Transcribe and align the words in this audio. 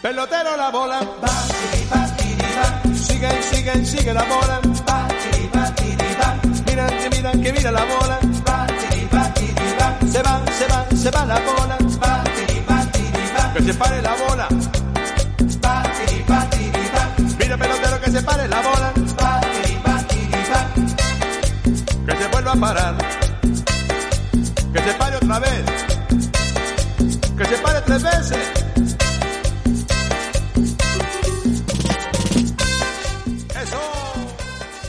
Pelotero 0.00 0.56
la 0.56 0.70
bola, 0.70 1.00
va, 1.00 1.28
tiri, 2.16 2.46
va. 2.56 2.94
Sigue, 2.94 3.42
sigue, 3.42 3.84
sigue 3.84 4.12
la 4.14 4.22
bola, 4.24 4.60
va, 4.88 5.08
tiri, 5.20 5.50
va, 5.54 5.64
tiri, 5.74 6.16
va. 6.20 6.28
Mira 6.66 6.86
que 6.86 7.10
mira 7.10 7.32
que 7.32 7.52
mira 7.52 7.70
la 7.72 7.84
bola, 7.84 8.18
va, 8.46 8.66
tiri, 8.80 9.08
va. 9.12 9.24
Se 10.12 10.22
va, 10.22 10.40
se 10.58 10.66
va, 10.68 10.86
se 10.96 11.10
va 11.10 11.24
la 11.26 11.38
bola, 11.40 11.57
que 24.72 24.80
se 24.80 24.94
pare 24.94 25.16
otra 25.16 25.38
vez, 25.38 25.64
que 27.36 27.44
se 27.44 27.56
pare 27.58 27.80
tres 27.86 28.02
veces. 28.02 28.38
Eso. 33.62 33.78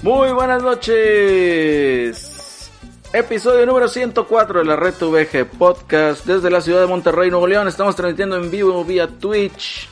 Muy 0.01 0.31
buenas 0.31 0.63
noches. 0.63 2.71
Episodio 3.13 3.67
número 3.67 3.87
104 3.87 4.59
de 4.59 4.65
la 4.65 4.75
Red 4.75 4.95
VG 4.99 5.45
Podcast 5.45 6.25
desde 6.25 6.49
la 6.49 6.61
ciudad 6.61 6.81
de 6.81 6.87
Monterrey, 6.87 7.29
Nuevo 7.29 7.45
León. 7.45 7.67
Estamos 7.67 7.95
transmitiendo 7.95 8.35
en 8.37 8.49
vivo 8.49 8.83
vía 8.83 9.07
Twitch 9.07 9.87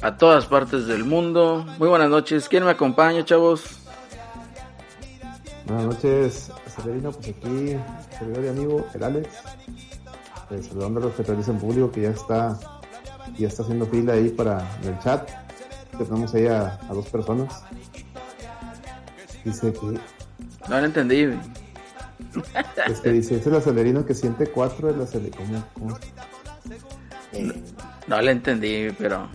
a 0.00 0.16
todas 0.16 0.46
partes 0.46 0.86
del 0.86 1.04
mundo. 1.04 1.66
Muy 1.78 1.88
buenas 1.88 2.08
noches. 2.08 2.48
¿Quién 2.48 2.64
me 2.64 2.70
acompaña, 2.70 3.26
chavos? 3.26 3.85
Buenas 5.66 5.86
noches, 5.86 6.50
Severino, 6.76 7.10
pues 7.12 7.28
aquí, 7.28 7.76
servidor 8.18 8.44
y 8.44 8.48
amigo, 8.48 8.86
el 8.94 9.02
Alex, 9.02 9.28
eh, 10.50 10.62
saludando 10.62 11.00
a 11.00 11.02
los 11.04 11.14
que 11.14 11.22
realizan 11.24 11.58
público 11.58 11.90
que 11.90 12.02
ya 12.02 12.10
está, 12.10 12.56
ya 13.36 13.48
está 13.48 13.62
haciendo 13.64 13.86
fila 13.86 14.12
ahí 14.12 14.28
para 14.28 14.60
en 14.82 14.88
el 14.94 14.98
chat. 15.00 15.28
Tenemos 15.98 16.32
ahí 16.34 16.46
a, 16.46 16.78
a 16.88 16.94
dos 16.94 17.08
personas. 17.08 17.62
Dice 19.44 19.72
que, 19.72 19.80
No 20.68 20.80
lo 20.80 20.84
entendí. 20.84 21.26
güey. 21.26 21.38
este, 22.86 23.12
dice, 23.12 23.36
es 23.36 23.46
el 23.46 23.56
acelerino 23.56 24.04
que 24.06 24.14
siente 24.14 24.46
cuatro 24.46 24.92
del 24.92 25.02
acelerino. 25.02 25.64
¿Cómo? 25.74 25.98
¿Cómo? 27.32 27.52
No 28.06 28.22
lo 28.22 28.30
entendí, 28.30 28.88
pero 28.98 29.28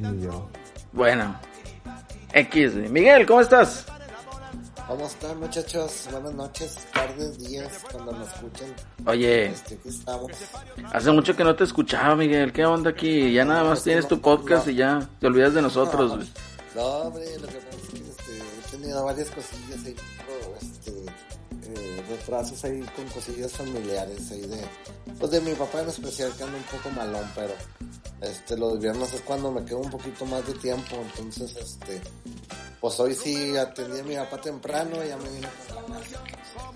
Ni 0.00 0.22
yo. 0.22 0.48
bueno. 0.92 1.36
X. 2.32 2.74
Miguel, 2.90 3.24
¿cómo 3.26 3.40
estás? 3.40 3.86
¿Cómo 4.88 5.06
están 5.06 5.40
muchachos? 5.40 6.08
Buenas 6.10 6.34
noches, 6.34 6.76
tardes, 6.92 7.38
días, 7.38 7.72
cuando 7.90 8.12
nos 8.12 8.28
escuchen. 8.28 8.74
Oye, 9.06 9.46
Este, 9.46 9.78
hace 10.92 11.10
mucho 11.10 11.34
que 11.34 11.42
no 11.44 11.56
te 11.56 11.64
escuchaba, 11.64 12.14
Miguel. 12.16 12.52
¿Qué 12.52 12.66
onda 12.66 12.90
aquí? 12.90 13.32
Ya 13.32 13.44
nada 13.46 13.64
más 13.64 13.82
tienes 13.82 14.06
tu 14.06 14.20
podcast 14.20 14.68
y 14.68 14.74
ya 14.74 15.08
te 15.20 15.26
olvidas 15.26 15.54
de 15.54 15.62
nosotros. 15.62 16.16
güey. 16.16 16.28
No, 16.74 16.82
hombre, 16.82 17.24
lo 17.38 17.46
que 17.48 17.54
pasa 17.54 17.68
es 17.82 17.88
que 17.88 17.98
este, 18.10 18.32
he 18.38 18.70
tenido 18.78 19.04
varias 19.04 19.30
cosillas 19.30 19.84
ahí, 19.86 19.96
este, 20.60 20.92
eh, 21.76 22.58
ahí 22.64 22.80
con 22.96 23.06
cosillas 23.08 23.52
familiares 23.52 24.30
ahí 24.30 24.40
de, 24.42 24.60
pues 25.18 25.30
de 25.30 25.40
mi 25.40 25.52
papá 25.54 25.82
en 25.82 25.88
especial 25.88 26.32
que 26.36 26.44
anda 26.44 26.56
un 26.56 26.64
poco 26.64 26.90
malón, 26.90 27.30
pero 27.34 27.54
este, 28.20 28.56
los 28.56 28.78
viernes 28.78 29.12
es 29.12 29.20
cuando 29.22 29.50
me 29.52 29.64
quedo 29.64 29.78
un 29.78 29.90
poquito 29.90 30.24
más 30.26 30.46
de 30.46 30.54
tiempo, 30.54 30.96
entonces 30.96 31.54
este, 31.56 32.00
pues 32.80 33.00
hoy 33.00 33.14
sí 33.14 33.56
atendí 33.56 34.00
a 34.00 34.02
mi 34.02 34.14
papá 34.16 34.40
temprano 34.40 35.02
y 35.04 35.08
ya 35.08 35.16
me 35.16 35.28
vine. 35.30 35.48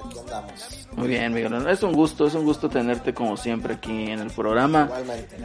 Aquí 0.04 0.18
andamos. 0.18 0.52
Muy 0.92 1.08
bien, 1.08 1.32
Miguel. 1.32 1.68
Es 1.68 1.82
un 1.82 1.92
gusto, 1.92 2.26
es 2.26 2.34
un 2.34 2.44
gusto 2.44 2.68
tenerte 2.68 3.12
como 3.12 3.36
siempre 3.36 3.74
aquí 3.74 4.10
en 4.10 4.20
el 4.20 4.30
programa. 4.30 4.84
Igualmente. 4.84 5.36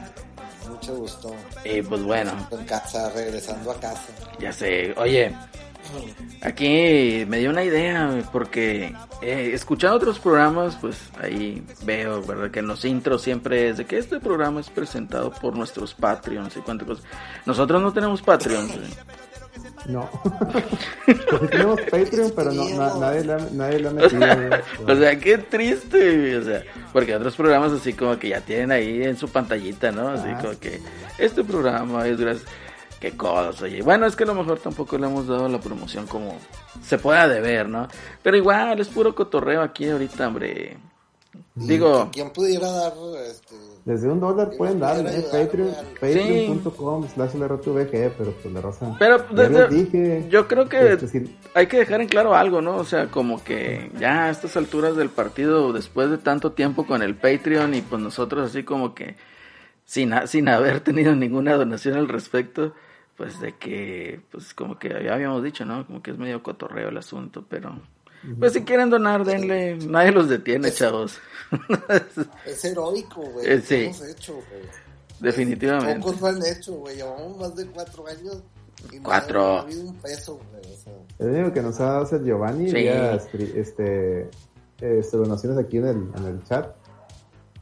Mucho 0.70 0.96
gusto. 0.96 1.36
Y 1.66 1.82
pues 1.82 2.04
bueno, 2.04 2.32
En 2.52 2.66
casa, 2.66 3.10
regresando 3.10 3.72
a 3.72 3.80
casa. 3.80 4.08
ya 4.40 4.54
sé. 4.54 4.94
Oye, 4.98 5.36
aquí 6.42 7.26
me 7.28 7.40
dio 7.40 7.50
una 7.50 7.64
idea, 7.64 8.24
porque 8.32 8.94
eh, 9.22 9.52
escuchando 9.54 9.98
otros 9.98 10.20
programas, 10.20 10.76
pues 10.80 10.98
ahí 11.22 11.64
veo, 11.84 12.22
¿verdad? 12.24 12.52
Que 12.52 12.60
en 12.60 12.68
los 12.68 12.84
intros 12.86 13.22
siempre 13.22 13.70
es 13.70 13.78
de 13.78 13.86
que 13.86 13.98
este 13.98 14.20
programa 14.20 14.60
es 14.62 14.70
presentado 14.70 15.32
por 15.32 15.56
nuestros 15.56 15.94
Patreons 15.94 16.56
y 16.58 16.60
cuántas 16.62 16.88
cosas. 16.88 17.04
Nosotros 17.46 17.82
no 17.82 17.94
tenemos 17.94 18.22
Patreons. 18.22 18.72
güey. 18.76 18.90
No. 19.88 20.10
pues 21.06 21.50
tenemos 21.52 21.80
Patreon, 21.82 22.32
pero 22.36 22.52
no, 22.54 22.68
na- 22.70 22.98
nadie, 23.00 23.24
le 23.24 23.34
ha, 23.34 23.38
nadie 23.52 23.90
metido. 23.92 24.26
O 24.88 24.96
sea, 24.96 25.20
qué 25.20 25.38
triste, 25.38 26.38
o 26.38 26.44
sea, 26.44 26.64
porque 26.92 27.16
otros 27.16 27.36
programas 27.36 27.72
así 27.74 27.94
como 27.94 28.18
que 28.18 28.30
ya 28.30 28.42
tienen 28.42 28.72
ahí 28.72 29.04
en 29.04 29.18
su 29.18 29.28
pantallita, 29.30 29.92
¿no? 29.92 30.08
Así 30.10 30.28
Ah. 30.28 30.38
como 30.42 30.58
que 30.60 30.80
este 31.18 31.44
programa 31.44 32.08
es 32.08 32.18
gracias. 32.20 32.46
Qué 33.04 33.18
cosas, 33.18 33.62
oye. 33.62 33.82
Bueno, 33.82 34.06
es 34.06 34.16
que 34.16 34.24
a 34.24 34.28
lo 34.28 34.34
mejor 34.34 34.60
tampoco 34.60 34.98
le 34.98 35.08
hemos 35.08 35.28
dado 35.28 35.50
la 35.50 35.60
promoción 35.60 36.08
como 36.08 36.38
se 36.82 36.98
pueda 36.98 37.28
deber, 37.28 37.68
¿no? 37.68 37.90
Pero 38.22 38.38
igual, 38.38 38.80
es 38.80 38.88
puro 38.88 39.14
cotorreo 39.14 39.62
aquí 39.62 39.90
ahorita, 39.90 40.26
hombre. 40.30 40.78
Digo, 41.54 42.10
¿Quién 42.14 42.30
pudiera 42.32 42.70
dar 42.72 42.94
este, 43.30 43.56
Desde 43.84 44.08
un 44.10 44.22
dólar 44.22 44.52
pueden 44.58 44.80
dar, 44.80 45.06
¿eh? 45.06 45.22
patreon.com 46.00 47.08
slash 47.10 47.34
LRTVG, 47.36 48.14
pero 48.18 48.32
pues 48.42 48.54
la 48.54 48.62
raza. 48.62 48.96
pero 48.98 49.18
ya 49.18 49.34
desde- 49.50 49.60
les 49.60 49.70
dije. 49.92 50.26
yo 50.30 50.48
creo 50.48 50.70
que 50.70 50.94
Este, 50.94 51.08
sí, 51.10 51.38
hay 51.54 51.68
que 51.68 51.80
dejar 51.80 52.00
en 52.00 52.08
claro 52.08 52.36
algo, 52.36 52.62
¿no? 52.62 52.78
O 52.78 52.86
sea, 52.86 53.08
como 53.08 53.44
que 53.44 53.92
ya 54.00 54.26
a 54.26 54.30
estas 54.30 54.56
alturas 54.56 54.96
del 54.96 55.10
partido, 55.10 55.74
después 55.74 56.10
de 56.10 56.18
tanto 56.20 56.54
tiempo 56.54 56.86
con 56.86 57.02
el 57.04 57.16
Patreon 57.16 57.74
y 57.74 57.82
pues 57.82 58.02
nosotros 58.02 58.50
así 58.50 58.64
como 58.64 58.96
que 58.96 59.18
sin, 59.86 60.14
sin 60.28 60.48
haber 60.48 60.80
tenido 60.80 61.14
ninguna 61.16 61.56
donación 61.56 61.96
al 61.98 62.08
respecto, 62.08 62.74
pues 63.18 63.40
de 63.40 63.56
que, 63.58 64.22
pues 64.32 64.54
como 64.54 64.78
que 64.80 64.90
ya 64.90 65.14
habíamos 65.14 65.44
dicho, 65.44 65.66
¿no? 65.66 65.86
Como 65.86 66.02
que 66.02 66.12
es 66.12 66.18
medio 66.18 66.42
cotorreo 66.42 66.90
el 66.90 66.98
asunto, 66.98 67.46
pero 67.48 67.80
pues 68.40 68.54
si 68.54 68.64
quieren 68.64 68.90
donar, 68.90 69.26
denle, 69.26 69.76
nadie 69.88 70.12
los 70.12 70.30
detiene, 70.30 70.72
chavos. 70.72 71.20
Es 72.46 72.64
heroico, 72.66 73.22
güey. 73.22 73.46
Eh, 73.52 73.62
sí. 73.62 73.76
hemos 73.86 74.02
hecho, 74.08 74.34
güey. 74.34 74.64
Definitivamente. 75.20 76.00
Pocos 76.00 76.22
lo 76.22 76.28
han 76.28 76.46
hecho, 76.46 76.74
güey. 76.76 76.96
Llevamos 76.96 77.38
más 77.38 77.56
de 77.56 77.66
cuatro 77.68 78.08
años. 78.08 78.42
Y 78.92 79.00
Cuatro. 79.00 79.40
No 79.42 79.58
ha 79.58 79.62
habido 79.62 79.84
un 79.84 79.96
peso, 79.96 80.40
güey. 80.52 80.74
O 80.74 80.78
sea, 80.78 80.94
El 81.20 81.28
único 81.30 81.54
que 81.54 81.62
nos 81.62 81.80
ha 81.80 81.86
dado 81.86 82.04
es 82.06 82.14
el 82.14 82.26
Giovanni. 82.26 82.70
Sí. 82.70 82.76
vía 82.76 83.16
escri- 83.16 83.56
este, 83.56 84.30
este, 84.82 85.18
donaciones 85.18 85.58
aquí 85.58 85.78
en 85.78 85.88
el, 85.88 86.10
en 86.18 86.26
el 86.26 86.44
chat. 86.44 86.76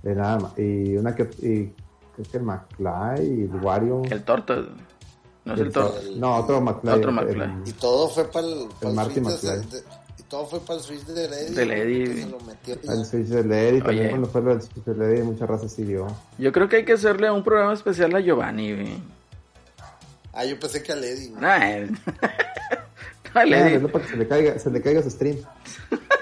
De 0.01 0.15
nada 0.15 0.39
más. 0.39 0.57
Y 0.57 0.95
una 0.97 1.13
que. 1.15 1.23
Y, 1.39 1.73
creo 2.15 2.31
que 2.31 2.37
el 2.37 2.43
McFly 2.43 3.21
y 3.21 3.41
el 3.43 3.55
Wario. 3.63 4.01
El 4.09 4.23
torto, 4.23 4.67
no 5.45 5.53
es 5.55 5.59
el. 5.61 6.19
No, 6.19 6.35
otro 6.37 6.61
McFly. 6.61 6.91
Otro 6.93 7.09
el- 7.09 7.15
McFly. 7.15 7.69
y 7.69 7.73
todo 7.73 8.09
fue 8.09 8.25
para 8.31 8.47
el, 8.47 8.67
El 8.81 8.93
Marty 8.93 9.13
switch 9.15 9.25
de, 9.41 9.49
McFly. 9.57 9.71
de- 9.71 9.83
y 10.19 10.23
todo 10.23 10.45
fue 10.45 10.59
para 10.61 10.79
el 10.79 10.85
switch 10.85 11.05
de 11.05 11.27
Lady. 11.29 11.53
De 11.55 11.65
Lady. 11.65 12.03
que 12.05 12.21
se 12.23 12.29
lo 12.29 12.39
metió. 12.41 12.73
El 12.83 13.05
Switch 13.05 13.27
de 13.27 13.43
Lady. 13.43 13.67
Oye. 13.77 13.81
También 13.81 14.09
cuando 14.09 14.27
fue 14.29 14.41
el 14.53 14.61
Switch 14.61 14.85
de 14.85 14.95
Lady, 14.95 15.21
mucha 15.23 15.45
raza 15.45 15.65
dio. 15.77 16.07
Yo 16.37 16.51
creo 16.51 16.69
que 16.69 16.75
hay 16.77 16.85
que 16.85 16.93
hacerle 16.93 17.29
un 17.31 17.43
programa 17.43 17.73
especial 17.73 18.15
a 18.15 18.19
Giovanni, 18.19 18.73
güey. 18.73 18.97
Ah, 20.33 20.45
yo 20.45 20.57
pensé 20.59 20.81
que 20.81 20.91
a 20.93 20.95
Lady, 20.95 21.27
güey. 21.29 21.41
Nah, 21.41 21.57
eh. 21.69 21.89
No, 23.33 23.45
di- 23.45 23.53
es 23.53 23.81
para 23.91 24.03
que 24.05 24.11
se 24.11 24.17
le 24.17 24.27
caiga, 24.27 24.59
se 24.59 24.69
le 24.69 24.81
caiga 24.81 25.01
su 25.01 25.09
stream. 25.09 25.37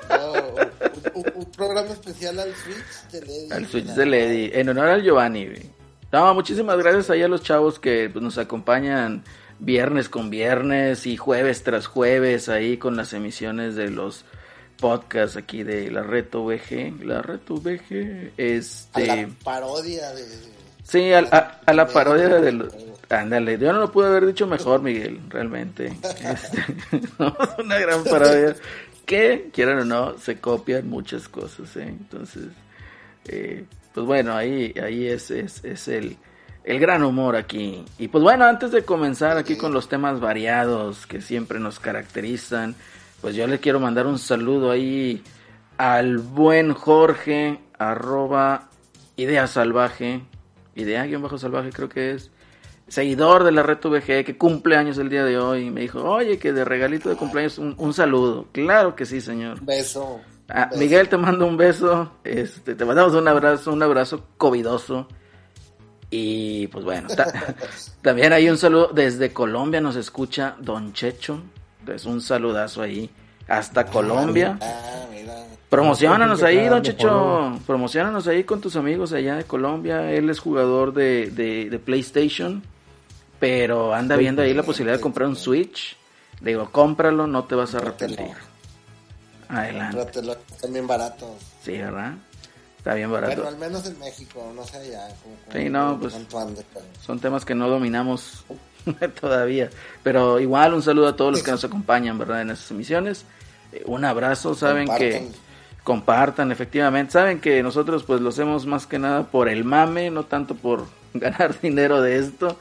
No, 0.10 0.32
un, 1.16 1.26
un- 1.26 1.34
un 1.38 1.46
programa 1.52 1.90
especial 1.90 2.40
al 2.40 2.54
switch 2.54 3.12
de 3.12 3.22
Lady. 3.22 3.52
al 3.52 3.66
Switch 3.68 3.86
de 3.88 4.06
Lady, 4.06 4.52
en 4.54 4.70
honor 4.70 4.90
al 4.90 5.02
Giovanni. 5.04 5.46
güey. 5.48 5.70
No, 6.12 6.34
muchísimas 6.34 6.78
gracias 6.80 7.10
ahí 7.10 7.22
a 7.22 7.28
los 7.28 7.44
chavos 7.44 7.80
que 7.80 8.10
pues, 8.12 8.24
nos 8.24 8.38
acompañan 8.38 9.24
viernes 9.60 10.10
con 10.10 10.30
viernes 10.30 11.06
y 11.06 11.18
jueves 11.18 11.64
tras 11.64 11.86
jueves 11.88 12.50
ahí 12.50 12.78
con 12.78 12.96
las 12.96 13.14
emisiones 13.14 13.76
de 13.76 13.90
los 13.92 14.26
podcasts 14.80 15.38
aquí 15.38 15.64
de 15.64 15.92
la 15.92 16.02
Reto 16.02 16.44
VG. 16.46 17.04
La 17.06 17.22
Reto 17.22 17.56
VG, 17.56 18.32
A 18.38 18.42
este... 18.42 19.06
la 19.08 19.28
parodia 19.44 20.10
de. 20.14 20.24
Sí, 20.84 21.14
a, 21.14 21.20
a- 21.20 21.60
a 21.66 21.74
la 21.74 21.88
parodia 21.88 22.28
de 22.30 22.52
los... 22.54 22.74
Ándale, 23.10 23.58
yo 23.60 23.72
no 23.74 23.80
lo 23.80 23.92
pude 23.92 24.08
haber 24.08 24.26
dicho 24.26 24.48
mejor, 24.48 24.82
Miguel, 24.82 25.20
realmente. 25.30 25.96
Este, 26.24 26.64
no, 27.20 27.36
una 27.64 27.78
gran 27.78 28.04
parodia 28.04 28.56
que, 29.06 29.50
quieran 29.54 29.80
o 29.80 29.86
no, 29.86 30.18
se 30.18 30.40
copian 30.40 30.88
muchas 30.90 31.28
cosas, 31.28 31.76
¿eh? 31.76 31.84
Entonces, 31.88 32.46
eh, 33.26 33.66
pues 34.00 34.08
bueno, 34.08 34.34
ahí, 34.34 34.74
ahí 34.82 35.08
es, 35.08 35.30
es, 35.30 35.62
es 35.66 35.90
el, 35.90 36.16
el 36.64 36.80
gran 36.80 37.04
humor 37.04 37.36
aquí. 37.36 37.84
Y 37.98 38.08
pues 38.08 38.24
bueno, 38.24 38.46
antes 38.46 38.72
de 38.72 38.86
comenzar 38.86 39.36
aquí 39.36 39.58
con 39.58 39.74
los 39.74 39.90
temas 39.90 40.22
variados 40.22 41.06
que 41.06 41.20
siempre 41.20 41.60
nos 41.60 41.82
caracterizan, 41.82 42.76
pues 43.20 43.36
yo 43.36 43.46
le 43.46 43.60
quiero 43.60 43.82
mandar 43.82 44.08
un 44.08 44.18
saludo 44.18 44.72
ahí 44.72 45.22
al 45.76 46.20
buen 46.20 46.74
Jorge, 46.74 47.60
arroba 47.78 48.70
idea 49.18 49.48
salvaje, 49.48 50.22
idea-salvaje 50.76 51.72
creo 51.72 51.90
que 51.90 52.12
es, 52.12 52.32
seguidor 52.88 53.44
de 53.44 53.52
la 53.52 53.64
red 53.64 53.80
VG, 53.84 54.24
que 54.24 54.38
cumple 54.38 54.78
años 54.78 54.98
el 54.98 55.10
día 55.10 55.26
de 55.26 55.38
hoy, 55.38 55.64
y 55.64 55.72
me 55.72 55.82
dijo, 55.82 56.02
oye, 56.06 56.40
que 56.40 56.54
de 56.54 56.64
regalito 56.64 57.10
de 57.10 57.18
cumpleaños 57.18 57.58
un, 57.58 57.76
un 57.78 57.94
saludo. 57.94 58.48
Claro 58.54 58.96
que 58.96 59.06
sí, 59.06 59.20
señor. 59.20 59.60
Beso. 59.60 60.22
Ah. 60.50 60.70
Miguel, 60.78 61.08
te 61.10 61.18
mando 61.18 61.46
un 61.46 61.58
beso, 61.58 62.12
este, 62.24 62.74
te 62.76 62.84
mandamos 62.86 63.14
un 63.14 63.28
abrazo, 63.28 63.72
un 63.72 63.84
abrazo 63.84 64.24
covidoso. 64.38 65.08
Y 66.12 66.66
pues 66.68 66.84
bueno, 66.84 67.08
ta- 67.08 67.32
también 68.02 68.34
hay 68.34 68.50
un 68.50 68.58
saludo 68.58 68.88
desde 68.94 69.32
Colombia, 69.32 69.80
nos 69.80 69.96
escucha 69.96 70.56
Don 70.60 70.94
Checho. 70.94 71.42
Es 71.88 72.06
un 72.06 72.20
saludazo 72.22 72.82
ahí, 72.82 73.10
hasta 73.48 73.86
Colombia. 73.86 74.58
Ah, 74.62 75.06
mira. 75.12 75.34
Promocionanos 75.70 76.42
ahí, 76.42 76.68
don 76.68 76.82
Checho. 76.82 77.60
Promocionanos 77.68 78.28
ahí 78.28 78.44
con 78.44 78.60
tus 78.60 78.76
amigos 78.76 79.14
allá 79.14 79.36
de 79.36 79.44
Colombia. 79.44 80.12
Él 80.12 80.30
es 80.32 80.40
jugador 80.40 80.94
de, 80.94 81.30
de, 81.30 81.70
de 81.70 81.80
PlayStation, 81.80 82.64
pero 83.40 83.94
anda 83.94 84.16
viendo 84.18 84.42
ahí 84.42 84.54
la 84.56 84.64
posibilidad 84.64 84.98
de 84.98 85.02
comprar 85.02 85.28
un 85.30 85.36
Switch. 85.36 85.96
Le 86.42 86.52
digo, 86.52 86.70
cómpralo, 86.72 87.28
no 87.28 87.44
te 87.44 87.54
vas 87.54 87.76
a 87.76 87.78
arrepentir. 87.80 88.30
Adelante. 89.50 89.96
Cómpratelo, 89.98 90.38
están 90.52 90.74
bien 90.74 90.88
baratos. 90.88 91.30
Sí, 91.64 91.72
¿verdad? 91.74 92.14
Está 92.78 92.94
bien 92.94 93.10
Bueno, 93.10 93.28
barato. 93.28 93.48
al 93.48 93.58
menos 93.58 93.86
en 93.88 94.00
México, 94.00 94.52
no 94.56 94.64
sé 94.66 94.78
allá. 94.78 95.08
Como, 95.22 95.36
Sí, 95.64 95.70
no, 95.70 95.98
pues- 96.00 96.14
pero- 96.14 96.86
Son 97.02 97.20
temas 97.20 97.44
que 97.44 97.56
no 97.56 97.68
dominamos 97.68 98.46
todavía. 99.20 99.70
Pero 100.04 100.40
igual 100.40 100.74
un 100.74 100.82
saludo 100.82 101.10
a 101.10 101.16
todos 101.16 101.34
los 101.34 101.44
que 101.44 101.52
nos 101.52 101.64
acompañan, 101.64 102.18
¿verdad? 102.18 102.42
En 102.42 102.52
esas 102.52 102.72
emisiones. 102.72 103.26
Eh, 103.72 103.84
Un 103.86 104.06
abrazo, 104.06 104.56
saben 104.56 104.88
que 104.98 105.12
Compartan. 105.12 105.42
compartan, 105.84 106.52
efectivamente. 106.52 107.12
Saben 107.12 107.40
que 107.42 107.62
nosotros 107.64 108.04
pues 108.04 108.22
lo 108.22 108.30
hacemos 108.30 108.66
más 108.66 108.88
que 108.88 108.98
nada 109.00 109.24
por 109.24 109.50
el 109.50 109.64
mame, 109.66 110.10
no 110.10 110.24
tanto 110.26 110.56
por 110.56 110.86
ganar 111.14 111.60
dinero 111.60 112.02
de 112.02 112.18
esto. 112.20 112.58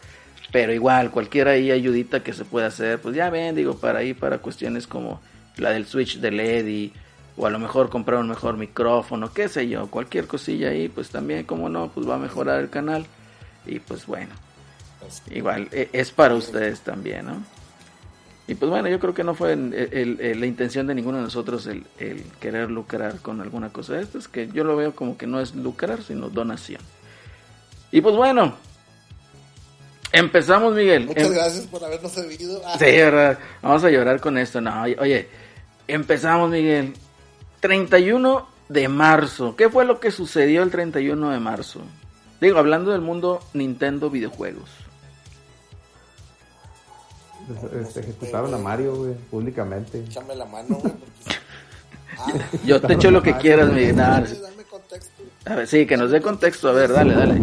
Pero 0.50 0.73
igual, 0.73 1.11
cualquier 1.11 1.46
ahí 1.49 1.70
ayudita 1.70 2.23
que 2.25 2.32
se 2.32 2.44
pueda 2.46 2.69
hacer, 2.69 3.00
pues 3.00 3.14
ya 3.14 3.29
ven, 3.31 3.55
digo, 3.55 3.76
para 3.79 3.99
ahí, 4.00 4.14
para 4.14 4.38
cuestiones 4.38 4.87
como 4.87 5.20
la 5.58 5.70
del 5.70 5.87
Switch 5.87 6.19
de 6.19 6.31
LED 6.31 6.90
o 7.37 7.46
a 7.46 7.50
lo 7.50 7.58
mejor 7.58 7.88
comprar 7.88 8.19
un 8.20 8.28
mejor 8.28 8.56
micrófono, 8.56 9.32
qué 9.32 9.49
sé 9.49 9.69
yo, 9.69 9.88
cualquier 9.88 10.26
cosilla 10.26 10.70
ahí, 10.70 10.88
pues 10.88 11.10
también, 11.10 11.44
como 11.44 11.69
no, 11.69 11.88
pues 11.88 12.08
va 12.08 12.16
a 12.16 12.19
mejorar 12.19 12.60
el 12.60 12.69
canal. 12.70 13.06
Y 13.66 13.78
pues 13.81 14.06
bueno, 14.06 14.34
igual 15.31 15.69
e- 15.72 15.88
es 15.93 16.10
para 16.10 16.34
ustedes 16.34 16.81
también, 16.81 17.26
¿no? 17.26 17.43
Y 18.49 18.55
pues 18.55 18.70
bueno, 18.70 18.88
yo 18.88 18.99
creo 18.99 19.12
que 19.14 19.22
no 19.25 19.34
fue 19.34 19.52
el- 19.52 19.75
el- 19.75 20.20
el- 20.20 20.40
la 20.40 20.46
intención 20.46 20.87
de 20.87 20.94
ninguno 20.94 21.19
de 21.19 21.25
nosotros 21.25 21.66
el, 21.66 21.84
querer 22.40 22.70
lucrar 22.70 23.19
con 23.19 23.40
alguna 23.43 23.69
cosa 23.69 23.93
de 23.94 24.02
estas, 24.02 24.26
que 24.26 24.49
yo 24.49 24.64
lo 24.64 24.75
veo 24.75 24.94
como 24.96 25.19
que 25.19 25.26
no 25.26 25.38
es 25.38 25.55
lucrar, 25.55 26.02
sino 26.02 26.31
donación. 26.31 26.81
Y 27.93 28.00
pues 28.00 28.16
bueno, 28.16 28.55
empezamos, 30.12 30.75
Miguel. 30.75 31.06
Muchas 31.06 31.26
Em- 31.26 31.32
gracias 31.34 31.66
por 31.66 31.84
habernos 31.84 32.12
servido. 32.12 32.60
Sí, 32.78 32.84
verdad. 32.87 33.38
Vamos 33.62 33.84
a 33.84 33.90
llorar 33.90 34.20
con 34.20 34.38
esto. 34.38 34.60
No, 34.60 34.82
oye, 34.82 35.28
empezamos, 35.88 36.50
Miguel. 36.50 36.94
31 37.61 38.46
de 38.69 38.88
marzo. 38.88 39.56
¿Qué 39.56 39.69
fue 39.69 39.85
lo 39.85 39.99
que 40.00 40.11
sucedió 40.11 40.62
el 40.62 40.70
31 40.70 41.31
de 41.31 41.40
marzo? 41.40 41.81
Digo, 42.40 42.58
hablando 42.58 42.93
del 42.93 43.00
mundo 43.00 43.40
Nintendo 43.55 44.11
videojuegos. 44.11 44.70
Este, 47.81 48.00
ejecutaron 48.00 48.52
a 48.55 48.58
Mario, 48.58 48.94
güey, 48.94 49.14
públicamente. 49.14 50.00
Échame 50.00 50.35
la 50.37 50.44
mano, 50.44 50.69
güey. 50.76 50.93
porque- 50.93 51.38
Ah, 52.20 52.32
Yo 52.64 52.81
te 52.81 52.94
echo 52.94 53.12
lo 53.12 53.23
que 53.23 53.37
quieras, 53.37 53.70
Miguel. 53.73 53.94
Dame, 53.94 54.26
dame 54.29 54.64
contexto. 54.64 55.23
a 55.46 55.55
ver, 55.55 55.69
sí, 55.69 55.87
que 55.87 55.96
nos 55.96 56.11
dé 56.11 56.20
contexto. 56.20 56.69
A 56.69 56.73
ver, 56.73 56.93
dale, 56.93 57.14
dale. 57.14 57.43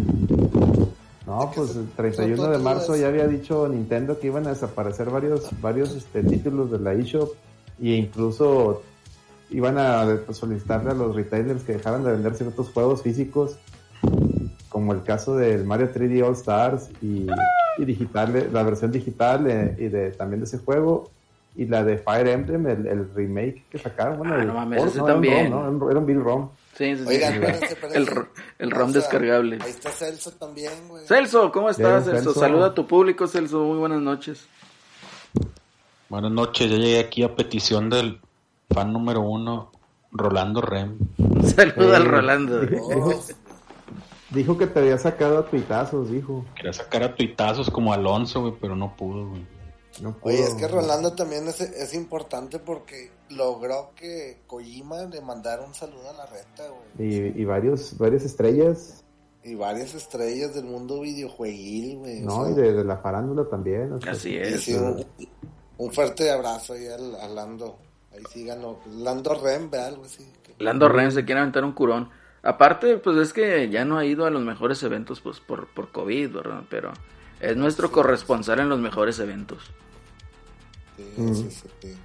No, 1.25 1.50
pues 1.56 1.75
el 1.77 1.88
31 1.95 2.36
son 2.44 2.51
de 2.51 2.57
marzo 2.57 2.95
ya 2.98 3.07
había 3.07 3.25
dicho 3.25 3.68
Nintendo 3.69 4.19
que 4.19 4.27
iban 4.27 4.45
a 4.48 4.50
desaparecer 4.50 5.09
varios, 5.09 5.48
varios 5.62 5.91
este, 5.95 6.24
títulos 6.24 6.71
de 6.71 6.80
la 6.80 6.94
eShop 6.94 7.30
e 7.81 7.89
incluso 7.89 8.81
iban 9.50 9.77
a 9.77 10.06
solicitarle 10.31 10.92
a 10.92 10.94
los 10.94 11.16
retailers 11.16 11.63
que 11.63 11.74
dejaran 11.74 12.04
de 12.04 12.12
vender 12.12 12.36
ciertos 12.36 12.69
juegos 12.69 13.01
físicos, 13.04 13.57
como 14.69 14.94
el 14.94 15.04
caso 15.04 15.36
del 15.38 15.63
Mario 15.66 15.89
3D 15.94 16.24
All 16.25 16.33
Stars 16.33 16.89
y, 17.01 17.27
y 17.77 17.86
digital, 17.86 18.50
la 18.51 18.63
versión 18.63 18.92
digital 18.92 19.45
eh, 19.50 19.75
y 19.77 19.88
de 19.88 20.12
también 20.12 20.42
de 20.42 20.45
ese 20.45 20.57
juego 20.57 21.10
y 21.56 21.66
la 21.66 21.83
de 21.86 21.98
Fire 21.98 22.27
Emblem, 22.27 22.68
el, 22.68 22.86
el 22.88 23.13
remake 23.16 23.63
que 23.69 23.77
sacaron. 23.77 24.18
Bueno, 24.18 24.33
Ah, 24.36 24.42
el 24.42 24.48
no 24.48 24.54
mames, 24.56 24.83
ese 24.83 24.98
¿no? 24.98 25.06
Era 25.07 25.16
un 25.16 25.22
también. 25.22 25.51
ROM, 25.51 25.80
¿no? 25.80 25.89
Era 25.92 26.00
un- 26.00 26.06
Bill 26.06 26.22
ROM. 26.22 26.50
Sí, 26.77 26.94
sí, 26.98 27.04
sí. 27.04 27.07
Oigan, 27.07 27.31
sí. 27.31 27.38
espérense, 27.39 27.66
espérense. 27.74 27.98
El, 27.98 28.07
el 28.60 28.72
ROM 28.72 28.89
O 28.89 28.92
sea, 28.92 29.01
descargable. 29.01 29.60
Ahí 29.62 29.69
está 29.69 29.89
Celso 29.92 30.31
también, 30.31 30.74
güey. 30.89 31.07
Celso, 31.07 31.50
¿cómo 31.54 31.69
estás, 31.69 32.04
Celso? 32.04 32.24
Celso. 32.33 32.39
Saluda 32.42 32.66
a 32.68 32.74
tu 32.74 32.86
público, 32.86 33.27
Celso. 33.27 33.63
Muy 33.63 33.77
buenas 33.77 34.01
noches. 34.01 34.45
Buenas 36.09 36.31
noches, 36.31 36.69
ya 36.69 36.77
llegué 36.77 36.99
aquí 36.99 37.23
a 37.23 37.35
petición 37.35 37.89
del 37.89 38.19
fan 38.69 38.93
número 38.93 39.21
uno, 39.21 39.71
Rolando 40.11 40.61
Rem. 40.61 40.97
Saluda 41.55 41.97
al 41.97 42.03
Eh, 42.03 42.07
Rolando. 42.07 42.61
Oh, 42.81 43.13
Dijo 44.31 44.57
que 44.57 44.67
te 44.67 44.79
había 44.79 44.97
sacado 44.97 45.37
a 45.39 45.45
tuitazos, 45.45 46.09
dijo. 46.09 46.45
Quería 46.55 46.73
sacar 46.73 47.03
a 47.03 47.15
tuitazos 47.15 47.69
como 47.69 47.93
Alonso, 47.93 48.41
güey, 48.41 48.53
pero 48.59 48.75
no 48.75 48.95
pudo, 48.95 49.29
güey. 49.29 49.45
No 50.01 50.11
pudo. 50.13 50.33
Oye, 50.33 50.43
es 50.43 50.53
que 50.55 50.67
Rolando 50.67 51.13
también 51.13 51.47
es, 51.47 51.61
es 51.61 51.93
importante 51.93 52.59
porque 52.59 53.11
logró 53.29 53.91
que 53.95 54.39
Kojima 54.47 55.03
le 55.05 55.21
mandara 55.21 55.63
un 55.63 55.73
saludo 55.73 56.09
a 56.09 56.13
la 56.13 56.25
reta, 56.25 56.63
güey. 56.97 57.07
Y, 57.35 57.41
y 57.41 57.45
varios, 57.45 57.97
varias 57.97 58.23
estrellas, 58.23 59.03
Y 59.43 59.55
varias 59.55 59.93
estrellas 59.95 60.53
del 60.55 60.65
mundo 60.65 60.99
videojueguil, 61.01 61.97
güey. 61.99 62.23
o 62.23 62.25
¿no? 62.25 62.43
sea, 62.45 62.51
Y 62.51 62.55
de, 62.55 62.73
de 62.73 62.83
la 62.83 62.97
farándula 62.97 63.45
también. 63.49 63.93
o 63.93 64.01
sea, 64.01 64.11
Así 64.11 64.31
y 64.31 64.37
es. 64.37 64.61
sí, 64.61 64.75
un, 65.77 65.92
fuerte 65.94 66.30
abrazo 66.31 66.74
ahí 66.74 66.88
al, 66.88 67.16
a 67.16 67.27
Lando. 67.27 67.77
Ahí 68.13 68.24
síganlo. 68.31 68.80
Lando 68.98 69.33
Rem, 69.42 69.69
ve 69.69 69.80
algo 69.80 70.06
así. 70.06 70.25
Lando 70.60 70.88
Ren 70.88 71.12
se 71.12 71.25
quiere 71.25 71.42
aventar 71.42 71.63
un 71.66 71.74
curón. 71.74 72.10
Aparte, 72.44 72.98
pues 72.98 73.18
es 73.18 73.33
que 73.33 73.69
ya 73.69 73.83
no 73.86 73.98
ha 73.98 74.06
ido 74.06 74.25
a 74.25 74.30
los 74.30 74.42
mejores 74.44 74.81
eventos 74.83 75.19
pues 75.19 75.39
por, 75.39 75.68
por 75.68 75.92
COVID, 75.92 76.31
¿verdad? 76.31 76.62
Pero 76.69 76.94
es 77.42 77.57
nuestro 77.57 77.92
corresponsal 77.92 78.60
en 78.60 78.69
los 78.69 78.80
mejores 78.80 79.19
eventos. 79.19 79.72
Sí, 80.95 81.04
Mm. 81.18 81.33
sí, 81.36 81.50
sí, 81.51 81.68
sí. 81.81 81.98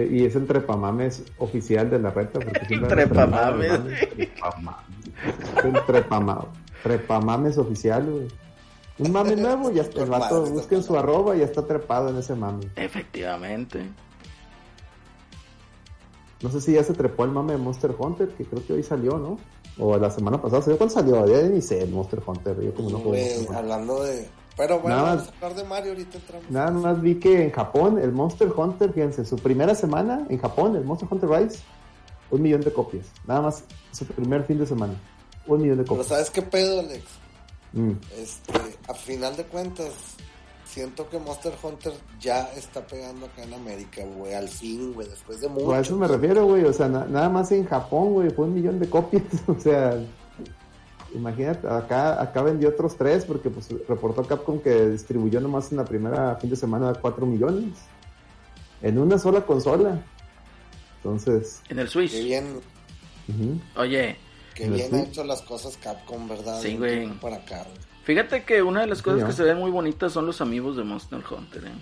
Y 0.00 0.24
es 0.24 0.34
el 0.34 0.46
trepamames 0.46 1.22
oficial 1.38 1.88
de 1.90 1.98
la 2.00 2.10
reta. 2.10 2.40
Porque 2.40 2.74
anda 2.74 2.88
Trepamames. 2.88 3.70
Es 4.16 5.64
el 5.64 5.74
trepama- 5.86 6.46
trepamames 6.82 7.58
oficial, 7.58 8.04
güey. 8.10 8.28
Un 8.98 9.12
mame 9.12 9.36
nuevo, 9.36 9.70
ya 9.70 9.82
está, 9.82 10.02
el 10.02 10.10
vato, 10.10 10.44
busquen 10.46 10.82
su 10.82 10.96
arroba 10.96 11.34
y 11.36 11.40
ya 11.40 11.44
está 11.46 11.62
trepado 11.66 12.08
en 12.10 12.16
ese 12.18 12.34
mame. 12.34 12.70
Efectivamente. 12.76 13.90
No 16.42 16.50
sé 16.50 16.60
si 16.60 16.72
ya 16.72 16.84
se 16.84 16.92
trepó 16.92 17.24
el 17.24 17.30
mame 17.30 17.52
de 17.52 17.58
Monster 17.58 17.94
Hunter, 17.98 18.28
que 18.28 18.44
creo 18.44 18.64
que 18.66 18.72
hoy 18.74 18.82
salió, 18.82 19.16
¿no? 19.18 19.38
O 19.78 19.96
la 19.96 20.10
semana 20.10 20.40
pasada, 20.40 20.62
¿salió 20.62 20.76
cuándo 20.78 20.94
salió? 20.94 21.26
Ya 21.26 21.42
ni 21.48 21.60
sé 21.62 21.82
el 21.82 21.90
Monster 21.90 22.22
Hunter, 22.24 22.60
yo 22.60 22.74
como 22.74 22.90
no 22.90 22.98
juego 22.98 23.52
hablando 23.54 24.02
de. 24.04 24.28
Pero 24.56 24.78
bueno, 24.78 24.96
Nada 24.96 25.08
vamos 25.16 25.24
más. 25.26 25.32
a 25.32 25.46
hablar 25.46 25.54
de 25.62 25.64
Mario 25.68 25.90
ahorita 25.92 26.18
entramos. 26.18 26.50
Nada 26.50 26.70
más 26.70 27.00
vi 27.02 27.16
que 27.18 27.42
en 27.42 27.50
Japón, 27.50 27.98
el 27.98 28.12
Monster 28.12 28.52
Hunter, 28.56 28.92
fíjense, 28.92 29.24
su 29.24 29.36
primera 29.36 29.74
semana 29.74 30.24
en 30.28 30.38
Japón, 30.38 30.76
el 30.76 30.84
Monster 30.84 31.08
Hunter 31.10 31.28
Rise, 31.28 31.58
un 32.30 32.42
millón 32.42 32.60
de 32.60 32.72
copias. 32.72 33.06
Nada 33.26 33.40
más 33.40 33.64
su 33.90 34.04
primer 34.04 34.44
fin 34.44 34.58
de 34.58 34.66
semana. 34.66 34.94
Un 35.48 35.60
millón 35.62 35.78
de 35.78 35.82
Pero 35.84 35.96
copias. 35.96 36.06
¿sabes 36.08 36.30
qué 36.30 36.42
pedo, 36.42 36.78
Alex? 36.80 37.04
Mm. 37.74 37.92
Este, 38.16 38.52
a 38.88 38.94
final 38.94 39.36
de 39.36 39.44
cuentas, 39.44 39.90
siento 40.64 41.08
que 41.08 41.18
Monster 41.18 41.52
Hunter 41.62 41.92
ya 42.20 42.44
está 42.56 42.86
pegando 42.86 43.26
acá 43.26 43.42
en 43.42 43.54
América, 43.54 44.02
güey. 44.04 44.32
Al 44.34 44.48
fin, 44.48 44.92
güey, 44.94 45.08
después 45.08 45.40
de 45.40 45.48
mucho. 45.48 45.66
Pues 45.66 45.78
a 45.78 45.80
eso 45.80 45.96
me 45.96 46.06
refiero, 46.08 46.46
güey. 46.46 46.64
O 46.64 46.72
sea, 46.72 46.88
na- 46.88 47.04
nada 47.06 47.28
más 47.28 47.50
en 47.52 47.66
Japón, 47.66 48.12
güey, 48.14 48.30
fue 48.30 48.46
un 48.46 48.54
millón 48.54 48.78
de 48.78 48.88
copias. 48.88 49.22
O 49.48 49.58
sea, 49.60 49.98
imagínate, 51.14 51.68
acá, 51.68 52.20
acá 52.20 52.42
vendió 52.42 52.68
otros 52.70 52.96
tres 52.96 53.24
porque 53.24 53.50
pues 53.50 53.68
reportó 53.88 54.22
Capcom 54.24 54.60
que 54.60 54.90
distribuyó 54.90 55.40
nomás 55.40 55.70
en 55.70 55.78
la 55.78 55.84
primera 55.84 56.34
fin 56.36 56.50
de 56.50 56.56
semana 56.56 56.92
cuatro 57.00 57.24
millones. 57.26 57.74
En 58.82 58.98
una 58.98 59.18
sola 59.18 59.40
consola. 59.46 60.02
Entonces, 60.96 61.60
En 61.68 61.78
el 61.78 61.86
Qué 61.86 61.92
Switch. 61.92 62.12
bien. 62.24 62.60
Oye, 63.76 64.16
qué 64.54 64.64
Pero 64.64 64.74
bien 64.76 64.90
sí. 64.90 64.96
ha 64.96 65.02
hecho 65.02 65.24
las 65.24 65.42
cosas 65.42 65.76
Capcom, 65.76 66.28
¿verdad? 66.28 66.60
Sí, 66.60 66.76
güey. 66.76 67.08
Para 67.20 67.36
acá, 67.36 67.64
güey. 67.64 67.76
fíjate 68.04 68.44
que 68.44 68.62
una 68.62 68.80
de 68.82 68.86
las 68.86 69.02
cosas 69.02 69.20
Sí, 69.20 69.24
que 69.26 69.30
¿no? 69.30 69.36
se 69.36 69.42
ven 69.44 69.58
muy 69.58 69.70
bonitas 69.70 70.12
son 70.12 70.26
los 70.26 70.40
amigos 70.40 70.76
de 70.76 70.84
Monster 70.84 71.20
Hunter, 71.30 71.64
¿eh? 71.64 71.72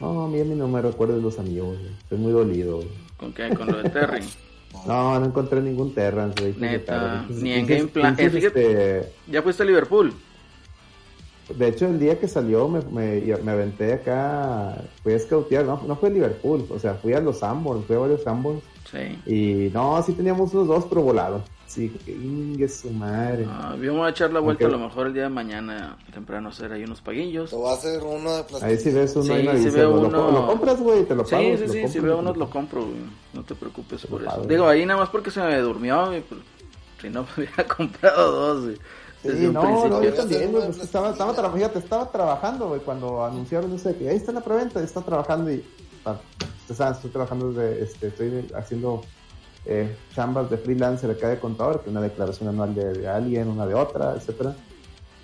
no, 0.00 0.22
a 0.24 0.28
mí, 0.28 0.40
a 0.40 0.44
mí 0.44 0.54
no 0.54 0.66
me 0.68 0.82
recuerdo 0.82 1.16
de 1.16 1.22
los 1.22 1.38
amigos, 1.38 1.78
güey. 1.78 1.90
Estoy 2.02 2.18
muy 2.18 2.32
dolido, 2.32 2.76
güey. 2.76 2.88
¿Con 3.16 3.32
qué? 3.32 3.50
Con 3.54 3.68
lo 3.70 3.82
de 3.82 3.90
Terry. 3.90 4.24
No, 4.86 5.20
no 5.20 5.26
encontré 5.26 5.60
ningún 5.60 5.94
Terrans, 5.94 6.34
güey. 6.40 6.54
Neta, 6.56 7.26
ni 7.28 7.52
en 7.52 7.66
Game 7.66 7.88
Plan- 7.88 8.16
eh, 8.18 8.30
fíjate- 8.30 9.00
este, 9.02 9.12
¿Ya 9.30 9.42
fuiste 9.42 9.62
a 9.64 9.66
Liverpool? 9.66 10.14
De 11.54 11.68
hecho, 11.68 11.86
el 11.88 11.98
día 11.98 12.18
que 12.18 12.26
salió 12.26 12.68
me, 12.68 12.80
me, 12.90 13.20
me 13.44 13.52
aventé 13.52 13.92
acá, 13.92 14.82
fui 15.02 15.12
a 15.12 15.18
scoutear, 15.18 15.66
no, 15.66 15.82
no 15.86 15.94
fue 15.96 16.08
a 16.08 16.12
Liverpool, 16.12 16.64
o 16.70 16.78
sea, 16.78 16.94
fui 16.94 17.12
a 17.12 17.20
los 17.20 17.40
Sanborns, 17.40 17.84
fui 17.84 17.96
a 17.96 17.98
varios 17.98 18.22
Sanborns 18.22 18.62
Sí. 18.92 19.30
Y 19.32 19.70
no, 19.72 20.02
sí 20.02 20.12
teníamos 20.12 20.52
unos 20.54 20.68
dos, 20.68 20.84
pero 20.88 21.02
volados. 21.02 21.42
Sí, 21.66 21.88
que 22.04 22.12
ingue 22.12 22.68
su 22.68 22.90
madre. 22.90 23.46
Ah, 23.48 23.70
yo 23.80 23.92
me 23.94 23.98
voy 24.00 24.06
a 24.06 24.10
echar 24.10 24.30
la 24.30 24.40
vuelta 24.40 24.66
a 24.66 24.68
lo 24.68 24.78
mejor 24.78 25.06
el 25.06 25.14
día 25.14 25.22
de 25.22 25.28
mañana 25.30 25.96
temprano 26.12 26.50
hacer 26.50 26.70
ahí 26.70 26.84
unos 26.84 27.00
paguillos. 27.00 27.48
Te 27.48 27.56
voy 27.56 27.70
a 27.70 27.74
hacer 27.74 28.02
uno 28.02 28.30
de 28.36 28.42
plástico. 28.44 28.66
Ahí 28.66 28.76
si 28.76 28.90
ves 28.90 29.16
uno, 29.16 29.24
Sí, 29.24 29.32
ahí 29.32 29.48
avisas, 29.48 29.72
veo 29.74 29.90
lo, 29.94 30.00
uno. 30.08 30.30
lo 30.30 30.46
compras, 30.46 30.78
güey, 30.80 31.04
te 31.04 31.14
lo 31.14 31.24
pago. 31.24 31.42
Sí, 31.42 31.56
sí, 31.56 31.68
sí, 31.68 31.88
si 31.88 32.00
veo 32.00 32.16
te 32.16 32.20
unos 32.20 32.36
lo- 32.36 32.50
compro, 32.50 32.82
güey. 32.82 32.96
No 33.32 33.42
te 33.42 33.54
preocupes 33.54 34.04
por 34.04 34.20
eso. 34.20 34.30
pago. 34.30 34.44
Digo, 34.44 34.66
ahí 34.68 34.84
nada 34.84 35.00
más 35.00 35.08
porque 35.08 35.30
se 35.30 35.40
me 35.40 35.58
durmió, 35.60 36.08
güey, 36.08 36.20
pues, 36.20 36.40
si 37.00 37.08
no 37.08 37.22
me 37.36 37.44
hubiera 37.44 37.66
comprado 37.66 38.30
dos, 38.32 38.64
güey. 38.64 38.76
Desde 39.22 39.38
Sí, 39.38 39.46
un 39.46 39.52
no, 39.54 39.62
no, 39.62 39.66
principio. 39.68 39.90
yo 39.94 39.98
Voy 40.00 40.08
a 40.08 40.14
también, 40.14 40.52
güey, 40.52 40.66
pues 40.66 40.78
estaba, 40.80 41.10
estaba, 41.12 41.50
fíjate, 41.52 41.78
estaba 41.78 42.10
trabajando, 42.12 42.68
güey, 42.68 42.80
cuando 42.82 43.24
anunciaron 43.24 43.72
eso 43.72 43.88
de 43.88 43.96
que 43.96 44.10
ahí 44.10 44.16
está 44.16 44.32
la 44.32 44.42
preventa, 44.42 44.82
está 44.82 45.00
trabajando 45.00 45.50
y, 45.50 45.64
ah, 46.04 46.16
usted 46.62 46.74
sabe, 46.74 46.92
estoy 46.92 47.10
trabajando, 47.10 47.52
de, 47.52 47.82
este, 47.82 48.08
estoy 48.08 48.48
haciendo 48.56 49.02
eh, 49.64 49.94
chambas 50.14 50.50
de 50.50 50.58
freelancer 50.58 51.10
acá 51.10 51.28
de 51.28 51.38
contador, 51.38 51.82
que 51.82 51.90
una 51.90 52.00
declaración 52.00 52.48
anual 52.48 52.74
de, 52.74 52.92
de 52.94 53.08
alguien, 53.08 53.48
una 53.48 53.66
de 53.66 53.74
otra, 53.74 54.14
etcétera. 54.16 54.54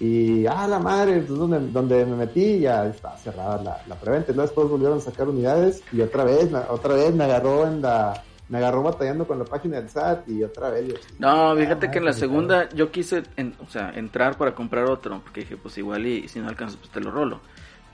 Y, 0.01 0.47
ah, 0.47 0.69
la 0.69 0.79
madre, 0.79 1.23
donde, 1.23 1.59
donde 1.73 2.07
me 2.07 2.15
metí 2.17 2.61
ya 2.61 2.87
está 2.87 3.17
cerrada 3.17 3.61
la, 3.63 3.83
la 3.89 3.95
preventa. 3.97 4.31
Y 4.31 4.35
luego 4.37 4.47
después 4.49 4.69
volvieron 4.69 4.99
a 4.99 5.01
sacar 5.01 5.29
unidades 5.29 5.83
y 5.93 6.01
otra 6.01 6.23
vez, 6.23 6.51
me- 6.53 6.61
otra 6.69 6.95
vez 6.95 7.13
me 7.13 7.25
agarró 7.25 7.67
en 7.67 7.83
la, 7.83 8.23
me 8.49 8.59
agarró 8.59 8.85
batallando 8.85 9.27
con 9.27 9.41
la 9.41 9.45
página 9.45 9.79
del 9.81 9.89
SAT 9.91 10.29
y 10.29 10.45
otra 10.45 10.71
vez. 10.71 10.87
yo, 10.87 10.95
No, 11.19 11.51
ah, 11.51 11.57
fíjate 11.57 11.91
que 11.91 11.99
en 11.99 12.05
la 12.05 12.13
segunda 12.13 12.69
yo 12.69 12.93
quise, 12.93 13.25
en- 13.37 13.57
o 13.67 13.69
sea, 13.69 13.91
entrar 13.91 14.39
para 14.39 14.55
comprar 14.55 14.85
otro, 14.85 15.21
porque 15.21 15.41
dije, 15.41 15.57
pues 15.57 15.77
igual 15.79 16.07
y 16.07 16.29
si 16.29 16.39
no 16.39 16.49
alcanzas, 16.49 16.77
pues 16.77 16.91
te 16.93 17.01
lo 17.01 17.11
rolo. 17.11 17.41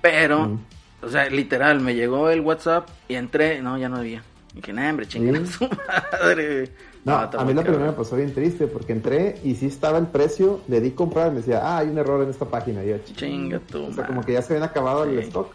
Pero, 0.02 0.40
Mm. 0.48 0.58
O 1.04 1.08
sea, 1.08 1.28
literal, 1.28 1.80
me 1.80 1.94
llegó 1.94 2.30
el 2.30 2.40
WhatsApp 2.40 2.88
y 3.08 3.14
entré, 3.14 3.60
no, 3.62 3.78
ya 3.78 3.88
no 3.88 3.96
había. 3.98 4.22
Y 4.52 4.56
dije, 4.56 4.72
nah, 4.72 4.88
hombre, 4.90 5.06
chinguen 5.06 5.36
a 5.36 5.46
su 5.46 5.68
madre. 6.12 6.70
No, 7.04 7.16
a 7.16 7.44
mí 7.44 7.52
la 7.52 7.62
primera 7.62 7.86
me 7.86 7.92
pasó 7.92 8.16
bien 8.16 8.32
triste 8.32 8.66
porque 8.66 8.92
entré 8.92 9.38
y 9.44 9.54
sí 9.56 9.66
estaba 9.66 9.98
el 9.98 10.06
precio, 10.06 10.60
le 10.68 10.80
di 10.80 10.92
comprar 10.92 11.28
y 11.28 11.30
me 11.32 11.36
decía, 11.38 11.60
ah, 11.62 11.78
hay 11.78 11.88
un 11.88 11.98
error 11.98 12.22
en 12.22 12.30
esta 12.30 12.46
página. 12.46 12.82
Y 12.82 12.88
yo, 12.88 12.98
Chinga 13.14 13.58
tu 13.58 13.86
O 13.86 13.92
sea, 13.92 14.06
como 14.06 14.22
que 14.22 14.32
ya 14.32 14.42
se 14.42 14.54
habían 14.54 14.68
acabado 14.68 15.04
el 15.04 15.18
stock 15.18 15.52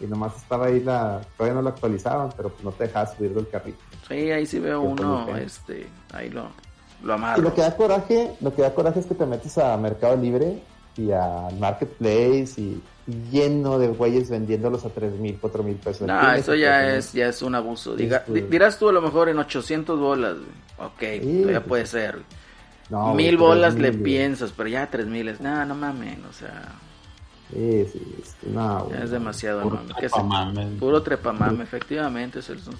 y 0.00 0.06
nomás 0.06 0.34
estaba 0.36 0.66
ahí 0.66 0.80
la, 0.80 1.20
todavía 1.36 1.54
no 1.56 1.62
lo 1.62 1.68
actualizaban, 1.68 2.30
pero 2.34 2.48
pues 2.48 2.64
no 2.64 2.72
te 2.72 2.84
dejaba 2.84 3.06
subir 3.14 3.34
del 3.34 3.48
carrito. 3.48 3.78
Sí, 4.08 4.30
ahí 4.30 4.46
sí 4.46 4.58
veo 4.58 4.82
Yo 4.82 4.88
uno, 4.88 5.36
este, 5.36 5.86
ahí 6.14 6.30
lo, 6.30 6.48
lo 7.02 7.12
Y 7.12 7.16
amarro. 7.16 7.42
lo 7.42 7.54
que 7.54 7.60
da 7.60 7.76
coraje, 7.76 8.30
lo 8.40 8.54
que 8.54 8.62
da 8.62 8.74
coraje 8.74 9.00
es 9.00 9.06
que 9.06 9.14
te 9.14 9.26
metes 9.26 9.58
a 9.58 9.76
Mercado 9.76 10.16
Libre 10.16 10.62
y 10.96 11.10
a 11.12 11.48
Marketplace 11.58 12.54
y 12.60 12.80
lleno 13.32 13.78
de 13.78 13.88
güeyes 13.88 14.30
vendiéndolos 14.30 14.84
a 14.84 14.90
tres 14.90 15.12
mil, 15.14 15.38
cuatro 15.40 15.62
mil 15.62 15.76
pesos. 15.76 16.06
No, 16.06 16.32
eso 16.32 16.54
ya 16.54 16.94
es, 16.96 17.12
ya 17.12 17.28
es 17.28 17.42
un 17.42 17.54
abuso. 17.54 17.96
Diga, 17.96 18.24
dirás 18.28 18.78
tú 18.78 18.88
a 18.88 18.92
lo 18.92 19.00
mejor 19.00 19.28
en 19.28 19.38
800 19.38 19.98
bolas. 19.98 20.36
Ok, 20.78 21.00
Sí, 21.00 21.18
todavía 21.40 21.60
pues. 21.60 21.68
puede 21.68 21.86
ser. 21.86 22.22
no, 22.88 23.14
Mil 23.14 23.36
bolas 23.36 23.74
le 23.74 23.92
piensas, 23.92 24.52
pero 24.56 24.68
ya 24.68 24.88
tres 24.90 25.06
mil 25.06 25.28
es, 25.28 25.40
no, 25.40 25.64
no 25.64 25.74
mames, 25.74 26.18
o 26.28 26.32
sea, 26.32 26.72
Sí, 27.52 27.84
sí, 27.92 28.16
es, 28.22 28.36
no, 28.48 28.78
ya 28.78 28.84
güey. 28.96 29.02
es 29.04 29.10
demasiado, 29.10 29.62
Puro 29.62 29.80
se- 29.88 29.94
trepamame. 29.94 30.66
puro 30.78 31.02
trepamame, 31.02 31.64
efectivamente, 31.64 32.40
Celso. 32.42 32.70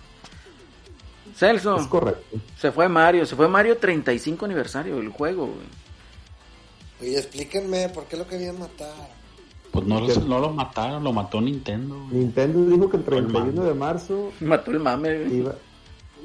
Celso, 1.35 1.77
Es 1.77 1.87
correcto. 1.87 2.39
se 2.59 2.73
fue 2.73 2.89
Mario, 2.89 3.25
se 3.27 3.37
fue 3.37 3.49
Mario 3.49 3.77
35 3.79 4.45
aniversario 4.45 4.97
del 4.97 5.09
juego, 5.09 5.47
güey. 5.47 5.67
Oye, 7.01 7.17
explíquenme 7.19 7.89
por 7.89 8.05
qué 8.05 8.17
lo 8.17 8.27
querían 8.27 8.59
matar. 8.59 8.93
Pues 9.73 9.87
no, 9.87 10.01
los- 10.01 10.25
no 10.27 10.41
lo 10.41 10.51
mataron, 10.51 11.05
lo 11.05 11.13
mató 11.13 11.41
Nintendo. 11.41 11.95
güey. 12.09 12.19
Nintendo 12.25 12.65
dijo 12.67 12.91
que 12.91 12.97
el 12.99 13.03
Fue 13.05 13.19
el 13.19 13.27
31 13.29 13.65
de 13.65 13.75
marzo 13.75 14.33
Mató 14.41 14.71
el 14.73 14.81
mame, 14.81 15.19
güey. 15.25 15.37
iba, 15.39 15.55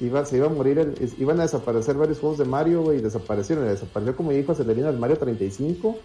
iba, 0.01 0.25
se 0.25 0.37
iba 0.37 0.47
a 0.47 0.49
morir, 0.49 0.79
el- 0.79 0.95
iban 1.19 1.39
a 1.39 1.43
desaparecer 1.43 1.95
varios 1.95 2.19
juegos 2.19 2.39
de 2.39 2.45
Mario, 2.45 2.81
güey, 2.81 2.97
y 2.99 3.01
desaparecieron. 3.01 3.65
Desapareció, 3.67 4.15
como 4.15 4.31
dijo 4.31 4.51
Acelerino, 4.51 4.89
el 4.89 4.97
Mario 4.97 5.17
35, 5.17 5.95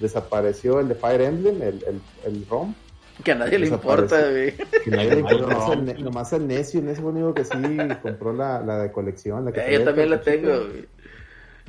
desapareció 0.00 0.80
el 0.80 0.88
de 0.88 0.94
Fire 0.94 1.22
Emblem, 1.22 1.60
el, 1.62 1.84
el, 1.84 2.00
el 2.24 2.46
ROM, 2.48 2.72
Que 3.24 3.32
a 3.32 3.34
nadie 3.34 3.58
le 3.58 3.66
importa, 3.68 4.20
güey. 4.30 4.54
que 4.84 4.90
nadie 4.90 5.10
le 5.14 5.20
importó, 5.20 5.46
Ay, 5.48 5.54
nomás, 5.54 5.66
no. 5.78 5.90
el, 5.90 6.04
nomás 6.04 6.32
el 6.34 6.46
necio, 6.46 6.80
el 6.80 6.86
necio 6.86 7.06
único 7.06 7.34
que 7.34 7.44
sí 7.44 7.50
compró 8.02 8.32
la, 8.32 8.60
la 8.60 8.78
de 8.78 8.92
colección. 8.92 9.44
La 9.46 9.52
que 9.52 9.60
Eh, 9.60 9.78
Yo 9.78 9.84
también 9.84 10.10
la 10.10 10.20
tengo, 10.20 10.48
güey. 10.50 10.86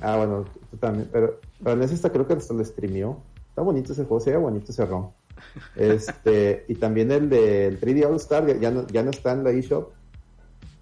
Ah, 0.01 0.17
bueno, 0.17 0.45
tú 0.71 0.77
también, 0.77 1.09
pero, 1.11 1.39
pero 1.59 1.73
el 1.73 1.79
necio 1.79 1.95
hasta 1.95 2.11
creo 2.11 2.27
que 2.27 2.33
hasta 2.33 2.53
lo 2.53 2.63
streameó. 2.63 3.17
Está 3.49 3.61
bonito 3.61 3.93
ese 3.93 4.03
juego, 4.05 4.19
se 4.23 4.31
ve 4.31 4.37
bonito 4.37 4.71
ese 4.71 4.85
ROM. 4.85 5.09
Este, 5.75 6.65
y 6.67 6.75
también 6.75 7.11
el 7.11 7.29
del 7.29 7.79
3D 7.79 8.05
All 8.05 8.15
Star, 8.17 8.45
ya- 8.47 8.57
ya 8.57 8.71
no, 8.71 8.85
ya 8.87 9.03
no 9.03 9.09
está 9.11 9.31
en 9.33 9.43
la 9.43 9.51
eShop. 9.51 9.89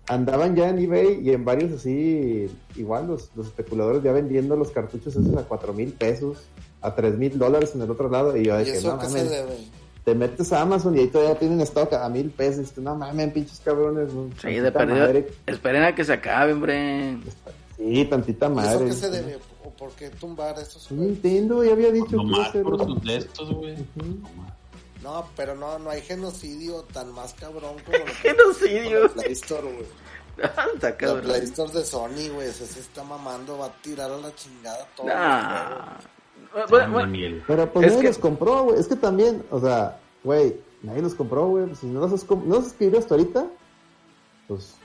Andaban 0.07 0.55
ya 0.55 0.69
en 0.69 0.77
eBay 0.77 1.19
y 1.23 1.31
en 1.31 1.43
varios 1.45 1.71
así, 1.71 2.47
igual 2.75 3.07
los, 3.07 3.31
los 3.35 3.47
especuladores 3.47 4.03
ya 4.03 4.11
vendiendo 4.11 4.55
los 4.55 4.69
cartuchos 4.69 5.15
esos 5.15 5.35
a 5.35 5.43
cuatro 5.43 5.73
mil 5.73 5.93
pesos, 5.93 6.43
a 6.81 6.93
tres 6.93 7.17
mil 7.17 7.39
dólares 7.39 7.71
en 7.73 7.81
el 7.81 7.89
otro 7.89 8.07
lado. 8.09 8.37
Y 8.37 8.43
yo 8.45 8.55
¿Y 8.61 8.65
de 8.65 8.71
que 8.71 8.77
eso 8.77 8.91
no 8.91 8.97
mames, 8.97 9.29
debe? 9.31 9.57
te 10.03 10.13
metes 10.13 10.53
a 10.53 10.61
Amazon 10.61 10.95
y 10.95 10.99
ahí 10.99 11.07
todavía 11.07 11.39
tienen 11.39 11.59
stock 11.61 11.91
a 11.93 12.07
mil 12.09 12.29
pesos. 12.29 12.69
Y 12.69 12.75
tú, 12.75 12.81
no 12.83 12.95
mames, 12.95 13.31
pinches 13.33 13.59
cabrones. 13.65 14.13
no, 14.13 14.29
Sí, 14.39 14.49
de 14.59 14.71
perdido. 14.71 14.99
madre. 14.99 15.27
Esperen 15.47 15.81
a 15.83 15.95
que 15.95 16.03
se 16.03 16.13
acabe, 16.13 16.53
hombre. 16.53 17.17
Sí, 17.77 18.05
tantita 18.05 18.45
¿Y 18.47 18.49
eso 18.51 18.55
madre. 18.55 18.85
qué 18.85 18.93
se 18.93 19.09
debe? 19.09 19.39
¿O 19.65 19.69
por 19.71 19.91
qué 19.91 20.09
tumbar 20.09 20.57
estos 20.59 20.87
juegos? 20.87 21.05
Nintendo 21.07 21.63
ya 21.63 21.73
había 21.73 21.91
dicho 21.91 22.07
que 22.11 22.15
a 22.15 22.17
Nomás 22.17 22.51
ser 22.51 22.63
por 22.63 22.85
sus 22.85 23.01
de 23.03 23.17
estos, 23.17 23.53
güey. 23.53 23.73
Ujú. 23.73 24.05
Nomás. 24.21 24.53
No, 25.03 25.27
pero 25.35 25.55
no, 25.55 25.77
no 25.79 25.89
hay 25.91 26.01
genocidio 26.01 26.81
tan 26.93 27.11
más 27.11 27.33
cabrón 27.33 27.75
como 27.85 28.05
que 28.05 28.29
Genocidio. 28.29 29.03
la 29.03 29.09
Play 29.09 29.31
Store, 29.33 29.61
güey. 29.73 29.85
La 30.81 30.97
cabrón. 30.97 31.21
Play 31.23 31.41
Store 31.43 31.71
de 31.71 31.85
Sony, 31.85 32.29
güey, 32.33 32.51
se 32.51 32.63
está 32.79 33.03
mamando, 33.03 33.57
va 33.57 33.67
a 33.67 33.73
tirar 33.81 34.11
a 34.11 34.17
la 34.17 34.33
chingada 34.35 34.85
todo. 34.95 35.07
Nah. 35.07 35.97
Bueno, 36.69 36.91
bueno. 36.93 37.43
Pero 37.47 37.71
pues 37.73 37.85
Es 37.85 37.91
nadie 37.93 38.01
que- 38.03 38.07
los 38.09 38.17
compró, 38.17 38.63
güey. 38.63 38.79
Es 38.79 38.87
que 38.87 38.95
también, 38.95 39.43
o 39.51 39.59
sea, 39.59 39.99
güey, 40.23 40.55
nadie 40.81 41.01
los 41.01 41.13
compró, 41.15 41.47
güey. 41.49 41.73
Si 41.75 41.85
no 41.87 41.99
los 42.01 42.11
has, 42.13 42.29
no 42.29 42.41
los 42.55 42.65
has 42.67 42.71
adquirido 42.73 42.99
hasta 42.99 43.15
ahorita, 43.15 43.45
pues. 44.47 44.75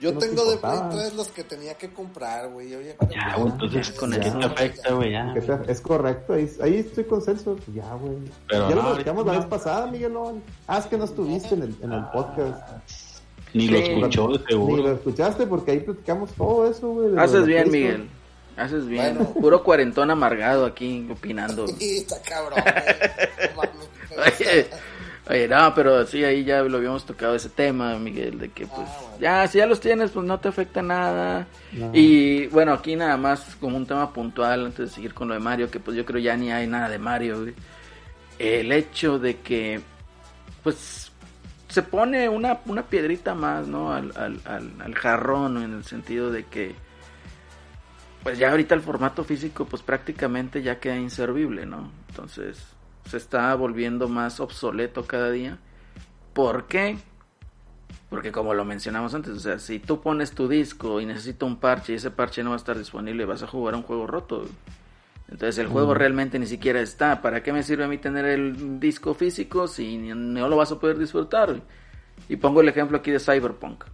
Yo 0.00 0.12
no 0.12 0.18
te 0.18 0.28
tengo 0.28 0.50
de 0.50 0.56
Play 0.56 0.72
importaba. 0.72 1.02
3 1.02 1.14
los 1.14 1.28
que 1.28 1.44
tenía 1.44 1.74
que 1.74 1.92
comprar, 1.92 2.48
güey. 2.48 2.70
Ya 2.70 2.78
Ya, 3.10 3.36
güey, 3.36 3.52
entonces, 3.52 3.90
con 3.92 4.12
¿qué 4.12 4.28
eso. 4.28 4.38
te 4.38 4.46
afecta, 4.46 4.92
güey? 4.94 5.12
Ya. 5.12 5.34
es 5.68 5.80
correcto, 5.80 6.32
ahí, 6.32 6.50
ahí 6.62 6.76
estoy 6.76 7.04
con 7.04 7.20
Celso. 7.22 7.56
Pues 7.56 7.74
ya, 7.74 7.92
güey. 7.94 8.16
Ya 8.50 8.58
no, 8.58 8.74
lo 8.76 8.82
platicamos 8.92 9.26
la 9.26 9.32
vez 9.32 9.44
pasada, 9.46 9.86
Miguelón. 9.88 10.42
Ah, 10.66 10.78
es 10.78 10.86
que 10.86 10.96
no 10.96 11.04
estuviste 11.04 11.54
en 11.54 11.62
el, 11.62 11.76
en 11.82 11.92
el 11.92 12.04
podcast. 12.06 12.62
Ni 13.52 13.68
lo 13.68 13.78
escuchó, 13.78 14.28
de 14.28 14.38
Ni 14.38 14.44
seguro. 14.46 14.82
lo 14.84 14.92
escuchaste 14.92 15.46
porque 15.46 15.72
ahí 15.72 15.80
platicamos 15.80 16.30
todo 16.32 16.70
eso, 16.70 16.88
güey. 16.88 17.18
haces 17.18 17.44
bien. 17.46 17.70
Miguel. 17.70 18.08
Haces 18.56 18.86
bien. 18.86 19.16
Bueno. 19.16 19.30
Puro 19.34 19.62
cuarentón 19.64 20.10
amargado 20.10 20.64
aquí 20.66 21.06
opinando. 21.10 21.66
Sí, 21.78 21.98
está 21.98 22.20
cabrón. 22.22 22.58
Oye, 24.16 24.66
oye, 25.30 25.48
no, 25.48 25.72
pero 25.74 26.04
sí, 26.06 26.22
ahí 26.24 26.44
ya 26.44 26.62
lo 26.62 26.76
habíamos 26.78 27.06
tocado 27.06 27.34
ese 27.34 27.48
tema, 27.48 27.96
Miguel, 27.98 28.38
de 28.38 28.48
que 28.50 28.66
pues 28.66 28.86
Ah, 28.88 28.96
bueno. 29.00 29.16
ya, 29.20 29.46
si 29.46 29.58
ya 29.58 29.66
los 29.66 29.80
tienes, 29.80 30.10
pues 30.10 30.26
no 30.26 30.38
te 30.38 30.48
afecta 30.48 30.82
nada. 30.82 31.46
No. 31.72 31.90
Y 31.94 32.46
bueno, 32.48 32.72
aquí 32.72 32.96
nada 32.96 33.16
más 33.16 33.56
como 33.60 33.76
un 33.76 33.86
tema 33.86 34.12
puntual 34.12 34.66
antes 34.66 34.88
de 34.90 34.94
seguir 34.94 35.14
con 35.14 35.28
lo 35.28 35.34
de 35.34 35.40
Mario, 35.40 35.70
que 35.70 35.80
pues 35.80 35.96
yo 35.96 36.04
creo 36.04 36.20
ya 36.20 36.36
ni 36.36 36.50
hay 36.52 36.66
nada 36.66 36.88
de 36.88 36.98
Mario, 36.98 37.40
güey. 37.42 37.54
El 38.38 38.72
hecho 38.72 39.18
de 39.18 39.38
que 39.38 39.80
pues 40.62 41.10
se 41.68 41.82
pone 41.82 42.28
una, 42.28 42.60
una 42.66 42.82
piedrita 42.82 43.34
más, 43.34 43.66
¿no? 43.68 43.92
Al, 43.92 44.12
al, 44.16 44.40
al, 44.44 44.70
al 44.80 44.94
jarrón, 44.94 45.54
¿no? 45.54 45.62
en 45.62 45.72
el 45.74 45.84
sentido 45.84 46.30
de 46.30 46.44
que 46.44 46.74
pues 48.22 48.38
ya 48.38 48.50
ahorita 48.50 48.74
el 48.74 48.80
formato 48.82 49.24
físico 49.24 49.64
pues 49.64 49.82
prácticamente 49.82 50.62
ya 50.62 50.78
queda 50.80 50.96
inservible, 50.96 51.64
¿no? 51.66 51.90
Entonces 52.08 52.58
se 53.04 53.16
está 53.16 53.54
volviendo 53.54 54.08
más 54.08 54.40
obsoleto 54.40 55.06
cada 55.06 55.30
día. 55.30 55.58
¿Por 56.32 56.66
qué? 56.66 56.98
Porque 58.08 58.32
como 58.32 58.54
lo 58.54 58.64
mencionamos 58.64 59.14
antes, 59.14 59.32
o 59.34 59.40
sea, 59.40 59.58
si 59.58 59.78
tú 59.78 60.00
pones 60.00 60.32
tu 60.32 60.48
disco 60.48 61.00
y 61.00 61.06
necesita 61.06 61.46
un 61.46 61.56
parche 61.56 61.92
y 61.92 61.96
ese 61.96 62.10
parche 62.10 62.42
no 62.42 62.50
va 62.50 62.56
a 62.56 62.58
estar 62.58 62.76
disponible, 62.76 63.24
vas 63.24 63.42
a 63.42 63.46
jugar 63.46 63.74
a 63.74 63.76
un 63.76 63.82
juego 63.84 64.06
roto. 64.06 64.46
Entonces 65.28 65.58
el 65.58 65.68
juego 65.68 65.94
realmente 65.94 66.38
ni 66.38 66.46
siquiera 66.46 66.80
está. 66.80 67.22
¿Para 67.22 67.42
qué 67.42 67.52
me 67.52 67.62
sirve 67.62 67.84
a 67.84 67.88
mí 67.88 67.98
tener 67.98 68.24
el 68.24 68.80
disco 68.80 69.14
físico 69.14 69.68
si 69.68 69.96
no 69.96 70.48
lo 70.48 70.56
vas 70.56 70.72
a 70.72 70.80
poder 70.80 70.98
disfrutar? 70.98 71.60
Y 72.28 72.36
pongo 72.36 72.60
el 72.60 72.68
ejemplo 72.68 72.98
aquí 72.98 73.12
de 73.12 73.20
Cyberpunk. 73.20 73.84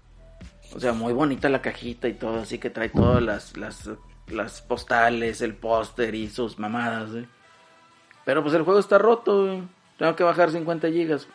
O 0.75 0.81
sea, 0.81 0.95
muy 0.95 1.13
bonita 1.13 1.49
la 1.51 1.61
cajita 1.61 2.09
y 2.09 2.15
todo, 2.15 2.41
así 2.41 2.59
que 2.59 2.71
trae 2.71 2.89
todas 2.89 3.23
las, 3.23 3.57
las, 3.57 3.91
las 4.29 4.63
postales, 4.63 5.43
el 5.43 5.55
póster 5.55 6.15
y 6.15 6.29
sus 6.29 6.59
mamadas, 6.59 7.13
güey. 7.13 7.27
Pero 8.27 8.43
pues 8.43 8.55
el 8.55 8.63
juego 8.63 8.79
está 8.81 8.99
roto, 8.99 9.47
güey. 9.47 9.63
Tengo 9.99 10.15
que 10.15 10.25
bajar 10.25 10.51
50 10.51 10.89
gigas 10.89 11.27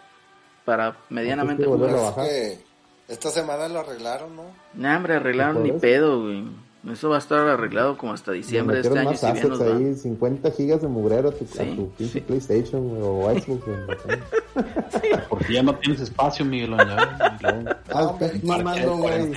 para 0.65 0.95
medianamente 1.09 1.65
jugar. 1.65 1.89
a 1.89 1.95
Es 1.95 2.01
bajar. 2.03 2.25
que 2.27 2.59
esta 3.07 3.29
semana 3.31 3.67
lo 3.67 3.79
arreglaron, 3.79 4.35
¿no? 4.35 4.43
Nah, 4.75 4.97
hombre, 4.97 5.15
arreglaron 5.15 5.63
ni 5.63 5.71
pedo, 5.71 6.21
güey. 6.21 6.43
Eso 6.91 7.09
va 7.09 7.15
a 7.17 7.19
estar 7.19 7.47
arreglado 7.47 7.95
como 7.97 8.11
hasta 8.13 8.31
diciembre 8.31 8.77
de 8.77 8.81
este 8.81 8.97
año, 8.99 9.11
más 9.11 9.19
si 9.19 9.25
bien 9.27 9.37
assets 9.37 9.49
nos 9.59 9.61
ahí, 9.61 9.95
50 9.95 10.51
gigas 10.51 10.81
de 10.81 10.87
mugrero 10.87 11.29
a 11.29 11.31
tu, 11.31 11.43
a 11.45 11.47
Sí, 11.47 11.73
tu 11.75 11.89
pinche 11.91 12.13
sí. 12.13 12.21
PlayStation 12.21 12.89
güey, 12.89 13.01
o 13.03 13.39
Xbox. 13.39 13.65
güey. 13.65 15.19
Porque 15.29 15.53
ya 15.53 15.63
no 15.63 15.75
tienes 15.75 16.01
espacio, 16.01 16.43
Miguel. 16.43 16.73
Ah, 16.73 18.15
mamando, 18.43 18.97
güey. 18.97 19.31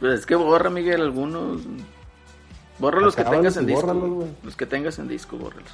Pues 0.00 0.20
es 0.20 0.26
que 0.26 0.34
borra, 0.34 0.70
Miguel, 0.70 1.02
algunos. 1.02 1.60
Borra 2.78 3.00
los 3.00 3.14
que 3.14 3.24
tengas 3.24 3.56
en 3.56 3.66
disco. 3.66 3.86
bórralos. 3.86 4.24
Los 4.42 4.56
que 4.56 4.66
tengas 4.66 4.98
en 4.98 5.08
disco, 5.08 5.36
bórralos. 5.36 5.70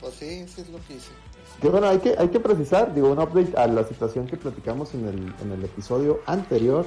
Pues 0.00 0.14
sí, 0.14 0.46
sí 0.48 0.60
es 0.62 0.68
lo 0.70 0.78
que 0.86 0.94
hice. 0.94 1.10
Que 1.60 1.68
bueno, 1.68 1.88
hay 1.88 1.98
que, 1.98 2.14
hay 2.16 2.28
que 2.28 2.38
precisar, 2.38 2.94
digo, 2.94 3.10
un 3.10 3.18
update 3.18 3.56
a 3.56 3.66
la 3.66 3.82
situación 3.84 4.26
que 4.26 4.36
platicamos 4.36 4.94
en 4.94 5.06
el, 5.08 5.34
en 5.42 5.52
el 5.52 5.64
episodio 5.64 6.20
anterior. 6.26 6.86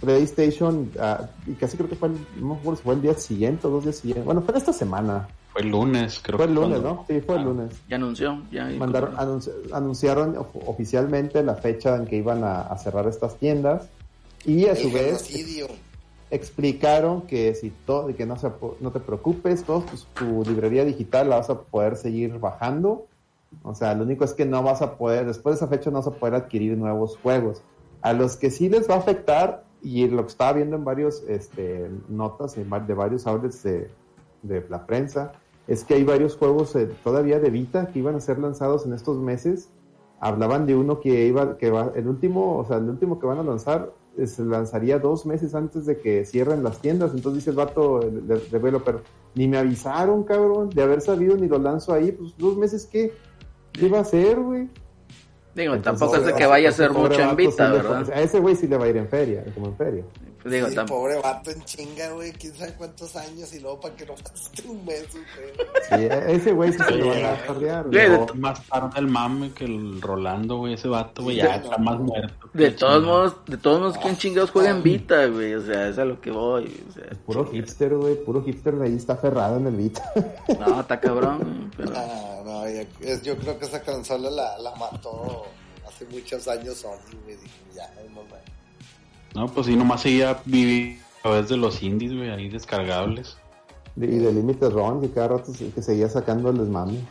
PlayStation, 0.00 0.90
ah, 0.98 1.26
y 1.46 1.52
casi 1.52 1.76
creo 1.76 1.88
que 1.88 1.96
fue 1.96 2.08
el, 2.08 2.16
no 2.40 2.56
fue 2.56 2.94
el 2.94 3.02
día 3.02 3.12
siguiente 3.14 3.66
o 3.66 3.70
dos 3.70 3.84
días 3.84 3.96
siguientes. 3.96 4.24
Bueno, 4.24 4.40
fue 4.40 4.56
esta 4.56 4.72
semana. 4.72 5.28
Fue 5.52 5.60
el 5.60 5.68
lunes, 5.68 6.20
creo 6.22 6.38
Fue 6.38 6.46
el 6.46 6.54
lunes, 6.54 6.80
cuando- 6.80 6.94
¿no? 6.94 7.04
Sí, 7.06 7.20
fue 7.20 7.34
el 7.34 7.40
Ah, 7.42 7.44
lunes. 7.44 7.76
Ya 7.88 7.96
anunció, 7.96 8.42
ya. 8.50 8.64
Mandaron, 8.78 9.14
anunci- 9.16 9.50
anunciaron 9.72 10.38
of- 10.38 10.56
oficialmente 10.66 11.42
la 11.42 11.56
fecha 11.56 11.96
en 11.96 12.06
que 12.06 12.16
iban 12.16 12.42
a, 12.44 12.62
a 12.62 12.78
cerrar 12.78 13.06
estas 13.08 13.36
tiendas. 13.36 13.88
Y 14.46 14.64
a 14.66 14.72
El 14.72 14.78
su 14.78 14.90
vez 14.90 15.22
genocidio. 15.26 15.66
Explicaron 16.30 17.22
que 17.22 17.54
si 17.54 17.70
todo, 17.70 18.14
que 18.14 18.26
no, 18.26 18.36
se, 18.36 18.50
no 18.80 18.92
te 18.92 19.00
preocupes, 19.00 19.64
todo 19.64 19.80
pues, 19.82 20.06
tu 20.14 20.44
librería 20.44 20.84
digital 20.84 21.28
la 21.28 21.36
vas 21.36 21.50
a 21.50 21.60
poder 21.60 21.96
seguir 21.96 22.38
bajando. 22.38 23.06
O 23.64 23.74
sea, 23.74 23.94
lo 23.94 24.04
único 24.04 24.24
es 24.24 24.32
que 24.32 24.46
no 24.46 24.62
vas 24.62 24.80
a 24.80 24.96
poder, 24.96 25.26
después 25.26 25.54
de 25.54 25.64
esa 25.64 25.68
fecha 25.68 25.90
no 25.90 25.98
vas 25.98 26.06
a 26.06 26.12
poder 26.12 26.34
adquirir 26.34 26.78
nuevos 26.78 27.18
juegos. 27.18 27.62
A 28.00 28.12
los 28.12 28.36
que 28.36 28.50
sí 28.50 28.68
les 28.68 28.88
va 28.88 28.94
a 28.94 28.98
afectar, 28.98 29.64
y 29.82 30.06
lo 30.08 30.22
que 30.22 30.28
estaba 30.28 30.52
viendo 30.52 30.76
en 30.76 30.84
varios 30.84 31.24
este, 31.26 31.90
notas 32.08 32.54
de 32.54 32.94
varios 32.94 33.26
outlets 33.26 33.62
de, 33.62 33.90
de 34.42 34.64
la 34.68 34.86
prensa, 34.86 35.32
es 35.66 35.84
que 35.84 35.94
hay 35.94 36.04
varios 36.04 36.36
juegos 36.36 36.74
eh, 36.76 36.88
todavía 37.02 37.38
de 37.38 37.50
Vita 37.50 37.86
que 37.86 37.98
iban 37.98 38.14
a 38.14 38.20
ser 38.20 38.38
lanzados 38.38 38.86
en 38.86 38.92
estos 38.92 39.18
meses. 39.18 39.70
Hablaban 40.20 40.66
de 40.66 40.76
uno 40.76 41.00
que 41.00 41.26
iba, 41.26 41.56
que 41.56 41.70
va, 41.70 41.92
el 41.94 42.08
último, 42.08 42.58
o 42.58 42.64
sea, 42.64 42.76
el 42.76 42.88
último 42.88 43.18
que 43.18 43.26
van 43.26 43.38
a 43.38 43.42
lanzar 43.42 43.92
se 44.26 44.44
lanzaría 44.44 44.98
dos 44.98 45.26
meses 45.26 45.54
antes 45.54 45.86
de 45.86 45.98
que 45.98 46.24
cierren 46.24 46.62
las 46.62 46.80
tiendas. 46.80 47.12
Entonces 47.14 47.40
dice 47.40 47.50
el 47.50 47.56
vato, 47.56 48.00
el, 48.02 48.30
el 48.30 48.50
developer, 48.50 49.00
ni 49.34 49.48
me 49.48 49.58
avisaron, 49.58 50.24
cabrón, 50.24 50.70
de 50.70 50.82
haber 50.82 51.00
sabido 51.00 51.36
ni 51.36 51.48
lo 51.48 51.58
lanzo 51.58 51.92
ahí. 51.92 52.12
Pues 52.12 52.36
dos 52.36 52.56
meses, 52.56 52.86
¿qué? 52.86 53.12
¿Qué 53.72 53.86
iba 53.86 53.98
a 53.98 54.02
hacer, 54.02 54.38
güey? 54.40 54.68
Digo, 55.54 55.74
Entonces, 55.74 55.98
tampoco 56.00 56.16
es 56.20 56.26
de 56.26 56.34
que 56.38 56.46
vaya 56.46 56.68
a 56.68 56.72
ser 56.72 56.92
mucho 56.92 57.20
en 57.20 57.36
Vita, 57.36 57.66
sí 57.66 57.72
le- 57.72 57.82
¿verdad? 57.82 58.10
A 58.12 58.20
ese 58.20 58.38
güey 58.38 58.54
sí 58.54 58.66
le 58.68 58.76
va 58.76 58.84
a 58.84 58.88
ir 58.88 58.96
en 58.96 59.08
feria, 59.08 59.44
como 59.54 59.66
en 59.66 59.76
feria. 59.76 60.04
Digo, 60.42 60.68
Sí, 60.70 60.76
pobre 60.88 61.16
vato 61.20 61.50
en 61.50 61.62
chinga, 61.64 62.12
güey. 62.12 62.32
Quién 62.32 62.54
sabe 62.54 62.72
cuántos 62.78 63.14
años 63.14 63.52
y 63.52 63.60
luego 63.60 63.78
para 63.78 63.94
que 63.94 64.06
no 64.06 64.14
pasaste 64.14 64.66
un 64.66 64.82
mes, 64.86 65.06
güey. 65.12 65.68
Sí, 65.86 66.06
a 66.10 66.30
ese 66.30 66.52
güey 66.52 66.72
sí 66.72 66.78
se 66.78 66.90
lo 66.92 67.08
van 67.08 67.24
a 67.26 67.82
de 67.82 67.90
Llegó 67.90 68.26
más 68.36 68.66
tarde 68.66 68.88
el 69.00 69.06
mame 69.06 69.52
que 69.52 69.66
el 69.66 70.00
Rolando, 70.00 70.56
güey. 70.56 70.74
Ese 70.74 70.88
vato, 70.88 71.24
güey, 71.24 71.36
ya 71.36 71.58
Sí, 71.58 71.64
está 71.64 71.76
no, 71.76 71.84
más 71.84 71.98
no. 71.98 72.04
muerto. 72.06 72.48
de 72.54 72.70
todos 72.70 73.04
modos, 73.04 73.34
de 73.48 73.56
todos 73.58 73.80
modos, 73.80 73.98
¿quién 73.98 74.16
chingados 74.16 74.50
juega 74.50 74.70
en 74.70 74.82
Vita, 74.82 75.26
güey? 75.26 75.52
O 75.56 75.60
sea, 75.60 75.88
es 75.88 75.98
a 75.98 76.06
lo 76.06 76.18
que 76.22 76.30
voy. 76.30 76.74
O 76.88 76.92
sea, 76.92 77.04
Puro 77.26 77.44
hipster, 77.44 77.94
güey, 77.94 78.14
puro 78.24 78.42
hipster 78.42 78.76
de 78.76 78.86
ahí 78.86 78.96
está 78.96 79.12
aferrado 79.14 79.58
en 79.58 79.66
el 79.66 79.76
Vita. 79.76 80.10
No, 80.58 80.80
está 80.80 80.98
cabrón, 81.00 81.70
pero... 81.76 81.92
Ah, 81.94 82.40
no, 82.46 82.64
ya- 82.66 82.86
es- 83.00 83.22
yo 83.22 83.36
creo 83.36 83.58
que 83.58 83.66
esa 83.66 83.82
consola 83.82 84.30
la, 84.30 84.56
la 84.58 84.74
mató 84.76 85.44
hace 86.00 86.14
muchos 86.14 86.48
años 86.48 86.76
Sony, 86.78 87.16
güey. 87.24 87.36
Dije, 87.36 87.50
ya, 87.74 87.92
no 89.34 89.46
pues 89.46 89.66
sí, 89.66 89.76
nomás 89.76 90.00
seguía 90.02 90.40
viviendo 90.44 91.00
a 91.18 91.22
través 91.22 91.48
de 91.48 91.56
los 91.56 91.82
indies, 91.82 92.12
güey, 92.14 92.30
ahí 92.30 92.48
descargables. 92.48 93.36
De- 93.94 94.06
y 94.06 94.18
de 94.18 94.32
Limited 94.32 94.70
Run, 94.70 95.00
que 95.00 95.10
cada 95.10 95.28
rato 95.28 95.52
se- 95.54 95.70
que 95.70 95.82
seguía 95.82 96.08
sacándoles 96.08 96.68
mami. 96.68 97.04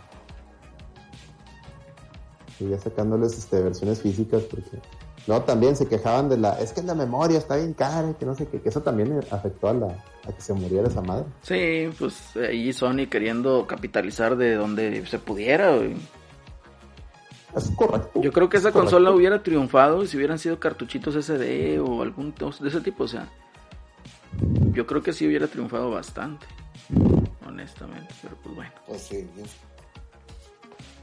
Seguía 2.57 2.77
sacándoles 2.79 3.37
este, 3.37 3.61
versiones 3.61 4.01
físicas 4.01 4.43
porque... 4.43 4.79
No, 5.27 5.41
también 5.43 5.75
se 5.75 5.87
quejaban 5.87 6.27
de 6.27 6.37
la... 6.37 6.59
Es 6.59 6.73
que 6.73 6.81
la 6.81 6.95
memoria 6.95 7.37
está 7.37 7.55
bien 7.57 7.73
cara, 7.73 8.13
que 8.19 8.25
no 8.25 8.33
sé 8.35 8.47
qué. 8.47 8.59
Que 8.61 8.69
eso 8.69 8.81
también 8.81 9.19
afectó 9.29 9.67
a, 9.69 9.73
la, 9.73 9.87
a 10.27 10.31
que 10.33 10.41
se 10.41 10.53
muriera 10.53 10.87
esa 10.87 11.01
madre. 11.01 11.25
Sí, 11.43 11.89
pues 11.99 12.35
ahí 12.35 12.73
Sony 12.73 13.05
queriendo 13.09 13.67
capitalizar 13.67 14.35
de 14.37 14.55
donde 14.55 15.05
se 15.05 15.19
pudiera, 15.19 15.75
güey. 15.75 15.95
Es 17.55 17.71
correcto. 17.71 18.21
Yo 18.21 18.31
creo 18.31 18.47
que 18.49 18.57
esa 18.57 18.71
correcto. 18.71 18.91
consola 18.97 19.11
hubiera 19.15 19.41
triunfado 19.41 20.05
si 20.05 20.17
hubieran 20.17 20.37
sido 20.39 20.59
cartuchitos 20.59 21.15
SD 21.15 21.79
o 21.79 22.01
algún 22.01 22.31
tos- 22.33 22.59
de 22.61 22.69
ese 22.69 22.81
tipo, 22.81 23.05
o 23.05 23.07
sea. 23.07 23.27
Yo 24.71 24.85
creo 24.85 25.01
que 25.01 25.11
sí 25.13 25.27
hubiera 25.27 25.47
triunfado 25.47 25.89
bastante, 25.91 26.45
honestamente, 27.47 28.13
pero 28.21 28.35
pues 28.43 28.55
bueno. 28.55 28.71
Pues 28.87 29.01
sí. 29.01 29.27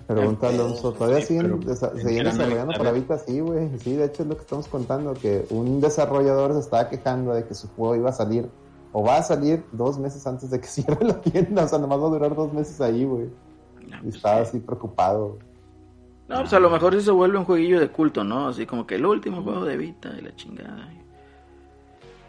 Pregunta 0.06 0.48
Alonso, 0.50 0.92
¿todavía 0.92 1.20
Sí, 1.20 1.26
siguen, 1.38 1.61
desa- 1.62 1.90
desarrollando 1.92 2.74
para 2.78 2.92
Vita? 2.92 3.18
Sí, 3.18 3.40
güey. 3.40 3.76
Sí, 3.80 3.96
de 3.96 4.04
hecho 4.04 4.22
es 4.22 4.28
lo 4.28 4.37
que 4.37 4.42
estamos 4.42 4.68
contando, 4.68 5.14
que 5.14 5.44
un 5.50 5.80
desarrollador 5.80 6.52
se 6.52 6.61
estaba 6.61 6.88
quejando 6.88 7.35
de 7.35 7.44
que 7.44 7.54
su 7.54 7.66
juego 7.70 7.96
iba 7.96 8.11
a 8.11 8.12
salir, 8.12 8.48
o 8.92 9.02
va 9.02 9.16
a 9.16 9.22
salir 9.24 9.64
dos 9.72 9.98
meses 9.98 10.24
antes 10.28 10.48
de 10.50 10.61
que 10.61 10.66
cierre 10.68 11.04
la 11.04 11.20
tienda. 11.20 11.64
O 11.64 11.68
sea, 11.68 11.80
nomás 11.80 11.98
va 12.00 12.06
a 12.06 12.11
durar 12.11 12.37
dos 12.37 12.52
meses 12.52 12.80
ahí, 12.80 13.04
güey. 13.04 13.24
No, 13.90 13.96
Y 13.98 14.02
pues, 14.02 14.14
estaba 14.16 14.37
sí. 14.44 14.48
así 14.50 14.59
preocupado. 14.61 15.38
No, 16.28 16.40
pues 16.40 16.52
a 16.52 16.60
lo 16.60 16.70
mejor 16.70 16.94
sí 16.94 17.02
se 17.02 17.10
vuelve 17.12 17.38
un 17.38 17.44
jueguillo 17.44 17.78
de 17.78 17.88
culto, 17.88 18.24
¿no? 18.24 18.48
Así 18.48 18.66
como 18.66 18.86
que 18.86 18.96
el 18.96 19.06
último 19.06 19.42
juego 19.42 19.64
de 19.64 19.76
Vita 19.76 20.12
y 20.18 20.22
la 20.22 20.34
chingada. 20.34 20.88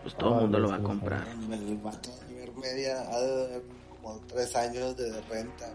Pues 0.03 0.15
todo 0.15 0.29
el 0.29 0.35
Ay, 0.35 0.41
mundo 0.43 0.59
lo 0.59 0.69
va 0.69 0.75
a 0.75 0.79
comprar. 0.79 1.25
El 1.51 1.77
vato 1.77 2.09
de 2.27 2.35
ver 2.35 2.51
media, 2.55 3.01
ha 3.09 3.19
de 3.19 3.45
haber 3.45 3.63
como 3.89 4.19
tres 4.27 4.55
años 4.55 4.95
de 4.95 5.19
renta. 5.21 5.65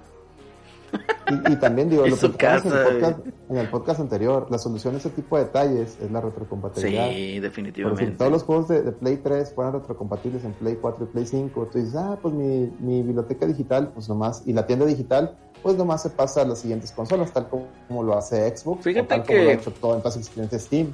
Y, 1.30 1.52
y 1.52 1.56
también 1.56 1.90
digo, 1.90 2.06
lo 2.06 2.16
que 2.16 2.26
en, 2.26 2.32
casa, 2.32 2.88
el 2.88 3.00
podcast, 3.00 3.26
en 3.50 3.56
el 3.56 3.68
podcast 3.70 4.00
anterior, 4.00 4.46
la 4.50 4.58
solución 4.58 4.94
a 4.94 4.98
ese 4.98 5.10
tipo 5.10 5.36
de 5.36 5.44
detalles 5.44 5.98
es 6.00 6.10
la 6.10 6.20
retrocompatibilidad. 6.20 7.08
Sí, 7.08 7.12
Pero 7.12 7.34
si 7.34 7.40
definitivamente. 7.40 8.16
todos 8.16 8.30
los 8.30 8.42
juegos 8.44 8.68
de, 8.68 8.82
de 8.82 8.92
Play 8.92 9.16
3 9.16 9.52
fueran 9.54 9.74
retrocompatibles 9.74 10.44
en 10.44 10.52
Play 10.52 10.76
4 10.80 11.04
y 11.04 11.12
Play 11.12 11.26
5, 11.26 11.68
tú 11.72 11.78
dices, 11.78 11.96
ah, 11.96 12.18
pues 12.20 12.34
mi, 12.34 12.70
mi 12.78 13.02
biblioteca 13.02 13.46
digital, 13.46 13.90
pues 13.92 14.08
nomás, 14.08 14.42
y 14.46 14.52
la 14.52 14.66
tienda 14.66 14.86
digital, 14.86 15.36
pues 15.62 15.76
nomás 15.76 16.02
se 16.02 16.10
pasa 16.10 16.42
a 16.42 16.44
las 16.44 16.60
siguientes 16.60 16.92
consolas, 16.92 17.32
tal 17.32 17.48
como, 17.48 17.68
como 17.88 18.02
lo 18.02 18.16
hace 18.18 18.54
Xbox, 18.56 18.82
Fíjate 18.84 19.04
o 19.04 19.08
tal 19.08 19.22
que- 19.22 19.32
como 19.34 19.44
lo 19.44 19.50
ha 19.50 19.52
hecho 19.54 19.70
todo 19.72 19.94
en 19.96 20.02
Pass 20.02 20.16
Experience 20.16 20.58
Steam. 20.58 20.92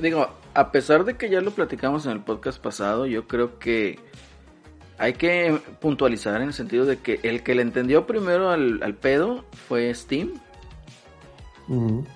Digo, 0.00 0.26
a 0.54 0.70
pesar 0.72 1.04
de 1.04 1.16
que 1.16 1.28
ya 1.30 1.40
lo 1.40 1.50
platicamos 1.52 2.06
en 2.06 2.12
el 2.12 2.20
podcast 2.20 2.60
pasado, 2.60 3.06
yo 3.06 3.26
creo 3.26 3.58
que 3.58 3.98
hay 4.98 5.14
que 5.14 5.60
puntualizar 5.80 6.36
en 6.40 6.48
el 6.48 6.52
sentido 6.54 6.84
de 6.86 6.98
que 6.98 7.20
el 7.22 7.42
que 7.42 7.54
le 7.54 7.62
entendió 7.62 8.06
primero 8.06 8.50
al, 8.50 8.82
al 8.82 8.94
pedo 8.94 9.44
fue 9.68 9.92
Steam. 9.94 10.32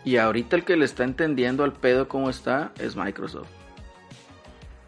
Y 0.04 0.16
ahorita 0.16 0.57
el 0.57 0.64
que 0.64 0.76
le 0.76 0.85
está 0.85 1.04
entendiendo 1.04 1.62
al 1.62 1.72
pedo 1.72 2.09
cómo 2.09 2.28
está 2.28 2.72
es 2.80 2.96
Microsoft. 2.96 3.46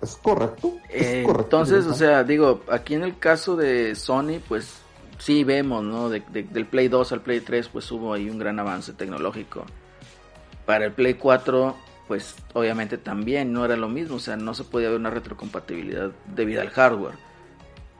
Es 0.02 0.16
correcto. 0.16 0.74
es 0.88 1.02
Eh, 1.06 1.22
correcto, 1.24 1.44
entonces, 1.44 1.86
o 1.86 1.94
sea, 1.94 2.24
digo, 2.24 2.62
aquí 2.70 2.94
en 2.94 3.04
el 3.04 3.16
caso 3.16 3.54
de 3.54 3.94
Sony, 3.94 4.40
pues 4.48 4.74
sí 5.18 5.44
vemos, 5.44 5.82
¿no? 5.84 6.08
De- 6.08 6.22
de- 6.30 6.42
del 6.44 6.66
Play 6.66 6.88
2 6.88 7.12
al 7.12 7.20
Play 7.22 7.40
3, 7.40 7.68
pues 7.68 7.90
hubo 7.92 8.12
ahí 8.14 8.28
un 8.30 8.38
gran 8.38 8.58
avance 8.58 8.92
tecnológico. 8.92 9.64
Para 10.64 10.84
el 10.86 10.92
Play 10.92 11.14
4, 11.14 11.76
pues 12.08 12.34
obviamente 12.54 12.98
también 12.98 13.52
no 13.52 13.64
era 13.64 13.76
lo 13.76 13.88
mismo, 13.88 14.16
o 14.16 14.20
sea, 14.20 14.36
no 14.36 14.54
se 14.54 14.64
podía 14.64 14.88
ver 14.90 14.98
una 14.98 15.10
retrocompatibilidad 15.10 16.10
debido 16.34 16.60
al 16.60 16.70
hardware. 16.70 17.14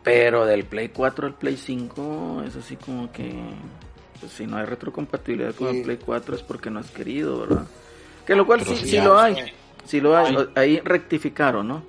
Pero 0.02 0.46
del 0.46 0.64
Play 0.64 0.88
4 0.90 1.26
al 1.26 1.35
Play 1.35 1.57
5 1.57 2.42
es 2.46 2.55
así 2.57 2.76
como 2.76 3.11
que, 3.11 3.35
pues 4.20 4.33
si 4.33 4.46
no 4.46 4.57
hay 4.57 4.64
retrocompatibilidad 4.66 5.55
con 5.55 5.70
Sí. 5.70 5.79
el 5.79 5.83
Play 5.85 5.96
4 5.98 6.37
es 6.37 6.42
porque 6.42 6.70
no 6.70 6.79
has 6.81 6.90
querido, 6.90 7.40
¿verdad? 7.40 7.66
Que 8.24 8.35
lo 8.37 8.46
cual 8.46 8.64
sí, 8.64 8.76
sí 8.76 9.00
lo 9.00 9.18
hay, 9.18 9.37
sí 9.85 10.00
lo 10.00 10.16
hay, 10.16 10.35
Hay. 10.37 10.46
ahí 10.55 10.81
rectificaron, 10.85 11.66
¿no? 11.68 11.83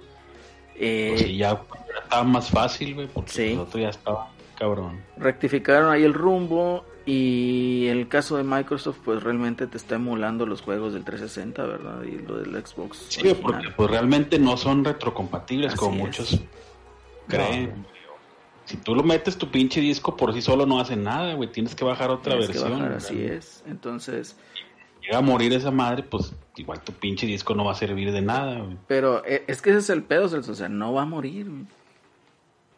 Eh, 0.76 1.10
Pues 1.16 1.22
sí, 1.22 1.38
ya 1.38 1.54
ya 1.54 2.04
estaba 2.04 2.24
más 2.24 2.50
fácil, 2.52 2.94
güey, 2.96 3.08
porque 3.08 3.32
Sí. 3.32 3.54
el 3.54 3.60
otro 3.60 3.80
ya 3.80 3.90
estaba 3.90 4.30
cabrón. 4.58 5.02
rectificaron 5.18 5.92
ahí 5.92 6.04
el 6.04 6.14
rumbo 6.14 6.84
y 7.06 7.88
el 7.88 8.08
caso 8.10 8.36
de 8.38 8.44
Microsoft 8.44 8.98
pues 9.06 9.24
realmente 9.24 9.66
te 9.68 9.78
está 9.78 9.96
emulando 9.96 10.46
los 10.46 10.62
juegos 10.62 10.94
del 10.94 11.04
360, 11.06 11.64
¿verdad? 11.66 12.04
Y 12.04 12.18
lo 12.18 12.38
del 12.40 12.50
Xbox. 12.66 13.06
Sí, 13.10 13.22
original. 13.22 13.42
porque 13.42 13.70
pues 13.76 13.90
realmente 13.90 14.40
no 14.40 14.58
son 14.58 14.84
retrocompatibles 14.84 15.70
Así 15.74 15.78
como 15.78 15.96
es. 15.96 16.02
muchos 16.04 16.42
creen. 17.28 17.86
Si 18.66 18.76
tú 18.76 18.94
lo 18.96 19.04
metes 19.04 19.38
tu 19.38 19.50
pinche 19.50 19.80
disco 19.80 20.18
por 20.18 20.34
sí 20.34 20.42
solo 20.42 20.66
no 20.66 20.80
hace 20.82 20.98
nada, 20.98 21.34
güey. 21.36 21.50
Tienes 21.50 21.74
que 21.74 21.86
bajar 21.86 22.10
otra 22.10 22.34
Tienes 22.34 22.48
que 22.50 22.60
versión. 22.60 22.80
bajar, 22.80 22.94
así 22.98 23.24
es. 23.24 23.64
Entonces, 23.68 24.36
Llega 25.02 25.20
a 25.20 25.22
morir 25.22 25.54
esa 25.54 25.72
madre, 25.72 26.04
pues 26.04 26.34
igual 26.58 26.82
tu 26.82 26.92
pinche 26.92 27.26
disco 27.26 27.56
no 27.56 27.64
va 27.64 27.72
a 27.72 27.76
servir 27.76 28.12
de 28.12 28.22
nada, 28.22 28.60
güey. 28.60 28.76
pero 28.88 29.24
eh, 29.26 29.46
es 29.48 29.62
que 29.62 29.70
ese 29.70 29.80
es 29.80 29.90
el 29.90 30.04
pedo, 30.04 30.28
Celso, 30.28 30.52
o 30.52 30.56
sea, 30.56 30.68
no 30.68 30.92
va 30.92 31.04
a 31.04 31.06
morir. 31.06 31.50
güey. 31.50 31.66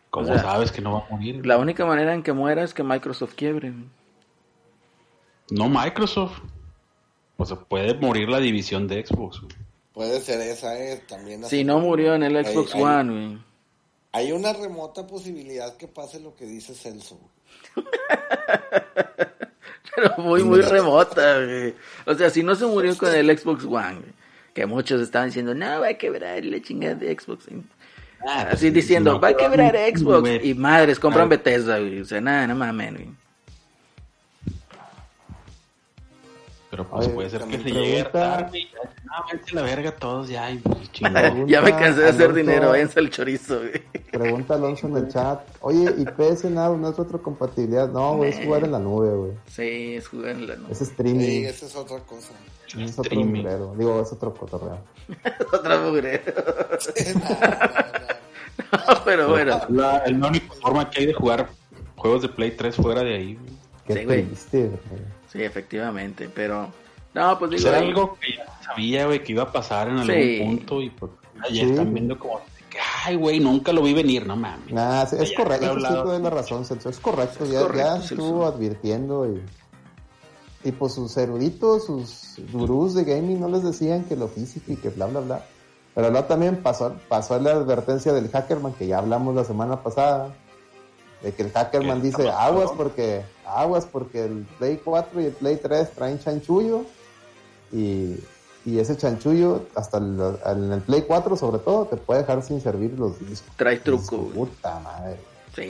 ¿Cómo 0.10 0.26
O 0.26 0.28
sea, 0.28 0.40
sabes 0.40 0.72
que 0.72 0.82
no 0.82 0.94
va 0.94 1.06
a 1.06 1.10
morir? 1.12 1.46
La 1.46 1.58
única 1.58 1.86
manera 1.86 2.14
en 2.14 2.24
que 2.24 2.34
muera 2.34 2.64
es 2.64 2.74
que 2.74 2.84
Microsoft 2.84 3.36
quiebre. 3.36 3.74
No 5.52 5.70
Microsoft. 5.70 6.40
O 7.38 7.46
sea, 7.46 7.58
puede 7.58 7.94
morir 7.94 8.28
la 8.30 8.40
división 8.40 8.88
de 8.88 9.06
Xbox. 9.06 9.40
güey. 9.42 9.54
Puede 9.94 10.20
ser 10.22 10.40
esa, 10.42 10.78
eh, 10.80 11.04
también. 11.08 11.44
Si 11.46 11.64
no 11.64 11.80
murió 11.80 12.16
en 12.16 12.24
el 12.24 12.36
Hay- 12.38 12.46
Xbox 12.46 12.74
hay- 12.76 12.82
One, 12.82 13.12
güey. 13.12 13.38
Hay 14.12 14.32
una 14.32 14.54
remota 14.54 15.06
posibilidad 15.06 15.78
que 15.78 15.88
pase 15.88 16.20
lo 16.20 16.36
que 16.36 16.46
dice 16.46 16.74
Celso. 16.74 17.20
Pero 19.96 20.16
muy, 20.18 20.44
muy 20.44 20.62
remota, 20.64 21.36
güey. 21.46 21.76
O 22.06 22.14
sea, 22.16 22.30
si 22.30 22.44
no 22.44 22.56
se 22.56 22.66
murió 22.66 22.98
con 22.98 23.14
el 23.14 23.38
Xbox 23.38 23.66
One, 23.66 23.96
güey, 24.00 24.14
Que 24.54 24.66
muchos 24.66 25.02
estaban 25.02 25.28
diciendo, 25.30 25.54
no, 25.54 25.82
va 25.82 25.90
a 25.90 25.94
quebrar 25.94 26.44
la 26.46 26.62
chingada 26.62 26.96
de 26.96 27.16
Xbox. 27.18 27.46
Ah, 28.28 28.48
Así 28.52 28.70
diciendo, 28.70 29.14
no, 29.14 29.20
va 29.20 29.30
a 29.30 29.38
quebrar 29.38 29.76
Xbox. 29.96 30.44
Y 30.44 30.54
madres, 30.54 31.00
compran. 31.00 31.30
Bethesda, 31.30 31.80
güey. 31.80 32.02
O 32.02 32.06
sea, 32.06 32.20
nada, 32.22 32.48
no 32.48 32.56
mames, 32.56 32.94
güey. 32.94 33.08
Pero 36.80 36.90
pues 36.92 37.06
Oye, 37.08 37.14
puede 37.16 37.30
ser 37.30 37.44
que 37.44 37.58
se 37.58 37.72
llegue 37.72 38.04
tarde 38.06 38.60
y 38.60 38.70
ya, 38.72 38.80
no, 39.04 39.12
váyanse 39.26 39.56
la 39.56 39.62
verga 39.64 39.92
todos 39.96 40.30
ya 40.30 40.50
y 40.52 40.58
pues, 40.60 40.78
ya 41.48 41.62
me 41.62 41.72
cansé 41.72 42.02
de 42.02 42.10
hacer 42.10 42.30
Alonso- 42.30 42.34
dinero, 42.36 42.70
váyanse 42.70 43.00
al 43.00 43.10
chorizo, 43.10 43.58
güey. 43.60 43.72
Pregunta 44.12 44.54
Alonso 44.56 44.88
en 44.88 44.98
el 44.98 45.08
chat. 45.10 45.42
Oye, 45.62 45.94
¿y 45.98 46.06
PS 46.06 46.46
Now 46.46 46.78
no 46.78 46.90
es 46.90 46.98
retrocompatibilidad? 46.98 47.90
No, 47.90 48.16
güey, 48.16 48.30
es 48.32 48.46
jugar 48.46 48.64
en 48.64 48.72
la 48.72 48.80
nube, 48.80 49.10
güey. 49.16 49.32
Sí, 49.48 49.96
es 49.96 50.08
jugar 50.08 50.30
en 50.32 50.48
la 50.48 50.56
nube. 50.56 50.72
Es 50.72 50.78
Sí, 50.78 50.84
streaming. 50.86 51.44
esa 51.46 51.66
es 51.66 51.76
otra 51.76 52.00
cosa. 52.00 52.30
Es 52.68 52.92
otro 52.94 53.04
Streaming. 53.04 53.42
mugrero. 53.42 53.74
Digo, 53.78 54.02
es 54.02 54.12
otro 54.14 54.34
cotorreo. 54.34 54.80
Otra 55.54 55.82
mugre. 55.82 56.22
No, 57.16 57.22
no, 57.22 58.88
no. 58.96 59.04
Pero 59.06 59.30
bueno. 59.30 59.60
La, 59.70 59.98
es 60.00 60.16
la 60.18 60.28
única 60.28 60.54
forma 60.62 60.90
que 60.90 61.00
hay 61.02 61.06
de 61.08 61.14
jugar 61.14 61.50
juegos 61.96 62.22
de 62.22 62.30
Play 62.30 62.52
3 62.52 62.76
fuera 62.76 63.02
de 63.04 63.16
ahí. 63.16 63.36
güey. 63.36 63.50
Qué 63.88 63.94
Sí, 63.96 64.06
güey. 64.06 64.24
triste, 64.26 64.58
güey. 64.68 64.80
Sí, 65.32 65.42
efectivamente. 65.44 66.30
Pero. 66.34 66.70
No, 67.14 67.38
pues 67.40 67.50
Pues 67.50 67.62
digo. 67.64 67.70
era 67.76 67.80
algo 67.80 68.18
que 68.20 68.36
ya 68.38 68.46
sabía, 68.64 69.06
güey, 69.08 69.24
que 69.24 69.32
iba 69.32 69.44
a 69.44 69.52
pasar 69.52 69.88
en 69.90 69.98
algún 69.98 70.16
Sí. 70.16 70.40
punto 70.44 70.82
y 70.82 70.90
pues 70.92 71.12
ya 71.46 71.48
Sí. 71.50 71.62
están 71.62 71.94
viendo 71.94 72.18
como 72.20 72.40
ay, 73.06 73.16
güey, 73.16 73.40
nunca 73.40 73.74
lo 73.74 73.82
vi 73.82 73.94
venir, 73.94 74.26
no 74.28 74.36
mames. 74.36 74.72
Nah, 74.72 75.06
sí, 75.06 75.18
es 75.20 75.34
correcto, 75.34 75.66
he 75.66 75.70
eso 75.70 75.80
sí 75.80 75.86
hablado. 75.88 76.04
te 76.04 76.10
doy 76.12 76.22
la 76.22 76.30
razón, 76.30 76.64
Celso. 76.66 76.90
Es 76.90 77.00
correcto, 77.00 77.44
Es 77.44 77.52
ya, 77.52 77.62
correcto, 77.62 77.88
ya 77.98 78.04
estuvo 78.04 78.46
advirtiendo 78.46 79.26
y, 79.28 79.42
y 80.70 80.72
pues 80.72 80.94
sus 80.94 81.18
eruditos, 81.18 81.86
sus 81.88 82.36
gurús 82.54 82.94
de 82.94 83.04
gaming 83.06 83.40
no 83.40 83.50
les 83.50 83.64
decían 83.64 84.04
que 84.06 84.16
lo 84.16 84.28
físico 84.28 84.72
y 84.72 84.76
que 84.78 84.90
bla, 84.90 85.08
bla, 85.08 85.20
bla. 85.22 85.46
Pero 85.96 86.10
luego 86.12 86.26
también 86.28 86.58
pasó, 86.58 86.96
pasó 87.10 87.38
la 87.40 87.52
advertencia 87.52 88.14
del 88.14 88.30
Hackerman 88.30 88.74
que 88.74 88.88
ya 88.88 89.00
hablamos 89.00 89.36
la 89.36 89.44
semana 89.44 89.82
pasada, 89.82 90.30
de 91.22 91.34
que 91.34 91.44
el 91.44 91.52
Hackerman 91.52 92.02
¿Qué 92.02 92.08
dice 92.08 92.30
aguas 92.30 92.72
porque, 92.76 93.24
aguas 93.46 93.86
porque 93.86 94.24
el 94.26 94.46
Play 94.58 94.80
4 94.84 95.22
y 95.22 95.26
el 95.26 95.32
Play 95.34 95.58
3 95.58 95.92
traen 95.92 96.20
chanchullo 96.20 96.84
y, 97.72 98.16
y 98.66 98.80
ese 98.80 98.96
chanchullo, 98.98 99.64
hasta 99.76 99.98
el- 99.98 100.38
en 100.46 100.72
el 100.72 100.82
Play 100.82 101.04
4 101.08 101.36
sobre 101.36 101.60
todo, 101.60 101.86
te 101.86 101.98
puede 101.98 102.22
dejar 102.22 102.42
sin 102.42 102.62
servir 102.62 102.98
los 102.98 103.20
discos. 103.20 103.52
Trae 103.58 103.78
truco. 103.78 104.18
Puta 104.30 104.80
madre. 104.80 105.18
Sí, 105.56 105.68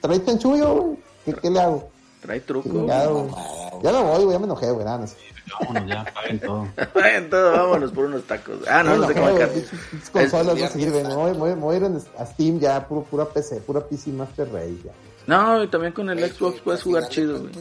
Trae, 0.00 0.24
chanchullo, 0.24 0.74
güey. 0.74 0.96
¿Qué, 1.24 1.34
¿Qué 1.34 1.50
le 1.50 1.60
hago? 1.60 1.88
Trae 2.22 2.40
truco. 2.40 2.86
Ya 2.86 3.92
me 3.92 4.00
voy, 4.02 4.22
güey, 4.24 4.32
ya 4.32 4.38
me 4.38 4.44
enojé, 4.44 4.70
güey. 4.70 4.84
nada, 4.84 4.98
no 4.98 5.06
sé. 5.08 5.16
Vámonos 5.60 5.88
ya, 5.88 6.04
paguen 6.14 6.40
todo. 6.40 6.68
Entonces 6.76 7.58
vámonos 7.58 7.90
por 7.90 8.04
unos 8.04 8.22
tacos. 8.24 8.58
Ah, 8.68 8.82
no, 8.84 8.92
Me 8.92 8.98
no 8.98 9.06
sé 9.08 9.12
acá. 9.18 9.52
pinches- 9.52 9.70
pinches 9.90 10.10
consolas 10.10 10.56
no 10.58 10.68
sirven. 10.68 11.08
Me 11.08 11.14
voy, 11.16 11.32
me 11.32 11.54
voy- 11.56 11.74
a 11.74 11.76
ir 11.78 11.84
en- 11.84 12.02
a 12.16 12.26
Steam 12.26 12.60
ya, 12.60 12.86
puro, 12.86 13.02
pura 13.02 13.24
PC, 13.28 13.60
pura 13.62 13.80
PC 13.86 14.10
Master 14.12 14.50
Race 14.52 14.78
ya. 14.84 14.92
No, 15.26 15.62
y 15.64 15.68
también 15.68 15.92
con 15.92 16.08
el 16.10 16.18
Güey, 16.18 16.30
Xbox 16.30 16.54
que- 16.56 16.62
puedes 16.62 16.82
jugar 16.82 17.08
chido, 17.08 17.40
güey. 17.40 17.52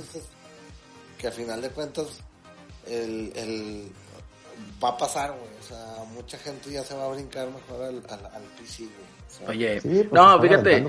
Que 1.17 1.27
a 1.27 1.31
final 1.31 1.59
de 1.61 1.69
cuentas 1.69 2.05
el, 2.87 3.31
el 3.35 3.91
va 4.83 4.89
a 4.89 4.97
pasar, 4.97 5.31
güey. 5.31 5.49
O 5.59 5.63
sea, 5.63 6.03
mucha 6.13 6.37
gente 6.37 6.71
ya 6.71 6.83
se 6.83 6.95
va 6.95 7.05
a 7.05 7.09
brincar 7.09 7.47
mejor 7.47 7.83
al, 7.83 7.95
al, 8.09 8.25
al 8.27 8.43
PC, 8.59 8.83
güey. 8.83 9.10
Oye, 9.47 9.81
Sí, 9.81 9.89
pues, 9.89 10.11
no, 10.11 10.39
fíjate, 10.41 10.85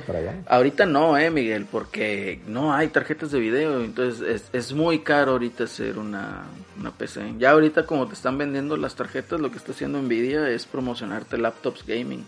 ahorita 0.47 0.85
no, 0.87 1.17
eh, 1.17 1.31
Miguel, 1.31 1.67
porque 1.71 2.41
no 2.47 2.75
hay 2.75 2.89
tarjetas 2.89 3.31
de 3.31 3.41
video, 3.41 3.83
entonces 3.83 4.21
es, 4.29 4.49
es 4.53 4.73
muy 4.73 5.01
caro 5.01 5.33
ahorita 5.33 5.65
hacer 5.65 5.99
una, 5.99 6.45
una 6.79 6.91
PC. 6.91 7.35
Ya 7.39 7.53
ahorita 7.53 7.87
como 7.87 8.07
te 8.07 8.15
están 8.15 8.37
vendiendo 8.39 8.77
las 8.77 8.95
tarjetas, 8.95 9.41
lo 9.41 9.51
que 9.51 9.57
está 9.57 9.73
haciendo 9.73 10.01
Nvidia 10.03 10.49
es 10.49 10.67
promocionarte 10.67 11.39
laptops 11.39 11.87
gaming. 11.87 12.25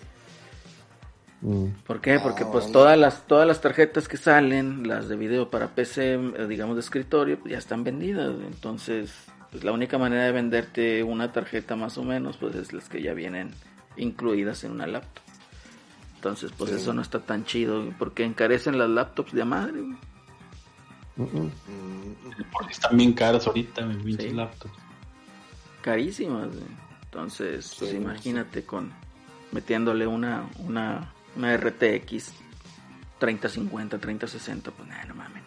Mm. 1.42 1.66
¿Por 1.86 2.00
qué? 2.00 2.14
Ah, 2.14 2.20
Porque 2.22 2.44
pues 2.46 2.64
órale. 2.64 2.72
todas 2.72 2.98
las 2.98 3.26
todas 3.26 3.46
las 3.46 3.60
tarjetas 3.60 4.08
que 4.08 4.16
salen, 4.16 4.88
las 4.88 5.08
de 5.08 5.16
video 5.16 5.50
para 5.50 5.68
PC, 5.74 6.18
digamos 6.48 6.76
de 6.76 6.80
escritorio, 6.80 7.38
pues 7.38 7.52
ya 7.52 7.58
están 7.58 7.84
vendidas. 7.84 8.34
Entonces, 8.46 9.12
pues 9.50 9.62
la 9.62 9.72
única 9.72 9.98
manera 9.98 10.24
de 10.24 10.32
venderte 10.32 11.02
una 11.02 11.32
tarjeta 11.32 11.76
más 11.76 11.98
o 11.98 12.02
menos, 12.02 12.38
pues 12.38 12.54
es 12.54 12.72
las 12.72 12.88
que 12.88 13.02
ya 13.02 13.12
vienen 13.12 13.50
incluidas 13.96 14.64
en 14.64 14.72
una 14.72 14.86
laptop. 14.86 15.23
Entonces, 16.24 16.52
pues 16.56 16.70
Sí. 16.70 16.76
eso 16.76 16.94
no 16.94 17.02
está 17.02 17.20
tan 17.20 17.44
chido, 17.44 17.84
porque 17.98 18.24
encarecen 18.24 18.78
las 18.78 18.88
laptops 18.88 19.32
de 19.34 19.44
madre. 19.44 19.82
güey. 19.82 21.50
Porque 22.50 22.72
están 22.72 22.96
bien 22.96 23.12
caras 23.12 23.46
ahorita, 23.46 23.84
mis 23.84 24.02
pinches 24.02 24.30
Sí. 24.30 24.34
laptops. 24.34 24.74
Carísimas. 25.82 26.48
güey. 26.48 26.64
Entonces, 27.04 27.76
pues 27.78 27.90
Sí, 27.90 27.96
imagínate 27.98 28.64
con 28.64 28.90
metiéndole 29.52 30.06
una 30.06 30.48
una 30.60 31.12
una 31.36 31.52
RTX 31.58 32.32
3050, 33.18 33.98
3060, 33.98 34.70
pues 34.70 34.88
nada, 34.88 35.04
no 35.04 35.14
mames. 35.16 35.42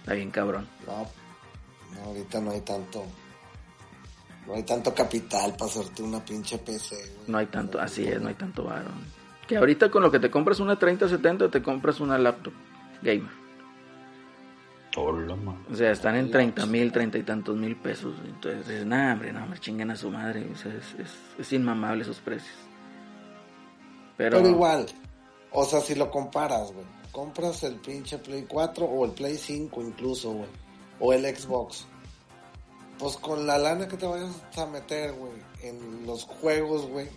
Está 0.00 0.14
bien 0.14 0.30
cabrón. 0.30 0.66
no, 0.86 1.06
no, 1.94 2.00
ahorita 2.02 2.40
no 2.40 2.50
hay 2.52 2.62
tanto. 2.62 3.04
No 4.46 4.54
hay 4.54 4.62
tanto 4.62 4.94
capital 4.94 5.52
para 5.56 5.70
hacerte 5.70 6.02
una 6.02 6.24
pinche 6.24 6.56
PC, 6.58 6.94
güey. 6.96 7.10
No 7.28 7.36
hay 7.38 7.46
tanto, 7.46 7.78
así 7.78 8.06
es, 8.06 8.20
no 8.22 8.28
hay 8.28 8.34
tanto 8.34 8.64
varón. 8.64 9.04
Que 9.46 9.56
ahorita 9.56 9.90
con 9.90 10.02
lo 10.02 10.10
que 10.10 10.18
te 10.18 10.30
compras 10.30 10.60
una 10.60 10.78
3070 10.78 11.50
te 11.50 11.62
compras 11.62 12.00
una 12.00 12.18
laptop 12.18 12.52
gamer. 13.02 13.30
Hola, 14.96 15.36
man. 15.36 15.62
O 15.70 15.74
sea, 15.74 15.90
están 15.90 16.16
en 16.16 16.30
30 16.30 16.64
mil, 16.66 16.90
30 16.90 17.18
y 17.18 17.22
tantos 17.22 17.54
mil 17.54 17.76
pesos. 17.76 18.14
Entonces, 18.24 18.66
dices, 18.66 18.86
nah, 18.86 19.12
hombre, 19.12 19.32
no, 19.32 19.46
me 19.46 19.58
chinguen 19.58 19.90
a 19.90 19.96
su 19.96 20.10
madre. 20.10 20.48
O 20.50 20.56
sea, 20.56 20.72
es, 20.72 20.94
es, 20.98 21.14
es 21.38 21.52
inmamable 21.52 22.02
esos 22.02 22.18
precios. 22.18 22.56
Pero, 24.16 24.38
Pero 24.38 24.48
igual, 24.48 24.86
o 25.52 25.64
sea, 25.64 25.80
si 25.80 25.94
lo 25.94 26.10
comparas, 26.10 26.72
güey, 26.72 26.86
compras 27.12 27.62
el 27.64 27.76
pinche 27.76 28.18
Play 28.18 28.46
4 28.48 28.86
o 28.86 29.04
el 29.04 29.12
Play 29.12 29.36
5 29.36 29.82
incluso, 29.82 30.32
güey, 30.32 30.48
o 31.00 31.12
el 31.12 31.24
Xbox, 31.36 31.86
pues 32.98 33.16
con 33.18 33.46
la 33.46 33.58
lana 33.58 33.86
que 33.86 33.96
te 33.96 34.06
vayas 34.06 34.42
a 34.56 34.66
meter, 34.66 35.12
güey, 35.12 35.32
en 35.62 36.06
los 36.06 36.24
juegos, 36.24 36.86
güey, 36.88 37.08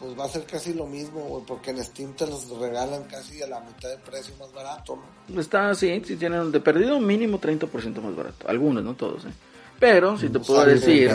pues 0.00 0.18
va 0.18 0.24
a 0.24 0.28
ser 0.28 0.44
casi 0.44 0.72
lo 0.72 0.86
mismo, 0.86 1.20
güey, 1.20 1.44
porque 1.46 1.70
en 1.72 1.84
Steam 1.84 2.14
te 2.14 2.26
los 2.26 2.48
regalan 2.58 3.04
casi 3.04 3.42
a 3.42 3.46
la 3.46 3.60
mitad 3.60 3.90
de 3.90 3.98
precio 3.98 4.34
más 4.40 4.50
barato, 4.52 4.98
¿no? 5.28 5.40
está 5.40 5.68
así, 5.68 6.02
si 6.06 6.16
tienen 6.16 6.50
de 6.50 6.58
perdido 6.60 6.98
mínimo 6.98 7.38
30% 7.38 8.00
más 8.00 8.16
barato. 8.16 8.48
Algunos, 8.48 8.82
no 8.82 8.94
todos, 8.94 9.26
¿eh? 9.26 9.32
Pero, 9.78 10.18
si 10.18 10.28
te 10.30 10.38
O 10.38 10.42
puedo 10.42 10.64
sea, 10.64 10.72
decir, 10.74 11.10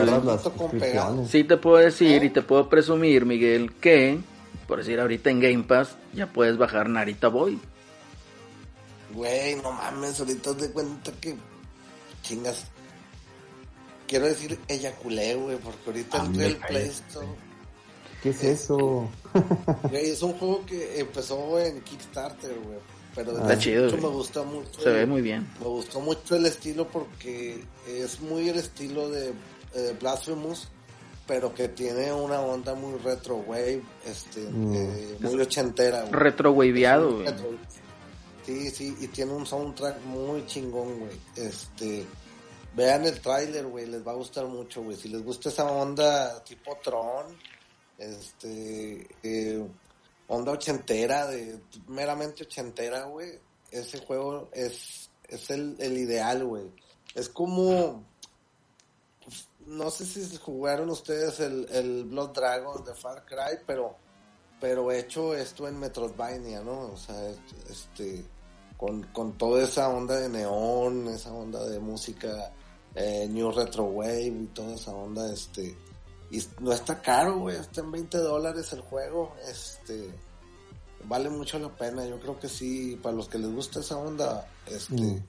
sí 1.29 1.43
te 1.43 1.57
puedo 1.57 1.77
decir 1.77 2.23
¿Eh? 2.23 2.25
y 2.27 2.29
te 2.29 2.41
puedo 2.43 2.69
presumir, 2.69 3.25
Miguel, 3.25 3.73
que, 3.73 4.19
por 4.67 4.79
decir 4.79 4.99
ahorita 4.99 5.29
en 5.31 5.39
Game 5.39 5.63
Pass, 5.63 5.95
ya 6.13 6.27
puedes 6.27 6.57
bajar 6.57 6.87
Narita 6.89 7.27
Boy. 7.27 7.59
Güey, 9.13 9.55
no 9.57 9.71
mames, 9.71 10.19
ahorita 10.19 10.55
te 10.57 10.71
cuenta 10.71 11.11
que 11.21 11.35
chingas. 12.21 12.65
Quiero 14.07 14.25
decir 14.25 14.59
eyaculé, 14.67 15.35
güey, 15.35 15.57
porque 15.57 15.81
ahorita 15.87 16.21
Ah, 16.21 16.25
entré 16.25 16.45
el. 16.47 16.57
Play 16.57 16.87
Store. 16.87 17.27
¿Qué 18.25 18.31
es 18.31 18.43
eso? 18.43 19.07
Güey, 19.89 20.09
es 20.09 20.21
un 20.23 20.33
juego 20.39 20.65
que 20.65 20.99
empezó 20.99 21.59
en 21.59 21.79
Kickstarter, 21.81 22.55
güey. 22.65 22.79
Pero 23.13 23.31
desde 23.31 23.43
Está 23.43 23.53
hace 23.53 23.61
chido, 23.61 23.83
mucho 23.85 23.97
me 23.97 24.07
gusta 24.15 24.43
mucho. 24.43 24.81
Se 24.81 24.89
ve 24.89 25.05
muy 25.05 25.21
bien. 25.21 25.47
Me 25.59 25.67
gustó 25.67 26.01
mucho 26.01 26.35
el 26.35 26.45
estilo 26.47 26.87
porque 26.87 27.63
es 27.87 28.19
muy 28.19 28.49
el 28.49 28.57
estilo 28.57 29.09
de 29.09 29.29
eh, 29.75 29.95
Blasphemous, 30.01 30.67
pero 31.27 31.53
que 31.53 31.67
tiene 31.69 32.11
una 32.11 32.41
onda 32.41 32.73
muy 32.75 32.97
retro 32.99 33.37
wave, 33.37 33.83
este, 34.05 34.41
Mm. 34.41 34.73
eh, 34.75 35.17
muy 35.21 35.39
ochentera, 35.41 36.01
güey. 36.01 36.11
Retro 36.13 36.51
waveado, 36.51 37.13
güey. 37.17 37.25
retro. 37.27 37.45
Sí, 38.45 38.69
sí, 38.71 38.95
y 38.99 39.07
tiene 39.07 39.33
un 39.33 39.45
soundtrack 39.45 40.01
muy 40.05 40.45
chingón, 40.47 40.99
güey. 40.99 41.17
Este, 41.35 42.05
vean 42.75 43.05
el 43.05 43.19
tráiler, 43.21 43.65
güey, 43.67 43.85
les 43.85 44.05
va 44.05 44.11
a 44.11 44.15
gustar 44.15 44.45
mucho, 44.45 44.81
güey. 44.83 44.97
Si 44.97 45.07
les 45.09 45.23
gusta 45.23 45.49
esa 45.49 45.63
onda 45.71 46.43
tipo 46.43 46.77
Tron, 46.83 47.25
este, 47.97 49.07
eh, 49.23 49.67
onda 50.27 50.51
ochentera, 50.51 51.27
de 51.27 51.59
meramente 51.87 52.43
ochentera, 52.43 53.05
güey. 53.05 53.39
Ese 53.71 53.99
juego 53.99 54.49
es, 54.53 55.09
es 55.27 55.49
el, 55.49 55.75
el 55.79 55.97
ideal, 55.97 56.45
güey. 56.45 56.71
Es 57.13 57.29
como, 57.29 58.03
no 59.65 59.89
sé 59.89 60.05
si 60.05 60.37
jugaron 60.37 60.89
ustedes 60.89 61.39
el, 61.39 61.67
el 61.71 62.05
Blood 62.05 62.31
Dragon 62.31 62.83
de 62.83 62.93
Far 62.93 63.25
Cry, 63.25 63.59
pero, 63.65 63.95
pero 64.59 64.91
hecho 64.91 65.33
esto 65.33 65.67
en 65.67 65.79
Metroidvania, 65.79 66.61
¿no? 66.61 66.91
O 66.91 66.97
sea, 66.97 67.29
este, 67.69 68.23
con, 68.77 69.03
con 69.13 69.37
toda 69.37 69.63
esa 69.63 69.89
onda 69.89 70.19
de 70.19 70.29
neón, 70.29 71.07
esa 71.07 71.31
onda 71.31 71.65
de 71.67 71.79
música 71.79 72.51
eh, 72.93 73.27
New 73.29 73.51
Retro 73.51 73.85
Wave 73.85 74.27
y 74.27 74.45
toda 74.47 74.75
esa 74.75 74.93
onda, 74.93 75.31
este, 75.31 75.75
y 76.31 76.41
no 76.59 76.71
está 76.71 77.01
caro, 77.01 77.37
güey, 77.39 77.57
está 77.57 77.81
en 77.81 77.91
20 77.91 78.17
dólares 78.17 78.71
el 78.73 78.81
juego, 78.81 79.35
este, 79.49 80.09
vale 81.05 81.29
mucho 81.29 81.59
la 81.59 81.69
pena, 81.69 82.05
yo 82.05 82.19
creo 82.19 82.39
que 82.39 82.47
sí, 82.49 82.99
para 83.01 83.15
los 83.15 83.29
que 83.29 83.37
les 83.37 83.51
gusta 83.51 83.79
esa 83.79 83.97
onda, 83.97 84.47
este, 84.67 84.93
Mm. 84.95 85.19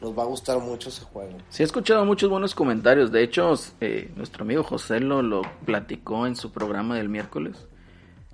nos 0.00 0.18
va 0.18 0.22
a 0.22 0.26
gustar 0.26 0.58
mucho 0.58 0.88
ese 0.88 1.02
juego. 1.04 1.36
Sí, 1.50 1.62
he 1.62 1.66
escuchado 1.66 2.04
muchos 2.04 2.28
buenos 2.30 2.54
comentarios. 2.54 3.12
De 3.12 3.22
hecho, 3.22 3.52
eh, 3.80 4.10
nuestro 4.16 4.44
amigo 4.44 4.62
José 4.64 4.98
lo, 5.00 5.20
lo 5.22 5.42
platicó 5.66 6.26
en 6.26 6.34
su 6.36 6.50
programa 6.50 6.96
del 6.96 7.08
miércoles. 7.10 7.56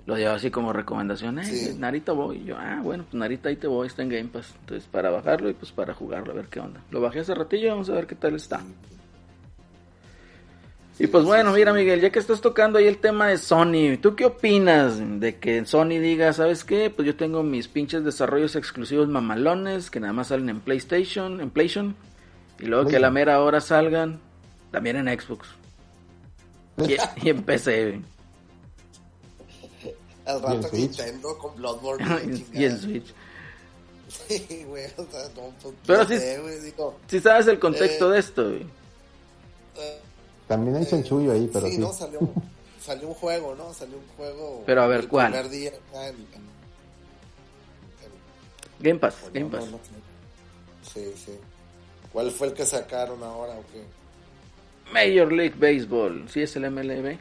Lo 0.05 0.15
dio 0.15 0.31
así 0.31 0.49
como 0.49 0.71
recomendación. 0.71 1.37
Eh, 1.39 1.43
Sí. 1.43 1.75
Narita 1.77 2.13
voy. 2.13 2.37
Y 2.37 2.45
yo, 2.45 2.55
ah, 2.57 2.79
bueno, 2.81 3.03
pues 3.03 3.15
Narita 3.15 3.49
ahí 3.49 3.57
te 3.57 3.67
voy, 3.67 3.87
está 3.87 4.01
en 4.03 4.07
Game 4.09 4.29
Pass. 4.29 4.53
Entonces, 4.61 4.87
para 4.89 5.09
bajarlo 5.09 5.49
y 5.49 5.53
pues 5.53 5.73
para 5.73 5.93
jugarlo, 5.93 6.31
a 6.31 6.35
ver 6.35 6.47
qué 6.47 6.61
onda. 6.61 6.81
Lo 6.89 7.01
bajé 7.01 7.19
hace 7.19 7.35
ratillo, 7.35 7.71
vamos 7.71 7.89
a 7.89 7.93
ver 7.93 8.07
qué 8.07 8.15
tal 8.15 8.35
está. 8.35 8.61
Y 10.99 11.05
pues 11.07 11.25
bueno, 11.25 11.51
mira 11.53 11.73
Miguel, 11.73 12.01
ya 12.01 12.09
que 12.09 12.17
estás 12.17 12.41
tocando 12.41 12.79
ahí 12.79 12.87
el 12.87 12.97
tema 12.97 13.27
de 13.27 13.37
Sony, 13.37 13.97
¿tú 14.01 14.15
qué 14.15 14.25
opinas 14.25 14.97
de 15.19 15.35
que 15.37 15.63
Sony 15.65 15.99
diga, 15.99 16.33
sabes 16.33 16.63
qué? 16.63 16.89
Pues 16.89 17.05
yo 17.05 17.15
tengo 17.15 17.43
mis 17.43 17.67
pinches 17.67 18.03
desarrollos 18.03 18.55
exclusivos 18.55 19.07
mamalones 19.07 19.91
que 19.91 19.99
nada 19.99 20.13
más 20.13 20.29
salen 20.29 20.49
en 20.49 20.59
PlayStation, 20.59 21.39
en 21.39 21.51
PlayStation, 21.51 21.95
y 22.59 22.65
luego 22.65 22.89
que 22.89 22.95
a 22.95 22.99
la 22.99 23.11
mera 23.11 23.39
hora 23.41 23.61
salgan 23.61 24.19
también 24.71 24.95
en 25.07 25.19
Xbox 25.19 25.47
y, 26.79 26.93
y 27.25 27.29
en 27.29 27.43
PC. 27.43 28.01
Al 30.25 30.37
en 30.37 30.43
rato. 30.43 30.69
Nintendo 30.73 31.37
con 31.37 31.55
Bloodborne. 31.55 32.05
y 32.23 32.63
en 32.63 32.77
chingada. 32.77 32.77
Switch. 32.79 33.13
Sí, 34.09 34.63
güey, 34.65 34.85
o 34.95 35.05
sea, 35.11 35.23
no, 35.35 35.53
pues, 35.61 35.75
Pero 35.85 36.05
sé, 36.07 36.39
güey, 36.39 36.59
digo, 36.61 36.97
Si 37.07 37.19
sabes 37.19 37.45
el 37.47 37.59
contexto 37.59 38.09
Eh, 38.09 38.13
de 38.13 38.19
esto, 38.19 38.43
güey. 38.49 38.65
eh, 39.75 39.99
También 40.47 40.75
hay 40.77 40.85
chanchullo 40.85 41.31
ahí, 41.33 41.49
pero 41.51 41.67
sí, 41.67 41.73
sí. 41.73 41.77
no, 41.81 41.91
salió, 41.93 42.19
salió 42.81 43.07
un 43.09 43.13
juego, 43.13 43.55
¿no? 43.55 43.73
Salió 43.73 43.97
un 43.97 44.07
juego. 44.15 44.63
Pero 44.65 44.81
a 44.83 44.87
ver, 44.87 45.01
el 45.01 45.07
¿cuál? 45.07 45.31
primer 45.31 45.49
día 45.49 45.69
acá 45.69 46.07
en- 46.07 46.15
en- 46.15 46.47
en- 48.03 48.79
Game 48.79 48.99
Pass, 48.99 49.15
Game 49.33 49.49
Pass. 49.49 49.65
no, 49.65 49.71
no. 49.71 49.79
Sí, 50.93 51.13
sí. 51.25 51.33
¿Cuál 52.13 52.31
fue 52.31 52.47
el 52.47 52.53
que 52.53 52.65
sacaron 52.65 53.21
ahora 53.23 53.53
o 53.53 53.63
qué? 53.73 53.83
Major 54.93 55.31
League 55.33 55.55
Baseball, 55.57 56.27
¿sí 56.29 56.41
es 56.41 56.55
el 56.55 56.63
MLB? 56.71 57.17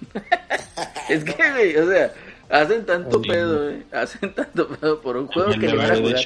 es 1.08 1.24
que, 1.24 1.50
güey, 1.52 1.76
o 1.76 1.88
sea, 1.90 2.14
hacen 2.48 2.86
tanto 2.86 3.20
pedo, 3.20 3.64
güey, 3.64 3.84
hacen 3.92 4.34
tanto 4.34 4.68
pedo 4.68 5.00
por 5.00 5.16
un 5.18 5.26
juego 5.26 5.50
que 5.50 5.58
ni 5.58 5.76
van 5.76 5.90
a 5.92 5.96
jugar. 5.96 6.16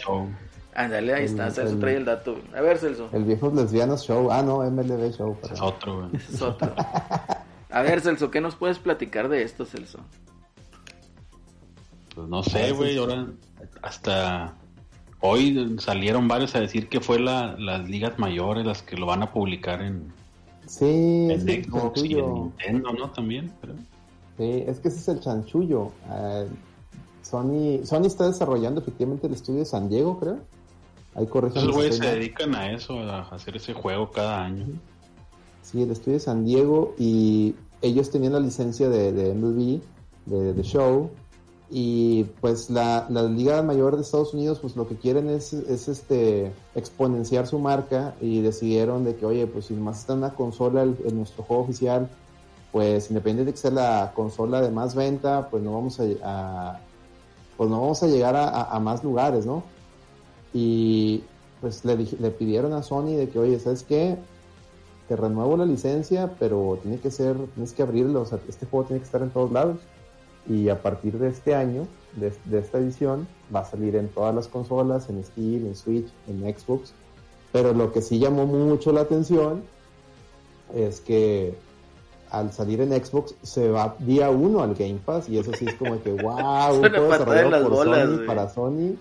Ándale, 0.74 1.14
ahí 1.14 1.24
está, 1.24 1.46
El- 1.48 1.52
Celso 1.52 1.74
el- 1.74 1.80
trae 1.80 1.96
el 1.96 2.04
dato. 2.04 2.36
A 2.56 2.60
ver, 2.62 2.78
Celso, 2.78 3.08
El 3.12 3.24
Viejos 3.24 3.52
Lesbianos 3.54 4.04
Show. 4.06 4.30
Ah, 4.30 4.42
no, 4.42 4.62
MLB 4.62 5.12
Show. 5.12 5.36
Es 5.50 5.60
otro, 5.60 5.98
güey. 6.08 6.10
es 6.16 6.40
otro. 6.40 6.72
A 7.70 7.82
ver, 7.82 8.00
Celso, 8.00 8.30
¿qué 8.30 8.40
nos 8.40 8.54
puedes 8.56 8.78
platicar 8.78 9.28
de 9.28 9.42
esto, 9.42 9.64
Celso? 9.66 9.98
Pues 12.14 12.28
no 12.28 12.42
sé, 12.42 12.72
güey, 12.72 12.96
ahora 12.98 13.26
hasta 13.82 14.54
hoy 15.20 15.76
salieron 15.78 16.28
varios 16.28 16.54
a 16.54 16.60
decir 16.60 16.88
que 16.88 17.00
fue 17.00 17.18
la, 17.18 17.56
las 17.58 17.88
ligas 17.88 18.18
mayores 18.18 18.66
las 18.66 18.82
que 18.82 18.96
lo 18.96 19.06
van 19.06 19.22
a 19.22 19.32
publicar 19.32 19.80
en, 19.82 20.12
Sí, 20.66 20.84
en 20.84 21.30
es 21.48 21.66
Xbox 21.66 22.02
y 22.04 22.18
en. 22.18 22.34
Nintendo, 22.34 22.92
¿no? 22.92 23.10
También, 23.10 23.52
pero... 23.60 23.74
Sí, 24.38 24.64
es 24.66 24.78
que 24.80 24.88
ese 24.88 24.98
es 24.98 25.08
el 25.08 25.20
chanchullo. 25.20 25.92
Eh, 26.10 26.46
Sony, 27.22 27.84
Sony 27.84 28.06
está 28.06 28.26
desarrollando 28.26 28.80
efectivamente 28.80 29.26
el 29.26 29.34
estudio 29.34 29.60
de 29.60 29.64
San 29.66 29.88
Diego, 29.88 30.18
creo. 30.18 30.38
Ahí 31.14 31.26
corrijan 31.26 31.62
Esos 31.62 31.72
güeyes 31.74 31.96
se 31.96 32.06
dedican 32.06 32.54
a 32.54 32.72
eso, 32.72 32.98
a 33.00 33.20
hacer 33.28 33.56
ese 33.56 33.74
juego 33.74 34.10
cada 34.10 34.42
año. 34.44 34.66
Sí, 35.62 35.82
el 35.82 35.90
estudio 35.90 36.14
de 36.14 36.20
San 36.20 36.44
Diego 36.44 36.94
y 36.98 37.54
ellos 37.82 38.10
tenían 38.10 38.32
la 38.32 38.40
licencia 38.40 38.88
de, 38.88 39.12
de 39.12 39.34
MLB, 39.34 39.80
de, 40.26 40.52
de 40.54 40.62
Show, 40.62 41.10
y 41.70 42.24
pues 42.40 42.68
la, 42.70 43.06
la 43.08 43.22
Liga 43.24 43.62
Mayor 43.62 43.96
de 43.96 44.02
Estados 44.02 44.34
Unidos 44.34 44.58
pues 44.60 44.76
lo 44.76 44.86
que 44.86 44.96
quieren 44.96 45.28
es, 45.30 45.52
es 45.54 45.88
este 45.88 46.52
exponenciar 46.74 47.46
su 47.46 47.58
marca 47.58 48.14
y 48.20 48.40
decidieron 48.42 49.04
de 49.04 49.16
que 49.16 49.24
oye 49.24 49.46
pues 49.46 49.66
si 49.66 49.74
más 49.74 50.00
está 50.00 50.12
en 50.12 50.18
una 50.20 50.34
consola 50.34 50.82
el- 50.82 50.98
en 51.06 51.16
nuestro 51.16 51.42
juego 51.44 51.62
oficial 51.62 52.10
pues 52.72 53.08
independientemente 53.10 53.52
de 53.52 53.52
que 53.54 53.58
sea 53.58 53.70
la 53.70 54.12
consola 54.14 54.60
de 54.60 54.70
más 54.70 54.94
venta 54.94 55.48
pues 55.50 55.62
no 55.62 55.72
vamos 55.72 55.98
a, 55.98 56.04
a- 56.24 56.80
pues 57.56 57.70
no 57.70 57.80
vamos 57.80 58.02
a 58.02 58.06
llegar 58.06 58.36
a, 58.36 58.48
a- 58.50 58.76
a 58.76 58.78
más 58.78 59.02
lugares 59.02 59.46
no 59.46 59.62
y 60.52 61.22
pues 61.60 61.84
le, 61.84 61.96
le 61.96 62.30
pidieron 62.30 62.72
a 62.72 62.82
Sony 62.82 63.16
de 63.16 63.28
que 63.28 63.38
oye 63.38 63.58
sabes 63.58 63.84
qué 63.84 64.16
te 65.08 65.16
renuevo 65.16 65.56
la 65.56 65.66
licencia, 65.66 66.34
pero 66.38 66.78
tiene 66.80 66.98
que 66.98 67.10
ser, 67.10 67.36
tienes 67.54 67.72
que 67.72 67.82
abrirlo, 67.82 68.22
o 68.22 68.24
sea, 68.26 68.38
este 68.48 68.66
juego 68.66 68.86
tiene 68.86 69.00
que 69.00 69.06
estar 69.06 69.22
en 69.22 69.30
todos 69.30 69.52
lados. 69.52 69.78
Y 70.48 70.68
a 70.70 70.82
partir 70.82 71.18
de 71.18 71.28
este 71.28 71.54
año, 71.54 71.86
de, 72.16 72.32
de 72.46 72.58
esta 72.58 72.78
edición, 72.78 73.28
va 73.54 73.60
a 73.60 73.64
salir 73.64 73.94
en 73.96 74.08
todas 74.08 74.34
las 74.34 74.48
consolas, 74.48 75.08
en 75.08 75.22
Steam, 75.22 75.66
en 75.66 75.76
Switch, 75.76 76.08
en 76.26 76.40
Xbox. 76.40 76.94
Pero 77.52 77.72
lo 77.74 77.92
que 77.92 78.00
sí 78.02 78.18
llamó 78.18 78.46
mucho 78.46 78.92
la 78.92 79.02
atención 79.02 79.62
es 80.74 81.00
que 81.00 81.54
al 82.30 82.50
salir 82.52 82.80
en 82.80 82.92
Xbox 82.92 83.34
se 83.42 83.68
va 83.68 83.94
día 83.98 84.30
uno 84.30 84.62
al 84.62 84.74
Game 84.74 85.00
Pass 85.04 85.28
y 85.28 85.38
eso 85.38 85.52
sí 85.52 85.66
es 85.66 85.74
como 85.74 86.02
que 86.02 86.10
wow, 86.22 86.74
un 86.74 86.88
juego 86.88 87.12
desarrollado 87.12 87.68
por 87.68 87.72
bolas, 87.72 88.08
Sony 88.08 88.26
para 88.26 88.48
Sony. 88.48 88.96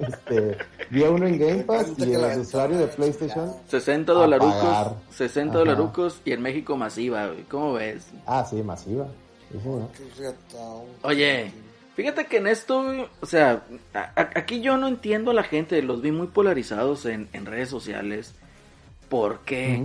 Este, 0.00 0.56
día 0.90 1.10
uno 1.10 1.26
en 1.26 1.38
Game 1.38 1.62
Pass 1.64 1.92
y 1.98 2.02
el 2.14 2.40
usuario 2.40 2.78
de 2.78 2.86
PlayStation 2.88 3.52
60 3.68 4.10
A 4.12 4.14
dolarucos, 4.14 4.54
pagar. 4.54 4.94
60 5.10 5.50
Ajá. 5.50 5.58
dolarucos 5.58 6.20
y 6.24 6.32
en 6.32 6.42
México 6.42 6.76
masiva, 6.76 7.26
güey. 7.28 7.42
¿Cómo 7.44 7.74
ves? 7.74 8.06
Ah, 8.26 8.44
sí, 8.48 8.62
masiva. 8.62 9.06
Oye, 11.02 11.52
fíjate 11.94 12.26
que 12.26 12.38
en 12.38 12.46
esto, 12.46 13.08
o 13.20 13.26
sea, 13.26 13.62
a- 13.94 13.98
a- 14.16 14.30
aquí 14.38 14.60
yo 14.60 14.76
no 14.76 14.88
entiendo 14.88 15.30
a 15.30 15.34
la 15.34 15.42
gente, 15.42 15.82
los 15.82 16.00
vi 16.02 16.10
muy 16.12 16.28
polarizados 16.28 17.06
en, 17.06 17.28
en 17.32 17.46
redes 17.46 17.68
sociales. 17.68 18.34
¿Por 19.08 19.40
qué? 19.40 19.84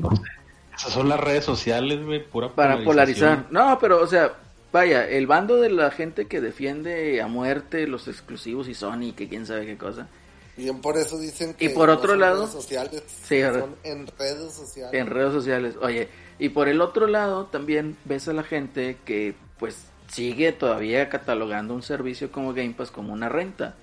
Esas 0.76 0.94
son 0.94 1.10
las 1.10 1.20
redes 1.20 1.44
sociales, 1.44 2.06
güey, 2.06 2.24
pura 2.24 2.50
Para 2.54 2.84
polarización. 2.84 3.44
polarizar. 3.46 3.52
No, 3.52 3.78
pero, 3.80 4.02
o 4.02 4.08
sea, 4.08 4.34
vaya, 4.72 5.08
el 5.08 5.28
bando 5.28 5.58
de 5.58 5.70
la 5.70 5.92
gente 5.92 6.26
que 6.28 6.42
defiende 6.42 7.22
a 7.22 7.28
muerte 7.28 7.88
los 7.88 8.08
exclusivos 8.08 8.68
y 8.68 8.74
Sony, 8.74 9.14
que 9.16 9.28
quién 9.28 9.46
sabe 9.46 9.66
qué 9.66 9.78
cosa. 9.78 10.08
Bien, 10.56 10.82
por 10.82 10.98
eso 10.98 11.20
dicen 11.20 11.54
que 11.54 11.66
Y 11.66 11.70
por 11.70 11.88
no 11.90 11.96
otro 11.96 12.12
son 12.12 12.20
lado- 12.20 12.42
redes 12.42 12.52
sociales, 12.52 13.04
Sí, 13.24 13.42
son 13.42 13.76
en 13.84 14.08
redes 14.18 14.54
sociales. 14.54 14.94
En 15.00 15.08
redes 15.08 15.32
sociales. 15.34 15.76
Oye, 15.82 16.10
y 16.40 16.50
por 16.50 16.68
el 16.68 16.82
otro 16.82 17.06
lado 17.08 17.46
también 17.46 17.96
ves 18.06 18.28
a 18.28 18.34
la 18.34 18.44
gente 18.44 18.98
que 19.06 19.36
pues 19.60 19.86
sigue 20.08 20.52
todavía 20.54 21.10
catalogando 21.10 21.74
un 21.74 21.84
servicio 21.84 22.32
como 22.32 22.54
Game 22.54 22.74
Pass 22.76 22.90
como 22.92 23.14
una 23.14 23.30
renta 23.30 23.76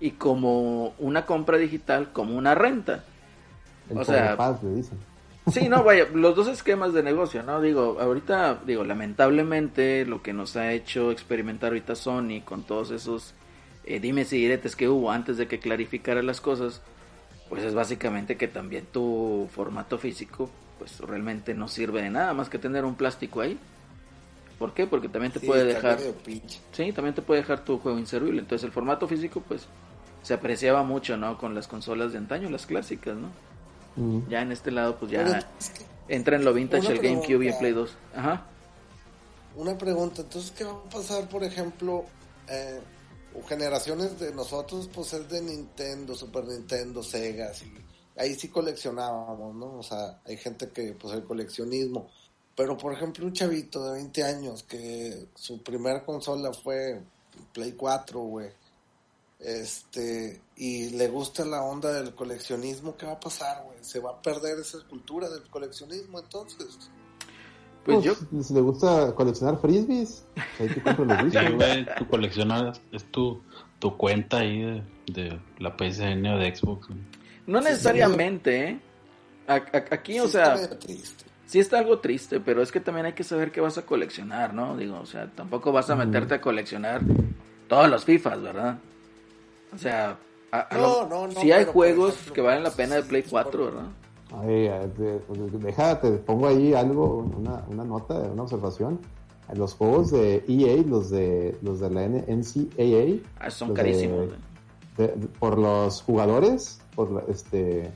y 0.00 0.12
como 0.12 0.94
una 0.98 1.26
compra 1.26 1.58
digital 1.58 2.12
como 2.12 2.36
una 2.36 2.54
renta. 2.54 3.04
El 3.90 3.98
O 3.98 4.04
sea, 4.04 4.36
le 4.62 4.70
dicen. 4.74 4.98
Sí, 5.46 5.68
no, 5.68 5.84
vaya, 5.84 6.08
los 6.12 6.34
dos 6.34 6.48
esquemas 6.48 6.92
de 6.92 7.02
negocio, 7.04 7.42
¿no? 7.44 7.60
Digo, 7.60 7.98
ahorita, 8.00 8.62
digo, 8.66 8.82
lamentablemente 8.84 10.04
lo 10.04 10.20
que 10.20 10.32
nos 10.32 10.56
ha 10.56 10.72
hecho 10.72 11.12
experimentar 11.12 11.68
ahorita 11.68 11.94
Sony 11.94 12.42
con 12.44 12.64
todos 12.64 12.90
esos 12.90 13.34
eh, 13.84 14.00
dimes 14.00 14.32
y 14.32 14.38
diretes 14.38 14.74
que 14.74 14.88
hubo 14.88 15.12
antes 15.12 15.36
de 15.36 15.46
que 15.46 15.60
clarificara 15.60 16.22
las 16.22 16.40
cosas, 16.40 16.82
pues 17.48 17.62
es 17.64 17.74
básicamente 17.74 18.36
que 18.36 18.48
también 18.48 18.86
tu 18.86 19.48
formato 19.52 19.98
físico, 19.98 20.50
pues 20.78 20.98
realmente 21.00 21.54
no 21.54 21.68
sirve 21.68 22.02
de 22.02 22.10
nada 22.10 22.34
más 22.34 22.48
que 22.48 22.58
tener 22.58 22.84
un 22.84 22.96
plástico 22.96 23.40
ahí. 23.40 23.60
¿Por 24.58 24.74
qué? 24.74 24.86
Porque 24.86 25.08
también 25.08 25.32
te 25.32 25.40
Sí, 25.40 25.46
puede 25.46 25.64
dejar, 25.64 26.08
sí, 26.72 26.92
también 26.92 27.14
te 27.14 27.22
puede 27.22 27.40
dejar 27.42 27.64
tu 27.64 27.78
juego 27.78 27.98
inservible. 27.98 28.40
Entonces 28.40 28.64
el 28.64 28.72
formato 28.72 29.06
físico, 29.06 29.42
pues, 29.46 29.68
se 30.22 30.34
apreciaba 30.34 30.82
mucho, 30.82 31.16
¿no? 31.16 31.38
Con 31.38 31.54
las 31.54 31.68
consolas 31.68 32.12
de 32.12 32.18
antaño, 32.18 32.50
las 32.50 32.66
clásicas, 32.66 33.16
¿no? 33.16 33.36
Mm. 33.96 34.28
Ya 34.28 34.42
en 34.42 34.52
este 34.52 34.70
lado, 34.70 34.98
pues 34.98 35.10
ya 35.10 35.24
Pero 35.24 35.38
es 35.58 35.70
que 35.70 35.84
entra 36.08 36.36
en 36.36 36.44
lo 36.44 36.52
vintage 36.52 36.92
el 36.92 37.00
GameCube 37.00 37.44
y 37.44 37.48
el. 37.48 37.56
Play 37.56 37.72
2. 37.72 37.90
Ajá. 38.14 38.46
Una 39.56 39.76
pregunta, 39.76 40.22
entonces, 40.22 40.50
¿qué 40.50 40.64
va 40.64 40.72
a 40.72 40.82
pasar, 40.90 41.28
por 41.28 41.42
ejemplo, 41.42 42.04
eh, 42.48 42.80
o 43.34 43.46
generaciones 43.46 44.18
de 44.18 44.32
nosotros, 44.34 44.88
pues 44.92 45.12
es 45.14 45.28
de 45.28 45.40
Nintendo, 45.40 46.14
Super 46.14 46.44
Nintendo, 46.44 47.02
Sega, 47.02 47.50
y 47.62 48.20
ahí 48.20 48.34
sí 48.34 48.48
coleccionábamos, 48.48 49.54
¿no? 49.54 49.78
O 49.78 49.82
sea, 49.82 50.20
hay 50.24 50.36
gente 50.36 50.70
que, 50.70 50.92
pues 50.92 51.14
el 51.14 51.24
coleccionismo, 51.24 52.10
pero 52.54 52.76
por 52.76 52.92
ejemplo, 52.92 53.26
un 53.26 53.32
chavito 53.32 53.84
de 53.84 53.92
20 53.92 54.24
años 54.24 54.62
que 54.62 55.28
su 55.34 55.62
primera 55.62 56.04
consola 56.04 56.52
fue 56.52 57.02
Play 57.52 57.72
4, 57.72 58.20
güey, 58.20 58.50
este, 59.38 60.40
y 60.56 60.90
le 60.90 61.08
gusta 61.08 61.44
la 61.44 61.62
onda 61.62 61.92
del 61.92 62.14
coleccionismo, 62.14 62.96
¿qué 62.96 63.06
va 63.06 63.12
a 63.12 63.20
pasar, 63.20 63.62
güey? 63.64 63.78
¿Se 63.82 64.00
va 64.00 64.10
a 64.12 64.22
perder 64.22 64.58
esa 64.58 64.78
cultura 64.88 65.28
del 65.28 65.42
coleccionismo 65.48 66.18
entonces? 66.20 66.90
Pues 67.84 68.02
Pues, 68.02 68.04
yo, 68.04 68.42
Si 68.42 68.54
le 68.54 68.60
gusta 68.60 69.14
coleccionar 69.14 69.60
frisbees, 69.60 70.24
ahí 70.58 70.68
te 70.68 70.82
compras 70.82 71.06
los 71.06 71.18
Sí, 71.32 71.38
discos. 71.38 71.54
güey, 71.54 71.86
tu 71.98 72.06
coleccionar 72.08 72.72
es 72.92 73.04
tu, 73.12 73.40
tu 73.78 73.96
cuenta 73.96 74.38
ahí 74.38 74.62
de, 74.62 74.82
de 75.12 75.40
la 75.60 75.76
PSN 75.76 76.26
o 76.34 76.38
de 76.38 76.56
Xbox. 76.56 76.88
güey. 76.88 77.00
no 77.46 77.60
necesariamente, 77.60 78.68
¿eh? 78.70 78.80
A- 79.46 79.54
a- 79.54 79.84
Aquí, 79.94 80.18
o 80.18 80.24
Sí, 80.26 80.32
sea, 80.32 80.54
está 80.54 80.62
medio 80.62 80.78
triste. 80.78 81.24
sí 81.46 81.60
está 81.60 81.78
algo 81.78 82.00
triste, 82.00 82.40
pero 82.40 82.60
es 82.60 82.72
que 82.72 82.80
también 82.80 83.06
hay 83.06 83.12
que 83.12 83.22
saber 83.22 83.52
qué 83.52 83.60
vas 83.60 83.78
a 83.78 83.86
coleccionar, 83.86 84.52
¿no? 84.52 84.76
Digo, 84.76 84.98
o 84.98 85.06
sea, 85.06 85.30
tampoco 85.36 85.70
vas 85.70 85.88
a 85.90 85.94
meterte 85.94 86.34
a 86.34 86.40
coleccionar 86.40 87.02
todos 87.68 87.88
los 87.88 88.04
FIFAs, 88.04 88.42
¿verdad? 88.42 88.78
O 89.76 89.78
sea, 89.78 90.18
a- 90.50 90.66
a 90.70 90.74
No, 90.78 90.80
lo- 90.80 91.06
no, 91.08 91.26
no, 91.28 91.40
sí 91.40 91.52
hay 91.52 91.64
juegos 91.66 92.14
ejemplo, 92.14 92.34
que 92.34 92.40
valen 92.40 92.62
la 92.64 92.70
pena 92.70 92.96
de 92.96 93.02
Play 93.04 93.22
por- 93.22 93.30
4, 93.30 93.64
¿verdad? 93.66 93.86
Ay, 94.34 94.68
pues, 94.96 95.62
deja, 95.62 96.00
te 96.00 96.10
pongo 96.12 96.48
ahí 96.48 96.74
algo, 96.74 97.18
una, 97.38 97.64
una 97.70 97.84
nota, 97.84 98.14
una 98.32 98.42
observación. 98.42 98.98
Los 99.54 99.74
juegos 99.74 100.10
de 100.10 100.44
EA, 100.48 100.82
los 100.84 101.10
de 101.10 101.56
los 101.62 101.78
de 101.78 101.90
la 101.90 102.02
N- 102.04 102.24
NCAA, 102.26 103.20
Ah, 103.38 103.48
son 103.50 103.72
carísimos. 103.74 104.30
de- 104.98 105.06
de- 105.08 105.26
por 105.38 105.56
los 105.58 106.02
jugadores, 106.02 106.80
por 106.96 107.12
la- 107.12 107.22
este 107.28 107.92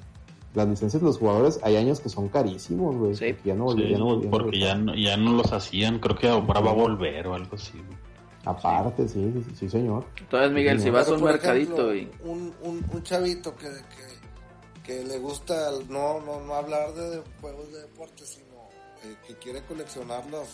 las 0.54 0.66
licencias 0.68 1.00
de 1.00 1.06
los 1.06 1.18
jugadores, 1.18 1.60
hay 1.62 1.76
años 1.76 2.00
que 2.00 2.08
son 2.08 2.28
carísimos, 2.28 2.94
güey. 2.96 3.14
Sí. 3.14 3.36
Ya 3.44 3.54
no, 3.54 3.66
volvi- 3.66 3.84
Sí, 3.86 3.90
ya 3.92 3.98
no 3.98 4.20
porque 4.30 4.58
ya 4.58 4.74
no, 4.74 4.94
ya 4.96 5.16
no 5.16 5.32
los 5.32 5.52
hacían. 5.52 5.98
Creo 6.00 6.16
que 6.16 6.28
ahora 6.28 6.60
va 6.60 6.70
a 6.70 6.74
volver 6.74 7.26
o 7.28 7.34
algo 7.34 7.54
así. 7.54 7.72
güey. 7.78 7.99
Aparte, 8.44 9.06
sí, 9.08 9.32
sí, 9.34 9.54
sí, 9.54 9.68
señor. 9.68 10.06
Entonces, 10.18 10.52
Miguel, 10.52 10.78
si 10.78 10.84
Pero, 10.84 10.96
vas 10.96 11.08
a 11.08 11.12
un 11.12 11.22
mercadito 11.22 11.92
ejemplo, 11.92 12.24
y... 12.24 12.28
un, 12.30 12.54
un, 12.62 12.86
un 12.90 13.02
chavito 13.02 13.54
que, 13.54 13.68
que, 13.68 14.82
que 14.82 15.04
le 15.04 15.18
gusta 15.18 15.70
no, 15.88 16.20
no, 16.20 16.40
no 16.40 16.54
hablar 16.54 16.94
de 16.94 17.22
juegos 17.40 17.70
de 17.72 17.80
deporte, 17.82 18.24
sino 18.24 18.68
eh, 19.04 19.14
que 19.26 19.34
quiere 19.36 19.62
coleccionarlos. 19.62 20.48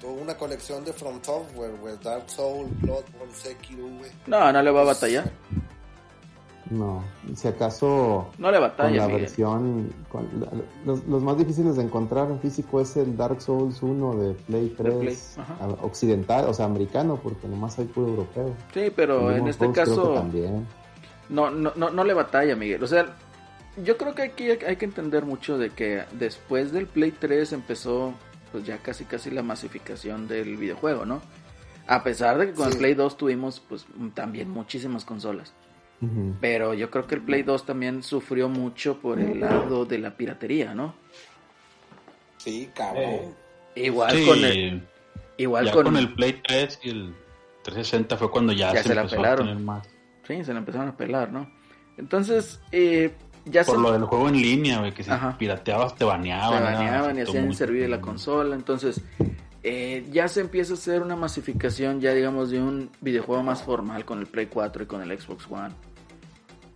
Toda 0.00 0.12
una 0.12 0.36
colección 0.36 0.84
de 0.84 0.92
From 0.92 1.20
Software, 1.22 1.74
güey. 1.80 1.96
Dark 2.02 2.30
Soul, 2.30 2.68
Bloodborne, 2.80 3.34
Sekiro, 3.34 3.88
güey. 3.88 4.10
No, 4.26 4.52
no 4.52 4.62
le 4.62 4.70
va 4.70 4.82
a 4.82 4.84
batallar. 4.84 5.32
No, 6.70 7.04
si 7.34 7.46
acaso 7.46 8.30
No 8.38 8.50
le 8.50 8.58
con 8.58 8.68
batalla, 8.68 8.96
la 8.96 9.06
Miguel. 9.06 9.20
versión, 9.22 9.90
con 10.10 10.26
la- 10.40 10.48
los, 10.86 11.04
los 11.06 11.22
más 11.22 11.36
difíciles 11.36 11.76
de 11.76 11.82
encontrar 11.82 12.30
en 12.30 12.40
físico 12.40 12.80
es 12.80 12.96
el 12.96 13.16
Dark 13.16 13.42
Souls 13.42 13.82
1 13.82 14.16
de 14.16 14.32
Play 14.34 14.74
3 14.76 14.94
Play, 14.94 15.18
ajá. 15.36 15.56
a- 15.60 15.84
occidental, 15.84 16.46
o 16.48 16.54
sea, 16.54 16.64
americano, 16.66 17.20
porque 17.22 17.46
nomás 17.48 17.78
hay 17.78 17.84
puro 17.84 18.08
europeo. 18.08 18.54
Sí, 18.72 18.90
pero 18.96 19.30
en 19.30 19.46
este 19.48 19.70
caso 19.72 20.14
también. 20.14 20.66
no, 21.28 21.50
no, 21.50 21.72
no, 21.76 21.90
no 21.90 22.04
le 22.04 22.14
batalla, 22.14 22.56
Miguel. 22.56 22.82
O 22.82 22.86
sea, 22.86 23.14
yo 23.84 23.96
creo 23.98 24.14
que 24.14 24.22
aquí 24.22 24.48
hay 24.50 24.76
que 24.76 24.84
entender 24.86 25.24
mucho 25.26 25.58
de 25.58 25.70
que 25.70 26.04
después 26.12 26.72
del 26.72 26.86
Play 26.86 27.10
3 27.10 27.52
empezó 27.52 28.14
pues 28.52 28.64
ya 28.64 28.78
casi 28.78 29.04
casi 29.04 29.30
la 29.30 29.42
masificación 29.42 30.28
del 30.28 30.56
videojuego, 30.56 31.04
¿no? 31.04 31.20
A 31.88 32.02
pesar 32.04 32.38
de 32.38 32.46
que 32.46 32.52
con 32.54 32.68
el. 32.68 32.78
Play 32.78 32.94
2 32.94 33.16
tuvimos 33.18 33.60
pues 33.68 33.84
también 34.14 34.48
muchísimas 34.48 35.04
consolas. 35.04 35.52
Ujú. 36.00 36.34
Pero 36.40 36.74
yo 36.74 36.90
creo 36.90 37.06
que 37.06 37.14
el 37.14 37.22
Play 37.22 37.42
2 37.42 37.64
también 37.66 38.02
sufrió 38.02 38.48
mucho 38.48 38.98
por 39.00 39.18
el 39.18 39.40
lado 39.40 39.84
de 39.86 39.98
la 39.98 40.16
piratería, 40.16 40.74
¿no? 40.74 40.94
Sí, 42.38 42.70
cabrón. 42.74 43.34
Igual 43.74 44.10
Sí, 44.16 44.26
con 44.26 44.44
el, 44.44 44.82
igual 45.38 45.66
ya 45.66 45.72
con, 45.72 45.84
con... 45.84 45.96
el 45.96 46.12
Play 46.12 46.40
3 46.46 46.80
y 46.84 46.90
el 46.90 47.14
360 47.62 48.16
fue 48.16 48.30
cuando 48.30 48.52
ya, 48.52 48.72
Ya 48.74 48.82
se, 48.82 48.88
se 48.90 48.94
la 48.94 49.02
empezó 49.02 49.16
pelaron. 49.16 49.46
a 49.46 49.50
tener 49.50 49.64
más. 49.64 49.88
Sí, 50.26 50.44
se 50.44 50.52
la 50.52 50.58
empezaron 50.58 50.88
a 50.88 50.96
pelar, 50.96 51.32
¿no? 51.32 51.50
Entonces, 51.96 52.60
eh, 52.72 53.12
ya 53.46 53.64
Por 53.64 53.76
se, 53.76 53.82
lo 53.82 53.92
del 53.92 54.04
juego 54.04 54.28
en 54.28 54.34
línea, 54.36 54.80
güey, 54.80 54.92
que 54.92 55.02
si 55.04 55.10
Ajá. 55.10 55.36
pirateabas 55.38 55.94
te 55.94 56.04
baneaban. 56.04 56.62
era- 56.62 56.72
baneaban 56.74 57.16
y 57.16 57.20
afectó 57.20 57.30
hacían 57.38 57.54
servir 57.54 57.88
la 57.88 58.00
consola. 58.00 58.54
Entonces, 58.56 59.02
eh, 59.66 60.06
ya 60.12 60.28
se 60.28 60.42
empieza 60.42 60.74
a 60.74 60.76
hacer 60.76 61.00
una 61.00 61.16
masificación, 61.16 61.98
ya 61.98 62.12
digamos, 62.12 62.50
de 62.50 62.60
un 62.60 62.90
videojuego 63.00 63.42
más 63.42 63.62
formal 63.62 64.04
con 64.04 64.18
el 64.18 64.26
Play 64.26 64.46
4 64.46 64.82
y 64.82 64.86
con 64.86 65.00
el 65.00 65.18
Xbox 65.18 65.46
One. 65.50 65.74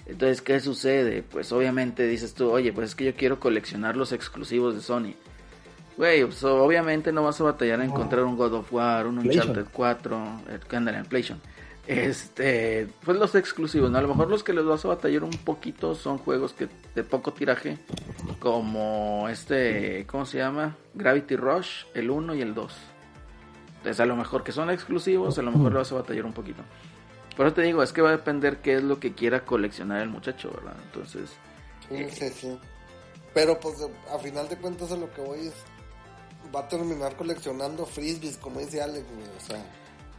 Entonces, 0.07 0.41
¿qué 0.41 0.59
sucede? 0.59 1.23
Pues 1.23 1.53
obviamente 1.53 2.07
dices 2.07 2.33
tú, 2.33 2.51
oye, 2.51 2.73
pues 2.73 2.89
es 2.89 2.95
que 2.95 3.05
yo 3.05 3.15
quiero 3.15 3.39
coleccionar 3.39 3.95
los 3.95 4.13
exclusivos 4.13 4.75
de 4.75 4.81
Sony. 4.81 5.13
Güey, 5.99 6.25
pues, 6.25 6.43
obviamente 6.45 7.13
no 7.13 7.25
vas 7.25 7.39
a 7.43 7.45
batallar 7.45 7.79
a 7.81 7.85
encontrar 7.85 8.25
un 8.25 8.37
God 8.37 8.55
of 8.55 8.73
War, 8.73 9.07
un. 9.07 9.19
Uncharted 9.19 9.67
4, 9.71 10.41
eh, 10.49 10.59
que 10.67 10.77
en 10.77 10.85
PlayStation. 10.85 11.41
Este, 11.89 12.87
pues 13.03 13.17
los 13.17 13.35
exclusivos, 13.35 13.91
¿no? 13.91 13.97
A 13.97 14.03
lo 14.03 14.09
mejor 14.09 14.29
los 14.29 14.45
que 14.45 14.53
les 14.53 14.65
vas 14.65 14.85
a 14.85 14.89
batallar 14.89 15.25
un 15.25 15.31
poquito 15.31 15.95
son 15.95 16.19
juegos 16.19 16.53
que 16.53 16.69
de 16.95 17.03
poco 17.03 17.33
tiraje, 17.33 17.79
como 18.41 19.27
este, 19.31 20.07
¿cómo 20.07 20.27
se 20.27 20.39
llama? 20.39 20.77
Gravity 20.93 21.37
Rush, 21.37 21.87
el 21.95 22.11
1 22.11 22.35
y 22.35 22.43
el 22.43 22.55
2. 22.55 22.77
Entonces, 23.79 24.01
a 24.01 24.07
lo 24.07 24.17
mejor 24.17 24.45
que 24.45 24.53
son 24.53 24.71
exclusivos, 24.71 25.39
a 25.39 25.43
lo 25.43 25.51
mejor 25.51 25.73
le 25.73 25.79
vas 25.79 25.91
a 25.91 25.95
batallar 25.95 26.27
un 26.27 26.35
poquito. 26.35 26.63
Por 27.35 27.47
eso 27.47 27.55
te 27.55 27.63
digo, 27.63 27.83
es 27.83 27.93
que 27.93 28.03
va 28.03 28.11
a 28.11 28.13
depender 28.13 28.59
qué 28.59 28.75
es 28.75 28.83
lo 28.83 29.01
que 29.01 29.15
quiera 29.15 29.47
coleccionar 29.47 30.03
el 30.03 30.11
muchacho, 30.11 30.51
¿verdad? 30.51 30.77
Entonces, 30.85 31.31
Sí, 31.89 32.07
sí, 32.11 32.29
sí. 32.31 32.59
Pero 33.35 33.59
pues 33.59 33.77
a 34.13 34.19
final 34.19 34.49
de 34.49 34.57
cuentas 34.57 34.93
a 34.93 34.97
lo 34.97 35.13
que 35.13 35.21
voy 35.21 35.47
es 35.47 35.55
va 36.55 36.61
a 36.61 36.69
terminar 36.69 37.17
coleccionando 37.17 37.87
frisbees, 37.87 38.37
como 38.37 38.61
dice 38.61 38.83
Alex, 38.83 39.07
güey. 39.15 39.27
O 39.37 39.41
sea, 39.41 39.65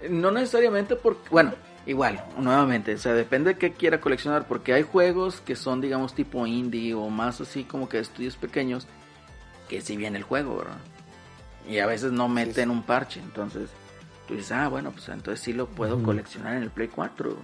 No 0.09 0.31
necesariamente 0.31 0.95
porque, 0.95 1.29
bueno, 1.29 1.53
igual, 1.85 2.23
nuevamente, 2.37 2.93
o 2.93 2.97
sea, 2.97 3.13
depende 3.13 3.53
de 3.53 3.57
qué 3.57 3.73
quiera 3.73 3.99
coleccionar, 3.99 4.47
porque 4.47 4.73
hay 4.73 4.83
juegos 4.83 5.41
que 5.41 5.55
son, 5.55 5.81
digamos, 5.81 6.13
tipo 6.13 6.45
indie 6.45 6.93
o 6.93 7.09
más 7.09 7.41
así 7.41 7.63
como 7.63 7.89
que 7.89 7.97
de 7.97 8.03
estudios 8.03 8.37
pequeños, 8.37 8.87
que 9.67 9.81
si 9.81 9.97
viene 9.97 10.17
el 10.17 10.23
juego, 10.23 10.57
¿verdad? 10.57 10.77
Y 11.67 11.79
a 11.79 11.85
veces 11.85 12.11
no 12.11 12.27
meten 12.27 12.69
un 12.71 12.83
parche, 12.83 13.19
entonces 13.19 13.69
tú 14.27 14.35
dices, 14.35 14.51
ah, 14.51 14.67
bueno, 14.67 14.91
pues 14.91 15.09
entonces 15.09 15.43
sí 15.43 15.53
lo 15.53 15.67
puedo 15.67 16.01
coleccionar 16.01 16.55
en 16.55 16.63
el 16.63 16.71
Play 16.71 16.87
4. 16.87 17.35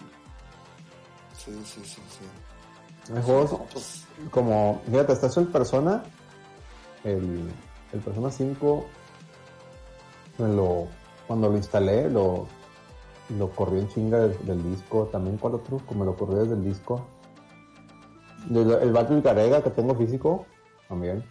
sí, 1.38 1.52
sí, 1.66 1.82
sí, 1.84 2.02
sí. 2.08 3.14
Hay 3.14 3.22
juegos 3.22 3.52
No, 3.52 3.66
pues, 3.72 4.06
como, 4.32 4.82
fíjate, 4.88 5.14
está 5.14 5.40
el 5.40 5.48
Persona, 5.48 6.04
el, 7.04 7.52
el 7.94 8.00
Persona 8.00 8.32
5, 8.32 8.88
me 10.40 10.48
lo, 10.48 10.88
cuando 11.28 11.50
lo 11.50 11.58
instalé, 11.58 12.10
lo, 12.10 12.48
lo 13.38 13.50
corrió 13.52 13.80
en 13.80 13.88
chinga 13.90 14.20
del, 14.20 14.46
del 14.46 14.64
disco, 14.72 15.10
también 15.12 15.38
cuál 15.38 15.56
otro, 15.56 15.80
como 15.86 16.06
lo 16.06 16.16
corrió 16.16 16.38
desde 16.40 16.54
el 16.56 16.64
disco. 16.64 17.06
Del- 18.48 18.72
el 18.82 18.92
Battle 18.94 19.22
Garega 19.22 19.64
que 19.64 19.72
tengo 19.72 19.96
físico, 19.96 20.46
también, 20.88 21.24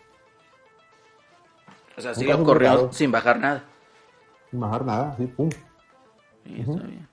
O 1.97 2.01
sea, 2.01 2.13
sí 2.15 2.25
lo 2.25 2.43
corrió 2.43 2.71
complicado. 2.71 2.93
sin 2.93 3.13
bajar 3.13 3.39
nada. 3.39 3.65
sin 4.51 4.61
bajar 4.61 4.85
nada, 4.85 5.11
así, 5.11 5.27
pum. 5.27 5.49
Sí, 6.45 6.61
está 6.61 6.73
bien. 6.87 7.09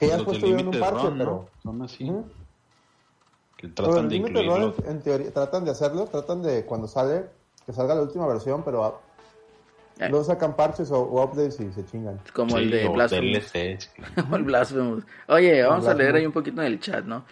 Que 0.00 0.08
ya 0.08 0.16
después 0.16 0.40
de 0.40 0.48
tuvieron 0.48 0.68
un 0.74 0.80
parche, 0.80 1.06
Run, 1.08 1.18
pero... 1.18 1.30
¿no? 1.64 1.70
Son 1.70 1.82
así. 1.82 2.04
Que 3.56 3.68
Pero 3.68 3.74
tratan 3.74 4.04
el 4.04 4.08
de 4.08 4.16
incluirlo. 4.16 4.56
Run, 4.56 4.74
en 4.86 5.02
teoría, 5.02 5.32
tratan 5.32 5.64
de 5.66 5.70
hacerlo, 5.70 6.06
tratan 6.06 6.42
de 6.42 6.64
cuando 6.64 6.88
sale, 6.88 7.26
que 7.66 7.72
salga 7.72 7.94
la 7.94 8.02
última 8.02 8.26
versión, 8.26 8.62
pero. 8.64 9.00
Luego 9.98 10.24
sacan 10.24 10.56
parches 10.56 10.90
o, 10.90 11.00
o 11.00 11.24
updates 11.24 11.60
y 11.60 11.72
se 11.72 11.84
chingan. 11.84 12.20
Como 12.32 12.58
el 12.58 12.70
de 12.70 12.88
Blasphemous. 12.88 13.52
DLCs. 13.52 13.90
Como 14.16 14.36
el 14.36 14.42
Blasphemous. 14.44 15.04
Oye, 15.28 15.62
vamos 15.62 15.86
a 15.86 15.94
leer 15.94 16.16
ahí 16.16 16.26
un 16.26 16.32
poquito 16.32 16.60
en 16.60 16.66
el 16.66 16.80
chat, 16.80 17.04
¿no? 17.04 17.24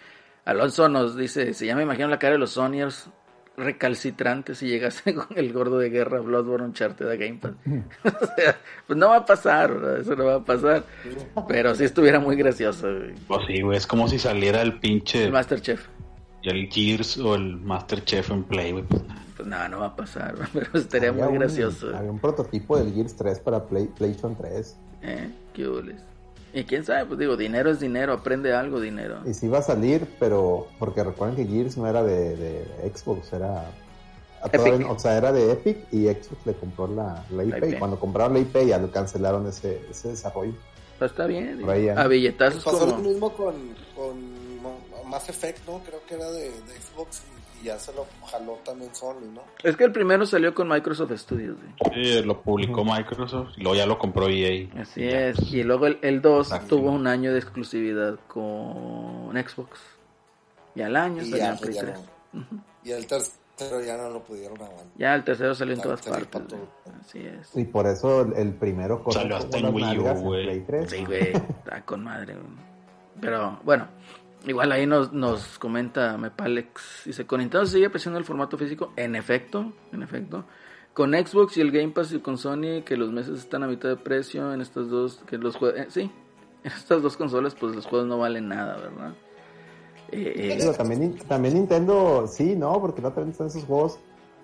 Alonso 0.45 0.89
nos 0.89 1.15
dice, 1.15 1.53
si 1.53 1.67
ya 1.67 1.75
me 1.75 1.83
imagino 1.83 2.07
la 2.07 2.17
cara 2.17 2.33
de 2.33 2.39
los 2.39 2.51
Sonyers 2.51 3.09
recalcitrantes 3.57 4.57
si 4.57 4.67
llegase 4.67 5.13
con 5.15 5.27
el 5.37 5.51
gordo 5.53 5.77
de 5.77 5.89
guerra 5.89 6.19
Bloodborne 6.19 6.65
Uncharted 6.67 7.07
a 7.07 7.15
Game 7.15 7.39
Pass. 7.39 7.53
o 8.05 8.25
sea, 8.35 8.57
pues 8.87 8.97
no 8.97 9.09
va 9.09 9.17
a 9.17 9.25
pasar, 9.25 9.73
¿verdad? 9.73 9.99
Eso 9.99 10.15
no 10.15 10.25
va 10.25 10.35
a 10.35 10.43
pasar. 10.43 10.83
Pero 11.47 11.75
sí 11.75 11.83
estuviera 11.83 12.19
muy 12.19 12.35
gracioso, 12.35 12.87
güey. 12.87 13.13
Pues 13.27 13.41
sí, 13.47 13.61
güey, 13.61 13.77
es 13.77 13.87
como 13.87 14.07
si 14.07 14.19
saliera 14.19 14.61
el 14.61 14.79
pinche. 14.79 15.25
El 15.25 15.31
Masterchef. 15.31 15.87
el 16.43 16.67
Gears 16.69 17.17
o 17.17 17.35
el 17.35 17.57
Masterchef 17.57 18.31
en 18.31 18.43
Play, 18.43 18.71
güey. 18.71 18.85
Pues, 19.41 19.49
no, 19.49 19.67
no 19.69 19.79
va 19.79 19.87
a 19.87 19.95
pasar, 19.95 20.35
pero 20.53 20.67
estaría 20.73 21.09
Había 21.09 21.25
muy 21.25 21.33
un- 21.33 21.39
gracioso. 21.39 21.95
Había 21.95 22.11
un 22.11 22.19
prototipo 22.19 22.77
del 22.77 22.93
Gears 22.93 23.15
3 23.15 23.39
para 23.39 23.63
Play, 23.65 23.87
PlayStation 23.87 24.35
3. 24.35 24.75
¿Eh? 25.03 25.31
¿Qué 25.53 25.67
hules? 25.67 26.01
Y 26.53 26.63
quién 26.65 26.83
sabe, 26.85 27.05
pues 27.05 27.17
digo, 27.17 27.37
dinero 27.37 27.71
es 27.71 27.79
dinero, 27.79 28.13
aprende 28.13 28.53
algo, 28.53 28.79
dinero. 28.81 29.19
Y 29.25 29.33
sí 29.33 29.45
iba 29.47 29.59
a 29.59 29.61
salir, 29.63 30.05
pero 30.19 30.67
porque 30.79 31.03
recuerden 31.03 31.37
que 31.37 31.45
Gears 31.51 31.77
no 31.77 31.87
era 31.87 32.03
de, 32.03 32.35
de 32.35 32.91
Xbox, 32.93 33.31
era 33.33 33.71
Epic. 34.51 34.89
o 34.89 34.99
sea, 34.99 35.17
era 35.17 35.31
de 35.31 35.51
Epic 35.53 35.87
y 35.91 36.07
Xbox 36.07 36.45
le 36.45 36.53
compró 36.53 36.87
la, 36.87 37.25
la 37.31 37.43
IP. 37.45 37.51
La 37.51 37.57
IP. 37.67 37.75
Y 37.75 37.79
cuando 37.79 37.99
compraron 37.99 38.33
la 38.33 38.39
IP 38.39 38.67
ya 38.67 38.77
lo 38.79 38.91
cancelaron 38.91 39.47
ese, 39.47 39.81
ese 39.89 40.09
desarrollo. 40.09 40.53
Pero 40.99 41.09
está 41.09 41.25
bien. 41.25 41.63
A 41.97 42.07
billetazos 42.07 42.63
pasó 42.63 42.85
lo 42.85 42.95
como... 42.95 43.09
mismo 43.09 43.33
con, 43.33 43.55
con 43.95 45.09
Mass 45.09 45.29
Effect, 45.29 45.65
¿no? 45.67 45.79
Creo 45.79 46.01
que 46.07 46.15
era 46.15 46.29
de, 46.31 46.49
de 46.51 46.79
Xbox 46.93 47.21
y, 47.21 47.40
y 47.61 47.65
ya 47.65 47.77
se 47.79 47.93
lo 47.93 48.05
jaló 48.25 48.53
también 48.65 48.93
Sony, 48.95 49.21
¿no? 49.33 49.41
Es 49.63 49.75
que 49.75 49.83
el 49.83 49.91
primero 49.91 50.25
salió 50.25 50.53
con 50.53 50.67
Microsoft 50.67 51.11
Studios, 51.17 51.57
güey. 51.57 51.93
sí, 52.03 52.21
lo 52.23 52.41
publicó 52.41 52.83
Microsoft 52.83 53.49
y 53.57 53.61
luego 53.61 53.75
ya 53.75 53.85
lo 53.85 53.97
compró 53.99 54.27
EA. 54.29 54.67
Así 54.79 55.03
es. 55.07 55.37
Y 55.53 55.63
luego 55.63 55.87
el, 55.87 55.99
el 56.01 56.21
2 56.21 56.47
Exacto. 56.47 56.77
tuvo 56.77 56.91
un 56.91 57.07
año 57.07 57.31
de 57.33 57.39
exclusividad 57.39 58.19
con 58.27 59.31
Xbox. 59.33 59.79
Y 60.75 60.81
al 60.81 60.95
año 60.95 61.21
Y 61.21 61.25
salió 61.29 61.37
ya, 61.37 61.51
en 61.51 61.57
Play 61.57 61.73
pues, 61.73 61.85
ya 61.85 61.93
3. 61.93 61.99
no. 62.33 62.63
Y 62.83 62.91
el 62.91 63.05
tercero 63.07 63.81
ya 63.85 63.97
no 63.97 64.09
lo 64.09 64.23
pudieron 64.23 64.55
aguantar. 64.61 64.87
Ya 64.97 65.13
el 65.15 65.23
tercero 65.23 65.53
salió 65.53 65.73
en 65.75 65.81
todas 65.81 66.01
partes. 66.01 66.41
Así 67.01 67.19
es. 67.19 67.55
Y 67.55 67.65
por 67.65 67.85
eso 67.87 68.21
el, 68.21 68.33
el 68.37 68.53
primero 68.53 69.03
corrió 69.03 69.35
hasta 69.35 69.57
en 69.57 69.73
Wii 69.73 69.99
U, 69.99 70.03
güey. 70.21 70.43
Play 70.45 70.59
3. 70.61 70.89
Sí, 70.89 71.05
güey. 71.05 71.33
Está 71.33 71.81
con 71.85 72.03
madre, 72.03 72.33
güey. 72.35 72.45
Pero 73.19 73.59
bueno. 73.63 73.87
Igual 74.45 74.71
ahí 74.71 74.87
nos, 74.87 75.13
nos 75.13 75.59
comenta 75.59 76.17
Mepalex. 76.17 77.03
Dice, 77.05 77.27
con 77.27 77.39
Nintendo 77.39 77.65
sigue 77.65 77.85
apreciando 77.85 78.17
el 78.17 78.25
formato 78.25 78.57
físico. 78.57 78.91
En 78.95 79.15
efecto, 79.15 79.73
en 79.91 80.01
efecto. 80.01 80.45
Con 80.93 81.13
Xbox 81.13 81.57
y 81.57 81.61
el 81.61 81.71
Game 81.71 81.89
Pass 81.89 82.11
y 82.11 82.19
con 82.19 82.37
Sony, 82.37 82.83
que 82.85 82.97
los 82.97 83.11
meses 83.11 83.39
están 83.39 83.63
a 83.63 83.67
mitad 83.67 83.87
de 83.87 83.95
precio 83.95 84.53
en 84.53 84.59
estas 84.61 84.89
dos, 84.89 85.21
que 85.25 85.37
los 85.37 85.55
juegos, 85.55 85.79
sí, 85.89 86.11
en 86.63 86.71
estas 86.71 87.01
dos 87.01 87.15
consolas, 87.15 87.55
pues 87.55 87.75
los 87.75 87.85
juegos 87.85 88.07
no 88.07 88.17
valen 88.17 88.49
nada, 88.49 88.77
¿verdad? 88.77 89.13
Eh, 90.11 90.57
eh, 90.59 90.73
también, 90.77 91.17
también 91.19 91.53
Nintendo, 91.53 92.25
sí, 92.27 92.55
¿no? 92.55 92.81
Porque 92.81 93.01
no 93.01 93.13
también 93.13 93.31
están 93.31 93.47
esos 93.47 93.63
juegos, 93.63 93.99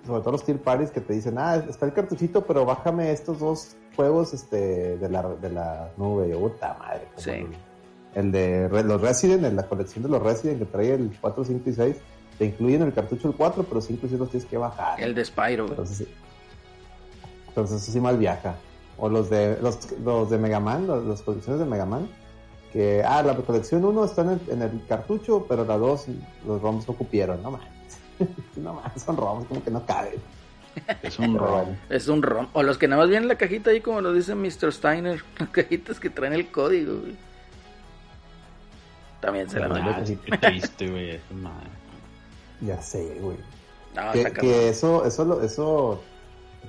sobre 0.06 0.22
todo 0.22 0.32
los 0.32 0.46
tier 0.46 0.60
parties 0.60 0.92
que 0.92 1.02
te 1.02 1.14
dicen, 1.14 1.38
ah, 1.38 1.56
está 1.56 1.86
el 1.86 1.92
cartuchito, 1.92 2.46
pero 2.46 2.64
bájame 2.64 3.12
estos 3.12 3.40
dos 3.40 3.76
juegos 3.98 4.34
este, 4.34 4.98
de, 4.98 5.10
la, 5.10 5.24
de 5.24 5.50
la 5.50 5.92
nube. 5.98 6.34
Puta 6.38 6.78
madre. 6.80 7.10
Sí. 7.18 7.46
El, 8.18 8.32
de 8.32 8.68
los 8.84 9.00
Resident, 9.02 9.44
en 9.46 9.56
la 9.56 9.64
colección 9.64 10.04
de 10.04 10.10
los 10.10 10.22
Resident 10.24 10.60
que 10.60 10.66
trae 10.66 10.94
el 10.96 11.16
4, 11.22 11.46
5 11.46 11.70
y 11.70 11.74
6, 11.74 11.96
te 12.40 12.46
incluyen 12.46 12.82
el 12.82 12.94
cartucho 12.94 13.28
el 13.30 13.36
4, 13.36 13.64
pero 13.64 13.80
5 13.82 14.06
y 14.06 14.10
6 14.10 14.20
los 14.20 14.30
tienes 14.32 14.50
que 14.50 14.58
bajar. 14.58 15.00
el 15.02 15.14
de 15.14 15.24
Spyro, 15.26 15.64
güey. 15.66 15.72
Entonces, 15.72 15.98
sí. 15.98 16.08
Entonces 17.50 17.82
eso 17.84 17.92
sí 17.92 18.00
mal 18.00 18.18
viaja. 18.18 18.56
O 18.98 19.10
los 19.10 19.30
de 19.30 19.58
los, 19.62 19.92
los 20.04 20.30
de 20.30 20.38
Mega 20.38 20.60
Man, 20.60 20.88
los- 20.88 21.06
las 21.06 21.22
colecciones 21.22 21.60
de 21.60 21.66
Mega 21.68 21.86
Man, 21.86 22.08
que 22.74 23.04
ah, 23.04 23.22
la 23.24 23.36
colección 23.36 23.86
1 23.86 24.06
está 24.06 24.22
en 24.24 24.30
el, 24.30 24.42
en 24.50 24.62
el 24.64 24.82
cartucho, 24.88 25.46
pero 25.48 25.64
la 25.66 25.78
2 25.78 26.06
los 26.48 26.62
ROMs 26.62 26.88
no 26.88 26.94
cupieron, 26.96 27.42
no 27.44 27.52
mames. 27.52 27.68
no 28.56 28.74
mames, 28.74 29.02
son 29.04 29.18
ROMs 29.18 29.46
como 29.48 29.64
que 29.64 29.72
no 29.72 29.86
caben. 29.86 30.16
Es 31.02 31.18
un 31.18 31.38
ROM. 31.38 31.76
Es 31.90 32.08
un 32.08 32.22
ROM. 32.22 32.48
O 32.54 32.62
los 32.64 32.78
que 32.78 32.88
nada 32.88 33.02
más 33.02 33.10
vienen 33.10 33.24
en 33.24 33.30
la 33.30 33.36
cajita 33.38 33.72
ahí, 33.72 33.82
como 33.82 34.02
lo 34.02 34.14
dice 34.14 34.36
Mr. 34.36 34.72
Steiner. 34.72 35.24
Las 35.40 35.50
cajitas 35.50 36.00
que 36.00 36.10
traen 36.12 36.34
el 36.34 36.52
código, 36.52 37.00
güey. 37.00 37.16
También 39.20 39.50
se 39.50 39.60
la 39.60 39.68
qué 40.06 40.38
triste, 40.38 40.88
güey. 40.90 41.20
Ya 42.62 42.82
sé, 42.82 43.18
güey. 43.22 43.38
No, 43.96 44.12
que, 44.12 44.70
eso, 44.70 45.06
eso, 45.06 45.26
lo- 45.26 45.42
eso, 45.42 46.02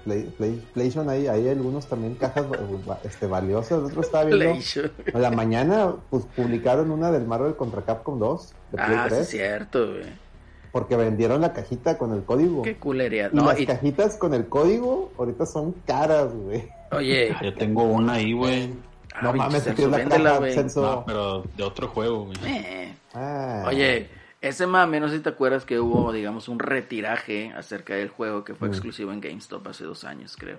Play- 0.04 0.32
Play- 0.38 0.62
PlayStation 0.72 1.08
ahí, 1.10 1.26
hay 1.26 1.48
algunos 1.48 1.86
también 1.86 2.14
cajas 2.14 2.46
este, 3.04 3.26
valiosas. 3.26 3.82
Otro 3.82 4.00
estaba 4.00 4.24
viendo. 4.24 4.54
En 5.06 5.22
la 5.22 5.30
mañana, 5.30 5.92
pues 6.10 6.24
publicaron 6.36 6.90
una 6.90 7.10
del 7.10 7.26
Marvel 7.26 7.54
contra 7.56 7.82
Capcom 7.82 8.18
2 8.18 8.52
de 8.72 8.76
Play 8.76 8.96
Ah, 8.96 9.02
sí, 9.04 9.08
3. 9.10 9.20
es 9.20 9.28
cierto, 9.28 9.86
güey. 9.92 10.28
Porque 10.72 10.96
vendieron 10.96 11.40
la 11.40 11.52
cajita 11.54 11.96
con 11.98 12.12
el 12.12 12.22
código. 12.24 12.62
Qué 12.62 12.76
culería. 12.76 13.30
Y 13.32 13.36
No, 13.36 13.46
las 13.46 13.58
y- 13.60 13.66
cajitas 13.66 14.16
con 14.16 14.34
el 14.34 14.48
código 14.48 15.10
ahorita 15.18 15.46
son 15.46 15.72
caras, 15.86 16.32
güey. 16.34 16.68
oye, 16.92 17.34
Yo 17.42 17.54
tengo 17.54 17.84
una 17.84 18.14
ahí, 18.14 18.32
güey. 18.32 18.72
Ah, 19.18 19.22
no 19.22 19.32
pinche 19.32 19.46
mames, 19.48 19.64
tienes 19.64 19.88
la 19.90 19.96
véndela, 19.98 20.38
güey. 20.38 20.56
No, 20.76 21.04
pero 21.06 21.42
de 21.56 21.62
otro 21.62 21.88
juego, 21.88 22.24
güey. 22.26 22.36
Eh. 22.46 22.94
Ah. 23.14 23.64
Oye, 23.66 24.08
ese 24.40 24.66
mame, 24.66 25.00
no 25.00 25.08
sé 25.08 25.16
si 25.16 25.22
te 25.22 25.28
acuerdas 25.30 25.64
que 25.64 25.78
hubo, 25.80 26.12
digamos, 26.12 26.48
un 26.48 26.58
retiraje 26.58 27.52
acerca 27.56 27.94
del 27.94 28.08
juego 28.08 28.44
que 28.44 28.54
fue 28.54 28.68
Mm. 28.68 28.72
exclusivo 28.72 29.12
en 29.12 29.20
GameStop 29.20 29.66
hace 29.68 29.84
dos 29.84 30.04
años, 30.04 30.36
creo. 30.38 30.58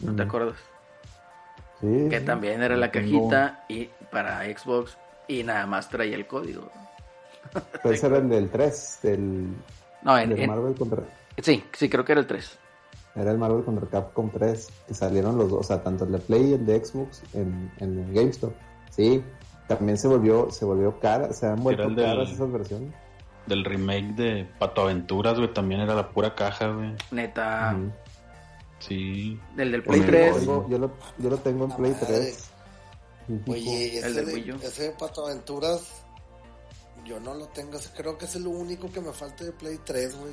¿No 0.00 0.14
te 0.14 0.24
Mm. 0.24 0.28
acuerdas? 0.28 0.56
Sí, 1.80 2.08
Que 2.10 2.20
sí. 2.20 2.24
también 2.24 2.62
era 2.62 2.76
la 2.76 2.90
cajita 2.90 3.64
y 3.68 3.88
para 4.10 4.42
Xbox 4.44 4.96
y 5.28 5.42
nada 5.42 5.66
más 5.66 5.88
traía 5.88 6.16
el 6.16 6.26
código. 6.26 6.70
Pero 7.82 7.94
ese 7.94 8.06
era 8.06 8.18
el 8.18 8.28
del 8.28 8.48
3, 8.48 8.98
del, 9.02 9.48
No, 10.02 10.18
en, 10.18 10.30
del 10.30 10.40
en- 10.40 10.50
Marvel 10.50 10.74
contra... 10.74 11.02
sí, 11.42 11.62
sí, 11.72 11.88
creo 11.90 12.04
que 12.04 12.12
era 12.12 12.20
el 12.20 12.26
3. 12.26 12.58
Era 13.16 13.30
el 13.30 13.38
Marvel 13.38 13.64
contra 13.64 13.88
Capcom 13.88 14.30
3, 14.30 14.68
que 14.88 14.94
salieron 14.94 15.38
los 15.38 15.48
dos, 15.50 15.60
o 15.60 15.62
sea, 15.62 15.82
tanto 15.82 16.04
el 16.04 16.12
de 16.12 16.18
Play 16.18 16.50
y 16.50 16.52
el 16.54 16.66
de 16.66 16.84
Xbox 16.84 17.22
en, 17.32 17.70
en 17.78 18.12
GameStop. 18.12 18.52
Sí, 18.90 19.22
también 19.68 19.96
se 19.96 20.08
volvió, 20.08 20.50
se 20.50 20.64
volvió 20.64 20.98
cara, 20.98 21.32
se 21.32 21.46
han 21.46 21.62
vuelto 21.62 21.84
el 21.84 21.94
del- 21.94 22.04
caras 22.06 22.30
esas 22.30 22.50
versiones. 22.50 22.92
Del 23.46 23.64
remake 23.64 24.14
de 24.16 24.48
Pato 24.58 24.80
Aventuras, 24.82 25.36
güey, 25.36 25.52
también 25.52 25.80
era 25.82 25.94
la 25.94 26.08
pura 26.10 26.34
caja, 26.34 26.68
güey. 26.72 26.92
Neta. 27.10 27.76
Sí. 28.80 29.38
del 29.56 29.72
del 29.72 29.82
Play 29.82 30.00
Yo 30.00 30.06
lo 30.06 30.10
3. 30.12 30.36
tengo- 30.38 30.68
Yo 30.68 30.78
lo, 30.78 30.90
yo 31.18 31.30
lo 31.30 31.36
tengo 31.38 31.64
en 31.64 31.70
La 31.70 31.76
Play 31.76 31.92
madre. 31.92 32.06
3. 32.06 32.50
Oye, 33.48 33.98
El 33.98 34.04
ese 34.04 34.12
del 34.24 34.44
de, 34.60 34.66
ese 34.66 34.82
de 34.84 34.90
Pato 34.90 35.26
Aventuras, 35.26 36.02
yo 37.06 37.20
no 37.20 37.32
lo 37.34 37.46
tengo. 37.48 37.76
ese 37.78 37.90
Creo 37.96 38.18
que 38.18 38.24
es 38.26 38.34
el 38.36 38.46
único 38.46 38.90
que 38.90 39.00
me 39.00 39.12
falta 39.12 39.44
de 39.44 39.52
Play 39.52 39.78
3, 39.84 40.18
güey. 40.18 40.32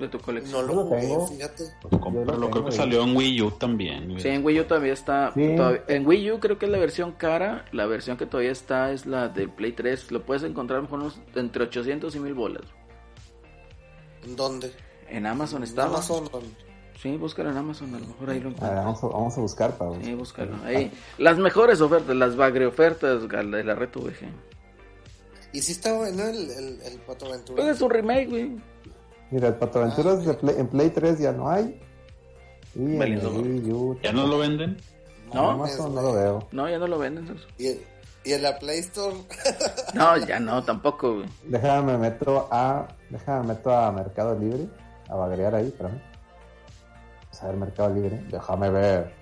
De 0.00 0.08
tu 0.08 0.18
No 0.18 0.24
colección. 0.24 0.66
lo 0.66 0.72
Yo 0.72 0.80
lo 0.80 0.86
jugué, 0.88 1.00
tengo. 1.00 1.26
fíjate. 1.28 1.64
Pues 1.82 1.92
lo 2.38 2.50
creo 2.50 2.64
que 2.64 2.72
salió 2.72 3.02
en 3.04 3.16
Wii 3.16 3.42
U 3.42 3.50
también, 3.52 4.08
güey. 4.10 4.20
Sí, 4.20 4.28
en 4.28 4.44
Wii 4.44 4.60
U 4.60 4.64
todavía 4.64 4.92
está. 4.92 5.32
Sí. 5.34 5.54
todavía- 5.56 5.84
en 5.88 6.06
Wii 6.06 6.32
U 6.32 6.40
creo 6.40 6.58
que 6.58 6.66
es 6.66 6.72
la 6.72 6.78
versión 6.78 7.12
cara. 7.12 7.64
La 7.72 7.86
versión 7.86 8.16
que 8.16 8.26
todavía 8.26 8.52
está 8.52 8.92
es 8.92 9.06
la 9.06 9.28
del 9.28 9.50
Play 9.50 9.72
3. 9.72 10.10
Lo 10.10 10.22
puedes 10.24 10.42
encontrar 10.42 10.82
mejor 10.82 11.00
unos 11.00 11.20
entre 11.34 11.64
800 11.64 12.14
y 12.16 12.20
1000 12.20 12.34
bolas. 12.34 12.62
¿En 14.24 14.36
dónde? 14.36 14.72
En 15.08 15.26
Amazon 15.26 15.58
En 15.62 15.68
estaba. 15.68 15.88
Amazon. 15.88 16.28
Sí, 17.00 17.16
búscalo 17.16 17.50
en 17.50 17.56
Amazon, 17.56 17.94
a 17.94 17.98
lo 17.98 18.06
mejor 18.08 18.28
ahí 18.30 18.40
lo 18.40 18.48
A 18.48 18.50
ver, 18.50 18.56
encuentras. 18.58 18.84
vamos, 18.84 19.02
a, 19.04 19.06
vamos 19.06 19.38
a 19.38 19.40
buscar 19.40 19.78
para 19.78 20.02
Sí, 20.02 20.12
búscalo. 20.14 20.54
Ahí. 20.66 20.92
Las 21.16 21.38
mejores 21.38 21.80
ofertas, 21.80 22.14
las 22.14 22.36
bagre 22.36 22.66
ofertas 22.66 23.26
de 23.26 23.64
la 23.64 23.74
red 23.74 23.88
VG. 23.94 24.28
¿Y 25.54 25.62
si 25.62 25.72
está 25.72 25.94
bueno 25.94 26.22
el, 26.24 26.50
el, 26.50 26.80
el 26.82 26.98
Pato 27.06 27.20
Pues 27.26 27.32
Aventuras? 27.32 27.66
es 27.68 27.80
un 27.80 27.90
remake, 27.90 28.26
güey. 28.28 28.50
Mira, 29.30 29.48
el 29.48 29.54
Pato 29.54 29.80
Aventuras 29.80 30.24
de 30.24 30.34
Play- 30.34 30.56
en 30.58 30.68
Play 30.68 30.90
3 30.90 31.18
ya 31.18 31.32
no 31.32 31.48
hay. 31.48 31.80
Y 32.74 32.80
en 32.80 32.98
Valiendo 32.98 33.28
el 33.30 33.36
Wii 33.62 33.72
U 33.72 33.98
¿Ya 34.02 34.12
no 34.12 34.26
lo 34.26 34.38
venden? 34.38 34.76
¿No? 35.32 35.50
Amazon 35.50 35.94
no 35.94 36.02
lo 36.02 36.12
veo. 36.12 36.48
No, 36.52 36.68
ya 36.68 36.78
no 36.78 36.86
lo 36.88 36.98
venden. 36.98 37.36
¿Y, 37.58 37.66
el- 37.68 37.80
y 38.24 38.32
en 38.32 38.42
la 38.42 38.58
Play 38.58 38.80
Store? 38.80 39.16
No, 39.94 40.16
ya 40.18 40.38
no, 40.40 40.62
tampoco, 40.64 41.14
güey. 41.16 41.26
Déjame 41.44 41.96
meto 41.98 42.48
a. 42.50 42.86
Déjame 43.08 43.48
meto 43.48 43.74
a 43.74 43.90
Mercado 43.92 44.38
Libre. 44.38 44.68
A 45.08 45.14
bagrear 45.16 45.54
ahí, 45.54 45.66
espérame. 45.68 46.00
Vamos 47.24 47.42
a 47.42 47.46
ver 47.48 47.56
Mercado 47.56 47.94
Libre. 47.94 48.24
Déjame 48.30 48.70
ver. 48.70 49.12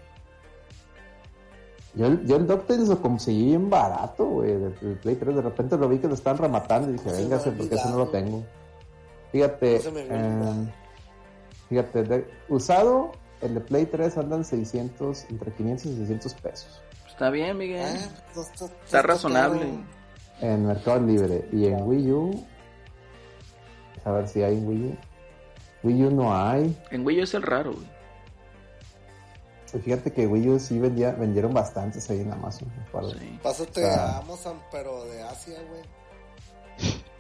Yo, 1.95 2.07
el- 2.07 2.27
yo 2.27 2.37
el 2.37 2.47
DuckTales 2.47 2.89
lo 2.89 3.01
conseguí 3.01 3.47
bien 3.47 3.69
barato, 3.71 4.25
güey, 4.27 4.53
del 4.53 4.79
del 4.79 4.97
Play 4.99 5.17
3. 5.17 5.37
De 5.37 5.43
repente 5.43 5.77
lo 5.77 5.89
vi 5.89 5.99
que 5.99 6.09
lo 6.09 6.15
están 6.15 6.37
rematando 6.39 6.91
y 6.91 6.93
dije, 6.95 7.11
véngase, 7.13 7.51
porque 7.53 7.75
ese 7.75 7.89
no 7.91 7.99
lo 7.99 8.09
tengo. 8.09 8.45
Fíjate, 9.33 9.77
eh, 9.77 10.73
fíjate, 11.69 12.03
de- 12.05 12.31
usado, 12.49 13.13
el 13.43 13.55
de 13.55 13.61
Play 13.61 13.87
3 13.87 14.17
andan 14.19 14.45
600, 14.45 15.27
entre 15.31 15.53
500 15.53 15.87
y 15.87 15.97
600 15.97 16.35
pesos 16.35 16.81
Está 17.09 17.31
bien, 17.31 17.57
Miguel. 17.59 17.85
Ah, 17.85 18.23
no 18.35 18.43
está, 18.43 18.65
no 18.67 18.71
Está 18.85 19.03
razonable. 19.03 19.69
en 20.41 20.67
Mercado 20.67 21.01
Libre. 21.01 21.49
Y 21.53 21.67
en 21.67 21.83
Wii 21.83 22.13
U, 22.13 22.47
a 24.05 24.13
ver 24.13 24.29
si 24.29 24.41
hay 24.43 24.57
en 24.57 24.69
Wii 24.69 24.85
U. 24.87 24.97
Wii 25.83 26.05
U 26.05 26.11
no 26.13 26.33
hay. 26.37 26.77
En 26.93 27.05
Wii 27.05 27.21
U 27.21 27.25
es 27.25 27.35
el 27.35 27.43
raro, 27.43 27.73
güey. 27.73 27.87
Y 29.75 29.79
Fíjate 29.79 30.13
que 30.13 30.27
Wii 30.29 30.49
U 30.49 30.59
sí 30.61 30.79
vendía, 30.79 31.11
vendieron 31.13 31.53
bastantes 31.53 32.09
ahí 32.09 32.21
en 32.21 32.33
Amazon. 32.33 32.69
Sí. 33.19 33.39
Pásate 33.43 33.85
a 33.91 34.19
Amazon, 34.19 34.59
pero 34.71 35.05
de 35.07 35.23
Asia, 35.23 35.59
güey. 35.69 35.83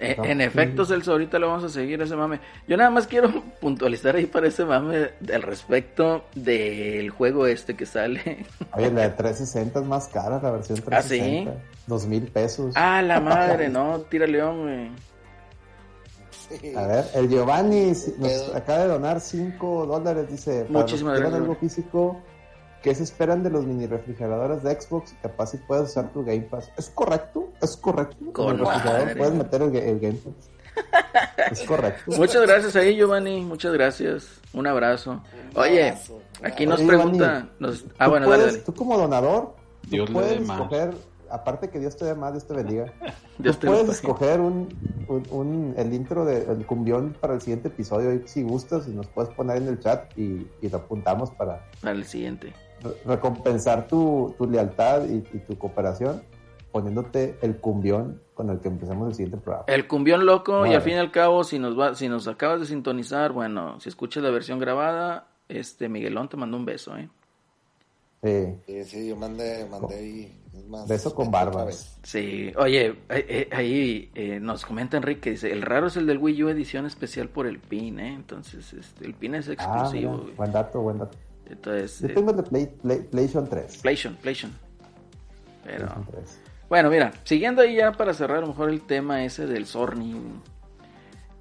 Eh, 0.00 0.16
en 0.22 0.40
efecto, 0.40 0.84
Celso, 0.84 1.12
ahorita 1.12 1.38
lo 1.38 1.48
vamos 1.48 1.64
a 1.64 1.68
seguir 1.68 2.00
ese 2.02 2.14
mame. 2.16 2.40
Yo 2.66 2.76
nada 2.76 2.90
más 2.90 3.06
quiero 3.06 3.30
puntualizar 3.60 4.16
ahí 4.16 4.26
para 4.26 4.48
ese 4.48 4.64
mame 4.64 5.10
al 5.32 5.42
respecto 5.42 6.24
del 6.34 7.10
juego 7.10 7.46
este 7.46 7.74
que 7.74 7.86
sale. 7.86 8.46
Oye, 8.74 8.90
la 8.90 9.02
de 9.02 9.10
360 9.10 9.80
es 9.80 9.86
más 9.86 10.08
cara, 10.08 10.40
la 10.42 10.50
versión 10.52 10.78
¿Ah, 10.90 11.02
sí? 11.02 11.18
360. 11.18 11.52
Dos 11.86 12.06
mil 12.06 12.22
pesos. 12.28 12.72
ah, 12.76 13.02
la 13.02 13.20
madre, 13.22 13.68
no, 13.68 14.00
tira 14.02 14.26
león, 14.26 14.62
güey. 14.62 14.90
Sí. 16.30 16.74
A 16.74 16.86
ver, 16.86 17.04
el 17.14 17.28
Giovanni 17.28 17.92
nos 18.18 18.54
acaba 18.54 18.78
de 18.80 18.88
donar 18.88 19.20
5 19.20 19.86
dólares, 19.86 20.30
dice. 20.30 20.64
Muchísimas 20.68 21.18
gracias, 21.18 21.34
algo 21.34 21.54
Giovanni. 21.54 21.68
físico, 21.68 22.20
¿qué 22.82 22.94
se 22.94 23.02
esperan 23.02 23.42
de 23.42 23.50
los 23.50 23.64
mini 23.66 23.86
refrigeradores 23.86 24.62
de 24.62 24.80
Xbox? 24.80 25.14
Capaz 25.22 25.46
si 25.50 25.56
puedes 25.58 25.90
usar 25.90 26.12
tu 26.12 26.24
Game 26.24 26.42
Pass. 26.42 26.70
¿Es 26.76 26.90
correcto? 26.90 27.48
¿Es 27.60 27.76
correcto? 27.76 28.16
Con 28.32 28.54
el 28.54 28.58
refrigerador 28.66 29.16
puedes 29.16 29.34
meter 29.34 29.62
el, 29.62 29.76
el 29.76 30.00
Game 30.00 30.18
Pass. 30.18 30.50
Es 31.50 31.62
correcto. 31.62 32.12
Muchas 32.16 32.42
gracias 32.46 32.76
ahí, 32.76 32.96
Giovanni. 32.96 33.40
Muchas 33.44 33.72
gracias. 33.72 34.40
Un 34.52 34.66
abrazo. 34.66 35.22
Oye, 35.54 35.94
aquí 36.42 36.66
nos 36.66 36.78
Oye, 36.80 36.88
pregunta. 36.88 37.48
Nos... 37.58 37.84
Ah, 37.98 38.08
bueno, 38.08 38.26
puedes- 38.26 38.40
dale, 38.42 38.52
dale. 38.52 38.64
Tú 38.64 38.74
como 38.74 38.96
donador, 38.96 39.54
tú 39.82 39.90
Dios 39.90 40.08
le 40.08 40.14
puedes 40.14 40.40
escoger, 40.40 40.94
aparte 41.30 41.68
que 41.68 41.80
Dios 41.80 41.96
te 41.96 42.04
dé 42.04 42.14
más, 42.14 42.32
Dios 42.32 42.46
te 42.46 42.54
bendiga. 42.54 42.92
Dios 43.38 43.58
tú 43.58 43.66
te 43.66 43.72
puedes 43.72 43.88
escoger 43.88 44.40
un, 44.40 44.68
un, 45.08 45.26
un- 45.30 45.74
el 45.76 45.92
intro 45.92 46.24
del 46.24 46.64
cumbión 46.64 47.16
para 47.20 47.34
el 47.34 47.40
siguiente 47.40 47.68
episodio, 47.68 48.20
si 48.26 48.42
gustas, 48.44 48.86
y 48.86 48.90
nos 48.92 49.06
puedes 49.08 49.34
poner 49.34 49.56
en 49.56 49.68
el 49.68 49.80
chat 49.80 50.16
y, 50.16 50.46
y 50.62 50.68
lo 50.70 50.78
apuntamos 50.78 51.30
para 51.32 51.64
Para 51.80 51.92
el 51.92 52.04
siguiente. 52.04 52.52
Re- 52.82 52.94
recompensar 53.04 53.86
tu, 53.86 54.34
tu 54.38 54.46
lealtad 54.50 55.04
y, 55.06 55.16
y 55.36 55.38
tu 55.40 55.56
cooperación, 55.58 56.22
poniéndote 56.72 57.36
el 57.42 57.56
cumbión 57.56 58.20
con 58.34 58.50
el 58.50 58.60
que 58.60 58.68
empezamos 58.68 59.08
el 59.08 59.14
siguiente 59.14 59.38
programa. 59.38 59.64
El 59.68 59.86
cumbión 59.88 60.24
loco, 60.26 60.64
y 60.66 60.74
al 60.74 60.82
fin 60.82 60.94
y 60.94 60.98
al 60.98 61.10
cabo, 61.10 61.42
si 61.44 61.58
nos 61.58 61.78
va, 61.78 61.94
si 61.94 62.08
nos 62.08 62.28
acabas 62.28 62.60
de 62.60 62.66
sintonizar, 62.66 63.32
bueno, 63.32 63.80
si 63.80 63.88
escuchas 63.88 64.22
la 64.22 64.30
versión 64.30 64.58
grabada, 64.58 65.26
este 65.48 65.88
Miguelón 65.88 66.28
te 66.28 66.36
mandó 66.36 66.56
un 66.56 66.64
beso, 66.64 66.96
¿eh? 66.96 67.08
Sí. 68.22 68.46
Sí, 68.66 68.84
sí, 68.84 69.08
yo 69.08 69.16
mandé, 69.16 69.66
mandé 69.70 69.94
ahí. 69.96 70.34
Es 70.52 70.66
más, 70.68 70.88
Beso 70.88 71.14
con 71.14 71.30
barba. 71.30 71.66
Sí, 72.02 72.52
oye, 72.56 72.86
eh, 72.86 72.96
eh, 73.10 73.48
ahí 73.52 74.10
eh, 74.14 74.40
nos 74.40 74.66
comenta 74.66 74.96
Enrique, 74.96 75.30
dice, 75.30 75.52
el 75.52 75.62
raro 75.62 75.86
es 75.86 75.96
el 75.96 76.06
del 76.06 76.18
Wii 76.18 76.42
U 76.44 76.48
edición 76.48 76.84
especial 76.86 77.28
por 77.28 77.46
el 77.46 77.60
PIN, 77.60 78.00
¿eh? 78.00 78.14
Entonces, 78.14 78.72
este, 78.72 79.04
el 79.04 79.14
PIN 79.14 79.36
es 79.36 79.48
Ah, 79.48 79.52
exclusivo, 79.52 80.26
buen 80.36 80.50
dato, 80.52 80.80
buen 80.80 80.98
dato. 80.98 81.16
Entonces, 81.50 82.00
Yo 82.00 82.14
tengo 82.14 82.30
el 82.30 82.36
de 82.38 82.42
Play, 82.44 82.66
Play- 82.82 83.00
PlayStation 83.02 83.48
3. 83.48 83.78
PlayStation, 83.78 84.16
PlayStation. 84.16 84.52
Pero, 85.64 85.86
PlayStation 85.86 86.06
3. 86.10 86.40
Bueno, 86.68 86.90
mira, 86.90 87.12
siguiendo 87.24 87.62
ahí 87.62 87.76
ya 87.76 87.92
para 87.92 88.12
cerrar 88.12 88.38
a 88.38 88.40
lo 88.42 88.48
mejor 88.48 88.68
el 88.70 88.82
tema 88.82 89.24
ese 89.24 89.46
del 89.46 89.64
Sony. 89.66 90.20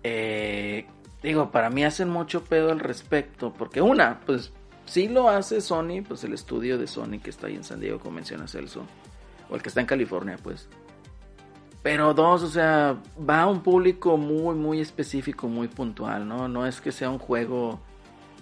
Eh, 0.03 0.85
digo, 1.21 1.51
para 1.51 1.69
mí 1.69 1.83
hacen 1.83 2.09
mucho 2.09 2.43
pedo 2.43 2.71
al 2.71 2.79
respecto, 2.79 3.51
porque 3.53 3.81
una, 3.81 4.21
pues 4.25 4.53
sí 4.85 5.07
lo 5.09 5.29
hace 5.29 5.59
Sony, 5.61 6.01
pues 6.07 6.23
el 6.23 6.33
estudio 6.33 6.77
de 6.77 6.87
Sony 6.87 7.19
que 7.21 7.29
está 7.29 7.47
ahí 7.47 7.55
en 7.55 7.63
San 7.63 7.79
Diego, 7.81 7.99
como 7.99 8.15
menciona 8.15 8.47
Celso, 8.47 8.85
o 9.49 9.55
el 9.55 9.61
que 9.61 9.69
está 9.69 9.81
en 9.81 9.87
California, 9.87 10.37
pues. 10.41 10.69
Pero 11.83 12.13
dos, 12.13 12.43
o 12.43 12.47
sea, 12.49 12.97
va 13.29 13.41
a 13.41 13.47
un 13.47 13.61
público 13.61 14.17
muy, 14.17 14.55
muy 14.55 14.79
específico, 14.81 15.47
muy 15.47 15.67
puntual, 15.67 16.27
¿no? 16.27 16.47
No 16.47 16.65
es 16.65 16.81
que 16.81 16.91
sea 16.91 17.09
un 17.09 17.19
juego 17.19 17.79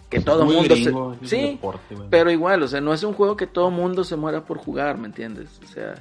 que 0.09 0.19
todo 0.19 0.45
Muy 0.45 0.55
mundo 0.55 0.75
gringo, 0.75 1.15
se... 1.21 1.27
Sí, 1.27 1.41
deporte, 1.51 1.95
pero 2.09 2.31
igual, 2.31 2.63
o 2.63 2.67
sea, 2.67 2.81
no 2.81 2.93
es 2.93 3.03
un 3.03 3.13
juego 3.13 3.35
que 3.35 3.47
todo 3.47 3.71
mundo 3.71 4.03
se 4.03 4.15
muera 4.15 4.45
por 4.45 4.57
jugar, 4.57 4.97
¿me 4.97 5.07
entiendes? 5.07 5.59
O 5.63 5.67
sea, 5.67 5.93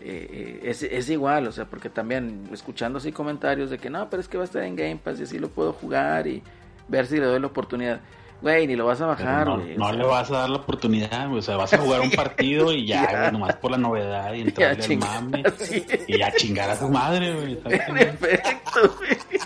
eh, 0.00 0.60
eh, 0.60 0.60
es, 0.64 0.82
es 0.82 1.08
igual, 1.08 1.46
o 1.46 1.52
sea, 1.52 1.64
porque 1.66 1.88
también 1.88 2.48
escuchando 2.52 2.98
así 2.98 3.12
comentarios 3.12 3.70
de 3.70 3.78
que 3.78 3.90
no, 3.90 4.10
pero 4.10 4.20
es 4.20 4.28
que 4.28 4.36
va 4.36 4.42
a 4.42 4.46
estar 4.46 4.62
en 4.64 4.76
Game 4.76 5.00
Pass 5.02 5.20
y 5.20 5.22
así 5.22 5.38
lo 5.38 5.48
puedo 5.48 5.72
jugar 5.72 6.26
y 6.26 6.42
ver 6.88 7.06
si 7.06 7.16
le 7.16 7.26
doy 7.26 7.40
la 7.40 7.46
oportunidad. 7.46 8.00
Güey, 8.44 8.66
ni 8.66 8.76
lo 8.76 8.84
vas 8.84 9.00
a 9.00 9.16
Pero 9.16 9.26
bajar, 9.26 9.46
no, 9.46 9.56
güey. 9.58 9.74
o 9.74 9.78
no 9.78 9.84
sea, 9.86 9.94
le 9.94 10.04
vas 10.04 10.30
a 10.30 10.34
dar 10.38 10.50
la 10.50 10.56
oportunidad, 10.58 11.26
güey. 11.28 11.38
O 11.38 11.42
sea, 11.42 11.56
vas 11.56 11.72
a 11.72 11.78
jugar 11.78 12.02
un 12.02 12.10
partido 12.16 12.72
y 12.72 12.86
ya, 12.86 13.10
Ya. 13.10 13.18
güey, 13.20 13.32
nomás 13.32 13.56
por 13.56 13.70
la 13.70 13.78
novedad 13.78 14.34
y 14.34 14.40
entrarle 14.42 14.76
al 14.76 14.86
chingar, 14.86 15.22
mame. 15.24 15.42
sí. 15.58 15.86
Y 16.06 16.18
ya 16.18 16.30
chingar 16.32 16.68
a 16.70 16.78
tu 16.78 16.88
madre, 16.88 17.34
güey. 17.34 17.54
güey. 17.62 18.40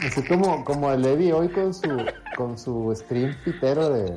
Así 0.06 0.22
como, 0.24 0.64
como 0.64 0.90
el 0.92 1.04
Eddie 1.04 1.32
hoy 1.32 1.48
con 1.48 1.72
su, 1.72 1.88
con 2.36 2.58
su 2.58 2.92
stream 2.96 3.36
pitero 3.44 3.88
de, 3.90 4.16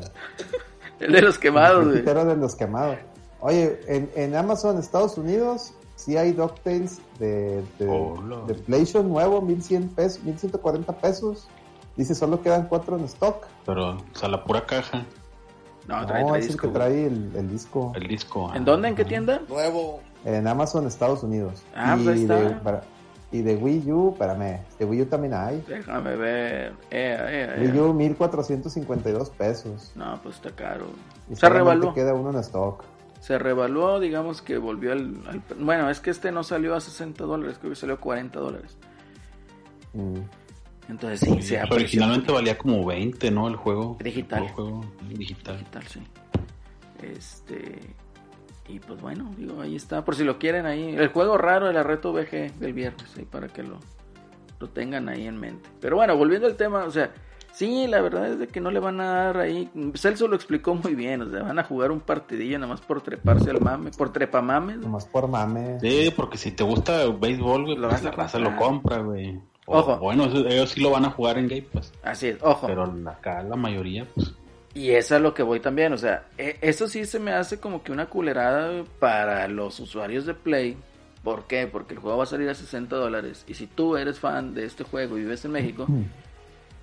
El 1.00 1.12
de 1.12 1.22
los 1.22 1.38
quemados, 1.38 1.84
el 1.84 1.90
güey. 1.90 2.00
pitero 2.00 2.26
de 2.26 2.36
los 2.38 2.56
quemados. 2.56 2.98
Oye, 3.40 3.80
en, 3.88 4.10
en 4.16 4.36
Amazon 4.36 4.78
Estados 4.80 5.18
Unidos 5.18 5.74
sí 5.96 6.18
hay 6.18 6.32
DuckTales 6.32 7.00
de, 7.20 7.64
de, 7.78 7.88
Hola. 7.88 8.38
de 8.48 8.54
PlayStation 8.56 9.08
nuevo, 9.10 9.42
1100 9.42 9.90
pesos, 9.90 10.24
1140 10.24 10.92
pesos. 10.94 11.48
Dice, 12.02 12.16
solo 12.16 12.41
quedan 12.41 12.68
cuatro 12.68 12.97
en 12.97 13.04
stock. 13.04 13.45
Pero, 13.64 13.91
o 13.91 14.16
sea, 14.16 14.28
la 14.28 14.43
pura 14.43 14.66
caja, 14.66 15.06
No, 15.88 16.04
trae, 16.08 16.24
No, 16.24 16.30
trae 16.30 16.39
es 16.39 16.45
el 16.45 16.52
disco, 16.54 16.62
que 16.62 16.68
güey. 16.68 16.74
trae 16.74 17.06
el, 17.06 17.32
el 17.36 17.49
disco. 17.52 17.91
el 17.95 18.08
disco. 18.08 18.52
¿En 18.56 18.64
ah, 18.64 18.66
dónde? 18.66 18.88
¿En 18.88 18.95
qué 18.95 19.06
tienda? 19.06 19.41
Nuevo. 19.47 20.02
En 20.26 20.47
Amazon 20.47 20.88
Estados 20.88 21.22
Unidos. 21.22 21.62
Ah, 21.76 21.95
pues 22.04 22.28
de, 22.28 22.36
está. 22.45 22.64
para- 22.64 22.82
y 23.32 23.43
de 23.43 23.56
Wii 23.56 23.91
U, 23.91 24.10
espérame, 24.14 24.62
de 24.80 24.86
Wii 24.86 25.02
U 25.04 25.06
también 25.06 25.36
hay. 25.36 25.64
Déjame 25.68 26.16
ver. 26.16 26.72
Eh, 26.89 27.16
eh, 27.20 27.56
eh. 27.60 27.70
Wii 27.72 27.80
U 27.82 27.93
1452 27.93 29.30
pesos. 29.30 29.91
No, 29.95 30.20
pues 30.24 30.38
está 30.38 30.49
caro. 30.56 30.88
Y 31.30 31.36
Se 31.36 31.47
revaluó. 31.49 31.93
queda 31.93 32.16
uno 32.16 32.32
en 32.32 32.38
stock. 32.38 32.84
Se 33.20 33.38
revaluó, 33.38 33.99
digamos 33.99 34.41
que 34.41 34.58
volvió 34.58 34.91
al, 34.93 35.16
al- 35.30 35.43
Bueno, 35.60 35.88
es 35.91 35.99
que 35.99 36.10
este 36.10 36.32
no 36.32 36.43
salió 36.43 36.74
a 36.76 36.82
60 36.82 37.24
dólares, 37.26 37.58
creo 37.60 37.70
que 37.74 37.76
salió 37.76 37.93
a 37.95 37.99
40 37.99 38.39
dólares. 38.39 38.76
Mm. 39.93 40.20
Entonces 40.92 41.22
sí, 41.22 41.34
Sí, 41.36 41.42
se 41.42 41.64
originalmente 41.64 42.34
valía 42.34 42.58
como 42.58 42.86
20, 42.86 43.32
¿no? 43.32 43.48
El 43.48 43.56
juego. 43.56 43.98
Digital. 44.04 44.44
El 44.44 44.50
juego 44.50 44.86
digital. 45.10 45.58
Digital, 45.58 45.84
sí. 45.88 46.02
Este. 47.02 47.80
Y 48.68 48.80
pues 48.80 49.02
bueno, 49.02 49.34
digo, 49.38 49.62
ahí 49.62 49.78
está. 49.78 50.04
Por 50.04 50.16
si 50.16 50.26
lo 50.26 50.38
quieren 50.38 50.66
ahí. 50.66 50.94
El 50.96 51.08
juego 51.08 51.38
raro 51.38 51.68
de 51.68 51.74
la 51.74 51.84
reto 51.84 52.12
VG 52.12 52.60
del 52.60 52.74
viernes, 52.74 53.10
ahí 53.18 53.24
para 53.24 53.48
que 53.48 53.64
lo, 53.64 53.80
lo 54.60 54.68
tengan 54.68 55.08
ahí 55.08 55.28
en 55.28 55.39
mente. 55.39 55.70
Pero 55.80 55.96
bueno, 55.96 56.18
volviendo 56.18 56.46
al 56.46 56.58
tema, 56.58 56.84
o 56.84 56.92
sea, 56.92 57.12
sí, 57.54 57.88
la 57.88 58.02
verdad 58.02 58.28
es 58.28 58.39
de 58.39 58.48
que 58.48 58.60
no 58.60 58.70
le 58.70 58.82
van 58.82 59.00
a 59.00 59.06
dar 59.06 59.38
ahí. 59.38 59.70
Celso 59.96 60.28
lo 60.28 60.36
explicó 60.36 60.76
muy 60.76 60.94
bien, 60.94 61.22
o 61.22 61.30
sea, 61.30 61.42
van 61.44 61.58
a 61.58 61.64
jugar 61.64 61.92
un 61.92 62.02
partidillo 62.02 62.60
nada 62.60 62.74
más 62.74 62.82
por 62.82 63.02
treparse 63.02 63.50
al 63.50 63.62
mame, 63.62 63.92
por 63.92 64.12
trepamames. 64.12 64.78
Nomás 64.78 65.06
por 65.06 65.30
mame. 65.30 65.80
Sí, 65.80 66.14
porque 66.14 66.38
si 66.38 66.52
te 66.52 66.66
gusta 66.66 67.04
el 67.04 67.14
béisbol, 67.14 67.64
güey, 67.64 67.78
Lo 67.78 67.88
pues 67.88 68.04
vas 68.04 68.06
a 68.06 68.10
la 68.10 68.24
raza 68.24 68.39
lo 68.39 68.58
compra, 68.58 69.00
güey. 69.00 69.39
Ojo. 69.80 69.98
Bueno, 69.98 70.26
ellos 70.26 70.70
sí 70.72 70.82
lo 70.82 70.92
van 70.92 71.06
a 71.06 71.12
jugar 71.12 71.38
en 71.38 71.48
Game 71.48 71.62
Pass. 71.64 71.92
Así 72.04 72.28
es, 72.28 72.38
ojo. 72.42 72.68
Pero 72.68 72.84
acá 73.08 73.42
la 73.44 73.56
mayoría, 73.56 74.06
pues. 74.14 74.34
Y 74.74 74.92
eso 74.92 75.16
es 75.18 75.22
lo 75.22 75.34
que 75.34 75.44
voy 75.44 75.60
también, 75.60 75.92
o 75.92 75.98
sea, 75.98 76.26
e- 76.38 76.58
eso 76.62 76.88
sí 76.88 77.06
se 77.06 77.20
me 77.20 77.34
hace 77.34 77.60
como 77.60 77.84
que 77.84 77.92
una 77.92 78.06
culerada 78.06 78.84
para 79.00 79.48
los 79.50 79.80
usuarios 79.82 80.26
de 80.26 80.34
Play. 80.34 80.78
¿Por 81.24 81.44
qué? 81.46 81.68
Porque 81.68 81.94
el 81.94 82.00
juego 82.00 82.18
va 82.18 82.24
a 82.24 82.28
salir 82.28 82.50
a 82.50 82.56
60 82.56 82.96
dólares. 82.96 83.44
Y 83.48 83.54
si 83.54 83.68
tú 83.68 83.98
eres 83.98 84.20
fan 84.20 84.54
de 84.56 84.66
este 84.66 84.84
juego 84.84 85.18
y 85.18 85.22
vives 85.22 85.44
en 85.46 85.52
México, 85.52 85.86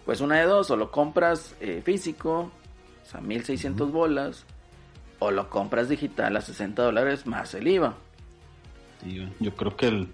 pues 0.04 0.20
una 0.20 0.36
de 0.36 0.44
dos, 0.44 0.70
o 0.70 0.76
lo 0.76 0.90
compras 0.90 1.56
eh, 1.60 1.80
físico, 1.84 2.50
o 3.02 3.10
sea, 3.10 3.20
1600 3.20 3.90
bolas, 3.90 4.44
o 5.18 5.30
lo 5.30 5.48
compras 5.50 5.88
digital 5.88 6.36
a 6.36 6.40
60 6.40 6.82
dólares 6.82 7.26
más 7.26 7.52
el 7.54 7.66
IVA. 7.66 7.94
sí, 9.02 9.26
yo 9.40 9.54
creo 9.56 9.76
que 9.76 9.88
el. 9.88 10.08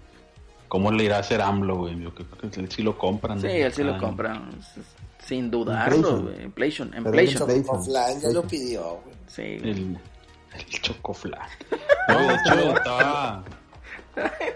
¿Cómo 0.75 0.91
le 0.91 1.05
irá 1.05 1.15
a 1.15 1.19
hacer 1.21 1.41
AMLO, 1.41 1.77
güey? 1.77 1.97
Yo 2.01 2.13
creo 2.13 2.51
que 2.51 2.59
él 2.59 2.69
sí 2.69 2.83
lo 2.83 2.97
compran. 2.97 3.39
Sí, 3.39 3.47
él 3.47 3.71
sí 3.71 3.81
lo 3.81 3.97
compran, 3.97 4.49
sin 5.19 5.49
dudarlo, 5.49 5.95
Inflation. 5.95 6.21
güey. 6.25 6.43
Inflation, 6.43 6.87
inflation. 6.97 7.49
inflation. 7.49 7.79
Offline 7.79 8.21
ya 8.21 8.29
lo 8.31 8.43
pidió, 8.43 8.83
güey. 9.05 9.15
Sí. 9.27 9.41
El, 9.41 9.97
el 10.53 10.65
chocoflan. 10.81 11.39
No, 12.09 12.19
de 12.19 12.33
hecho, 12.35 12.75
estaba. 12.75 13.43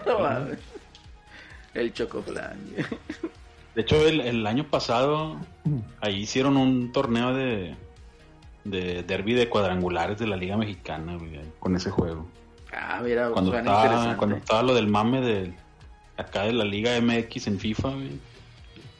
No 0.06 0.18
mames. 0.18 0.58
El 1.72 1.92
chocoflan. 1.94 2.58
De 3.74 3.80
hecho, 3.80 4.06
el, 4.06 4.20
el 4.20 4.46
año 4.46 4.64
pasado, 4.68 5.36
ahí 6.02 6.16
hicieron 6.20 6.58
un 6.58 6.92
torneo 6.92 7.32
de, 7.32 7.74
de 8.64 9.02
derby 9.04 9.32
de 9.32 9.48
cuadrangulares 9.48 10.18
de 10.18 10.26
la 10.26 10.36
Liga 10.36 10.58
Mexicana, 10.58 11.16
güey, 11.16 11.40
con 11.58 11.74
ese 11.76 11.90
juego. 11.90 12.28
Ah, 12.74 13.00
mira, 13.02 13.30
Cuando 13.30 13.52
suena 13.52 13.70
estaba, 13.70 14.16
cuando 14.18 14.36
estaba 14.36 14.62
lo 14.62 14.74
del 14.74 14.86
mame 14.86 15.22
de 15.22 15.54
acá 16.20 16.42
de 16.44 16.52
la 16.52 16.64
Liga 16.64 16.98
MX 17.00 17.46
en 17.48 17.58
FIFA, 17.58 17.88
güey, 17.90 18.10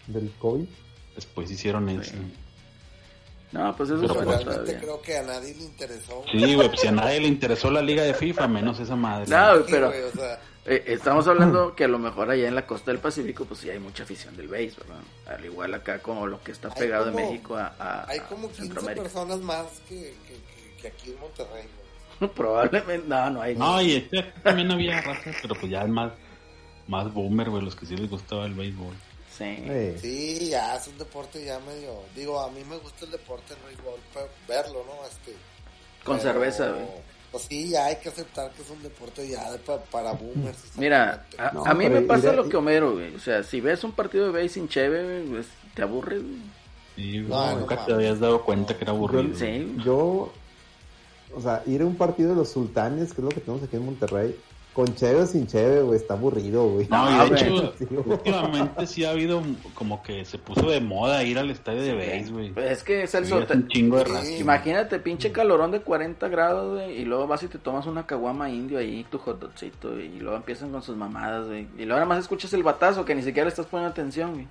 Del 0.07 0.31
COVID. 0.39 0.67
después 1.15 1.51
hicieron 1.51 1.89
eso. 1.89 2.13
No, 3.53 3.75
pues 3.77 3.91
eso 3.91 4.01
Pero 4.01 4.15
suena 4.15 4.39
pues, 4.39 4.77
creo 4.81 5.03
que 5.03 5.17
a 5.19 5.23
nadie 5.25 5.55
le 5.57 5.65
interesó. 5.65 6.23
güey. 6.23 6.45
Sí, 6.45 6.55
güey, 6.55 6.69
pues 6.69 6.81
si 6.81 6.87
a 6.87 6.93
nadie 6.93 7.21
le 7.21 7.27
interesó 7.27 7.69
la 7.71 7.83
Liga 7.83 8.05
de 8.05 8.15
FIFA, 8.15 8.47
menos 8.47 8.79
esa 8.79 8.95
madre. 8.95 9.27
No, 9.29 9.65
pero 9.69 9.89
güey, 9.89 10.03
o 10.03 10.13
sea, 10.13 10.41
eh, 10.67 10.85
estamos 10.87 11.27
hablando 11.27 11.75
que 11.77 11.83
a 11.85 11.89
lo 11.89 11.99
mejor 11.99 12.31
allá 12.31 12.47
en 12.47 12.55
la 12.55 12.65
costa 12.65 12.93
del 12.93 13.01
Pacífico, 13.01 13.45
pues 13.47 13.59
sí 13.61 13.69
hay 13.71 13.81
mucha 13.81 14.05
afición 14.05 14.37
del 14.37 14.47
béis, 14.47 14.77
¿verdad? 14.77 15.01
Al 15.27 15.45
igual 15.45 15.75
acá 15.75 15.99
como 15.99 16.29
lo 16.29 16.41
que 16.45 16.53
está 16.53 16.71
pegado 16.73 17.07
de 17.07 17.13
como- 17.13 17.27
México 17.29 17.57
a, 17.57 17.75
a- 17.77 18.09
hay 18.09 18.21
como 18.21 18.47
15 18.49 18.63
Centroamérica. 18.63 19.03
personas 19.03 19.41
más 19.41 19.67
que, 19.89 19.97
que, 20.29 20.35
que, 20.35 20.83
que 20.83 20.89
aquí 20.89 21.11
en 21.11 21.19
Monterrey. 21.19 21.65
güey. 22.21 22.31
Probablemente, 22.37 23.09
no, 23.09 23.31
no 23.31 23.43
hay. 23.43 23.57
No, 23.57 23.83
y 23.83 23.97
este 23.97 24.23
también 24.45 24.71
había 24.71 25.01
raza, 25.01 25.33
pero 25.43 25.57
pues 25.57 25.73
ya 25.73 25.83
es 25.83 25.89
más, 25.89 26.13
más 26.91 27.13
boomer, 27.15 27.49
güey, 27.51 27.63
los 27.65 27.77
que 27.77 27.87
sí 27.87 27.97
les 27.97 28.11
gustaba 28.11 28.45
el 28.47 28.55
béisbol. 28.55 28.95
Sí. 29.39 29.57
Sí, 30.01 30.49
ya 30.51 30.75
es 30.77 30.87
un 30.89 30.99
deporte 30.99 31.43
ya 31.43 31.59
medio. 31.61 31.95
Digo, 32.15 32.39
a 32.41 32.51
mí 32.51 32.63
me 32.69 32.77
gusta 32.77 33.07
el 33.07 33.13
deporte, 33.13 33.55
igual 33.73 33.95
pero 34.13 34.29
verlo, 34.47 34.85
¿no? 34.85 35.07
Este, 35.07 35.33
Con 36.05 36.19
pero, 36.19 36.33
cerveza, 36.33 36.69
güey. 36.73 36.85
Pues 37.31 37.45
sí, 37.45 37.69
ya 37.71 37.87
hay 37.87 37.97
que 37.97 38.09
aceptar 38.09 38.51
que 38.51 38.63
es 38.63 38.71
un 38.71 38.83
deporte 38.83 39.27
ya 39.29 39.53
de 39.53 39.59
pa- 39.59 39.79
para 39.85 40.13
boomers. 40.13 40.59
Mira, 40.77 41.27
a, 41.39 41.53
No, 41.53 41.65
a 41.65 41.73
mí 41.75 41.89
me 41.89 42.01
pasa 42.03 42.33
lo 42.33 42.49
que 42.49 42.57
Homero, 42.57 42.93
güey. 42.95 43.15
O 43.15 43.21
sea, 43.21 43.45
si 43.45 43.61
ves 43.61 43.85
un 43.85 43.93
partido 43.93 44.27
de 44.27 44.33
béis 44.33 44.53
sin 44.53 44.69
cheve, 44.69 45.05
güey, 45.05 45.25
pues, 45.29 45.47
te 45.75 45.83
aburres, 45.83 46.21
güey. 46.23 46.41
Sí, 46.97 47.13
güey, 47.23 47.29
No, 47.29 47.53
no 47.53 47.61
nunca 47.61 47.87
te 47.87 47.93
habías 47.95 48.19
dado 48.19 48.45
cuenta 48.45 48.77
que 48.77 48.83
era 48.85 48.93
aburrido. 48.93 49.39
Sí. 49.39 49.75
yo, 49.85 50.33
o 51.35 51.41
sea, 51.41 51.63
ir 51.67 51.81
a 51.83 51.87
un 51.87 51.95
partido 51.97 52.31
de 52.31 52.37
los 52.37 52.49
sultanes, 52.51 53.13
que 53.15 53.21
es 53.21 53.25
lo 53.25 53.29
que 53.31 53.41
tenemos 53.41 53.63
aquí 53.63 53.77
en 53.77 53.87
Monterrey, 53.87 54.37
con 54.73 54.95
cheve 54.95 55.21
o 55.23 55.27
sin 55.27 55.47
cheve, 55.47 55.83
güey, 55.83 55.99
está 55.99 56.15
aburrido, 56.15 56.67
güey. 56.69 56.87
No, 56.89 57.27
y 57.27 57.31
de 57.31 57.37
hecho, 57.41 57.73
Sí, 57.79 57.87
últimamente 57.91 58.87
sí 58.87 59.05
ha 59.05 59.11
habido 59.11 59.43
como 59.75 60.03
que 60.03 60.25
se 60.25 60.39
puso 60.39 60.71
de 60.71 60.81
moda 60.81 61.23
ir 61.25 61.39
al 61.39 61.51
estadio 61.51 61.83
de 61.83 61.93
béis, 61.95 62.31
güey. 62.31 62.53
Pues 62.53 62.71
es 62.71 62.83
que, 62.85 63.03
es 63.03 63.11
te- 63.13 63.19
un 63.55 63.69
chingo 63.69 63.97
de 64.03 64.39
imagínate, 64.39 64.99
pinche 65.01 65.33
calorón 65.33 65.71
de 65.73 65.81
40 65.81 66.29
grados, 66.29 66.75
güey, 66.79 67.01
y 67.01 67.05
luego 67.05 67.27
vas 67.27 67.43
y 67.43 67.49
te 67.49 67.59
tomas 67.59 67.87
una 67.87 68.07
caguama 68.07 68.49
indio 68.49 68.79
ahí, 68.79 69.05
tu 69.11 69.19
hot 69.19 69.41
dogcito, 69.41 69.91
güey, 69.91 70.07
y 70.17 70.21
luego 70.21 70.37
empiezan 70.37 70.71
con 70.71 70.83
sus 70.83 70.97
mamadas, 70.97 71.47
güey. 71.49 71.63
Y 71.77 71.85
luego 71.85 71.95
nada 71.95 72.07
más 72.07 72.19
escuchas 72.21 72.53
el 72.53 72.63
batazo, 72.63 73.05
que 73.05 73.15
ni 73.15 73.23
siquiera 73.23 73.47
le 73.47 73.51
estás 73.51 73.67
poniendo 73.67 73.91
atención, 73.91 74.35
güey. 74.35 74.47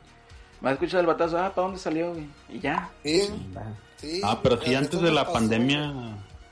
Más 0.62 0.74
escuchas 0.74 1.00
el 1.00 1.06
batazo, 1.08 1.38
ah, 1.38 1.54
¿para 1.56 1.68
dónde 1.68 1.80
salió, 1.80 2.12
güey? 2.14 2.26
Y 2.50 2.60
ya. 2.60 2.90
Sí, 3.04 3.22
sí, 3.96 4.22
Ah, 4.24 4.40
pero 4.44 4.60
sí, 4.62 4.76
antes 4.76 5.02
de 5.02 5.12
la 5.12 5.22
pasó, 5.24 5.34
pandemia, 5.36 5.94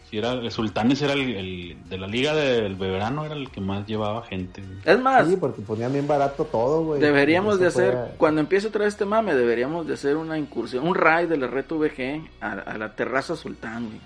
sí 0.10 0.18
era, 0.18 0.34
el 0.34 0.52
Sultanes 0.52 1.02
era 1.02 1.14
el, 1.14 1.36
el- 1.36 1.90
de 1.90 1.98
la 1.98 2.08
liga 2.08 2.34
del 2.36 2.76
verano, 2.76 3.26
era 3.26 3.36
el 3.36 3.50
que 3.52 3.62
más 3.62 3.86
llevaba 3.88 4.24
gente. 4.24 4.62
güey. 4.62 4.78
Es 4.86 5.00
más, 5.00 5.28
Sí, 5.28 5.38
porque 5.38 5.62
ponían 5.62 5.92
bien 5.94 6.08
barato 6.08 6.46
todo, 6.46 6.84
güey. 6.84 7.02
deberíamos 7.02 7.60
de 7.60 7.68
hacer, 7.68 8.14
cuando 8.18 8.42
empiece 8.42 8.68
otra 8.68 8.86
vez 8.86 8.94
este 8.94 9.06
mame, 9.06 9.36
deberíamos 9.36 9.86
de 9.88 9.94
hacer 9.96 10.16
una 10.18 10.38
incursión, 10.38 10.88
un 10.88 10.96
raid 10.96 11.28
de 11.28 11.38
la 11.38 11.48
Reto 11.48 11.78
VG 11.78 12.22
a, 12.42 12.52
a 12.54 12.78
la 12.78 12.96
terraza 12.96 13.36
Sultán, 13.36 13.86
güey. 13.88 14.00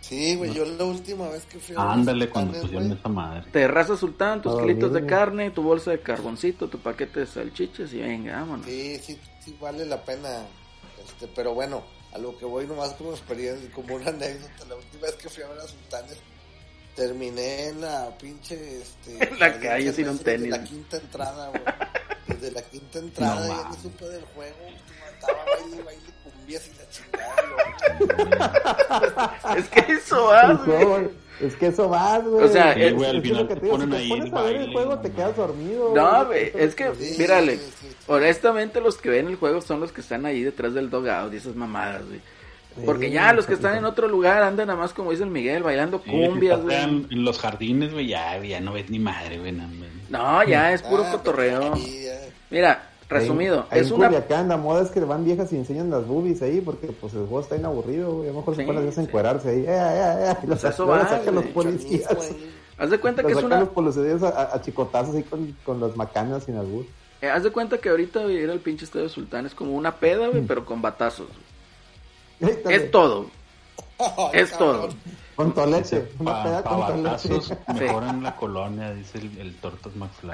Sí, 0.00 0.34
güey, 0.34 0.52
yo 0.54 0.64
la 0.64 0.84
última 0.84 1.28
vez 1.28 1.44
que 1.46 1.58
fui 1.58 1.76
a 1.76 1.92
Ándale 1.92 2.28
cuando 2.28 2.58
pusieron 2.60 2.90
esa 2.90 3.08
madre. 3.08 3.44
Terraza 3.52 3.96
Sultán, 3.96 4.42
tus 4.42 4.58
kilitos 4.60 4.92
de 4.92 5.06
carne, 5.06 5.50
tu 5.50 5.62
bolsa 5.62 5.90
de 5.92 6.00
carboncito, 6.00 6.68
tu 6.68 6.78
paquete 6.78 7.20
de 7.20 7.26
salchichas 7.26 7.92
y 7.92 8.00
venga, 8.00 8.40
vámonos. 8.40 8.66
Sí, 8.66 8.98
sí, 8.98 9.18
sí 9.44 9.56
vale 9.60 9.84
la 9.86 10.02
pena. 10.02 10.46
Este, 11.04 11.28
pero 11.28 11.54
bueno, 11.54 11.82
a 12.12 12.18
lo 12.18 12.36
que 12.38 12.44
voy 12.44 12.66
nomás 12.66 12.92
como 12.94 13.12
experiencia, 13.12 13.70
como 13.72 13.94
una 13.94 14.08
anécdota, 14.10 14.64
la 14.68 14.76
última 14.76 15.02
vez 15.02 15.14
que 15.16 15.28
fui 15.28 15.42
a 15.42 15.48
ver 15.48 15.58
a 15.60 15.66
Sultanes, 15.68 16.18
terminé 16.96 17.68
en 17.68 17.80
la 17.80 18.16
pinche. 18.18 18.80
Este, 18.82 19.22
En 19.28 19.38
la 19.38 19.58
calle 19.58 19.92
sin 19.92 20.06
no 20.06 20.12
un 20.12 20.18
es 20.18 20.24
desde 20.24 20.38
tenis. 20.38 20.50
la 20.50 20.64
quinta 20.64 20.96
entrada, 20.96 21.48
güey. 21.50 21.62
Desde 22.26 22.50
la 22.52 22.62
quinta 22.62 22.98
entrada 22.98 23.46
No 23.48 23.62
ya 23.62 23.68
me 23.68 23.76
supe 23.82 24.04
del 24.06 24.24
juego. 24.26 24.56
Estaba 25.12 25.44
baile, 25.44 25.82
baile, 25.82 26.12
cumbias 26.24 26.66
y 26.66 26.72
la 26.74 26.88
chingada, 26.90 27.42
güey. 29.50 29.58
Es 29.58 29.68
que 29.68 29.92
eso 29.92 30.24
va, 30.24 30.54
Es 31.40 31.40
que, 31.40 31.46
Es 31.46 31.56
que 31.56 31.66
eso 31.68 31.88
vas, 31.88 32.22
güey. 32.24 32.44
O 32.44 32.48
sea, 32.48 32.72
Es- 32.72 32.94
güey, 32.94 33.08
al 33.10 33.16
es 33.16 33.22
final 33.22 33.42
lo 33.42 33.48
que 33.48 33.54
te 33.56 33.68
ponen 33.68 33.90
si 33.90 33.96
ahí 33.96 34.08
te 34.08 34.16
pones 34.16 34.32
a 34.34 34.42
ver 34.42 34.56
el 34.56 34.72
juego, 34.72 34.98
te 34.98 35.10
quedas 35.12 35.36
dormido. 35.36 35.92
No, 35.94 36.26
güey, 36.26 36.52
es 36.54 36.74
que, 36.74 36.90
Sí, 36.98 37.16
mírale, 37.18 37.56
sí, 37.58 37.70
sí. 37.80 37.86
honestamente 38.08 38.80
los 38.80 38.96
que 38.98 39.10
ven 39.10 39.26
el 39.28 39.36
juego 39.36 39.60
son 39.60 39.80
los 39.80 39.92
que 39.92 40.00
están 40.00 40.26
ahí 40.26 40.42
detrás 40.42 40.74
del 40.74 40.90
dogout 40.90 41.32
y 41.32 41.36
esas 41.38 41.56
mamadas, 41.56 42.04
güey. 42.06 42.20
Porque 42.86 43.06
Sí, 43.08 43.12
ya 43.12 43.32
los 43.32 43.46
que 43.46 43.54
están 43.54 43.76
en 43.76 43.84
otro 43.84 44.06
lugar 44.06 44.42
andan 44.44 44.68
nada 44.68 44.78
más 44.78 44.92
como 44.92 45.10
dice 45.10 45.24
el 45.24 45.30
Miguel, 45.30 45.62
bailando 45.64 46.00
Sí, 46.04 46.10
cumbias, 46.10 46.60
güey. 46.62 46.76
En 46.76 47.24
los 47.24 47.38
jardines, 47.38 47.92
güey, 47.92 48.06
ya, 48.06 48.38
ya 48.38 48.60
no 48.60 48.72
ves 48.74 48.88
ni 48.90 48.98
madre, 49.00 49.38
güey. 49.38 49.52
no. 49.52 49.64
No, 50.08 50.42
ya 50.44 50.72
es 50.72 50.82
puro 50.82 51.04
Ah, 51.04 51.10
cotorreo. 51.12 51.74
ya. 51.76 52.20
Mira, 52.50 52.90
resumido, 53.10 53.66
Ahí 53.70 53.80
es 53.80 53.88
en 53.88 53.94
una... 53.94 54.06
Culiacán, 54.06 54.48
la 54.48 54.56
moda 54.56 54.82
es 54.82 54.90
que 54.90 55.00
van 55.00 55.24
viejas 55.24 55.52
y 55.52 55.56
enseñan 55.56 55.90
las 55.90 56.06
boobies 56.06 56.40
ahí, 56.42 56.60
porque 56.60 56.86
pues 56.88 57.12
el 57.14 57.20
juego 57.20 57.40
está 57.40 57.56
bien 57.56 57.66
aburrido, 57.66 58.12
güey. 58.12 58.28
A 58.28 58.32
lo 58.32 58.38
mejor 58.38 58.54
Sí, 58.54 58.60
se 58.62 58.66
ponen 58.66 58.88
a 58.88 58.92
sí. 58.92 59.00
encuerarse 59.00 59.48
ahí. 59.50 59.60
Eh, 59.60 59.66
eh, 59.68 60.26
eh, 60.30 60.36
y 60.42 60.46
los, 60.46 60.60
Pues 60.60 60.72
eso 60.74 60.86
va, 60.86 61.08
sacan 61.08 61.34
los 61.34 61.44
güey. 61.44 61.54
policías. 61.54 62.08
Haz 62.78 62.88
de 62.90 62.98
cuenta 62.98 63.22
que 63.22 63.32
es 63.32 63.42
una... 63.42 63.60
los 63.60 63.68
policías 63.70 64.22
a, 64.22 64.54
a 64.54 64.62
chicotazos 64.62 65.14
ahí 65.14 65.22
con, 65.24 65.54
con 65.66 65.80
las 65.80 65.94
macanas 65.96 66.44
sin 66.44 66.56
albur. 66.56 66.86
eh, 67.20 67.28
haz 67.28 67.42
de 67.42 67.50
cuenta 67.50 67.76
que 67.76 67.90
ahorita 67.90 68.22
güey, 68.22 68.36
ir 68.38 68.50
al 68.50 68.60
pinche 68.60 68.86
estadio 68.86 69.08
Sultán 69.10 69.44
es 69.44 69.54
como 69.54 69.72
una 69.72 69.96
peda, 69.96 70.28
Mm. 70.28 70.30
güey, 70.30 70.42
pero 70.46 70.64
con 70.64 70.80
batazos. 70.80 71.28
Ahí 72.42 72.48
Es 72.70 72.90
todo, 72.90 73.26
es 74.32 74.56
todo. 74.56 74.88
Con 75.36 75.52
tolete. 75.52 76.10
Una 76.18 76.32
pa- 76.32 76.42
peda 76.44 76.62
pa 76.62 76.70
con 76.70 77.02
batazos, 77.02 77.52
mejor 77.78 78.04
en 78.04 78.22
la 78.22 78.34
colonia, 78.36 78.92
dice 78.94 79.18
el, 79.18 79.38
el 79.38 79.54
Tortas 79.56 79.94
McFly. 79.96 80.32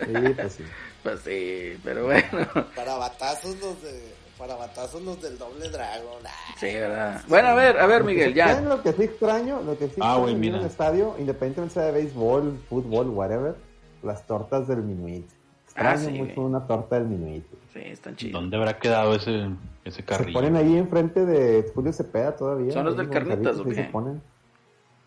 Sí, 0.00 0.34
pues 0.34 0.52
sí. 0.54 0.64
Pues 1.02 1.20
sí, 1.20 1.78
pero 1.82 2.04
bueno. 2.06 2.28
Para 2.76 2.96
batazos 2.96 3.56
los 3.60 3.82
de. 3.82 4.20
Para 4.38 4.54
batazos 4.56 5.02
los 5.02 5.20
del 5.20 5.36
doble 5.38 5.68
dragón. 5.68 6.22
Ah, 6.24 6.54
Sí, 6.58 6.66
¿verdad? 6.66 7.20
Bueno, 7.28 7.48
a 7.48 7.54
ver, 7.54 7.78
a 7.78 7.86
ver, 7.86 8.04
Miguel, 8.04 8.34
¿Saben 8.34 8.64
ya. 8.64 8.68
lo 8.70 8.82
que 8.82 8.92
sí 8.94 9.02
extraño? 9.02 9.60
Lo 9.62 9.76
que 9.78 9.86
sí 9.88 9.96
Ah, 10.00 10.16
extraño 10.16 10.28
en 10.46 10.54
al 10.54 10.64
estadio, 10.64 11.14
independientemente 11.18 11.74
sea 11.74 11.82
de 11.84 11.92
béisbol, 11.92 12.58
fútbol, 12.70 13.08
whatever, 13.10 13.54
las 14.02 14.26
tortas 14.26 14.66
del 14.66 14.82
Minuit. 14.82 15.28
Extraño 15.66 15.90
Ah, 15.90 15.96
sí, 15.98 16.10
mucho 16.12 16.34
güey. 16.36 16.46
una 16.46 16.66
torta 16.66 16.96
del 16.96 17.04
Minuit. 17.08 17.44
Sí, 17.74 17.80
están 17.84 18.16
chidos. 18.16 18.32
¿Dónde 18.40 18.56
habrá 18.56 18.78
quedado 18.78 19.14
ese, 19.14 19.44
ese 19.84 19.96
Se 19.98 20.04
carrillo? 20.04 20.32
ponen 20.32 20.56
ahí 20.56 20.74
enfrente 20.76 21.26
de 21.26 21.70
Julio 21.74 21.92
Cepeda 21.92 22.34
todavía. 22.34 22.72
¿Son 22.72 22.86
los 22.86 22.96
del 22.96 23.10
Carnitas 23.10 23.58
o 23.58 23.64
qué? 23.64 23.74
se 23.74 23.84
ponen. 23.84 24.22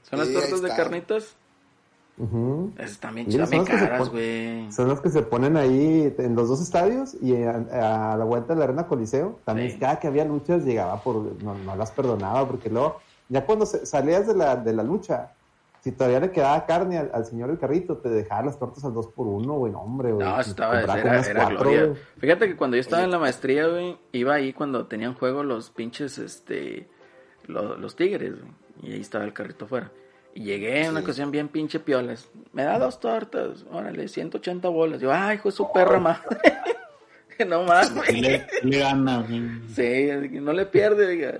¿Son 0.03 0.19
las 0.19 0.27
Sí, 0.27 0.35
ahí 0.35 0.41
tortas 0.41 0.61
de 0.61 0.67
están. 0.69 0.85
Esas 2.77 2.99
también 2.99 3.27
Mira, 3.27 3.45
chidas, 3.45 3.49
bien 3.49 3.65
son 3.65 3.77
caras, 3.77 4.09
güey. 4.09 4.67
Los 4.87 5.01
que 5.01 5.09
se 5.09 5.21
ponen 5.23 5.57
ahí 5.57 6.13
en 6.19 6.35
los 6.35 6.47
dos 6.47 6.61
estadios 6.61 7.15
y 7.21 7.35
a, 7.43 8.11
a 8.13 8.17
la 8.17 8.23
vuelta 8.23 8.53
de 8.53 8.59
la 8.59 8.65
Arena 8.65 8.87
Coliseo. 8.87 9.39
También 9.45 9.71
Sí. 9.71 9.79
cada 9.79 9.99
que 9.99 10.07
había 10.07 10.23
luchas 10.25 10.63
llegaba 10.63 11.01
por... 11.01 11.41
No, 11.43 11.55
no 11.55 11.75
las 11.75 11.91
perdonaba 11.91 12.47
porque 12.47 12.69
luego, 12.69 12.99
ya 13.29 13.45
cuando 13.45 13.65
salías 13.65 14.27
de 14.27 14.35
la, 14.35 14.55
de 14.55 14.73
la 14.73 14.83
lucha, 14.83 15.31
si 15.81 15.91
todavía 15.91 16.19
le 16.19 16.31
quedaba 16.31 16.65
carne 16.65 16.97
al, 16.99 17.11
al 17.13 17.25
señor 17.25 17.49
del 17.49 17.57
carrito, 17.57 17.97
te 17.97 18.09
dejaba 18.09 18.43
las 18.43 18.59
tortas 18.59 18.85
al 18.85 18.93
2 18.93 19.07
por 19.07 19.27
1 19.27 19.53
güey, 19.55 19.73
hombre, 19.73 20.11
güey. 20.11 20.25
No, 20.27 20.39
estaba, 20.39 20.81
era, 20.81 20.93
unas 20.93 21.27
era 21.27 21.41
cuatro, 21.45 21.59
gloria. 21.71 21.93
Fíjate 22.19 22.47
que 22.47 22.55
cuando 22.55 22.77
yo 22.77 22.81
estaba 22.81 23.01
Oye. 23.01 23.05
en 23.05 23.11
la 23.11 23.19
maestría, 23.19 23.67
güey, 23.67 23.97
iba 24.11 24.35
ahí 24.35 24.53
cuando 24.53 24.85
tenían 24.85 25.15
juego 25.15 25.43
los 25.43 25.71
pinches, 25.71 26.19
este, 26.19 26.87
lo- 27.47 27.75
los, 27.75 27.95
tigres, 27.95 28.33
güey, 28.39 28.51
y 28.83 28.93
ahí 28.93 29.01
estaba 29.01 29.25
el 29.25 29.33
carrito 29.33 29.65
afuera. 29.65 29.91
Y 30.35 30.43
llegué 30.45 30.83
en 30.83 30.89
una 30.91 30.99
Sí. 31.01 31.03
ocasión 31.05 31.31
bien 31.31 31.47
pinche 31.47 31.79
piolas. 31.79 32.27
Me 32.53 32.63
da 32.63 32.79
dos 32.79 32.99
tortas, 32.99 33.65
órale, 33.71 34.07
180 34.07 34.67
bolas. 34.69 34.99
Yo, 35.01 35.11
ay, 35.13 35.35
hijo 35.35 35.49
de 35.49 35.55
su 35.55 35.71
perra 35.71 35.99
madre. 35.99 36.37
que 37.37 37.45
no 37.45 37.63
más, 37.63 37.89
¿Qué 37.89 37.95
güey. 37.99 38.21
le, 38.21 38.47
le 38.63 38.77
gana? 38.79 39.21
güey? 39.27 39.41
Sí, 39.75 40.39
no 40.39 40.53
le 40.53 40.65
pierde, 40.65 41.07
diga. 41.09 41.37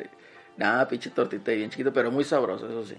Nada, 0.58 0.88
pinche 0.88 1.10
tortita 1.10 1.52
bien 1.52 1.70
chiquito, 1.72 1.92
pero 1.92 2.12
muy 2.12 2.24
sabroso, 2.24 2.68
eso 2.68 2.86
sí. 2.86 2.96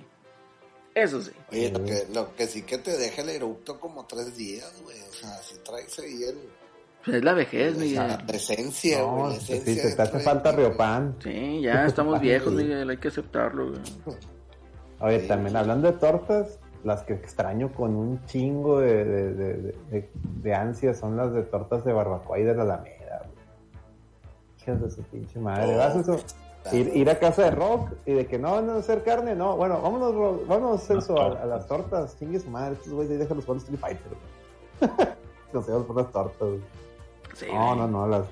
Eso 0.94 1.20
sí. 1.22 1.30
Oye, 1.52 1.70
lo 1.70 1.84
que, 1.84 2.06
lo 2.12 2.34
que 2.36 2.46
sí 2.46 2.62
que 2.62 2.78
te 2.78 2.96
deja 2.96 3.22
el 3.22 3.28
eructo 3.30 3.78
como 3.80 4.06
tres 4.06 4.36
días, 4.36 4.80
güey. 4.82 5.00
O 5.02 5.12
sea, 5.12 5.30
si 5.38 5.56
traes 5.58 5.96
ahí 5.98 6.22
el. 6.24 6.38
Pues 7.04 7.16
es 7.18 7.24
la 7.24 7.32
vejez, 7.34 7.76
Miguel. 7.76 7.96
La 7.96 8.24
esencia, 8.32 8.98
No, 9.00 9.16
güey. 9.16 9.34
La 9.34 9.40
sí, 9.40 9.52
esencia. 9.54 9.82
te, 9.90 9.94
te 9.96 10.02
hace 10.02 10.20
falta 10.20 10.52
Riopan. 10.52 11.16
Sí, 11.22 11.60
ya 11.62 11.86
estamos 11.86 12.20
viejos, 12.20 12.50
Sí. 12.50 12.56
Miguel, 12.64 12.90
hay 12.90 12.96
que 12.96 13.08
aceptarlo, 13.08 13.70
güey. 13.70 13.80
Oye, 15.00 15.20
Sí, 15.20 15.28
también 15.28 15.56
hablando 15.56 15.90
de 15.90 15.98
tortas, 15.98 16.58
las 16.84 17.02
que 17.02 17.14
extraño 17.14 17.72
con 17.72 17.94
un 17.96 18.24
chingo 18.26 18.80
de, 18.80 19.04
de, 19.04 19.34
de, 19.34 19.54
de, 19.54 19.72
de- 19.90 20.10
de 20.42 20.54
ansia 20.54 20.94
son 20.94 21.16
las 21.16 21.32
de 21.32 21.42
tortas 21.42 21.84
de 21.84 21.92
barbacoa 21.92 22.38
y 22.38 22.42
de 22.44 22.54
la 22.54 22.62
Alameda. 22.62 23.22
Hijas 24.60 24.80
de 24.80 24.90
su 24.90 25.02
pinche 25.02 25.38
madre. 25.38 25.74
Oh, 25.74 25.78
¿Vas 25.78 25.96
eso? 25.96 26.18
Ir, 26.72 26.90
ir 26.96 27.10
a 27.10 27.18
casa 27.18 27.42
de 27.42 27.50
Rock 27.50 27.90
y 28.06 28.12
de 28.14 28.26
que 28.26 28.38
no, 28.38 28.62
no 28.62 28.72
hacer 28.74 29.02
carne, 29.04 29.34
no. 29.34 29.56
Bueno, 29.56 29.80
vámonos, 29.82 30.14
Rock, 30.14 30.46
vámonos 30.46 30.82
Celso, 30.82 31.20
a, 31.20 31.42
a 31.42 31.44
las 31.44 31.66
tortas. 31.66 32.18
Chingue 32.18 32.40
su 32.40 32.48
madre, 32.48 32.72
estos 32.74 32.90
güeyes 32.92 33.12
ahí 33.12 33.18
déjalos 33.18 33.44
jugar 33.44 33.58
Street 33.58 33.78
Fighter. 33.78 34.12
Nos 35.52 35.66
vemos 35.68 35.84
por 35.84 35.96
las 35.96 36.10
tortas. 36.10 36.48
Sí, 37.34 37.46
No, 37.52 37.74
no, 37.76 37.86
no, 37.86 38.06
las. 38.06 38.26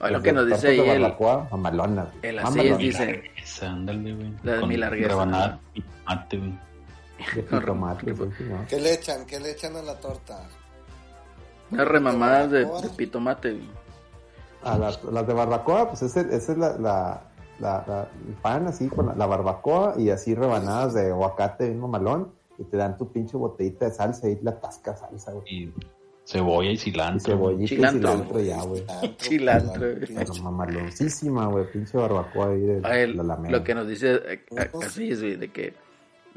Oye, 0.00 0.10
lo 0.12 0.22
que 0.22 0.32
nos 0.32 0.46
dice 0.48 0.68
ahí 0.68 0.80
el, 0.80 1.02
barbacoa, 1.02 1.46
mamalonas, 1.52 2.08
güey. 2.10 2.30
el 2.30 2.36
Mamalonas. 2.36 2.72
Asís 2.72 2.78
dice- 2.78 3.22
ándale, 3.66 4.14
güey. 4.14 4.32
La 4.42 4.52
de 4.54 4.60
Con 4.60 4.68
mi 4.68 4.76
largueza. 4.76 5.58
Y 6.10 6.16
tomate, 6.16 6.38
güey. 6.38 6.54
De 7.34 7.42
jitomate, 7.42 8.12
¿no? 8.44 8.66
¿Qué 8.68 8.80
le 8.80 8.94
echan? 8.94 9.26
¿Qué 9.26 9.40
le 9.40 9.50
echan 9.50 9.76
a 9.76 9.82
la 9.82 9.94
torta? 9.98 10.40
unas 11.70 11.86
remamadas 11.88 12.50
de, 12.50 12.60
de 12.64 12.88
pitomate, 12.96 13.52
güey. 13.52 13.68
A 14.62 14.78
las, 14.78 15.02
las 15.04 15.26
de 15.26 15.34
barbacoa, 15.34 15.88
pues 15.88 16.02
ese, 16.02 16.20
esa 16.34 16.52
es 16.52 16.58
la, 16.58 16.78
la, 16.78 17.22
la- 17.60 17.84
la- 17.86 18.08
el 18.26 18.34
pan 18.34 18.66
así 18.66 18.88
con 18.88 19.06
la, 19.06 19.14
la 19.14 19.26
barbacoa 19.26 19.94
y 19.98 20.10
así 20.10 20.34
rebanadas 20.34 20.94
de 20.94 21.10
aguacate 21.10 21.66
bien 21.66 21.80
mamalón 21.80 22.32
y 22.58 22.64
te 22.64 22.76
dan 22.76 22.96
tu 22.96 23.12
pinche 23.12 23.36
botellita 23.36 23.84
de 23.86 23.90
salsa 23.92 24.28
y 24.28 24.38
la 24.42 24.58
tasca 24.58 24.96
salsa, 24.96 25.32
güey. 25.32 25.44
Y 25.48 25.72
cebolla 26.24 26.70
y 26.70 26.74
Y 26.74 26.78
cilantro. 26.78 27.32
cebollita 27.34 27.68
Cilantro, 27.68 27.98
y 28.10 28.12
cilantro 28.12 28.40
ya, 28.40 28.62
güey. 28.62 28.84
Cilantro, 29.18 29.80
la 29.80 29.92
güey. 29.94 30.06
Pero 30.06 30.24
pinche- 30.32 30.42
mamaloncísima, 30.42 31.46
güey, 31.46 31.70
pinche 31.72 31.96
barbacoa 31.98 32.48
ahí 32.50 32.60
de 32.60 32.80
la 32.80 33.36
lo 33.36 33.62
que 33.62 33.74
nos 33.74 33.86
dice 33.88 34.14
eh, 34.14 34.44
eh, 34.56 34.70
así 34.84 35.10
es, 35.10 35.20
güey, 35.20 35.36
de 35.36 35.52
que, 35.52 35.74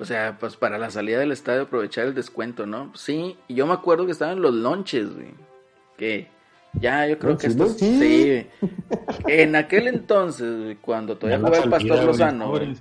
o 0.02 0.06
sea, 0.06 0.38
pues 0.40 0.58
para 0.58 0.78
la 0.80 0.90
salida 0.90 1.20
del 1.20 1.32
estadio 1.32 1.62
aprovechar 1.64 2.08
el 2.08 2.14
descuento, 2.16 2.66
¿no? 2.66 2.92
Sí, 2.96 3.38
y 3.48 3.54
yo 3.56 3.68
me 3.68 3.74
acuerdo 3.74 4.06
que 4.06 4.12
estaban 4.12 4.42
los 4.42 4.54
lonches, 4.54 5.14
güey. 5.14 5.34
Que 5.98 6.28
ya, 6.74 7.08
yo 7.08 7.20
creo 7.20 7.38
que 7.38 7.50
lonches. 7.50 7.78
sí, 7.80 8.26
güey. 8.28 8.48
En 9.28 9.56
aquel 9.56 9.88
entonces, 9.88 10.64
güey, 10.64 10.76
cuando 10.78 11.18
todavía 11.18 11.38
jugaba 11.40 11.64
el 11.64 11.70
Pastor 11.70 12.04
Lozano, 12.04 12.50
güey. 12.50 12.76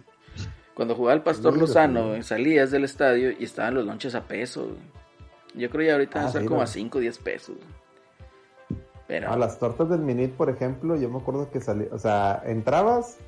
Cuando 0.74 0.94
jugaba 0.94 1.14
el 1.14 1.22
Pastor 1.22 1.52
Sí, 1.54 1.60
Lozano, 1.60 2.00
sí. 2.02 2.08
güey, 2.08 2.22
salías 2.22 2.70
del 2.70 2.84
estadio 2.84 3.32
y 3.38 3.44
estaban 3.44 3.74
los 3.74 3.84
lonches 3.84 4.14
a 4.14 4.22
peso, 4.22 4.62
güey. 4.64 4.78
Yo 5.54 5.68
creo 5.68 5.86
que 5.86 5.92
ahorita 5.92 6.12
Ah, 6.12 6.16
van 6.18 6.24
a 6.24 6.28
estar 6.28 6.42
sí, 6.42 6.48
como 6.48 6.62
a 6.62 6.66
5 6.66 6.96
o 6.98 7.00
10 7.02 7.18
pesos. 7.18 7.56
Pero, 9.06 9.30
A 9.32 9.36
las 9.36 9.58
tortas 9.58 9.88
del 9.90 10.00
Minit, 10.00 10.32
por 10.34 10.48
ejemplo, 10.48 10.96
yo 10.96 11.10
me 11.10 11.18
acuerdo 11.18 11.50
que 11.50 11.60
salí, 11.60 11.86
o 11.90 11.98
sea, 11.98 12.42
entrabas 12.46 13.18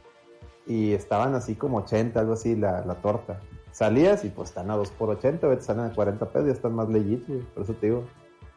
y 0.67 0.93
estaban 0.93 1.35
así 1.35 1.57
como 1.57 1.79
80, 1.79 2.21
algo 2.21 2.35
así, 2.35 2.55
la, 2.55 2.85
la 2.87 2.95
torta. 2.95 3.41
Salías 3.73 4.25
y 4.25 4.29
pues 4.29 4.51
están 4.51 4.71
a 4.71 4.77
2 4.77 4.91
por 4.91 5.11
80, 5.11 5.47
güey, 5.47 5.59
te 5.59 5.65
salen 5.65 5.87
a 5.87 5.93
40 5.95 6.27
pesos, 6.27 6.47
ya 6.47 6.53
están 6.53 6.75
más 6.75 6.89
legit, 6.89 7.27
güey. 7.27 7.41
Por 7.41 7.63
eso 7.65 7.73
te 7.75 7.87
digo, 7.87 8.05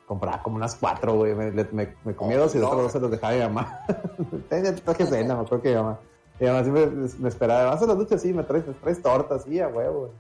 compraba 0.06 0.44
como 0.44 0.58
unas 0.58 0.76
4, 0.76 1.14
güey. 1.16 1.34
Me, 1.34 1.52
me, 1.52 1.96
me 2.04 2.16
comía 2.16 2.38
Oh, 2.38 2.42
dos 2.42 2.56
y 2.56 2.60
los 2.60 2.68
no. 2.68 2.68
otros 2.70 2.84
dos 2.84 2.92
se 2.92 3.00
los 3.00 3.12
dejaba 3.12 3.34
mi 3.34 3.40
mamá. 3.40 3.80
Tenía 4.50 4.76
traje 4.76 5.06
cena, 5.08 5.36
me 5.36 5.42
acuerdo 5.42 5.62
que 5.64 5.70
mi 5.70 5.76
mamá. 5.76 6.00
Mi 6.40 6.48
mamá 6.48 6.64
siempre 6.64 6.88
me, 6.88 7.30
esperaba, 7.30 7.72
vas 7.72 7.82
a 7.82 7.86
la 7.86 7.96
ducha, 7.96 8.18
sí, 8.18 8.34
me 8.34 8.44
traes, 8.44 8.68
me 8.68 8.74
traes 8.74 9.02
tortas, 9.02 9.44
sí, 9.44 9.60
a 9.62 9.70
huevo, 9.70 10.00
güey. 10.02 10.12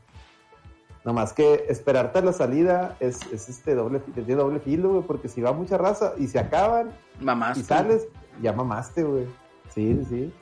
Nomás 1.03 1.33
que 1.33 1.65
esperarte 1.69 2.17
a 2.19 2.21
la 2.23 2.33
salida 2.33 2.95
es, 2.99 3.19
es 3.31 3.47
este 3.49 3.75
doble, 3.75 3.99
tiene 3.99 4.33
doble 4.35 4.59
filo, 4.59 4.89
güey, 4.89 5.03
porque 5.03 5.27
si 5.27 5.39
va 5.41 5.51
mucha 5.51 5.77
raza 5.77 6.13
y 6.17 6.27
se 6.27 6.39
acaban, 6.39 6.91
mamás. 7.19 7.57
y 7.59 7.63
sales, 7.63 8.07
ya 8.41 8.53
mamaste, 8.53 9.03
güey. 9.03 9.25
Sí, 9.69 9.93
sí, 9.99 10.05
sí. 10.09 10.33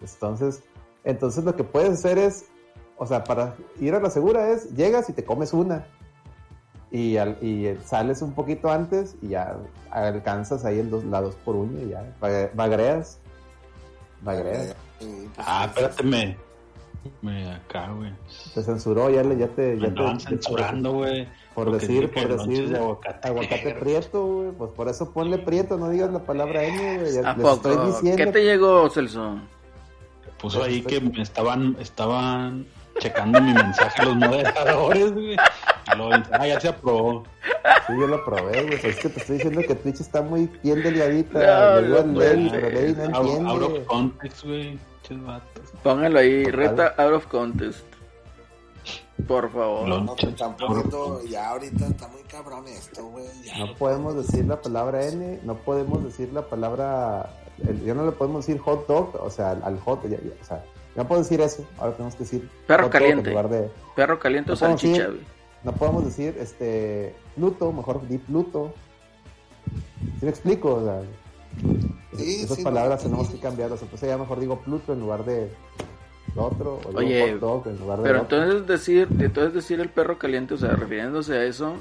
Entonces, 0.00 0.62
entonces 1.04 1.44
lo 1.44 1.54
que 1.54 1.64
puedes 1.64 1.90
hacer 1.98 2.16
es, 2.18 2.46
o 2.98 3.06
sea, 3.06 3.24
para 3.24 3.54
ir 3.80 3.94
a 3.94 4.00
la 4.00 4.10
segura 4.10 4.50
es, 4.50 4.74
llegas 4.74 5.08
y 5.08 5.12
te 5.12 5.24
comes 5.24 5.52
una. 5.52 5.86
Y, 6.90 7.16
al- 7.16 7.36
y 7.42 7.76
sales 7.84 8.22
un 8.22 8.32
poquito 8.32 8.70
antes 8.70 9.16
y 9.20 9.28
ya 9.28 9.56
alcanzas 9.90 10.64
ahí 10.64 10.78
el 10.78 10.88
dos, 10.90 11.04
la 11.04 11.20
dos 11.20 11.34
por 11.36 11.56
uno 11.56 11.80
y 11.82 11.90
ya. 11.90 12.14
Bagreas. 12.54 13.18
Bagreas. 14.22 14.74
Pues, 14.98 15.10
Ah, 15.36 15.64
espérate, 15.66 16.02
me. 16.02 16.36
Me 17.22 17.52
acá, 17.52 17.90
güey. 17.92 18.12
Te 18.54 18.62
censuró, 18.62 19.10
ya, 19.10 19.22
le, 19.22 19.36
ya 19.36 19.46
te. 19.48 19.76
Me 19.76 19.92
Ya 19.94 20.16
te 20.16 20.20
censurando, 20.24 20.92
güey. 20.94 21.28
Por 21.54 21.70
decir, 21.70 22.10
por 22.12 22.28
decir. 22.36 22.68
de 22.70 22.78
aguacate. 22.78 23.28
Aguacate 23.28 23.74
prieto, 23.78 24.26
güey. 24.26 24.50
Pues 24.52 24.70
por 24.72 24.88
eso 24.88 25.10
ponle 25.12 25.38
prieto, 25.38 25.76
no 25.76 25.88
digas 25.90 26.10
la 26.12 26.20
palabra 26.20 26.64
N, 26.64 26.98
güey. 26.98 27.16
Estoy 27.18 27.86
diciendo. 27.86 28.16
¿Qué 28.16 28.26
te 28.32 28.44
llegó, 28.44 28.88
Celso? 28.90 29.38
Puso 30.40 30.62
ahí 30.62 30.82
que 30.82 31.00
me 31.00 31.22
estaban, 31.22 31.76
estaban 31.80 32.66
checando 32.98 33.40
mi 33.40 33.52
mensaje 33.52 34.02
a 34.02 34.04
los 34.06 34.16
moderadores, 34.16 35.12
güey. 35.12 35.36
Ah, 35.38 36.46
ya 36.46 36.60
se 36.60 36.68
aprobó. 36.68 37.24
Sí, 37.86 37.92
yo 37.98 38.06
lo 38.06 38.24
probé, 38.24 38.62
güey. 38.64 38.80
Pues 38.80 38.84
es 38.84 38.96
que 38.96 39.08
te 39.08 39.20
estoy 39.20 39.36
diciendo 39.36 39.60
que 39.66 39.74
Twitch 39.74 40.00
está 40.00 40.22
muy 40.22 40.50
bien 40.62 40.82
delgadita. 40.82 41.80
No, 41.82 42.02
no 42.04 42.18
pero 42.18 42.36
no 42.36 43.16
Out, 43.16 43.16
out 43.16 43.26
entiende. 43.28 43.64
of 43.80 43.86
context, 43.86 44.44
güey. 44.44 44.78
Póngalo 45.82 46.18
ahí, 46.18 46.44
Total. 46.44 46.56
reta 46.58 46.94
out 46.98 47.12
of 47.14 47.26
contest. 47.26 47.84
Por 49.26 49.50
favor. 49.50 49.88
Lo- 49.88 50.00
No, 50.02 50.14
pues 50.14 50.36
tampoco, 50.36 51.22
ya 51.28 51.50
ahorita 51.50 51.86
está 51.86 52.08
muy 52.08 52.22
cabrón 52.24 52.66
esto, 52.68 53.04
güey. 53.06 53.24
ya. 53.44 53.58
No 53.58 53.74
podemos 53.74 54.14
decir 54.16 54.44
la 54.44 54.60
palabra 54.60 55.04
N, 55.06 55.40
no 55.42 55.54
podemos 55.56 56.04
decir 56.04 56.32
la 56.32 56.42
palabra. 56.42 57.30
el- 57.66 57.82
ya 57.84 57.94
no 57.94 58.04
le 58.04 58.12
podemos 58.12 58.44
decir 58.46 58.60
hot 58.60 58.86
dog, 58.86 59.16
o 59.18 59.30
sea, 59.30 59.52
al, 59.52 59.62
al 59.64 59.80
hot, 59.80 60.02
ya, 60.04 60.18
ya, 60.18 60.32
o 60.40 60.44
sea, 60.44 60.62
no 60.96 61.06
podemos 61.06 61.28
decir 61.28 61.40
eso. 61.40 61.66
Ahora 61.78 61.92
tenemos 61.94 62.14
que 62.14 62.24
decir 62.24 62.48
Perro 62.66 62.90
caliente. 62.90 63.30
En 63.30 63.36
lugar 63.36 63.48
de, 63.50 63.70
Perro 63.94 64.18
caliente 64.18 64.52
o 64.52 64.56
salchicha, 64.56 65.06
güey. 65.06 65.20
no 65.64 65.72
podemos 65.72 66.04
decir 66.04 66.36
este 66.40 67.14
Pluto, 67.34 67.72
mejor 67.72 68.06
di 68.08 68.18
Pluto. 68.18 68.72
¿Sí 70.18 70.24
me 70.24 70.30
explico? 70.30 70.74
O 70.76 70.84
sea, 70.84 71.02
Sí, 72.16 72.42
esas 72.44 72.56
sí, 72.58 72.64
palabras 72.64 73.00
no, 73.02 73.10
tenemos 73.10 73.26
sí. 73.28 73.34
que 73.34 73.40
cambiarlas. 73.40 73.82
Entonces 73.82 74.08
ya 74.08 74.16
mejor 74.18 74.40
digo 74.40 74.60
Pluto 74.60 74.92
en 74.92 75.00
lugar 75.00 75.24
de 75.24 75.50
otro, 76.34 76.74
o 76.84 76.88
digo 76.88 76.98
Oye, 76.98 77.32
hot 77.32 77.40
dog 77.40 77.68
en 77.68 77.78
lugar 77.78 77.98
de 77.98 78.04
Pero 78.04 78.22
otro. 78.22 78.42
entonces 78.42 78.66
decir, 78.68 79.08
entonces 79.18 79.54
decir 79.54 79.80
el 79.80 79.88
perro 79.88 80.18
caliente, 80.18 80.54
o 80.54 80.56
sea, 80.58 80.70
refiriéndose 80.70 81.34
a 81.34 81.44
eso, 81.44 81.74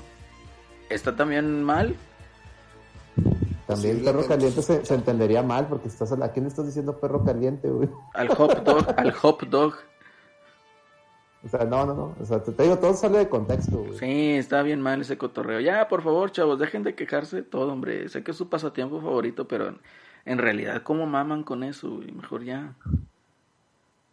está 0.89 1.15
también 1.15 1.63
mal. 1.63 1.95
También 3.67 4.03
perro 4.03 4.19
posiblemente. 4.19 4.27
caliente 4.27 4.61
se, 4.61 4.85
se 4.85 4.93
entendería 4.95 5.41
mal 5.43 5.67
porque 5.67 5.87
estás 5.87 6.11
a 6.11 6.31
quién 6.31 6.45
le 6.45 6.49
estás 6.49 6.65
diciendo 6.65 6.97
perro 6.99 7.23
caliente, 7.23 7.67
güey. 7.69 7.89
Al 8.13 8.29
hot 8.29 8.63
dog, 8.63 8.85
al 8.97 9.11
hot 9.11 9.43
dog. 9.47 9.73
O 11.43 11.47
sea, 11.47 11.63
no, 11.65 11.85
no, 11.85 11.93
no. 11.93 12.15
O 12.19 12.25
sea, 12.25 12.41
te, 12.43 12.51
te 12.51 12.63
digo, 12.63 12.77
todo 12.79 12.93
sale 12.95 13.19
de 13.19 13.29
contexto, 13.29 13.77
güey. 13.77 13.97
Sí, 13.99 14.31
está 14.31 14.61
bien 14.63 14.81
mal 14.81 15.01
ese 15.01 15.17
cotorreo. 15.17 15.59
Ya, 15.59 15.87
por 15.87 16.01
favor, 16.01 16.31
chavos, 16.31 16.57
dejen 16.59 16.83
de 16.83 16.95
quejarse 16.95 17.37
de 17.37 17.43
todo, 17.43 17.71
hombre. 17.71 18.09
Sé 18.09 18.23
que 18.23 18.31
es 18.31 18.37
su 18.37 18.49
pasatiempo 18.49 18.99
favorito, 18.99 19.47
pero 19.47 19.67
en, 19.67 19.79
en 20.25 20.37
realidad, 20.39 20.81
¿cómo 20.83 21.05
maman 21.05 21.43
con 21.43 21.63
eso? 21.63 21.89
güey? 21.97 22.11
Mejor 22.11 22.43
ya. 22.43 22.73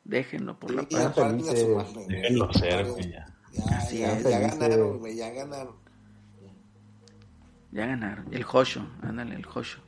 Déjenlo 0.04 0.58
por 0.58 0.72
la 0.72 0.82
Sí, 0.82 0.88
paz. 0.90 1.14
paz. 1.14 1.94
Déjenlo 2.08 2.52
ser, 2.52 2.86
güey. 2.90 3.10
ya. 3.12 3.26
Ya, 3.52 3.90
ya, 3.90 4.18
ya 4.18 4.38
ganaron, 4.38 4.98
güey, 4.98 5.14
ya 5.16 5.30
ganaron. 5.30 5.74
Ya 7.72 7.86
ganaron. 7.86 8.26
El 8.30 8.42
Josho, 8.44 8.86
ándale, 9.02 9.34
el 9.34 9.44
Josho. 9.46 9.80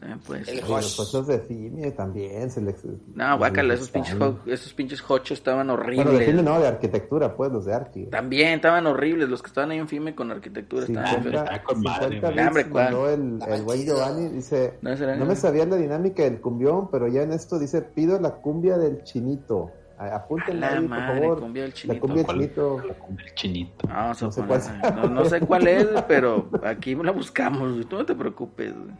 También 0.00 0.18
puede 0.18 0.44
ser. 0.44 0.54
El 0.54 0.60
los 0.62 0.68
Josh. 0.68 0.96
coches 0.96 1.26
de 1.28 1.46
cine 1.46 1.90
también 1.92 2.50
se 2.50 2.60
les... 2.60 2.84
No, 3.14 3.38
guácala, 3.38 3.74
esos 3.74 3.88
pinches, 3.90 4.16
esos 4.46 4.74
pinches 4.74 5.00
Jochos 5.00 5.38
estaban 5.38 5.68
Bueno, 5.68 5.84
de 5.84 6.00
horribles. 6.00 6.26
cine 6.26 6.42
no, 6.42 6.58
de 6.58 6.66
arquitectura, 6.66 7.36
pues, 7.36 7.52
los 7.52 7.66
de 7.66 7.74
arqui. 7.74 8.06
También 8.06 8.54
estaban 8.54 8.84
horribles, 8.88 9.28
los 9.28 9.40
que 9.42 9.46
estaban 9.48 9.70
ahí 9.70 9.78
en 9.78 9.86
FIME 9.86 10.14
con 10.16 10.32
arquitectura. 10.32 10.86
estaban 10.86 11.22
feos. 11.22 11.24
50, 11.24 11.44
está 11.44 11.62
con 11.62 11.80
madre, 11.82 12.20
50 12.20 12.26
güey. 12.26 12.34
bits 12.34 12.48
Hombre, 12.48 12.66
¿cuál? 12.70 12.84
mandó 12.84 13.08
el, 13.10 13.38
chido. 13.78 13.96
Giovanni, 13.96 14.28
dice, 14.30 14.78
No, 14.82 14.96
no 15.16 15.24
me 15.24 15.36
sabía 15.36 15.66
la 15.66 15.76
dinámica 15.76 16.24
del 16.24 16.40
cumbión, 16.40 16.90
pero 16.90 17.06
ya 17.06 17.22
en 17.22 17.32
esto 17.32 17.60
dice, 17.60 17.82
pido 17.82 18.18
la 18.18 18.30
cumbia 18.32 18.78
del 18.78 19.04
chinito. 19.04 19.70
Apúntenla 19.98 20.70
la 20.70 20.76
ahí, 20.76 20.80
por 20.80 20.88
madre, 20.90 21.20
favor. 21.20 21.40
cumbia 21.40 21.62
del 21.62 21.70
La 21.70 21.74
chinito. 21.76 22.00
cumbia 22.00 22.22
del 22.24 22.32
chinito. 22.36 22.82
El 22.82 23.34
chinito. 23.34 23.88
Vamos 23.88 24.22
a 24.22 24.26
No 24.26 24.32
sé 24.32 24.42
poner- 24.42 24.62
cuál 24.80 24.94
no, 24.96 25.08
no 25.08 25.24
sé 25.26 25.40
cuál 25.40 25.68
es, 25.68 25.86
pero 26.08 26.48
aquí 26.64 26.94
la 26.94 27.12
buscamos, 27.12 27.72
güey. 27.72 27.84
Tú 27.84 27.96
no 27.98 28.06
te 28.06 28.14
preocupes, 28.14 28.74
güey. 28.74 28.90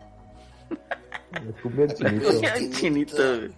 La 1.33 1.63
cumbia 1.63 1.87
del 1.87 1.97
La 1.99 2.11
chinito. 2.11 2.31
cumbia 2.31 2.53
del 2.55 2.71
chinito, 2.71 3.17
güey. 3.17 3.51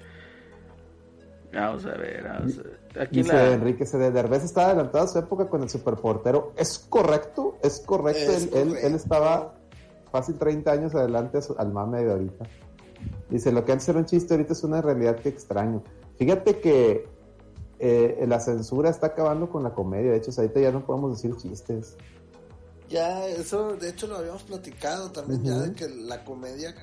Vamos 1.53 1.87
a 1.87 1.91
ver, 1.97 2.25
vamos 2.25 2.59
a 2.59 2.63
ver. 2.63 2.81
Aquí 3.01 3.23
Dice 3.23 3.33
la... 3.33 3.53
Enrique 3.53 3.87
C. 3.87 3.97
de 3.99 4.11
Derbez 4.11 4.43
estaba 4.45 4.69
adelantado 4.69 5.05
a 5.05 5.09
su 5.09 5.19
época 5.19 5.49
con 5.49 5.63
el 5.63 5.69
superportero. 5.69 6.53
¿Es 6.57 6.79
correcto? 6.79 7.59
Es 7.63 7.81
correcto. 7.81 8.19
Es 8.33 8.45
él, 8.45 8.51
él- 8.55 8.69
correcto. 8.69 8.87
él 8.89 8.95
estaba 8.95 9.55
fácil 10.11 10.37
30 10.37 10.73
años 10.73 10.95
adelante 10.95 11.39
al 11.57 11.73
mame 11.73 12.03
de 12.05 12.11
ahorita. 12.13 12.45
Dice, 13.29 13.53
lo 13.53 13.65
que 13.65 13.73
antes 13.73 13.89
era 13.89 13.99
un 13.99 14.05
chiste 14.05 14.35
ahorita 14.35 14.53
es 14.53 14.65
una 14.65 14.81
realidad 14.83 15.17
que 15.17 15.29
extraño. 15.29 15.83
Fíjate 16.19 16.59
que 16.61 17.09
eh, 17.79 18.25
la 18.27 18.41
censura 18.41 18.91
está 18.91 19.09
acabando 19.09 19.49
con 19.51 19.63
la 19.63 19.75
comedia. 19.75 20.11
De 20.13 20.19
hecho, 20.19 20.31
ahorita 20.37 20.61
ya 20.61 20.71
no 20.73 20.85
podemos 20.85 21.13
decir 21.21 21.37
chistes. 21.37 21.97
Ya, 22.89 23.27
eso 23.27 23.77
de 23.77 23.89
hecho 23.91 24.07
lo 24.07 24.17
habíamos 24.19 24.43
platicado 24.43 25.11
también, 25.11 25.43
ya 25.43 25.59
de 25.59 25.73
que 25.73 25.89
la 25.89 26.23
comedia 26.25 26.75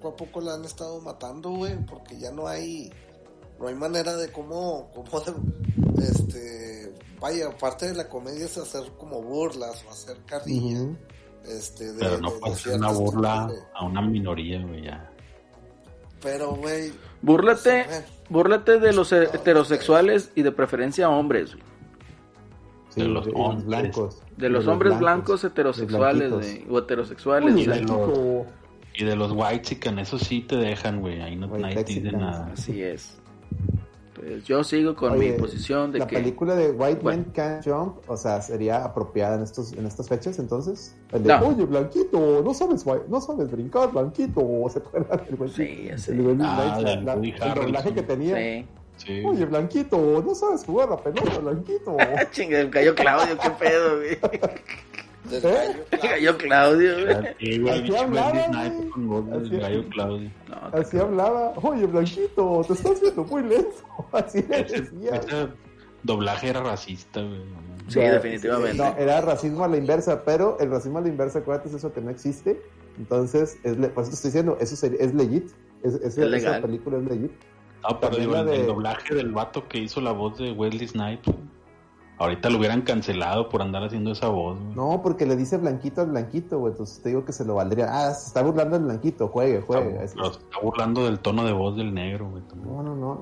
poco 0.00 0.08
a 0.08 0.16
poco 0.16 0.40
la 0.40 0.54
han 0.54 0.64
estado 0.64 1.00
matando, 1.00 1.50
güey, 1.50 1.76
porque 1.84 2.16
ya 2.18 2.30
no 2.30 2.46
hay, 2.46 2.90
no 3.60 3.66
hay 3.66 3.74
manera 3.74 4.14
de 4.16 4.30
cómo, 4.30 4.90
cómo 4.94 5.20
de- 5.20 6.04
este, 6.08 6.94
vaya, 7.20 7.50
parte 7.58 7.88
de 7.88 7.94
la 7.94 8.08
comedia 8.08 8.46
es 8.46 8.56
hacer 8.56 8.92
como 8.98 9.20
burlas 9.20 9.84
o 9.86 9.90
hacer 9.90 10.16
carrilla, 10.24 10.80
Ujú. 10.82 10.96
este, 11.44 11.92
de, 11.92 11.98
Pero 11.98 12.18
no 12.20 12.28
de- 12.28 12.34
de 12.34 12.40
puede 12.40 12.54
ser 12.56 12.76
una 12.76 12.92
burla 12.92 13.50
a 13.74 13.84
una 13.84 14.00
minoría, 14.02 14.64
güey, 14.64 14.84
ya. 14.84 15.12
Pero, 16.22 16.54
güey, 16.54 16.92
Búrlate, 17.22 17.84
Pues, 17.86 18.04
búrlate 18.28 18.78
de 18.78 18.92
los 18.92 19.12
heterosexuales 19.12 20.30
y 20.34 20.42
de 20.42 20.52
preferencia 20.52 21.08
hombres, 21.10 21.54
güey. 21.54 21.64
Sí, 22.90 23.02
De 23.02 23.08
los 23.08 23.26
de, 23.26 23.32
hombres. 23.34 23.64
blancos. 23.66 24.22
De 24.36 24.48
los 24.48 24.66
hombres 24.66 24.98
blancos 24.98 25.44
heterosexuales, 25.44 26.30
Los 26.30 26.40
güey. 26.46 26.66
O 26.70 26.78
heterosexuales, 26.78 27.54
Uy, 27.54 27.64
güey. 27.66 27.84
blanquito. 27.84 28.46
Y 28.94 29.04
de 29.04 29.14
los 29.16 29.32
white 29.32 29.62
chicken, 29.62 29.98
eso 29.98 30.18
sí 30.18 30.40
te 30.40 30.56
dejan, 30.56 31.00
güey. 31.00 31.20
Ahí 31.20 31.36
no 31.36 31.46
nadie 31.46 31.76
te 31.76 31.84
dice 31.84 32.00
Mexicans. 32.02 32.22
nada. 32.22 32.50
Así 32.52 32.82
es. 32.82 33.18
Pues 34.18 34.44
yo 34.44 34.64
sigo 34.64 34.94
con 34.96 35.12
Oye, 35.12 35.32
mi 35.32 35.38
posición 35.38 35.92
de 35.92 36.00
la 36.00 36.06
que... 36.06 36.16
película 36.16 36.54
de 36.56 36.70
White 36.72 37.00
Bueno. 37.02 37.22
Men 37.22 37.32
Can't 37.32 37.64
Jump, 37.64 37.98
o 38.10 38.16
sea, 38.16 38.40
sería 38.42 38.84
apropiada 38.84 39.36
en 39.36 39.42
estos 39.42 39.72
en 39.72 39.86
estas 39.86 40.08
fechas, 40.08 40.38
entonces. 40.38 40.96
El 41.12 41.22
de, 41.22 41.28
No. 41.28 41.46
oye, 41.48 41.64
Blanquito, 41.64 42.42
no 42.44 42.52
sabes 42.54 42.84
no 43.08 43.20
sabes 43.20 43.50
brincar, 43.50 43.92
Blanquito, 43.92 44.40
¿se 44.70 44.78
acuerdan? 44.80 45.20
El 45.28 45.38
güey- 45.38 45.48
Sí, 45.50 45.88
sé. 45.96 46.12
el 46.12 46.22
güey- 46.22 46.38
Ah, 46.42 46.78
la- 46.82 46.90
del 46.90 47.04
la- 47.04 47.12
el 47.14 47.54
doblaje 47.54 47.94
que 47.94 48.02
tenía. 48.02 48.36
Sí. 48.36 48.66
Sí. 48.96 49.22
Oye, 49.24 49.44
Blanquito, 49.44 49.96
no 50.26 50.34
sabes 50.34 50.64
jugar 50.64 50.88
la 50.88 50.96
pelota, 50.96 51.38
Blanquito. 51.38 51.96
Ah, 52.00 52.24
chinga, 52.32 52.58
el 52.58 52.70
cayó 52.70 52.94
Claudio, 52.96 53.38
qué 53.40 53.50
pedo, 53.50 53.96
güey. 53.98 54.18
del 55.30 55.44
¿Eh? 55.44 55.84
gallo, 56.02 56.30
El 56.30 56.36
Claudio, 56.36 56.94
güey. 57.04 57.34
Sí, 57.38 57.58
güey, 57.60 57.82
Así 57.82 57.96
hablaba, 57.96 58.28
Así- 58.30 59.56
gallo 59.58 59.88
Claudio. 59.90 60.30
No, 60.48 60.78
Así 60.78 60.98
hablaba. 60.98 61.52
Oye, 61.62 61.86
Blanquito, 61.86 62.64
te 62.66 62.72
estás 62.72 63.00
viendo 63.00 63.24
muy 63.24 63.42
lento. 63.42 63.76
Así 64.12 64.42
le 64.48 64.60
Ese, 64.60 64.80
decía. 64.82 65.10
ese 65.16 65.48
doblaje 66.02 66.48
era 66.48 66.62
racista, 66.62 67.20
güey. 67.22 67.42
Sí, 67.88 68.00
definitivamente. 68.00 68.76
No, 68.76 68.94
era 68.98 69.20
racismo 69.22 69.64
a 69.64 69.68
la 69.68 69.76
inversa, 69.78 70.22
pero 70.24 70.58
el 70.60 70.70
racismo 70.70 70.98
a 70.98 71.00
la 71.00 71.08
inversa, 71.08 71.38
acuérdate, 71.38 71.68
es 71.70 71.74
eso 71.76 71.92
que 71.92 72.00
no 72.02 72.10
existe. 72.10 72.60
Entonces, 72.98 73.56
es 73.64 73.78
le- 73.78 73.88
por 73.88 74.02
eso 74.02 74.10
te 74.10 74.16
estoy 74.16 74.28
diciendo, 74.30 74.58
eso 74.60 74.76
sería- 74.76 74.98
es 75.00 75.14
legit. 75.14 75.46
Es, 75.82 75.94
es- 75.94 76.02
Es 76.02 76.18
legal. 76.18 76.54
Esa 76.56 76.62
película 76.66 76.98
es 76.98 77.04
legit. 77.04 77.32
No, 77.88 78.00
pero 78.00 78.16
digo, 78.16 78.32
la 78.32 78.40
el, 78.40 78.46
de- 78.46 78.56
el 78.60 78.66
doblaje 78.66 79.14
del 79.14 79.32
vato 79.32 79.66
que 79.68 79.78
hizo 79.78 80.00
la 80.00 80.12
voz 80.12 80.36
de 80.38 80.52
Wesley 80.52 80.88
Snipes. 80.88 81.34
Ahorita 82.18 82.50
lo 82.50 82.58
hubieran 82.58 82.82
cancelado 82.82 83.48
por 83.48 83.62
andar 83.62 83.84
haciendo 83.84 84.12
esa 84.12 84.28
voz, 84.28 84.58
güey. 84.58 84.74
No, 84.74 85.00
porque 85.02 85.24
le 85.26 85.36
dice 85.36 85.56
blanquito 85.56 86.00
al 86.02 86.08
blanquito, 86.08 86.58
güey. 86.58 86.72
Entonces 86.72 87.00
te 87.02 87.08
digo 87.10 87.24
que 87.24 87.32
se 87.32 87.44
lo 87.44 87.54
valdría. 87.54 87.86
Ah, 87.90 88.12
se 88.14 88.28
está 88.28 88.42
burlando 88.42 88.76
el 88.76 88.82
blanquito, 88.84 89.28
juegue, 89.28 89.60
juegue. 89.62 89.90
Está- 89.90 90.04
Es- 90.04 90.12
pero 90.14 90.32
se 90.32 90.40
está 90.40 90.60
burlando 90.60 91.04
del 91.04 91.20
tono 91.20 91.44
de 91.44 91.52
voz 91.52 91.76
del 91.76 91.92
negro, 91.94 92.28
güey. 92.30 92.42
también. 92.44 92.74
No, 92.76 92.82
no, 92.82 92.94
no. 92.94 93.20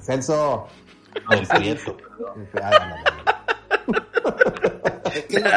Celso. 0.00 0.66
No, 1.28 1.36
del 1.36 1.46
prieto. 1.46 1.96
Ah, 2.62 2.70
no, 3.86 3.92
no, 3.94 3.94
no. 3.94 5.10
Es 5.14 5.24
que, 5.26 5.40
lo- 5.40 5.48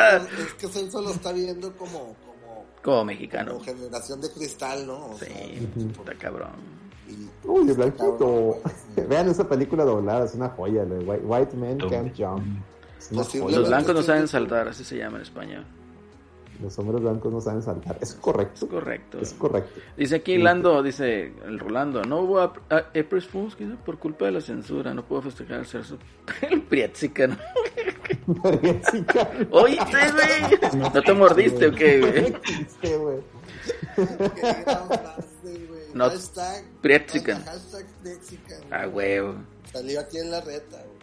es 0.43 0.53
que 0.59 0.67
Celso 0.67 1.01
lo 1.01 1.11
está 1.11 1.31
viendo 1.31 1.71
como, 1.77 1.99
como, 2.25 2.65
Como 2.83 3.05
mexicano. 3.05 3.53
como 3.53 3.63
generación 3.63 4.19
de 4.21 4.29
cristal, 4.31 4.85
¿no? 4.87 5.05
O 5.11 5.17
sea, 5.17 5.27
Sí, 5.29 5.69
está 5.99 6.13
cabrón. 6.15 6.49
Uy, 7.47 7.69
está 7.69 7.83
blanquito. 7.83 8.57
Vean 9.09 9.29
esa 9.29 9.47
película 9.47 9.83
doblada, 9.83 10.25
es 10.25 10.35
una 10.35 10.49
joya. 10.49 10.85
de 10.85 10.99
White, 10.99 11.25
White 11.25 11.57
Men 11.57 11.77
Can't 11.77 12.13
Jump. 12.17 12.43
Joya. 13.11 13.57
Los 13.57 13.67
blancos 13.69 13.93
no 13.95 14.01
saben 14.01 14.27
saltar, 14.27 14.67
así 14.67 14.83
se 14.83 14.97
llama 14.97 15.17
en 15.17 15.23
español. 15.23 15.63
Los 16.61 16.79
hombres 16.79 17.01
blancos 17.01 17.33
no 17.33 17.41
saben 17.41 17.61
saltar. 17.61 17.97
Es 17.99 18.13
correcto. 18.15 18.65
Es 18.65 18.71
correcto. 18.71 19.19
Es 19.19 19.33
correcto. 19.33 19.79
Dice 19.97 20.15
aquí 20.15 20.37
Lando, 20.37 20.81
dice 20.81 21.33
el 21.45 21.59
Rolando, 21.59 22.01
no 22.03 22.21
hubo 22.21 22.39
ap- 22.39 22.59
a- 22.71 22.77
April 22.97 23.21
Fools 23.21 23.57
por 23.85 23.99
culpa 23.99 24.23
de 24.25 24.31
la 24.31 24.39
censura, 24.41 24.93
no 24.93 25.03
puedo 25.03 25.21
festejar 25.23 25.59
el 25.59 25.65
cerzo. 25.65 25.97
El 26.49 26.61
Prietzica, 26.61 27.27
¿no? 27.27 27.35
Jessica. 28.61 29.29
Oíste, 29.51 29.97
güey. 30.13 30.81
¿No 30.93 31.01
te 31.01 31.13
mordiste 31.13 31.67
o 31.67 31.71
qué, 31.73 31.99
güey? 31.99 32.35
Existe, 36.03 36.41
güey. 36.41 36.41
Que 36.41 36.43
diga 36.43 36.43
una 36.43 36.43
frase, 36.43 36.43
güey. 36.43 36.45
No, 36.45 36.63
Hashtag, 36.63 36.81
Prietzican. 36.81 37.43
hashtag 37.45 37.85
Prietzican, 38.01 38.57
güey. 38.59 38.71
Ah, 38.71 38.87
huevo. 38.87 39.35
Salió 39.71 39.99
aquí 39.99 40.17
en 40.17 40.31
la 40.31 40.41
reta, 40.41 40.77
güey. 40.77 40.95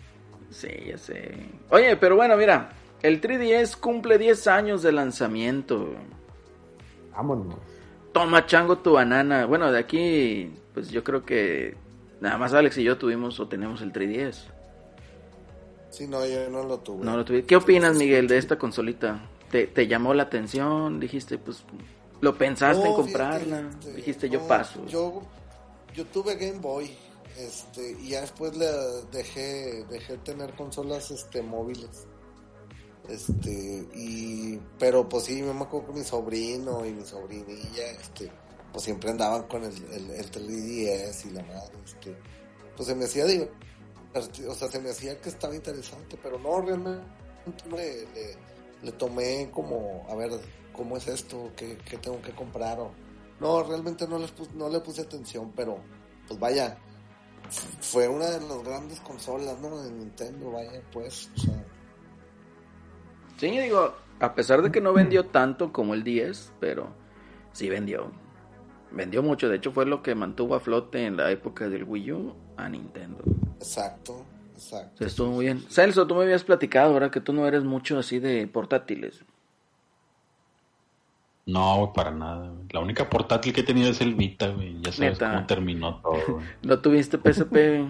Sí, 0.51 0.69
ya 0.87 0.99
sé. 0.99 1.35
Oye, 1.71 1.97
pero 1.97 2.17
bueno, 2.17 2.37
mira, 2.37 2.73
el 3.03 3.21
3DS 3.21 3.77
cumple 3.79 4.19
10 4.19 4.47
años 4.49 4.83
de 4.83 4.93
lanzamiento. 4.93 5.95
Vámonos. 7.13 7.57
Toma 8.13 8.47
chango 8.47 8.79
tu 8.79 8.93
banana. 8.93 9.47
Bueno, 9.47 9.73
de 9.73 9.79
aquí, 9.79 10.53
pues 10.75 10.91
yo 10.91 11.03
creo 11.03 11.25
que 11.25 11.77
nada 12.21 12.37
más 12.39 12.53
Alex 12.53 12.77
y 12.79 12.85
yo 12.85 12.99
tuvimos 12.99 13.41
o 13.41 13.49
tenemos 13.49 13.81
el 13.81 13.93
3DS. 13.93 14.45
Sí, 15.91 16.07
no, 16.07 16.25
yo 16.27 16.49
no 16.51 16.65
lo 16.65 16.79
tuve. 16.81 17.05
No 17.05 17.17
lo 17.17 17.25
tuve. 17.25 17.45
¿Qué 17.45 17.57
opinas, 17.57 17.97
Miguel, 17.97 18.29
de 18.29 18.39
esta 18.39 18.59
consolita? 18.59 19.21
¿Te, 19.51 19.67
te 19.67 19.87
llamó 19.87 20.15
la 20.15 20.25
atención? 20.25 21.01
Dijiste, 21.01 21.37
pues, 21.39 21.65
¿lo 22.23 22.39
pensaste 22.39 22.87
en 22.89 22.95
comprarla? 22.95 23.69
fíjate, 23.69 23.93
Dijiste, 23.93 24.31
yo 24.31 24.47
paso. 24.47 24.87
Yo, 24.87 25.23
yo 25.93 26.07
tuve 26.07 26.37
Game 26.37 26.61
Boy, 26.61 26.97
este, 27.37 27.97
y 28.01 28.11
ya 28.11 28.23
después 28.23 28.57
le 28.57 28.67
dejé, 29.11 29.85
dejé 29.91 30.17
tener 30.19 30.55
consolas, 30.55 31.11
este, 31.11 31.43
móviles. 31.43 32.07
Este, 33.09 33.89
y, 33.95 34.59
pero 34.79 35.09
pues 35.09 35.25
sí, 35.25 35.43
me 35.43 35.51
acuerdo 35.51 35.89
que 35.89 35.99
mi 35.99 36.05
sobrino 36.05 36.87
y 36.87 36.93
mi 36.93 37.05
sobrinilla, 37.05 37.91
este, 37.91 38.31
pues 38.73 38.85
siempre 38.85 39.11
andaban 39.11 39.43
con 39.49 39.65
el, 39.65 39.75
el, 39.93 40.11
el 40.13 40.31
3DS 40.31 41.27
y 41.27 41.31
la 41.31 41.43
madre, 41.43 41.73
este, 41.85 42.17
pues 42.77 42.89
se 42.89 42.95
me 42.95 43.07
hacía, 43.07 43.25
digo, 43.25 43.49
o 44.49 44.55
sea, 44.55 44.69
se 44.69 44.79
me 44.79 44.91
hacía 44.91 45.21
que 45.21 45.29
estaba 45.29 45.57
interesante, 45.57 46.17
pero 46.23 46.39
no, 46.39 46.61
realmente 46.61 47.03
le, 47.69 48.07
le, 48.15 48.37
le 48.83 48.93
tomé 48.93 49.51
como, 49.53 50.07
a 50.09 50.15
ver, 50.15 50.31
¿cómo 50.73 50.97
es 50.97 51.09
esto? 51.09 51.53
¿Qué, 51.57 51.79
qué 51.89 51.99
tengo 51.99 52.21
que 52.23 52.33
comprar? 52.33 52.79
O, 52.81 52.93
no, 53.41 53.63
realmente 53.63 54.07
no, 54.09 54.19
les 54.19 54.31
pus- 54.33 54.53
no 54.55 54.69
le 54.69 54.81
puse 54.81 55.03
atención, 55.03 55.53
pero 55.57 55.79
pues 56.29 56.39
vaya, 56.41 56.79
fue 57.81 58.09
una 58.09 58.27
de 58.31 58.41
las 58.41 58.63
grandes 58.63 59.01
consolas, 59.01 59.59
¿no? 59.61 59.83
De 59.83 59.91
Nintendo, 59.91 60.51
vaya, 60.53 60.83
pues, 60.93 61.31
o 61.37 61.41
sea, 61.41 61.65
Sí, 63.37 63.51
digo, 63.59 63.95
a 64.21 64.35
pesar 64.35 64.63
de 64.63 64.71
que 64.71 64.81
no 64.81 64.93
vendió 64.93 65.27
tanto 65.27 65.73
como 65.73 65.95
el 65.95 66.05
10, 66.05 66.53
pero 66.61 66.95
sí 67.53 67.69
vendió. 67.69 68.13
Vendió 68.91 69.23
mucho, 69.23 69.49
de 69.49 69.57
hecho 69.57 69.73
fue 69.73 69.87
lo 69.87 70.03
que 70.03 70.15
mantuvo 70.15 70.55
a 70.55 70.61
flote 70.61 71.07
en 71.07 71.17
la 71.17 71.31
época 71.31 71.69
del 71.69 71.85
Wii 71.85 72.13
U 72.13 72.37
a 72.57 72.69
Nintendo. 72.69 73.25
exacto, 73.61 74.25
exacto. 74.55 74.99
sea, 74.99 75.07
estuvo 75.07 75.31
muy 75.33 75.47
bien. 75.47 75.63
Celso, 75.71 76.07
tú 76.07 76.15
me 76.15 76.23
habías 76.25 76.45
platicado, 76.45 76.93
ahora 76.93 77.11
que 77.11 77.21
tú 77.21 77.33
no 77.33 77.47
eres 77.47 77.65
mucho 77.65 77.99
así 77.99 78.19
de 78.19 78.47
portátiles. 78.47 79.25
No, 81.47 81.77
güey, 81.79 81.93
para 81.93 82.11
nada. 82.13 82.49
güey. 82.51 82.67
La 82.71 82.81
única 82.81 83.09
portátil 83.11 83.53
que 83.53 83.63
he 83.63 83.65
tenido 83.65 83.91
es 83.91 84.01
el 84.01 84.15
Vita, 84.15 84.49
güey. 84.49 84.77
Ya 84.81 84.93
sabes 84.93 85.13
Neta. 85.21 85.31
cómo 85.35 85.47
terminó 85.47 85.97
todo, 86.01 86.19
güey. 86.29 86.47
¿No 86.63 86.79
tuviste 86.79 87.19
PSP? 87.19 87.87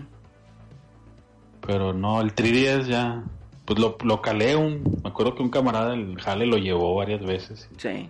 Pero 1.67 1.93
no, 1.93 2.21
el 2.21 2.35
3DS 2.35 2.85
ya. 2.87 3.23
Pues 3.65 3.79
lo, 3.79 3.97
lo 4.05 4.21
calé 4.23 4.57
un. 4.57 4.83
Me 5.03 5.11
acuerdo 5.11 5.35
que 5.35 5.43
un 5.43 5.51
camarada 5.51 5.91
del 5.91 6.19
Jale 6.21 6.47
lo 6.47 6.59
llevó 6.59 6.95
varias 6.97 7.21
veces. 7.25 7.69
sí, 7.77 8.09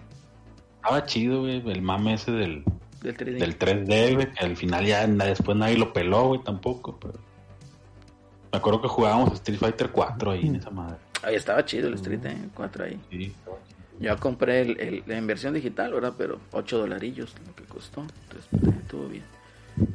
Estaba 0.76 1.05
chido, 1.05 1.40
güey. 1.40 1.62
El 1.70 1.82
mame 1.82 2.14
ese 2.14 2.32
del, 2.32 2.64
del 3.03 3.16
3D. 3.16 3.38
del 3.38 3.59
3D, 3.59 4.14
güey. 4.14 4.32
Que 4.32 4.45
al 4.47 4.57
final 4.57 4.86
ya 4.86 5.07
después 5.07 5.57
nadie 5.57 5.76
lo 5.76 5.93
peló, 5.93 6.28
güey, 6.28 6.43
tampoco. 6.43 6.99
Pero... 6.99 7.14
Me 8.53 8.59
acuerdo 8.59 8.80
que 8.82 8.88
jugábamos 8.88 9.32
Street 9.34 9.59
Fighter 9.59 9.90
4 9.90 10.30
ahí 10.30 10.47
en 10.47 10.57
esa 10.57 10.70
madre. 10.70 10.97
Ahí 11.22 11.34
estaba 11.36 11.64
chido 11.64 11.88
el 11.88 11.95
Street 11.95 12.24
eh, 12.24 12.49
4 12.55 12.84
ahí. 12.84 13.01
Sí, 13.11 13.24
estaba 13.24 13.57
chido. 13.68 13.71
Yo 14.01 14.16
compré 14.18 14.62
el, 14.62 14.80
el- 14.80 15.03
la 15.07 15.16
inversión 15.18 15.55
digital, 15.55 15.93
¿verdad? 15.93 16.14
Pero 16.18 16.40
8 16.53 16.78
dolarillos 16.78 17.34
lo 17.47 17.55
que 17.55 17.64
costó. 17.64 18.05
Entonces, 18.28 18.76
estuvo 18.82 19.07
bien. 19.09 19.24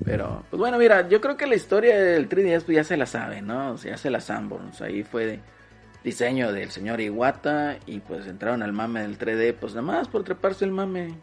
Pero, 0.06 0.44
pues 0.50 0.60
bueno, 0.60 0.78
mira, 0.78 1.08
yo 1.08 1.22
creo 1.22 1.38
que 1.38 1.46
la 1.46 1.56
historia 1.56 2.00
del 2.00 2.28
3DS 2.30 2.64
pues 2.66 2.76
ya 2.78 2.84
se 2.84 2.98
la 2.98 3.06
sabe, 3.06 3.42
¿no? 3.42 3.74
O 3.74 3.78
sea, 3.78 3.92
ya 3.92 3.98
se 3.98 4.10
la 4.10 4.20
Sanborns. 4.22 4.82
Ahí 4.82 5.04
fue 5.04 5.40
diseño 6.04 6.52
del 6.54 6.72
señor 6.72 7.02
Iwata 7.02 7.78
y 7.86 8.00
pues 8.00 8.26
entraron 8.28 8.64
al 8.64 8.72
mame 8.74 9.02
del 9.02 9.18
3D, 9.18 9.54
pues 9.54 9.74
nada 9.76 9.86
más 9.86 10.08
por 10.08 10.24
treparse 10.24 10.64
el 10.66 10.72
mame. 10.72 11.14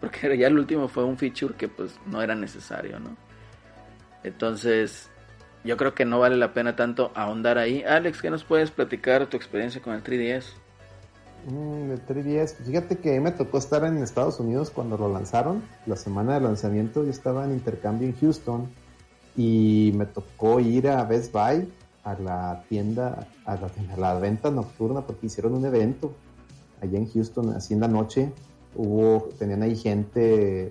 Porque 0.00 0.36
ya 0.38 0.46
el 0.48 0.58
último 0.58 0.88
fue 0.88 1.04
un 1.04 1.16
feature 1.18 1.54
que 1.54 1.68
pues 1.68 1.98
no 2.06 2.22
era 2.22 2.34
necesario, 2.34 3.00
¿no? 3.00 3.16
Entonces, 4.24 5.10
yo 5.64 5.76
creo 5.76 5.94
que 5.94 6.04
no 6.04 6.18
vale 6.18 6.36
la 6.36 6.52
pena 6.52 6.76
tanto 6.76 7.10
ahondar 7.14 7.58
ahí. 7.58 7.82
Alex, 7.84 8.20
¿qué 8.22 8.30
nos 8.30 8.44
puedes 8.44 8.70
platicar 8.70 9.26
tu 9.26 9.36
experiencia 9.36 9.80
con 9.80 9.94
el 9.94 10.02
3DS? 10.02 10.54
Mm, 11.50 11.92
el 11.92 12.06
3DS, 12.06 12.56
fíjate 12.56 12.98
que 12.98 13.18
me 13.20 13.30
tocó 13.30 13.56
estar 13.56 13.82
en 13.84 13.96
Estados 13.98 14.38
Unidos 14.38 14.70
cuando 14.70 14.98
lo 14.98 15.10
lanzaron, 15.10 15.62
la 15.86 15.96
semana 15.96 16.34
de 16.34 16.40
lanzamiento, 16.40 17.04
yo 17.04 17.10
estaba 17.10 17.46
en 17.46 17.52
intercambio 17.52 18.06
en 18.06 18.14
Houston 18.16 18.68
y 19.34 19.92
me 19.94 20.04
tocó 20.04 20.60
ir 20.60 20.88
a 20.88 21.04
Best 21.04 21.32
Buy, 21.32 21.66
a 22.04 22.14
la 22.14 22.64
tienda, 22.68 23.26
a 23.46 23.54
la, 23.54 23.70
a 23.94 23.96
la 23.96 24.14
venta 24.20 24.50
nocturna, 24.50 25.06
porque 25.06 25.26
hicieron 25.26 25.54
un 25.54 25.64
evento 25.64 26.12
allá 26.82 26.98
en 26.98 27.10
Houston, 27.10 27.54
así 27.54 27.72
en 27.72 27.80
la 27.80 27.88
noche, 27.88 28.30
hubo, 28.76 29.30
tenían 29.38 29.62
ahí 29.62 29.74
gente, 29.74 30.70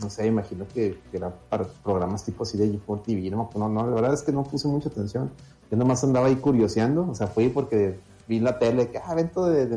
no 0.00 0.08
sé, 0.08 0.28
imagino 0.28 0.66
que, 0.72 1.00
era 1.12 1.34
para 1.48 1.64
programas 1.64 2.24
tipo 2.24 2.44
así 2.44 2.56
de 2.56 2.70
G4 2.70 3.02
TV, 3.02 3.30
no, 3.30 3.50
no, 3.56 3.68
la 3.88 3.94
verdad 3.94 4.14
es 4.14 4.22
que 4.22 4.30
no 4.30 4.44
puse 4.44 4.68
mucha 4.68 4.88
atención, 4.88 5.32
yo 5.68 5.76
nomás 5.76 6.04
andaba 6.04 6.28
ahí 6.28 6.36
curioseando, 6.36 7.08
o 7.10 7.14
sea, 7.16 7.26
fui 7.26 7.48
porque 7.48 7.98
vi 8.28 8.40
la 8.40 8.58
tele, 8.58 8.88
que, 8.90 8.98
ah, 8.98 9.12
evento 9.12 9.46
de, 9.46 9.68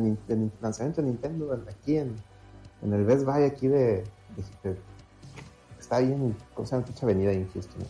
lanzamiento 0.62 1.02
de 1.02 1.08
Nintendo 1.08 1.60
aquí 1.70 1.98
en, 1.98 2.16
en 2.82 2.94
el 2.94 3.06
Best 3.06 3.26
Buy 3.26 3.44
aquí 3.44 3.68
de, 3.68 4.04
está 5.80 5.98
ahí 5.98 6.12
en, 6.12 6.36
¿cómo 6.54 6.66
se 6.68 6.76
llama? 6.76 6.86
Pinche 6.86 7.06
avenida 7.06 7.32
ahí 7.32 7.38
en 7.38 7.50
Houston. 7.50 7.84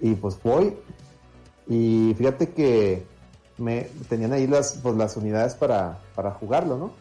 Y 0.00 0.14
pues 0.14 0.38
voy, 0.42 0.76
y 1.68 2.14
fíjate 2.16 2.50
que 2.50 3.04
me 3.58 3.82
tenían 4.08 4.32
ahí 4.32 4.46
las, 4.46 4.78
pues, 4.82 4.96
las 4.96 5.16
unidades 5.16 5.54
para, 5.54 5.98
para 6.14 6.32
jugarlo, 6.32 6.78
¿no? 6.78 6.92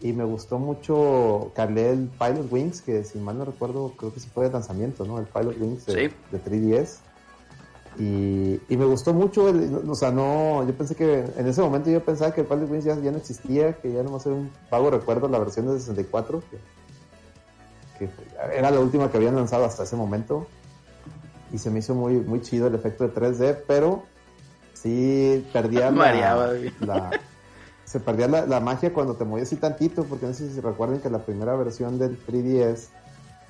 Y 0.00 0.12
me 0.12 0.24
gustó 0.24 0.58
mucho, 0.58 1.50
calé 1.54 1.90
el 1.90 2.08
Pilot 2.08 2.52
Wings, 2.52 2.82
que 2.82 3.02
si 3.02 3.18
mal 3.18 3.38
no 3.38 3.44
recuerdo, 3.44 3.92
creo 3.96 4.12
que 4.12 4.20
sí 4.20 4.28
fue 4.32 4.44
de 4.44 4.52
lanzamiento, 4.52 5.04
¿no? 5.04 5.18
El 5.18 5.26
Pilot 5.26 5.58
Wings 5.60 5.86
de, 5.86 6.08
Sí. 6.08 6.14
de 6.30 6.38
3DS. 6.38 6.98
Y, 7.98 8.60
y 8.68 8.76
me 8.76 8.84
gustó 8.84 9.14
mucho, 9.14 9.48
el- 9.48 9.88
o 9.88 9.94
sea, 9.94 10.10
no, 10.10 10.66
yo 10.66 10.74
pensé 10.76 10.94
que 10.94 11.24
en 11.36 11.46
ese 11.46 11.62
momento 11.62 11.88
yo 11.90 12.04
pensaba 12.04 12.32
que 12.34 12.42
el 12.42 12.46
Pilot 12.46 12.70
Wings 12.70 12.84
ya, 12.84 12.94
ya 13.00 13.10
no 13.10 13.16
existía, 13.18 13.72
que 13.74 13.90
ya 13.92 14.02
nomás 14.02 14.26
era 14.26 14.34
un 14.34 14.50
vago 14.70 14.90
recuerdo 14.90 15.28
la 15.28 15.38
versión 15.38 15.66
de 15.66 15.78
64, 15.80 16.42
que, 16.50 16.58
que 18.06 18.10
era 18.54 18.70
la 18.70 18.80
última 18.80 19.10
que 19.10 19.16
habían 19.16 19.34
lanzado 19.36 19.64
hasta 19.64 19.84
ese 19.84 19.96
momento. 19.96 20.46
Y 21.52 21.58
se 21.58 21.70
me 21.70 21.78
hizo 21.78 21.94
muy, 21.94 22.14
muy 22.14 22.42
chido 22.42 22.66
el 22.66 22.74
efecto 22.74 23.04
de 23.08 23.14
3D, 23.14 23.62
pero 23.66 24.02
sí 24.74 25.46
perdía 25.52 25.90
Mareaba, 25.90 26.48
la, 26.80 26.86
la- 26.86 27.20
se 27.86 28.00
perdía 28.00 28.26
la, 28.28 28.44
la 28.46 28.60
magia 28.60 28.92
cuando 28.92 29.14
te 29.14 29.24
movías 29.24 29.46
así 29.48 29.56
tantito, 29.56 30.04
porque 30.04 30.26
no 30.26 30.34
sé 30.34 30.50
si 30.52 30.60
recuerden 30.60 31.00
que 31.00 31.08
la 31.08 31.20
primera 31.24 31.54
versión 31.54 31.98
del 31.98 32.18
3DS 32.26 32.88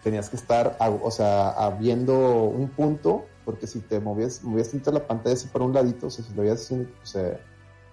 tenías 0.04 0.28
que 0.28 0.36
estar, 0.36 0.76
a- 0.78 0.90
o 0.90 1.10
sea, 1.10 1.74
viendo 1.80 2.44
un 2.44 2.68
punto, 2.68 3.26
porque 3.46 3.66
si 3.66 3.80
te 3.80 3.98
movías, 4.00 4.42
movías 4.44 4.68
tantito 4.70 4.92
la 4.92 5.06
pantalla 5.06 5.34
así 5.34 5.46
por 5.48 5.62
un 5.62 5.72
ladito, 5.72 6.08
o 6.08 6.10
sea, 6.10 6.22
si 6.22 6.34
lo 6.34 6.42
veías 6.42 6.60
así, 6.60 6.86
se, 7.04 7.38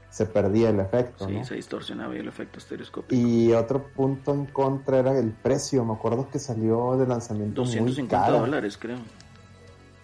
se 0.10 0.26
perdía 0.26 0.70
el 0.72 0.80
efecto, 0.82 1.26
Sí, 1.28 1.32
¿no? 1.38 1.46
se 1.46 1.56
distorsionaba 1.56 2.14
el 2.16 2.28
efecto 2.28 2.58
estereoscópico. 2.60 3.16
Y 3.22 3.54
otro 3.54 3.88
punto 3.88 4.34
en 4.34 4.48
contra 4.48 4.98
era 5.00 5.18
el 5.18 5.32
precio, 5.32 5.86
me 5.86 5.94
acuerdo 5.94 6.28
que 6.30 6.40
salió 6.40 6.98
de 6.98 7.08
lanzamiento 7.08 7.62
muy 7.64 7.72
250 7.76 8.20
caro. 8.26 8.40
dólares, 8.40 8.78
creo. 8.78 8.98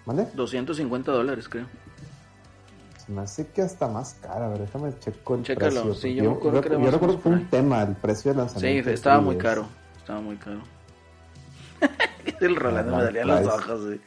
¿Vale? 0.05 0.27
250 0.33 1.11
dólares, 1.11 1.49
creo. 1.49 1.65
Se 3.05 3.11
me 3.11 3.21
hace 3.21 3.47
que 3.47 3.61
hasta 3.63 3.87
más 3.87 4.13
cara, 4.21 4.45
a 4.45 4.49
ver, 4.49 4.59
déjame 4.59 4.93
checo 4.99 5.35
el 5.35 5.43
Chécalo, 5.43 5.81
precio. 5.83 5.93
sí, 5.95 6.13
yo 6.15 6.39
que 6.39 6.45
yo 6.45 6.61
recuerdo 6.61 6.61
que 6.61 6.97
fue 6.97 7.17
por 7.17 7.31
un 7.33 7.47
tema 7.49 7.81
el 7.83 7.95
precio 7.95 8.31
de 8.31 8.35
Sí, 8.35 8.39
lanzamiento. 8.39 8.85
del 8.85 8.93
estaba 8.93 9.19
muy 9.21 9.35
3DS. 9.35 9.41
caro. 9.41 9.65
Estaba 9.97 10.21
muy 10.21 10.35
caro. 10.37 10.59
el 12.41 12.55
Rolando 12.55 12.95
Ah, 12.95 12.97
me 12.99 13.03
daría 13.05 13.25
los 13.25 13.47
ojos, 13.47 13.85
güey. 13.85 14.01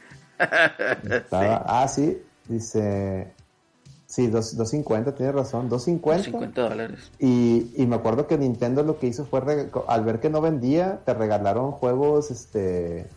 Estaba- 1.09 1.63
Ah, 1.67 1.87
sí, 1.87 2.21
dice... 2.47 3.31
Sí, 4.05 4.27
dos- 4.27 4.55
250, 4.55 5.15
tienes 5.15 5.33
razón, 5.33 5.69
250. 5.69 6.23
50 6.25 6.69
dólares. 6.69 7.11
Y, 7.17 7.71
y 7.75 7.87
me 7.87 7.95
acuerdo 7.95 8.27
que 8.27 8.37
Nintendo 8.37 8.83
lo 8.83 8.99
que 8.99 9.07
hizo 9.07 9.25
fue, 9.25 9.41
al 9.87 10.03
ver 10.05 10.19
que 10.19 10.29
no 10.29 10.39
vendía, 10.39 10.99
te 11.03 11.13
regalaron 11.15 11.71
juegos, 11.71 12.29
este... 12.29 13.07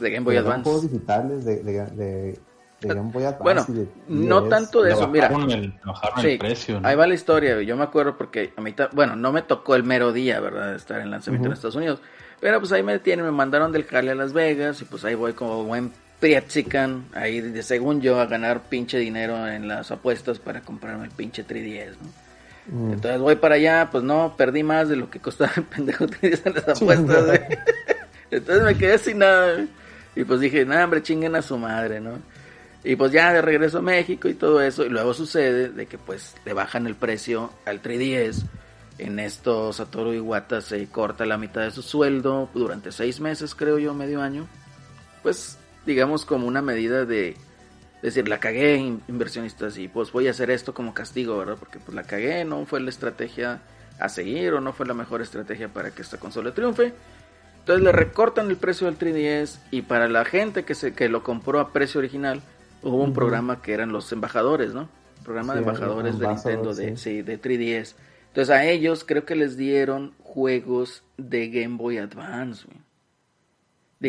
De 0.00 0.10
Game 0.10 0.20
Boy 0.24 0.34
regalaron 0.36 0.62
juegos 0.64 0.82
Advance. 0.82 0.94
digitales 0.94 1.44
de, 1.46 1.62
de, 1.62 1.86
de- 1.86 2.38
de 2.80 2.88
Game 2.94 3.10
Boy 3.12 3.24
Advance. 3.24 3.42
Bueno, 3.42 3.64
de 3.68 3.88
no 4.08 4.40
10. 4.42 4.50
tanto 4.50 4.82
de 4.82 4.92
eso, 4.92 5.08
mira. 5.08 5.28
bajaron 5.28 5.50
el, 5.50 5.74
bajaron 5.86 6.20
Sí, 6.20 6.26
el 6.32 6.38
precio, 6.38 6.80
¿no? 6.80 6.86
ahí 6.88 6.94
va 6.96 7.06
la 7.06 7.14
historia. 7.14 7.62
Yo 7.62 7.76
me 7.78 7.84
acuerdo 7.84 8.18
porque 8.18 8.52
a 8.54 8.60
mí, 8.60 8.74
bueno, 8.92 9.16
no 9.16 9.32
me 9.32 9.40
tocó 9.40 9.74
el 9.76 9.84
mero 9.84 10.12
día, 10.12 10.38
¿verdad? 10.40 10.72
De 10.72 10.76
estar 10.76 11.00
en 11.00 11.10
lanzamiento 11.10 11.48
en. 11.48 11.54
Estados 11.54 11.76
Unidos. 11.76 12.00
Pero 12.40 12.58
pues 12.60 12.72
ahí 12.72 12.82
me 12.82 12.98
tienen, 12.98 13.24
me 13.24 13.30
mandaron 13.32 13.72
del 13.72 13.84
jale 13.84 14.10
a 14.10 14.14
Las 14.14 14.34
Vegas 14.34 14.82
y 14.82 14.84
pues 14.84 15.02
ahí 15.06 15.14
voy 15.14 15.32
como 15.32 15.64
buen 15.64 15.92
Prietzican, 16.24 17.04
ahí 17.12 17.42
de, 17.42 17.62
según 17.62 18.00
yo 18.00 18.18
a 18.18 18.24
ganar 18.24 18.62
pinche 18.70 18.96
dinero 18.96 19.46
en 19.46 19.68
las 19.68 19.90
apuestas 19.90 20.38
para 20.38 20.62
comprarme 20.62 21.04
el 21.04 21.10
pinche 21.10 21.46
3DS, 21.46 21.96
¿no? 22.00 22.08
Mm. 22.74 22.92
Entonces 22.94 23.20
voy 23.20 23.36
para 23.36 23.56
allá, 23.56 23.90
pues 23.92 24.02
no, 24.02 24.34
perdí 24.34 24.62
más 24.62 24.88
de 24.88 24.96
lo 24.96 25.10
que 25.10 25.20
costaba 25.20 25.52
el 25.54 25.64
pendejo 25.64 26.06
3DS 26.06 26.40
en 26.46 26.54
las 26.54 26.68
apuestas, 26.80 27.26
güey. 27.26 27.40
Entonces 28.30 28.64
me 28.64 28.74
quedé 28.78 28.96
sin 28.96 29.18
nada, 29.18 29.52
güey. 29.52 29.68
Y 30.16 30.24
pues 30.24 30.40
dije, 30.40 30.64
no, 30.64 30.82
hombre, 30.82 31.02
chinguen 31.02 31.34
a 31.36 31.42
su 31.42 31.58
madre, 31.58 32.00
¿no? 32.00 32.12
Y 32.82 32.96
pues 32.96 33.12
ya 33.12 33.30
de 33.34 33.42
regreso 33.42 33.80
a 33.80 33.82
México 33.82 34.26
y 34.26 34.34
todo 34.34 34.62
eso, 34.62 34.86
y 34.86 34.88
luego 34.88 35.12
sucede 35.12 35.68
de 35.68 35.84
que 35.84 35.98
pues 35.98 36.34
le 36.46 36.54
bajan 36.54 36.86
el 36.86 36.94
precio 36.94 37.50
al 37.66 37.82
3DS. 37.82 38.46
En 38.96 39.18
esto 39.18 39.74
Satoru 39.74 40.14
Iwata 40.14 40.62
se 40.62 40.86
corta 40.86 41.26
la 41.26 41.36
mitad 41.36 41.60
de 41.60 41.70
su 41.70 41.82
sueldo 41.82 42.48
durante 42.54 42.92
seis 42.92 43.20
meses, 43.20 43.54
creo 43.54 43.78
yo, 43.78 43.92
medio 43.92 44.22
año. 44.22 44.46
Pues 45.22 45.58
digamos 45.86 46.24
como 46.24 46.46
una 46.46 46.62
medida 46.62 47.04
de, 47.04 47.36
decir, 48.02 48.28
la 48.28 48.38
cagué, 48.40 48.76
in- 48.76 49.02
inversionistas, 49.08 49.78
y 49.78 49.88
pues 49.88 50.12
voy 50.12 50.28
a 50.28 50.30
hacer 50.32 50.50
esto 50.50 50.74
como 50.74 50.94
castigo, 50.94 51.38
¿verdad? 51.38 51.56
Porque 51.58 51.78
pues 51.78 51.94
la 51.94 52.02
cagué, 52.04 52.44
no 52.44 52.64
fue 52.66 52.80
la 52.80 52.90
estrategia 52.90 53.60
a 53.98 54.08
seguir 54.08 54.54
o 54.54 54.60
no 54.60 54.72
fue 54.72 54.86
la 54.86 54.94
mejor 54.94 55.22
estrategia 55.22 55.68
para 55.68 55.90
que 55.90 56.02
esta 56.02 56.18
consola 56.18 56.52
triunfe. 56.52 56.92
Entonces 57.60 57.82
le 57.82 57.92
recortan 57.92 58.50
el 58.50 58.56
precio 58.56 58.86
del 58.86 58.98
3DS 58.98 59.58
y 59.70 59.82
para 59.82 60.08
la 60.08 60.24
gente 60.26 60.64
que 60.64 60.74
se 60.74 60.92
que 60.92 61.08
lo 61.08 61.22
compró 61.22 61.60
a 61.60 61.72
precio 61.72 61.98
original 61.98 62.42
hubo 62.82 62.96
un 63.02 63.14
programa 63.14 63.62
que 63.62 63.72
eran 63.72 63.90
los 63.92 64.12
embajadores, 64.12 64.74
¿no? 64.74 64.88
Programa 65.22 65.54
de 65.54 65.60
embajadores 65.78 66.18
de 66.18 66.26
Nintendo 66.52 66.74
de, 66.74 66.96
sí, 66.98 67.22
de 67.22 67.40
3DS. 67.40 67.94
Entonces 68.28 68.50
a 68.54 68.66
ellos 68.66 69.04
creo 69.06 69.24
que 69.24 69.34
les 69.36 69.56
dieron 69.56 70.12
juegos 70.22 71.04
de 71.16 71.48
Game 71.48 71.76
Boy 71.78 71.96
Advance, 71.96 72.66
güey. 72.66 72.83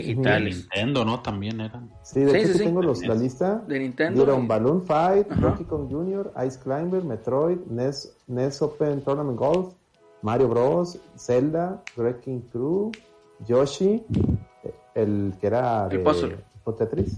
De 0.01 0.07
Digitales. 0.07 0.55
Nintendo, 0.57 1.05
¿no? 1.05 1.21
También 1.21 1.59
eran. 1.61 1.89
Sí, 2.03 2.21
de 2.21 2.31
Sí, 2.31 2.37
hecho 2.37 2.47
sí, 2.47 2.53
sí. 2.59 2.63
tengo 2.65 2.81
los, 2.81 3.05
la 3.05 3.15
lista. 3.15 3.55
De 3.67 3.79
Nintendo. 3.79 4.23
Dieron 4.23 4.47
Balloon 4.47 4.83
Fight, 4.83 5.31
Ajá. 5.31 5.41
Donkey 5.41 5.65
Kong 5.65 5.87
Jr., 5.89 6.33
Ice 6.47 6.59
Climber, 6.59 7.03
Metroid, 7.03 7.57
NES, 7.69 8.15
NES 8.27 8.61
Open 8.61 9.01
Tournament 9.01 9.37
Golf, 9.37 9.73
Mario 10.21 10.47
Bros, 10.49 10.99
Zelda, 11.17 11.81
Wrecking 11.97 12.41
Crew, 12.51 12.91
Yoshi, 13.47 14.03
el 14.95 15.33
que 15.39 15.47
era 15.47 15.83
El 15.85 15.97
de 15.97 15.99
puzzle. 15.99 16.37
tipo 16.53 16.73
Tetris. 16.73 17.17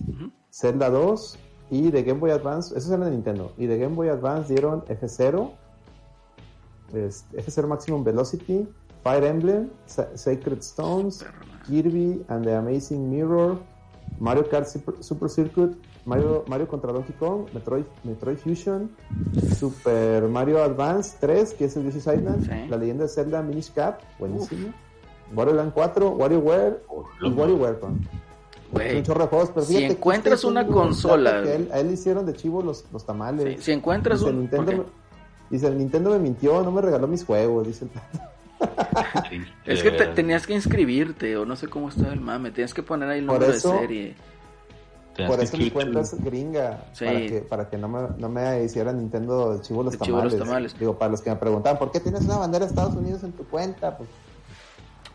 Zelda 0.52 0.90
2 0.90 1.38
y 1.70 1.92
de 1.92 2.04
Game 2.04 2.20
Boy 2.20 2.32
Advance, 2.32 2.76
esos 2.78 2.90
eran 2.92 3.06
de 3.06 3.12
Nintendo, 3.12 3.52
y 3.58 3.66
de 3.68 3.78
Game 3.78 3.96
Boy 3.96 4.10
Advance 4.10 4.52
dieron 4.54 4.84
F0, 4.88 5.52
es- 6.94 7.26
F0 7.34 7.68
Maximum 7.68 8.04
Velocity, 8.04 8.68
Fire 9.04 9.24
Emblem, 9.24 9.70
Sa- 9.86 10.16
Sacred 10.18 10.60
Stones. 10.60 11.26
Kirby 11.68 12.24
and 12.30 12.46
the 12.46 12.56
Amazing 12.56 13.10
Mirror, 13.10 13.58
Mario 14.20 14.44
Kart 14.50 14.66
Super, 14.68 14.96
Super 15.02 15.30
Circuit, 15.30 15.76
Mario, 16.06 16.44
Mario 16.48 16.68
contra 16.68 16.92
Donkey 16.94 17.14
Kong, 17.20 17.48
Metroid, 17.54 17.84
Metroid 18.04 18.38
Fusion, 18.38 18.90
Super 19.58 20.28
Mario 20.30 20.64
Advance 20.64 21.18
3, 21.20 21.54
que 21.54 21.66
es 21.66 21.76
el 21.78 21.84
Yoshi's 21.84 22.08
Island, 22.08 22.46
Sí. 22.46 22.70
La 22.70 22.78
Leyenda 22.78 23.04
de 23.04 23.10
Zelda 23.10 23.42
Minish 23.42 23.72
Cap, 23.74 24.00
buenísimo, 24.20 24.74
Wario 25.36 25.54
Land 25.56 25.74
4, 25.74 26.12
WarioWare 26.12 26.82
y 27.22 27.30
WarioWare. 27.30 27.80
con- 27.80 28.00
Güey, 28.72 28.98
Un 28.98 29.04
chorro 29.04 29.22
de 29.24 29.28
juegos, 29.28 29.52
pero 29.54 29.66
si 29.66 29.76
fíjate 29.78 29.94
encuentras 29.94 30.44
una 30.44 30.62
un 30.62 30.72
consola, 30.74 31.42
que 31.42 31.56
él- 31.56 31.70
a 31.72 31.80
él 31.80 31.88
le 31.88 31.94
hicieron 31.94 32.26
de 32.26 32.34
chivo 32.34 32.62
los, 32.62 32.84
los 32.92 33.06
tamales. 33.06 33.58
si, 33.60 33.64
si 33.64 33.72
encuentras 33.72 34.20
dice, 34.20 34.30
un... 34.32 34.40
Nintendo, 34.40 34.86
dice, 35.50 35.68
el 35.68 35.78
Nintendo 35.78 36.10
me 36.12 36.20
mintió, 36.20 36.62
no 36.64 36.72
me 36.72 36.82
regaló 36.82 37.08
mis 37.08 37.24
juegos, 37.24 37.66
dice 37.66 37.86
el 37.86 37.92
Es 39.66 39.84
que 39.84 39.92
te- 39.92 40.08
tenías 40.08 40.48
que 40.48 40.54
inscribirte 40.54 41.38
o 41.38 41.46
no 41.46 41.56
sé 41.56 41.68
cómo 41.68 41.90
está 41.90 42.12
el 42.12 42.20
mame. 42.22 42.52
Tenías 42.52 42.74
que 42.74 42.84
poner 42.84 43.10
ahí 43.10 43.20
el 43.20 43.26
número 43.26 43.46
eso- 43.48 43.74
de 43.74 43.80
serie. 43.80 44.16
Por 45.28 45.38
que 45.40 45.46
eso 45.46 45.58
mi 45.58 45.72
cuenta 45.72 45.98
en- 46.00 46.06
es 46.06 46.24
gringa, 46.24 46.86
Sí. 46.94 47.06
para 47.06 47.20
que, 47.20 47.40
para 47.50 47.70
que 47.70 47.78
no, 47.78 47.88
me, 47.88 48.08
no 48.20 48.30
me 48.30 48.64
hiciera 48.64 48.94
Nintendo 48.94 49.54
el 49.54 49.62
chivo 49.62 49.82
los 49.82 49.96
El 49.96 50.00
chivo 50.02 50.22
los 50.22 50.38
tamales. 50.38 50.78
Digo, 50.78 50.96
para 50.98 51.10
los 51.12 51.22
que 51.22 51.32
me 51.32 51.36
preguntaban, 51.38 51.80
¿por 51.80 51.92
qué 51.92 52.00
tienes 52.00 52.22
una 52.22 52.38
bandera 52.38 52.66
de 52.66 52.70
Estados 52.70 52.94
Unidos 52.96 53.24
en 53.24 53.32
tu 53.32 53.44
cuenta? 53.48 53.98
Pues, 53.98 54.08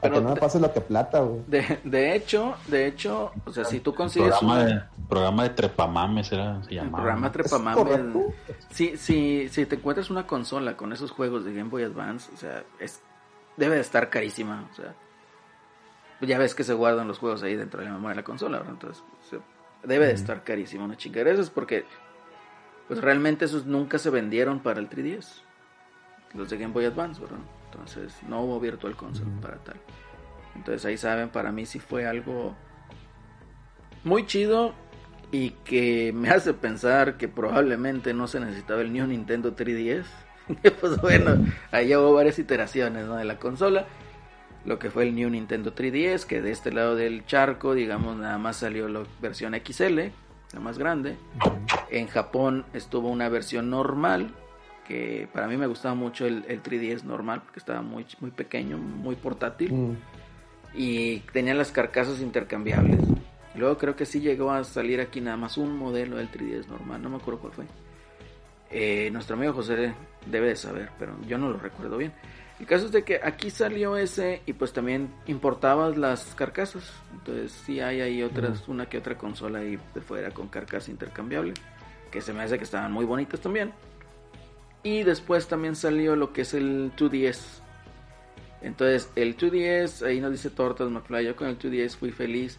Pero 0.00 0.14
que 0.16 0.20
no 0.22 0.30
me 0.34 0.40
pase 0.40 0.58
lo 0.58 0.72
que 0.72 0.80
plata, 0.80 1.20
güey. 1.20 1.42
De, 1.46 1.78
de 1.84 2.16
hecho, 2.16 2.54
de 2.66 2.88
hecho, 2.88 3.30
o 3.44 3.52
sea, 3.52 3.64
si 3.64 3.78
tú 3.78 3.94
consigues 3.94 4.30
programa 4.30 4.54
una- 4.54 4.64
de, 4.74 4.82
programa 5.08 5.42
de 5.44 5.50
trepamames 5.50 6.32
era, 6.32 6.60
se 6.64 6.70
el 6.70 6.76
llamaba. 6.78 6.96
programa 6.96 7.26
¿no? 7.28 7.32
Trepamames, 7.32 8.00
si, 8.70 8.96
si, 8.96 9.48
si 9.50 9.66
te 9.66 9.76
encuentras 9.76 10.10
una 10.10 10.26
consola 10.26 10.76
con 10.76 10.92
esos 10.92 11.12
juegos 11.12 11.44
de 11.44 11.54
Game 11.54 11.70
Boy 11.70 11.84
Advance, 11.84 12.28
o 12.34 12.36
sea, 12.36 12.64
es, 12.80 13.00
debe 13.56 13.76
de 13.76 13.80
estar 13.80 14.10
carísima, 14.10 14.68
o 14.70 14.74
sea, 14.74 14.94
ya 16.20 16.38
ves 16.38 16.54
que 16.54 16.64
se 16.64 16.74
guardan 16.74 17.08
los 17.08 17.18
juegos 17.18 17.42
ahí 17.42 17.56
dentro 17.56 17.80
de 17.80 17.86
la 17.86 17.92
memoria 17.92 18.14
de 18.14 18.20
la 18.20 18.24
consola, 18.24 18.58
¿verdad? 18.58 18.74
entonces 18.74 19.02
o 19.02 19.28
sea, 19.28 19.40
debe 19.82 20.06
de 20.06 20.12
estar 20.12 20.44
carísima 20.44 20.84
una 20.84 20.96
chingadera, 20.96 21.32
eso 21.32 21.42
es 21.42 21.50
porque 21.50 21.84
pues 22.88 23.00
realmente 23.00 23.44
esos 23.44 23.66
nunca 23.66 23.98
se 23.98 24.10
vendieron 24.10 24.60
para 24.60 24.80
el 24.80 24.88
3DS, 24.88 25.42
los 26.34 26.50
de 26.50 26.58
Game 26.58 26.72
Boy 26.72 26.84
Advance, 26.84 27.20
¿verdad? 27.20 27.38
Entonces 27.70 28.14
no 28.28 28.42
hubo 28.42 28.60
Virtual 28.60 28.96
Console 28.96 29.30
para 29.40 29.56
tal. 29.58 29.76
Entonces 30.54 30.84
ahí 30.84 30.96
saben, 30.96 31.30
para 31.30 31.52
mí 31.52 31.64
sí 31.66 31.78
fue 31.78 32.06
algo 32.06 32.54
muy 34.04 34.26
chido 34.26 34.74
y 35.30 35.50
que 35.64 36.12
me 36.14 36.28
hace 36.28 36.52
pensar 36.52 37.16
que 37.16 37.28
probablemente 37.28 38.12
no 38.12 38.26
se 38.26 38.40
necesitaba 38.40 38.82
el 38.82 38.92
New 38.92 39.06
Nintendo 39.06 39.56
3DS. 39.56 40.04
pues 40.80 41.00
bueno, 41.00 41.36
ahí 41.70 41.94
hubo 41.94 42.12
varias 42.14 42.38
iteraciones 42.38 43.06
¿no? 43.06 43.16
de 43.16 43.24
la 43.24 43.38
consola. 43.38 43.86
Lo 44.64 44.78
que 44.78 44.90
fue 44.90 45.02
el 45.04 45.14
New 45.14 45.28
Nintendo 45.28 45.74
3DS, 45.74 46.24
que 46.24 46.40
de 46.40 46.52
este 46.52 46.70
lado 46.72 46.94
del 46.94 47.26
charco, 47.26 47.74
digamos, 47.74 48.16
nada 48.16 48.38
más 48.38 48.58
salió 48.58 48.86
la 48.88 49.02
versión 49.20 49.54
XL, 49.54 49.98
la 50.52 50.60
más 50.60 50.78
grande. 50.78 51.16
En 51.90 52.06
Japón 52.06 52.64
estuvo 52.72 53.08
una 53.08 53.28
versión 53.28 53.70
normal, 53.70 54.30
que 54.86 55.28
para 55.32 55.48
mí 55.48 55.56
me 55.56 55.66
gustaba 55.66 55.96
mucho 55.96 56.26
el, 56.26 56.44
el 56.46 56.62
3DS 56.62 57.02
normal, 57.02 57.42
porque 57.42 57.58
estaba 57.58 57.82
muy, 57.82 58.06
muy 58.20 58.30
pequeño, 58.30 58.78
muy 58.78 59.16
portátil 59.16 59.72
Mm. 59.72 59.96
y 60.74 61.18
tenía 61.32 61.54
las 61.54 61.72
carcasas 61.72 62.20
intercambiables. 62.20 63.00
Luego 63.56 63.76
creo 63.78 63.96
que 63.96 64.06
sí 64.06 64.20
llegó 64.20 64.52
a 64.52 64.62
salir 64.64 65.00
aquí 65.00 65.20
nada 65.20 65.36
más 65.36 65.58
un 65.58 65.76
modelo 65.76 66.16
del 66.16 66.30
3DS 66.30 66.68
normal, 66.68 67.02
no 67.02 67.10
me 67.10 67.16
acuerdo 67.16 67.40
cuál 67.40 67.52
fue. 67.52 67.64
Eh, 68.72 69.10
nuestro 69.12 69.36
amigo 69.36 69.52
José 69.52 69.94
debe 70.26 70.48
de 70.48 70.56
saber, 70.56 70.90
pero 70.98 71.16
yo 71.26 71.38
no 71.38 71.50
lo 71.50 71.58
recuerdo 71.58 71.96
bien. 71.98 72.12
El 72.58 72.66
caso 72.66 72.86
es 72.86 72.92
de 72.92 73.02
que 73.02 73.20
aquí 73.22 73.50
salió 73.50 73.96
ese 73.96 74.42
y 74.46 74.52
pues 74.52 74.72
también 74.72 75.12
importabas 75.26 75.96
las 75.96 76.34
carcasas. 76.34 76.92
Entonces 77.12 77.52
sí 77.52 77.80
hay 77.80 78.00
ahí 78.00 78.22
otras, 78.22 78.68
una 78.68 78.86
que 78.86 78.98
otra 78.98 79.18
consola 79.18 79.60
ahí 79.60 79.78
de 79.94 80.00
fuera 80.00 80.30
con 80.30 80.48
carcasa 80.48 80.90
intercambiable, 80.90 81.54
que 82.10 82.20
se 82.20 82.32
me 82.32 82.42
hace 82.42 82.58
que 82.58 82.64
estaban 82.64 82.92
muy 82.92 83.04
bonitas 83.04 83.40
también. 83.40 83.72
Y 84.82 85.02
después 85.02 85.46
también 85.48 85.76
salió 85.76 86.16
lo 86.16 86.32
que 86.32 86.42
es 86.42 86.54
el 86.54 86.92
2DS, 86.96 87.62
entonces, 88.62 89.10
el 89.16 89.36
2DS, 89.36 90.06
ahí 90.06 90.20
nos 90.20 90.32
dice 90.32 90.50
Tortas 90.50 90.88
McFly, 90.88 91.26
yo 91.26 91.36
con 91.36 91.48
el 91.48 91.58
2DS 91.58 91.96
fui 91.96 92.10
feliz. 92.10 92.58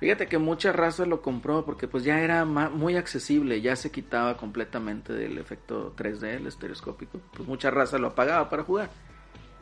Fíjate 0.00 0.28
que 0.28 0.38
mucha 0.38 0.72
raza 0.72 1.06
lo 1.06 1.22
compró 1.22 1.64
porque 1.64 1.88
pues 1.88 2.04
ya 2.04 2.20
era 2.20 2.44
muy 2.44 2.96
accesible, 2.96 3.60
ya 3.60 3.74
se 3.74 3.90
quitaba 3.90 4.36
completamente 4.36 5.12
del 5.12 5.38
efecto 5.38 5.94
3D, 5.96 6.36
el 6.36 6.46
estereoscópico. 6.46 7.20
Pues 7.34 7.48
mucha 7.48 7.70
raza 7.70 7.98
lo 7.98 8.08
apagaba 8.08 8.48
para 8.48 8.62
jugar. 8.62 8.90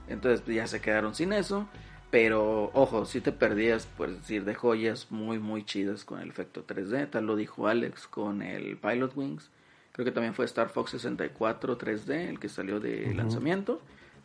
Entonces 0.08 0.42
pues, 0.42 0.56
ya 0.56 0.66
se 0.66 0.80
quedaron 0.80 1.14
sin 1.14 1.32
eso. 1.32 1.66
Pero 2.10 2.70
ojo, 2.74 3.04
si 3.04 3.20
te 3.20 3.32
perdías, 3.32 3.86
por 3.86 4.10
decir, 4.10 4.44
de 4.44 4.54
joyas 4.54 5.08
muy 5.10 5.38
muy 5.38 5.64
chidas 5.64 6.04
con 6.04 6.20
el 6.20 6.28
efecto 6.28 6.66
3D. 6.66 7.10
Tal 7.10 7.26
lo 7.26 7.34
dijo 7.34 7.66
Alex 7.66 8.06
con 8.06 8.42
el 8.42 8.76
Pilot 8.76 9.16
Wings. 9.16 9.50
Creo 9.92 10.04
que 10.04 10.12
también 10.12 10.34
fue 10.34 10.44
Star 10.44 10.68
Fox 10.68 10.90
64 10.90 11.78
3D, 11.78 12.28
el 12.28 12.38
que 12.38 12.50
salió 12.50 12.78
de 12.78 13.14
lanzamiento. 13.14 13.80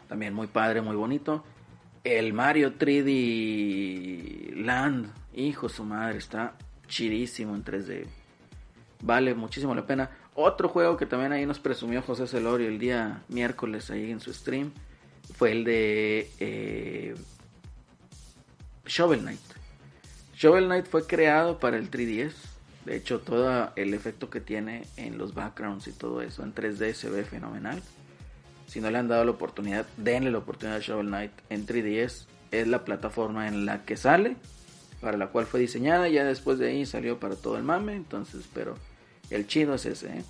También 0.10 0.34
muy 0.34 0.48
padre, 0.48 0.82
muy 0.82 0.98
bonito. 0.98 1.46
El 2.04 2.34
Mario 2.34 2.74
3D 2.78 4.54
Land, 4.56 5.12
hijo 5.34 5.70
su 5.70 5.84
madre, 5.84 6.18
está 6.18 6.54
chidísimo 6.88 7.56
en 7.56 7.64
3D. 7.64 8.06
Vale 9.02 9.34
muchísimo 9.34 9.74
la 9.74 9.86
pena. 9.86 10.10
Otro 10.36 10.70
juego 10.70 10.98
que 10.98 11.06
también 11.06 11.32
ahí 11.32 11.46
nos 11.46 11.60
presumió 11.60 12.02
José 12.02 12.28
Celorio 12.28 12.68
el 12.68 12.80
día 12.80 13.24
miércoles 13.28 13.90
ahí 13.92 14.12
en 14.12 14.20
su 14.20 14.34
stream 14.34 14.72
fue 15.34 15.52
el 15.52 15.64
de 15.64 16.32
eh, 16.40 17.16
Shovel 18.86 19.22
Knight. 19.22 19.40
Shovel 20.36 20.66
Knight 20.66 20.88
fue 20.88 21.06
creado 21.06 21.60
para 21.60 21.78
el 21.78 21.90
3DS. 21.90 22.34
De 22.86 22.96
hecho, 22.96 23.20
todo 23.20 23.72
el 23.76 23.94
efecto 23.94 24.30
que 24.30 24.42
tiene 24.42 24.88
en 24.98 25.18
los 25.18 25.34
backgrounds 25.34 25.88
y 25.88 25.92
todo 25.92 26.22
eso 26.22 26.44
en 26.44 26.54
3D 26.56 26.94
se 26.94 27.10
ve 27.10 27.24
fenomenal. 27.24 27.82
Si 28.68 28.80
no 28.82 28.90
le 28.90 28.98
han 28.98 29.08
dado 29.08 29.26
la 29.26 29.32
oportunidad, 29.32 29.86
denle 29.98 30.32
la 30.32 30.40
oportunidad 30.40 30.78
a 30.78 30.82
Shovel 30.82 31.08
Knight 31.08 31.32
en 31.50 31.68
3DS. 31.68 32.26
Es 32.52 32.68
la 32.68 32.84
plataforma 32.84 33.48
en 33.48 33.66
la 33.66 33.84
que 33.84 33.98
sale, 33.98 34.36
para 35.02 35.18
la 35.18 35.28
cual 35.28 35.46
fue 35.46 35.60
diseñada. 35.60 36.08
Ya 36.08 36.24
después 36.24 36.60
de 36.60 36.70
ahí 36.70 36.86
salió 36.86 37.20
para 37.20 37.36
todo 37.36 37.58
el 37.58 37.64
mame. 37.64 37.96
Entonces, 37.96 38.46
pero 38.54 38.78
el 39.30 39.48
chido 39.48 39.74
es 39.76 39.86
ese. 39.86 40.08
¿eh? 40.08 40.24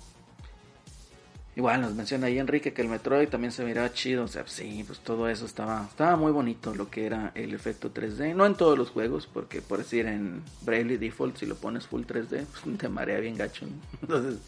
Igual 1.54 1.82
nos 1.82 1.94
menciona 1.94 2.28
ahí 2.28 2.38
Enrique 2.38 2.72
que 2.72 2.80
el 2.80 2.88
Metroid 2.88 3.28
también 3.28 3.52
se 3.52 3.64
miraba 3.64 3.92
chido. 3.92 4.24
O 4.24 4.28
sea, 4.28 4.44
sí, 4.46 4.82
pues 4.86 5.00
todo 5.00 5.28
eso 5.28 5.44
estaba, 5.44 5.86
estaba 5.88 6.16
muy 6.16 6.32
bonito 6.32 6.74
lo 6.74 6.90
que 6.90 7.06
era 7.06 7.30
el 7.34 7.52
efecto 7.54 7.92
3D. 7.92 8.34
No 8.34 8.46
en 8.46 8.54
todos 8.54 8.78
los 8.78 8.90
juegos, 8.90 9.28
porque 9.32 9.60
por 9.60 9.78
decir 9.78 10.06
en 10.06 10.42
Bravely 10.62 10.96
Default, 10.96 11.36
si 11.36 11.46
lo 11.46 11.56
pones 11.56 11.86
full 11.86 12.02
3D, 12.02 12.46
pues 12.64 12.78
te 12.78 12.88
marea 12.88 13.20
bien 13.20 13.36
gacho. 13.36 13.66
Entonces, 14.00 14.40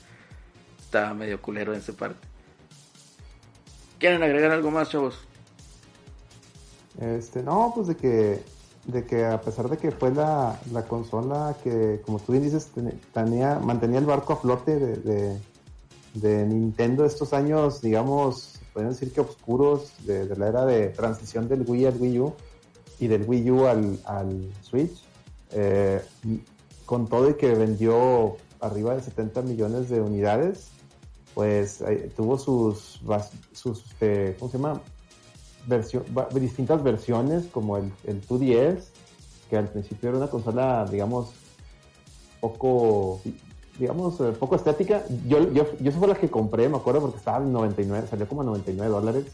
estaba 0.81 1.12
medio 1.12 1.41
culero 1.43 1.75
en 1.75 1.81
esa 1.81 1.93
parte. 1.93 2.27
¿Quieren 3.99 4.22
agregar 4.22 4.51
algo 4.51 4.70
más, 4.70 4.91
chavos? 4.91 5.18
Este, 7.01 7.43
no, 7.43 7.72
pues 7.75 7.89
de 7.89 7.97
que, 7.97 8.43
de 8.87 9.05
que 9.07 9.24
a 9.24 9.41
pesar 9.41 9.68
de 9.70 9.78
que 9.78 9.91
fue 9.91 10.11
la, 10.12 10.59
la 10.72 10.87
consola 10.87 11.57
que, 11.64 12.01
como 12.05 12.18
tú 12.18 12.32
bien 12.32 12.45
dices, 12.45 12.66
ten- 12.74 13.01
tenía, 13.12 13.59
mantenía 13.59 13.99
el 13.99 14.05
barco 14.07 14.35
a 14.35 14.37
flote 14.37 14.78
de, 14.78 15.41
de, 16.14 16.47
Nintendo 16.47 17.05
estos 17.05 17.32
años, 17.32 17.80
digamos, 17.80 18.61
pueden 18.72 18.91
decir 18.91 19.12
que 19.12 19.20
oscuros, 19.22 19.93
de, 20.07 20.26
la 20.37 20.49
era 20.49 20.66
de 20.66 20.89
transición 20.89 21.49
del 21.49 21.64
Wii 21.68 21.87
al 21.87 21.97
Wii 22.01 22.18
U 22.20 22.35
y 23.01 23.07
del 23.07 23.24
Wii 23.28 23.51
U 23.51 23.66
al, 23.66 23.99
al 24.05 24.51
Switch, 24.62 25.03
eh, 25.53 26.03
con 26.85 27.07
todo 27.09 27.30
y 27.30 27.35
que 27.35 27.55
vendió 27.55 28.37
arriba 28.61 28.95
de 28.95 29.03
70 29.03 29.43
millones 29.43 29.89
de 29.89 30.01
unidades, 30.01 30.68
pues 31.35 31.80
eh, 31.80 32.11
tuvo 32.16 32.39
sus, 32.39 33.01
sus 33.53 33.85
este, 33.87 34.37
¿cómo 34.39 34.51
se 34.51 34.59
llama? 34.59 34.80
Versión, 35.66 36.04
distintas 36.34 36.82
versiones, 36.82 37.46
como 37.46 37.76
el, 37.76 37.90
el 38.04 38.26
2DS, 38.26 38.78
que 39.48 39.56
al 39.56 39.68
principio 39.68 40.10
era 40.10 40.18
una 40.18 40.28
consola, 40.28 40.86
digamos, 40.90 41.30
poco, 42.40 43.20
digamos, 43.78 44.20
eh, 44.20 44.32
poco 44.38 44.56
estética. 44.56 45.04
Yo, 45.26 45.50
yo, 45.52 45.66
yo 45.80 45.90
esa 45.90 45.98
fue 45.98 46.08
la 46.08 46.14
que 46.14 46.28
compré, 46.28 46.68
me 46.68 46.76
acuerdo, 46.76 47.00
porque 47.00 47.18
estaba 47.18 47.38
en 47.38 47.52
99, 47.52 48.06
salió 48.08 48.28
como 48.28 48.42
a 48.42 48.44
99 48.44 48.90
dólares. 48.90 49.26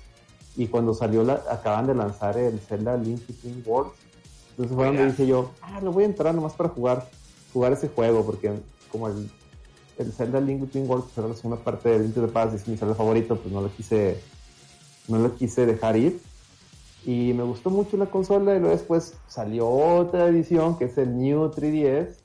Y 0.56 0.66
cuando 0.66 0.94
salió, 0.94 1.24
la, 1.24 1.42
acaban 1.50 1.86
de 1.86 1.94
lanzar 1.94 2.36
el 2.38 2.58
Zelda 2.60 2.96
Link 2.96 3.26
Between 3.26 3.62
Worlds. 3.66 3.94
Entonces 4.50 4.76
fue 4.76 4.86
donde 4.86 5.06
dije 5.06 5.26
yo, 5.26 5.50
ah, 5.62 5.80
lo 5.80 5.92
voy 5.92 6.04
a 6.04 6.06
entrar 6.06 6.34
nomás 6.34 6.52
para 6.52 6.68
jugar, 6.68 7.08
jugar 7.52 7.72
ese 7.72 7.88
juego, 7.88 8.24
porque 8.24 8.52
como 8.90 9.08
el, 9.08 9.30
el 9.96 10.12
Zelda 10.12 10.40
Link 10.40 10.60
Between 10.60 10.88
Worlds 10.88 11.16
era 11.16 11.28
la 11.28 11.34
segunda 11.34 11.62
parte 11.62 11.88
de 11.88 12.00
Link 12.00 12.14
to 12.14 12.20
the 12.20 12.28
Past, 12.32 12.54
es 12.54 12.68
mi 12.68 12.76
Zelda 12.76 12.94
favorito, 12.94 13.36
pues 13.36 13.52
no 13.52 13.60
lo 13.60 13.70
quise, 13.70 14.20
no 15.10 15.18
lo 15.18 15.36
quise 15.36 15.66
dejar 15.66 15.96
ir. 15.96 16.20
Y 17.04 17.32
me 17.32 17.42
gustó 17.44 17.70
mucho 17.70 17.96
la 17.96 18.06
consola 18.06 18.54
y 18.54 18.58
luego 18.60 18.74
después 18.74 19.14
salió 19.26 19.68
otra 19.68 20.26
edición 20.28 20.76
que 20.78 20.84
es 20.84 20.98
el 20.98 21.18
New 21.18 21.50
3DS, 21.50 22.16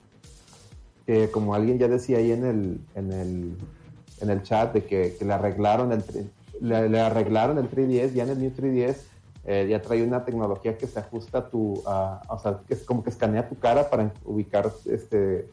que 1.05 1.31
como 1.31 1.53
alguien 1.55 1.77
ya 1.79 1.87
decía 1.87 2.17
ahí 2.17 2.31
en 2.31 2.45
el, 2.45 2.79
en 2.95 3.11
el, 3.11 3.55
en 4.21 4.29
el 4.29 4.43
chat 4.43 4.73
de 4.73 4.83
que, 4.85 5.15
que 5.17 5.25
le 5.25 5.33
arreglaron 5.33 5.91
el 5.91 6.03
le, 6.61 6.99
arreglaron 6.99 7.57
el 7.57 7.69
3DS, 7.69 8.13
ya 8.13 8.23
en 8.23 8.29
el 8.29 8.39
New 8.39 8.51
3DS 8.51 8.97
eh, 9.45 9.67
ya 9.69 9.81
trae 9.81 10.03
una 10.03 10.25
tecnología 10.25 10.77
que 10.77 10.87
se 10.87 10.99
ajusta 10.99 11.37
a 11.39 11.49
tu, 11.49 11.83
a- 11.85 12.21
o 12.29 12.39
sea, 12.39 12.59
que 12.67 12.73
es 12.73 12.83
como 12.83 13.03
que 13.03 13.09
escanea 13.11 13.47
tu 13.47 13.55
cara 13.59 13.89
para 13.89 14.11
ubicar 14.23 14.71
este 14.85 15.47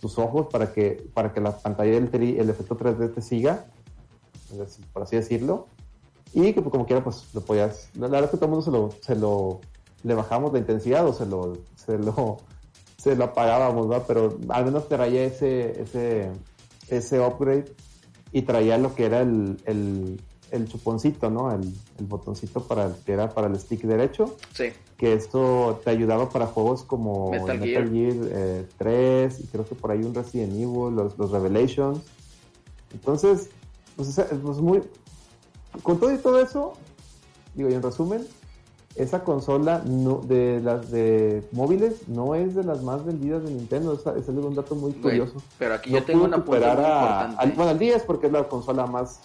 tus 0.00 0.18
ojos 0.18 0.46
para 0.50 0.72
que 0.72 1.02
para 1.14 1.32
que 1.32 1.40
la 1.40 1.56
pantalla 1.58 1.92
del 1.92 2.08
el 2.38 2.50
efecto 2.50 2.76
3D 2.76 3.14
te 3.14 3.20
siga, 3.22 3.64
por 4.92 5.02
así 5.02 5.16
decirlo. 5.16 5.66
Y 6.32 6.52
que 6.52 6.62
pues, 6.62 6.70
como 6.70 6.86
quiera, 6.86 7.02
pues 7.02 7.24
lo 7.34 7.40
podías. 7.40 7.88
La 7.94 8.08
verdad 8.08 8.24
es 8.24 8.30
que 8.30 8.36
todo 8.36 8.46
el 8.46 8.50
mundo 8.52 8.64
se 8.64 8.70
lo, 8.70 8.90
se 9.02 9.14
lo. 9.16 9.60
Le 10.02 10.14
bajamos 10.14 10.52
la 10.52 10.58
intensidad 10.60 11.06
o 11.06 11.12
se 11.12 11.26
lo. 11.26 11.58
Se 11.76 11.98
lo, 11.98 12.38
se 12.96 13.16
lo 13.16 13.24
apagábamos, 13.24 13.90
¿va? 13.90 14.04
Pero 14.06 14.38
al 14.48 14.64
menos 14.66 14.88
traía 14.88 15.24
ese, 15.24 15.80
ese, 15.82 16.30
ese 16.88 17.18
upgrade 17.20 17.64
y 18.32 18.42
traía 18.42 18.78
lo 18.78 18.94
que 18.94 19.06
era 19.06 19.20
el, 19.22 19.56
el, 19.64 20.20
el 20.52 20.68
chuponcito, 20.68 21.30
¿no? 21.30 21.50
El, 21.52 21.62
el 21.98 22.06
botoncito 22.06 22.62
para 22.62 22.86
el, 22.86 22.94
que 23.04 23.12
era 23.12 23.28
para 23.30 23.46
el 23.48 23.58
stick 23.58 23.82
derecho. 23.82 24.36
Sí. 24.54 24.66
Que 24.96 25.14
esto 25.14 25.80
te 25.82 25.90
ayudaba 25.90 26.28
para 26.28 26.46
juegos 26.46 26.84
como 26.84 27.30
Metal 27.30 27.58
Metal, 27.58 27.88
Gear. 27.88 27.90
Gear, 27.90 28.16
eh, 28.30 28.66
3 28.76 29.40
y 29.40 29.46
creo 29.46 29.64
que 29.64 29.74
por 29.74 29.90
ahí 29.90 30.00
un 30.02 30.14
Resident 30.14 30.52
Evil, 30.52 30.94
los, 30.94 31.18
los 31.18 31.30
Revelations. 31.30 32.00
Entonces, 32.92 33.48
pues, 33.96 34.08
esa- 34.10 34.26
pues 34.28 34.58
muy, 34.58 34.82
con 35.82 35.98
todo 35.98 36.12
y 36.12 36.18
todo 36.18 36.40
eso, 36.40 36.72
digo, 37.54 37.68
y 37.70 37.74
en 37.74 37.82
resumen, 37.82 38.26
esa 38.96 39.22
consola 39.22 39.82
no, 39.86 40.16
de 40.16 40.60
las 40.60 40.90
de 40.90 41.42
móviles 41.52 42.08
no 42.08 42.34
es 42.34 42.54
de 42.56 42.64
las 42.64 42.82
más 42.82 43.04
vendidas 43.04 43.42
de 43.44 43.50
Nintendo. 43.52 43.94
Ese 43.94 44.18
es 44.18 44.28
un 44.28 44.54
dato 44.54 44.74
muy 44.74 44.92
curioso. 44.92 45.34
pero 45.58 45.74
aquí 45.74 45.90
No 45.90 45.98
yo 45.98 46.04
tengo 46.04 46.24
una 46.24 46.36
superar 46.38 46.80
a, 46.80 47.20
al, 47.30 47.52
bueno, 47.52 47.70
al 47.70 47.78
10 47.78 48.02
porque 48.02 48.26
es 48.26 48.32
la 48.32 48.44
consola 48.48 48.86
más 48.86 49.20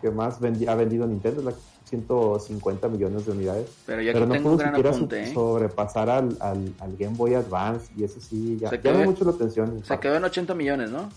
que 0.00 0.10
más 0.10 0.40
vendi- 0.40 0.68
ha 0.68 0.74
vendido 0.76 1.06
Nintendo, 1.06 1.42
la 1.42 1.52
150 1.84 2.88
millones 2.88 3.26
de 3.26 3.32
unidades. 3.32 3.68
pero 3.86 4.00
aquí 4.00 4.10
Pero 4.12 4.26
no 4.26 4.34
pudo 4.42 4.58
siquiera 4.58 4.90
apunte, 4.90 5.22
¿eh? 5.24 5.34
sobrepasar 5.34 6.08
al, 6.08 6.36
al, 6.40 6.72
al 6.80 6.96
Game 6.96 7.16
Boy 7.16 7.34
Advance 7.34 7.90
y 7.96 8.04
eso 8.04 8.20
sí 8.20 8.56
ya 8.60 8.70
Se 8.70 8.78
llama 8.80 8.98
quedó- 9.00 9.04
mucho 9.10 9.24
la 9.24 9.30
atención. 9.32 9.82
Se 9.84 9.98
quedó 9.98 10.16
en 10.16 10.24
80 10.24 10.54
millones, 10.54 10.90
¿no? 10.90 11.08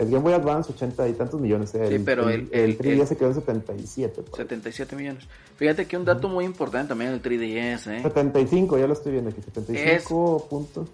El 0.00 0.08
Game 0.10 0.22
Boy 0.22 0.32
Advance 0.32 0.72
80 0.72 1.08
y 1.08 1.12
tantos 1.12 1.40
millones. 1.40 1.74
eh, 1.74 1.84
Sí, 1.88 1.94
el, 1.94 2.04
pero 2.04 2.28
el, 2.30 2.48
el- 2.52 2.60
el- 2.70 2.78
3DS 2.78 3.00
el- 3.02 3.06
se 3.06 3.16
quedó 3.16 3.28
en 3.28 3.34
77. 3.34 4.22
por 4.22 4.40
ahí. 4.40 4.44
77 4.46 4.96
millones. 4.96 5.24
Fíjate 5.56 5.86
que 5.86 5.96
un 5.96 6.04
dato 6.04 6.28
muy 6.28 6.44
importante 6.44 6.88
también 6.88 7.10
del 7.12 7.20
3DS, 7.22 7.86
¿eh? 7.98 8.02
75, 8.02 8.78
ya 8.78 8.86
lo 8.86 8.94
estoy 8.94 9.12
viendo 9.12 9.30
aquí. 9.30 9.42
75 9.42 10.46
puntos. 10.48 10.88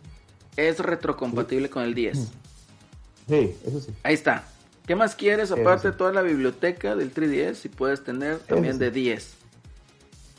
Es 0.57 0.79
retrocompatible 0.81 1.71
con 1.71 1.83
el 1.85 1.95
10. 1.95 2.19
Sí, 3.29 3.55
eso 3.67 3.81
sí. 3.81 3.93
Ahí 4.03 4.15
está. 4.15 4.45
¿Qué 4.87 4.95
más 4.97 5.15
quieres 5.17 5.51
aparte 5.51 5.83
sí. 5.83 5.89
de 5.89 5.93
toda 5.95 6.13
la 6.13 6.23
biblioteca 6.23 6.95
del 6.97 7.13
3DS? 7.13 7.65
Y 7.65 7.69
puedes 7.69 8.03
tener 8.05 8.39
también 8.41 8.75
sí. 8.75 8.79
de 8.81 8.91
10. 8.91 9.35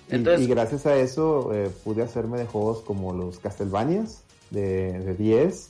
Y- 0.09 0.15
Entonces, 0.15 0.45
y, 0.45 0.49
gracias 0.49 0.85
a 0.85 0.95
eso 0.97 1.53
eh, 1.53 1.69
pude 1.83 2.01
hacerme 2.01 2.37
de 2.37 2.45
juegos 2.45 2.81
como 2.81 3.13
los 3.13 3.39
Castlevanias 3.39 4.23
de, 4.51 4.99
de 4.99 5.13
10 5.15 5.69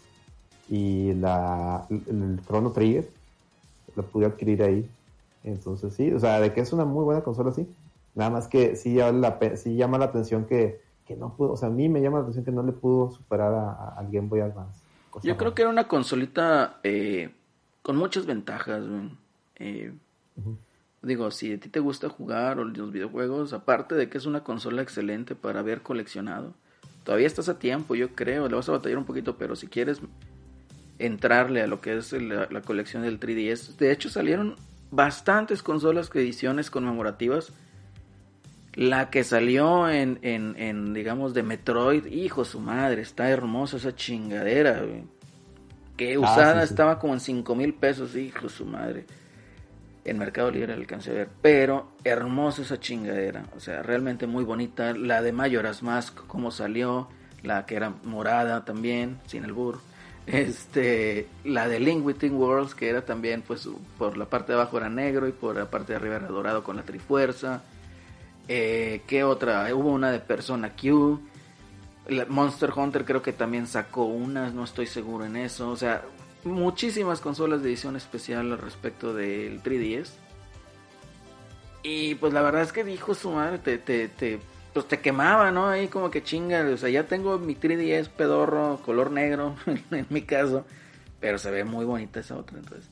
y 0.70 1.14
la, 1.14 1.86
el, 1.90 2.40
Chrono 2.46 2.72
Trigger. 2.72 3.10
Lo 3.96 4.04
pude 4.04 4.26
adquirir 4.26 4.62
ahí. 4.64 4.90
Entonces 5.44 5.94
sí, 5.94 6.12
o 6.12 6.20
sea, 6.20 6.40
de 6.40 6.54
que 6.54 6.62
es 6.62 6.74
una 6.74 6.86
muy 6.86 7.04
buena 7.04 7.22
consola, 7.22 7.52
sí. 7.52 7.68
Nada 8.16 8.30
más 8.30 8.48
que 8.48 8.76
sí, 8.76 8.96
la 8.96 9.40
sí 9.56 9.76
llama 9.76 9.98
la 9.98 10.06
atención 10.06 10.46
que, 10.46 10.82
que 11.08 11.16
no 11.16 11.34
pudo, 11.36 11.54
o 11.54 11.58
sea, 11.58 11.70
a 11.70 11.72
mí 11.72 11.88
me 11.88 12.02
llama 12.02 12.18
la 12.18 12.22
atención 12.24 12.46
que 12.46 12.52
no 12.52 12.64
le 12.64 12.72
pudo 12.72 13.12
superar 13.12 13.54
a- 13.54 13.96
al 13.98 14.12
Game 14.12 14.28
Boy 14.28 14.42
Advance. 14.42 14.82
Yo 15.24 15.38
creo 15.38 15.54
que 15.56 15.64
era 15.64 15.72
una 15.72 15.88
consolita 15.88 16.80
eh, 16.84 17.32
con 17.82 17.96
muchas 17.96 18.26
ventajas. 18.26 18.84
Eh, 19.56 19.94
Digo, 21.02 21.30
si 21.32 21.54
a 21.54 21.60
ti 21.60 21.70
te 21.70 21.80
gusta 21.80 22.10
jugar 22.10 22.60
o 22.60 22.66
los 22.66 22.92
videojuegos, 22.92 23.54
aparte 23.54 23.96
de 23.96 24.10
que 24.10 24.18
es 24.18 24.26
una 24.26 24.44
consola 24.44 24.82
excelente 24.82 25.36
para 25.36 25.60
haber 25.60 25.82
coleccionado, 25.82 26.54
todavía 27.04 27.28
estás 27.28 27.50
a 27.50 27.60
tiempo, 27.60 27.96
yo 27.96 28.10
creo. 28.16 28.50
Le 28.50 28.56
vas 28.56 28.68
a 28.68 28.74
batallar 28.74 28.98
un 28.98 29.06
poquito, 29.06 29.38
pero 29.38 29.56
si 29.56 29.68
quieres 29.68 30.02
entrarle 31.00 31.62
a 31.62 31.68
lo 31.68 31.82
que 31.82 31.98
es 31.98 32.12
la, 32.14 32.48
la 32.50 32.62
colección 32.62 33.04
del 33.04 33.20
3DS, 33.20 33.76
de 33.78 33.92
hecho 33.92 34.10
salieron 34.10 34.56
bastantes 34.92 35.62
consolas 35.64 36.10
que 36.10 36.20
ediciones 36.20 36.70
conmemorativas. 36.72 37.54
La 38.74 39.10
que 39.10 39.24
salió 39.24 39.90
en, 39.90 40.20
en, 40.22 40.56
en, 40.58 40.94
digamos, 40.94 41.34
de 41.34 41.42
Metroid, 41.42 42.06
hijo 42.06 42.46
su 42.46 42.60
madre, 42.60 43.02
está 43.02 43.28
hermosa 43.30 43.78
esa 43.78 43.96
chingadera, 43.96 44.82
güey. 44.84 45.04
Que 45.98 46.14
Ah, 46.14 46.20
usada 46.20 46.62
sí, 46.62 46.68
sí. 46.68 46.74
estaba 46.74 47.00
como 47.00 47.14
en 47.16 47.20
5 47.20 47.56
mil 47.56 47.74
pesos, 47.74 48.16
hijo 48.16 48.50
su 48.50 48.66
madre. 48.68 49.06
En 50.06 50.20
Mercado 50.20 50.52
Libre 50.52 50.68
la 50.68 50.76
alcancé 50.76 51.10
a 51.10 51.14
ver. 51.16 51.30
Pero 51.42 51.94
hermosa 52.04 52.62
esa 52.62 52.80
chingadera. 52.80 53.46
O 53.56 53.60
sea, 53.60 53.82
realmente 53.82 54.28
muy 54.28 54.44
bonita. 54.44 54.94
La 54.94 55.24
de 55.24 55.32
Majora's 55.32 55.82
Mask, 55.82 56.16
como 56.28 56.52
salió. 56.52 57.08
La 57.42 57.66
que 57.66 57.76
era 57.76 57.90
morada 58.04 58.64
también, 58.64 59.18
sin 59.26 59.44
el 59.44 59.54
burro. 59.54 59.82
Este, 60.28 61.26
la 61.46 61.70
de 61.70 61.80
Between 61.80 62.36
Worlds, 62.36 62.76
que 62.76 62.90
era 62.90 63.06
también, 63.06 63.42
pues, 63.42 63.68
por 63.98 64.18
la 64.18 64.26
parte 64.26 64.52
de 64.52 64.60
abajo 64.60 64.78
era 64.78 64.90
negro 64.90 65.28
y 65.28 65.32
por 65.32 65.56
la 65.56 65.70
parte 65.70 65.94
de 65.94 65.98
arriba 65.98 66.18
era 66.18 66.28
dorado 66.28 66.64
con 66.64 66.76
la 66.76 66.84
trifuerza. 66.84 67.64
Eh, 68.50 69.02
¿Qué 69.08 69.24
otra? 69.24 69.74
Hubo 69.74 69.90
una 69.90 70.12
de 70.12 70.20
Persona 70.20 70.74
Q. 70.76 71.22
Monster 72.28 72.72
Hunter 72.76 73.06
creo 73.06 73.22
que 73.22 73.34
también 73.34 73.68
sacó 73.68 74.04
unas, 74.04 74.54
no 74.54 74.66
estoy 74.66 74.86
seguro 74.86 75.26
en 75.26 75.38
eso. 75.38 75.70
O 75.70 75.78
sea, 75.78 76.04
muchísimas 76.44 77.22
consolas 77.22 77.62
de 77.64 77.70
edición 77.70 77.96
especial 77.96 78.52
al 78.52 78.58
respecto 78.58 79.14
del 79.14 79.64
3DS. 79.64 80.10
Y 81.84 82.16
pues 82.16 82.34
la 82.34 82.42
verdad 82.42 82.64
es 82.64 82.74
que 82.74 82.84
dijo 82.84 83.14
su 83.14 83.32
madre, 83.32 83.60
te, 83.60 83.78
te, 83.78 84.10
te, 84.10 84.40
pues 84.78 84.88
te 84.88 85.00
quemaba, 85.00 85.50
¿no? 85.50 85.68
Ahí 85.70 85.88
como 85.88 86.12
que 86.12 86.22
chinga, 86.22 86.62
o 86.72 86.78
sea, 86.78 86.90
ya 86.90 87.08
tengo 87.08 87.40
mi 87.40 87.56
3DS 87.56 88.10
pedorro, 88.10 88.80
color 88.86 89.10
negro, 89.10 89.56
en 89.92 90.06
mi 90.10 90.22
caso. 90.22 90.66
Pero 91.20 91.40
se 91.40 91.50
ve 91.50 91.64
muy 91.64 91.84
bonita 91.84 92.20
esa 92.20 92.38
otra, 92.38 92.60
entonces. 92.60 92.88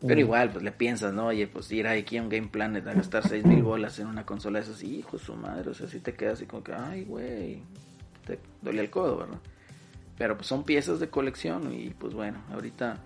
Pero 0.00 0.20
igual, 0.20 0.50
pues 0.50 0.62
le 0.62 0.70
piensas, 0.70 1.12
¿no? 1.12 1.26
Oye, 1.26 1.48
pues 1.48 1.72
ir 1.72 1.88
aquí 1.88 2.18
a 2.18 2.22
un 2.22 2.28
Game 2.28 2.46
Planet 2.46 2.86
a 2.86 2.94
gastar 2.94 3.26
seis 3.26 3.44
mil 3.44 3.64
bolas 3.64 3.98
en 3.98 4.06
una 4.06 4.24
consola, 4.24 4.60
eso 4.60 4.72
sí, 4.74 4.98
hijo 4.98 5.16
de 5.16 5.24
su 5.24 5.34
madre, 5.34 5.70
o 5.70 5.74
sea, 5.74 5.88
sí 5.88 5.98
te 5.98 6.14
quedas 6.14 6.34
así 6.34 6.46
como 6.46 6.62
que, 6.62 6.72
ay, 6.72 7.02
güey, 7.02 7.62
te 8.24 8.38
dolía 8.62 8.82
el 8.82 8.90
codo, 8.90 9.16
¿verdad? 9.16 9.40
Pero 10.16 10.36
pues 10.36 10.46
son 10.46 10.62
piezas 10.62 11.00
de 11.00 11.10
colección 11.10 11.72
y 11.72 11.90
pues 11.90 12.14
bueno, 12.14 12.38
ahorita 12.52 12.98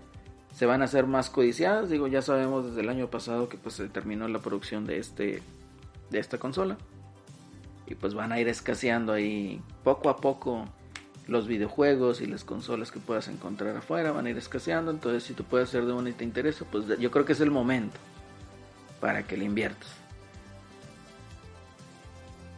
se 0.53 0.67
van 0.67 0.83
a 0.83 0.85
hacer 0.85 1.07
más 1.07 1.31
codiciadas, 1.31 1.89
digo, 1.89 2.09
ya 2.09 2.21
sabemos 2.21 2.67
desde 2.67 2.83
el 2.83 2.91
año 2.91 3.09
pasado 3.09 3.49
que 3.49 3.57
pues 3.57 3.77
se 3.77 3.89
terminó 3.89 4.29
la 4.29 4.41
producción 4.41 4.85
de 4.85 4.99
este 4.99 5.43
de 6.11 6.19
esta 6.19 6.37
consola. 6.37 6.77
Y 7.87 7.95
pues 7.95 8.15
van 8.15 8.33
a 8.33 8.41
ir 8.41 8.49
escaseando 8.49 9.13
ahí 9.13 9.61
poco 9.85 10.09
a 10.09 10.17
poco 10.17 10.67
los 11.29 11.47
videojuegos 11.47 12.21
y 12.21 12.27
las 12.27 12.45
consolas 12.45 12.91
que 12.91 12.99
puedas 13.01 13.29
encontrar 13.29 13.77
afuera 13.77 14.11
van 14.13 14.27
a 14.27 14.31
ir 14.31 14.39
escaseando, 14.39 14.91
entonces 14.91 15.23
si 15.23 15.35
tú 15.35 15.45
puedes 15.45 15.69
hacer 15.69 15.87
de 15.87 15.93
una 15.93 16.11
y 16.11 16.13
te 16.13 16.25
interesa, 16.25 16.65
pues 16.71 16.85
yo 16.99 17.11
creo 17.11 17.25
que 17.25 17.33
es 17.33 17.41
el 17.41 17.51
momento 17.51 17.99
para 19.01 19.23
que 19.25 19.37
le 19.37 19.45
inviertas. 19.45 19.89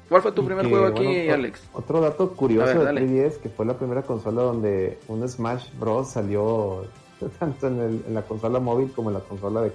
¿Cuál 0.09 0.23
fue 0.23 0.33
tu 0.33 0.43
Y 0.43 0.47
primer 0.47 0.65
que, 0.67 0.71
juego 0.71 0.87
aquí, 0.87 1.05
bueno, 1.05 1.35
Alex? 1.35 1.63
Otro 1.73 2.01
dato 2.01 2.31
curioso 2.33 2.67
ver, 2.67 2.79
de 2.79 2.85
dale. 2.85 3.01
3DS, 3.07 3.39
que 3.39 3.49
fue 3.49 3.65
la 3.67 3.77
primera 3.77 4.03
consola 4.03 4.43
donde 4.43 4.99
un 5.09 5.27
Smash 5.27 5.69
Bros. 5.79 6.11
salió 6.11 6.87
tanto 7.39 7.67
en, 7.69 7.81
el- 7.81 8.05
en 8.07 8.15
la 8.15 8.23
consola 8.23 8.61
móvil 8.61 8.93
como 8.93 9.09
en 9.11 9.15
la 9.15 9.21
consola 9.21 9.63
de, 9.63 9.73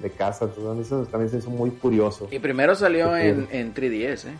de 0.00 0.10
casa. 0.10 0.44
Entonces, 0.46 0.70
a 0.70 0.74
mí 0.74 0.80
eso 0.82 1.04
también 1.10 1.30
se 1.30 1.38
hizo 1.38 1.50
muy 1.50 1.70
curioso. 1.70 2.28
Y 2.30 2.38
primero 2.38 2.74
salió 2.76 3.16
en, 3.16 3.48
en 3.50 3.74
3DS, 3.74 4.28
¿eh? 4.28 4.34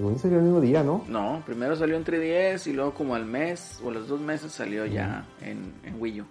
Según 0.00 0.18
salió 0.18 0.38
el 0.38 0.44
mismo 0.44 0.62
día, 0.62 0.82
¿no? 0.82 1.04
No, 1.08 1.42
primero 1.44 1.76
salió 1.76 1.94
en 1.94 2.06
3DS 2.06 2.68
y 2.68 2.72
luego 2.72 2.94
como 2.94 3.14
al 3.14 3.26
mes 3.26 3.78
o 3.84 3.90
los 3.90 4.08
dos 4.08 4.18
meses 4.18 4.50
salió 4.50 4.86
ya 4.86 5.26
en, 5.42 5.74
en 5.84 6.00
Wii 6.00 6.22
U. 6.22 6.24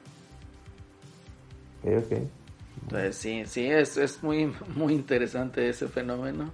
Ok, 1.84 2.04
ok. 2.04 2.18
Entonces 2.82 3.16
sí, 3.16 3.44
sí, 3.46 3.68
es, 3.68 3.96
es 3.98 4.24
muy, 4.24 4.52
muy 4.76 4.96
interesante 4.96 5.70
ese 5.70 5.88
fenómeno. 5.88 6.52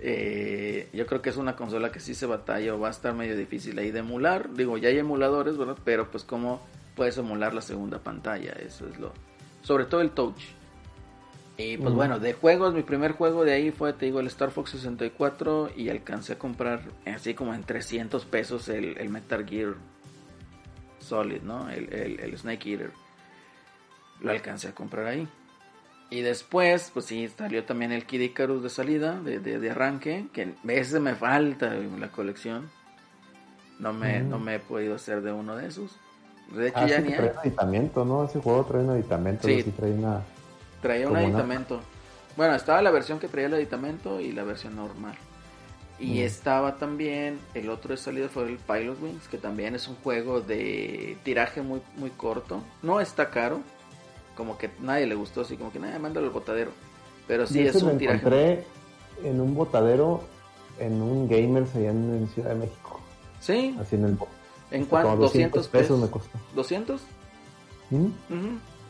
Eh, 0.00 0.88
yo 0.92 1.06
creo 1.06 1.22
que 1.22 1.30
es 1.30 1.36
una 1.36 1.54
consola 1.54 1.92
que 1.92 2.00
sí 2.00 2.12
se 2.12 2.26
batalla 2.26 2.74
o 2.74 2.80
va 2.80 2.88
a 2.88 2.90
estar 2.90 3.14
medio 3.14 3.36
difícil 3.36 3.78
ahí 3.78 3.92
de 3.92 4.00
emular. 4.00 4.52
Digo, 4.52 4.78
ya 4.78 4.88
hay 4.88 4.98
emuladores, 4.98 5.56
¿verdad? 5.56 5.78
Pero 5.84 6.10
pues 6.10 6.24
cómo 6.24 6.60
puedes 6.96 7.16
emular 7.18 7.54
la 7.54 7.62
segunda 7.62 8.00
pantalla, 8.00 8.50
eso 8.54 8.88
es 8.88 8.98
lo... 8.98 9.12
Sobre 9.62 9.84
todo 9.84 10.00
el 10.00 10.10
touch. 10.10 10.42
Y 11.58 11.76
pues 11.76 11.92
bueno, 11.92 12.20
de 12.20 12.34
juegos, 12.34 12.72
mi 12.72 12.82
primer 12.84 13.12
juego 13.12 13.44
de 13.44 13.52
ahí 13.52 13.72
fue, 13.72 13.92
te 13.92 14.06
digo, 14.06 14.20
el 14.20 14.28
Star 14.28 14.52
Fox 14.52 14.70
64 14.70 15.70
y 15.76 15.88
alcancé 15.88 16.34
a 16.34 16.38
comprar 16.38 16.82
así 17.04 17.34
como 17.34 17.52
en 17.52 17.64
300 17.64 18.24
pesos 18.26 18.68
el, 18.68 18.96
el 18.96 19.08
Metal 19.08 19.44
Gear 19.44 19.74
Solid, 21.00 21.42
¿no? 21.42 21.68
El, 21.68 21.92
el, 21.92 22.20
el 22.20 22.38
Snake 22.38 22.70
Eater. 22.70 22.92
Lo 24.20 24.30
alcancé 24.30 24.68
a 24.68 24.72
comprar 24.74 25.06
ahí. 25.06 25.26
Y 26.10 26.20
después, 26.20 26.90
pues 26.94 27.06
sí, 27.06 27.28
salió 27.28 27.64
también 27.64 27.90
el 27.92 28.06
Kid 28.06 28.20
Icarus 28.20 28.62
de 28.62 28.70
salida, 28.70 29.18
de, 29.20 29.40
de, 29.40 29.58
de 29.58 29.70
arranque, 29.70 30.26
que 30.32 30.54
ese 30.68 31.00
me 31.00 31.14
falta 31.16 31.74
en 31.76 32.00
la 32.00 32.08
colección. 32.12 32.70
No 33.80 33.92
me, 33.92 34.20
no 34.20 34.38
me 34.38 34.54
he 34.56 34.58
podido 34.60 34.94
hacer 34.94 35.22
de 35.22 35.32
uno 35.32 35.56
de 35.56 35.66
esos. 35.66 35.90
De 36.52 36.68
hecho, 36.68 36.78
Ah, 36.78 36.86
ya 36.86 36.96
sí, 36.98 37.02
ni 37.02 37.08
hay. 37.12 37.16
trae 37.18 37.30
un 37.32 37.38
aditamento, 37.38 38.04
¿no? 38.04 38.24
Ese 38.24 38.40
juego 38.40 38.64
trae 38.64 38.82
un 38.84 38.90
aditamento, 38.90 39.46
Sí. 39.48 39.56
sí. 39.56 39.62
sí 39.64 39.70
trae 39.72 39.90
una... 39.92 40.22
Traía 40.82 41.08
un 41.08 41.16
aditamento. 41.16 41.80
Bueno, 42.36 42.54
estaba 42.54 42.80
la 42.82 42.90
versión 42.90 43.18
que 43.18 43.28
traía 43.28 43.46
el 43.48 43.54
aditamento 43.54 44.20
y 44.20 44.32
la 44.32 44.44
versión 44.44 44.76
normal. 44.76 45.14
Y 45.98 46.20
Mm. 46.20 46.22
estaba 46.22 46.76
también, 46.76 47.40
el 47.54 47.68
otro 47.70 47.90
de 47.90 47.96
salida 47.96 48.28
fue 48.28 48.44
el 48.48 48.56
Pilot 48.58 49.02
Wings, 49.02 49.26
que 49.26 49.36
también 49.38 49.74
es 49.74 49.88
un 49.88 49.96
juego 49.96 50.40
de 50.40 51.16
tiraje 51.24 51.60
muy, 51.62 51.80
muy 51.96 52.10
corto. 52.10 52.62
No 52.82 53.00
está 53.00 53.30
caro, 53.30 53.60
como 54.36 54.56
que 54.56 54.70
nadie 54.80 55.06
le 55.06 55.16
gustó, 55.16 55.40
así 55.40 55.56
como 55.56 55.72
que 55.72 55.80
nada, 55.80 55.98
mándalo 55.98 56.26
al 56.28 56.32
botadero. 56.32 56.70
Pero 57.26 57.46
sí 57.48 57.60
es 57.60 57.74
ese 57.74 57.84
lo 57.84 57.92
un 57.92 57.98
tiraje. 57.98 58.18
encontré 58.18 58.64
en 59.24 59.40
un 59.40 59.54
botadero 59.56 60.22
en 60.78 61.02
un 61.02 61.28
Gamers 61.28 61.74
allá 61.74 61.90
en, 61.90 62.14
en 62.14 62.28
Ciudad 62.28 62.50
de 62.50 62.54
México. 62.54 63.00
Sí, 63.40 63.76
Así 63.80 63.96
en 63.96 64.04
el... 64.04 64.18
¿en 64.70 64.84
cuánto? 64.84 65.16
200 65.16 65.66
pesos. 65.66 65.98
me 66.00 66.08
costó. 66.08 66.38
¿200? 66.54 66.98
¿Mm? 67.90 68.06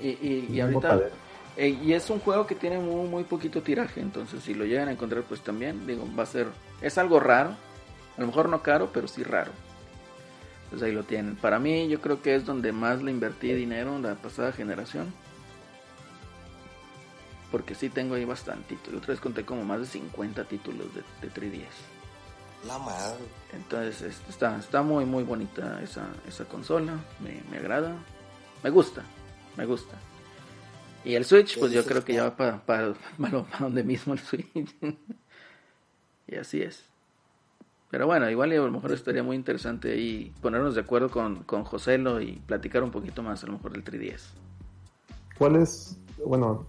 Y, 0.01 0.09
y, 0.09 0.47
y 0.51 0.61
Un 0.61 0.61
ahorita... 0.61 0.75
botadero. 0.75 1.11
Eh, 1.59 1.77
y 1.83 1.93
es 1.93 2.09
un 2.09 2.21
juego 2.21 2.47
que 2.47 2.55
tiene 2.55 2.79
muy, 2.79 3.09
muy 3.09 3.25
poquito 3.25 3.63
tiraje, 3.63 4.01
entonces 4.01 4.45
si 4.45 4.55
lo 4.55 4.65
llegan 4.65 4.87
a 4.87 4.93
encontrar, 4.93 5.25
pues 5.25 5.41
también, 5.41 5.89
digo, 5.89 6.09
va 6.17 6.23
a 6.23 6.27
ser... 6.27 6.47
Es 6.81 6.99
algo 6.99 7.19
raro, 7.19 7.51
a 8.17 8.21
lo 8.21 8.29
mejor 8.29 8.49
no 8.49 8.63
caro, 8.63 8.91
pero 8.93 9.09
sí 9.09 9.25
raro. 9.25 9.51
Pues 10.71 10.81
ahí 10.85 10.93
lo 10.93 11.03
tienen. 11.03 11.35
Para 11.35 11.59
mí, 11.59 11.89
yo 11.89 12.01
creo 12.01 12.23
que 12.23 12.37
es 12.37 12.47
donde 12.47 12.71
más 12.71 13.03
le 13.03 13.11
invertí 13.11 13.53
dinero 13.55 13.97
en 13.97 14.03
la 14.03 14.15
pasada 14.15 14.53
generación. 14.53 15.13
Porque 17.51 17.75
sí 17.75 17.89
tengo 17.89 18.15
ahí 18.15 18.25
bastantito. 18.25 18.93
La 18.93 18.99
otra 18.99 19.09
vez 19.09 19.21
conté 19.21 19.45
como 19.45 19.65
más 19.65 19.81
de 19.81 19.87
50 19.87 20.45
títulos 20.45 20.87
de, 20.95 21.03
de 21.27 21.35
3DS. 21.35 22.69
La 22.69 22.79
madre. 22.79 23.25
Entonces 23.53 24.21
está, 24.29 24.57
está 24.59 24.83
muy 24.83 25.05
muy 25.05 25.25
bonita 25.25 25.81
esa, 25.83 26.07
esa 26.27 26.45
consola, 26.45 26.95
me, 27.19 27.41
me 27.51 27.59
agrada, 27.59 27.97
me 28.63 28.71
gusta, 28.71 29.03
me 29.57 29.65
gusta. 29.65 29.97
Y 31.05 31.15
el 31.15 31.25
Switch, 31.25 31.55
¿Qué 31.55 31.61
pues 31.61 31.73
yo 31.73 31.85
creo 31.85 32.05
que 32.05 32.15
ya 32.15 32.25
va 32.25 32.37
para, 32.37 32.65
para, 32.65 32.95
para, 33.21 33.43
para 33.45 33.65
donde 33.65 33.83
mismo 33.85 34.15
el 34.15 34.19
Switch. 34.21 34.47
y 36.27 36.37
así 36.37 36.63
es. 36.63 36.85
Pero 37.91 38.07
bueno, 38.07 38.29
igual 38.29 38.53
a 38.53 38.57
lo 38.57 38.71
mejor 38.71 38.93
estaría 38.93 39.23
muy 39.23 39.35
interesante 39.35 39.93
ahí 39.93 40.33
ponernos 40.43 40.75
de 40.75 40.83
acuerdo 40.83 41.09
con, 41.09 41.45
con 41.45 41.65
Joselo 41.65 42.21
y 42.21 42.33
platicar 42.33 42.83
un 42.83 42.91
poquito 42.91 43.23
más 43.23 43.43
a 43.45 43.47
lo 43.47 43.55
mejor 43.55 43.73
del 43.73 43.85
3DS. 43.85 44.25
¿Cuál 45.39 45.57
es, 45.57 45.99
bueno, 46.25 46.67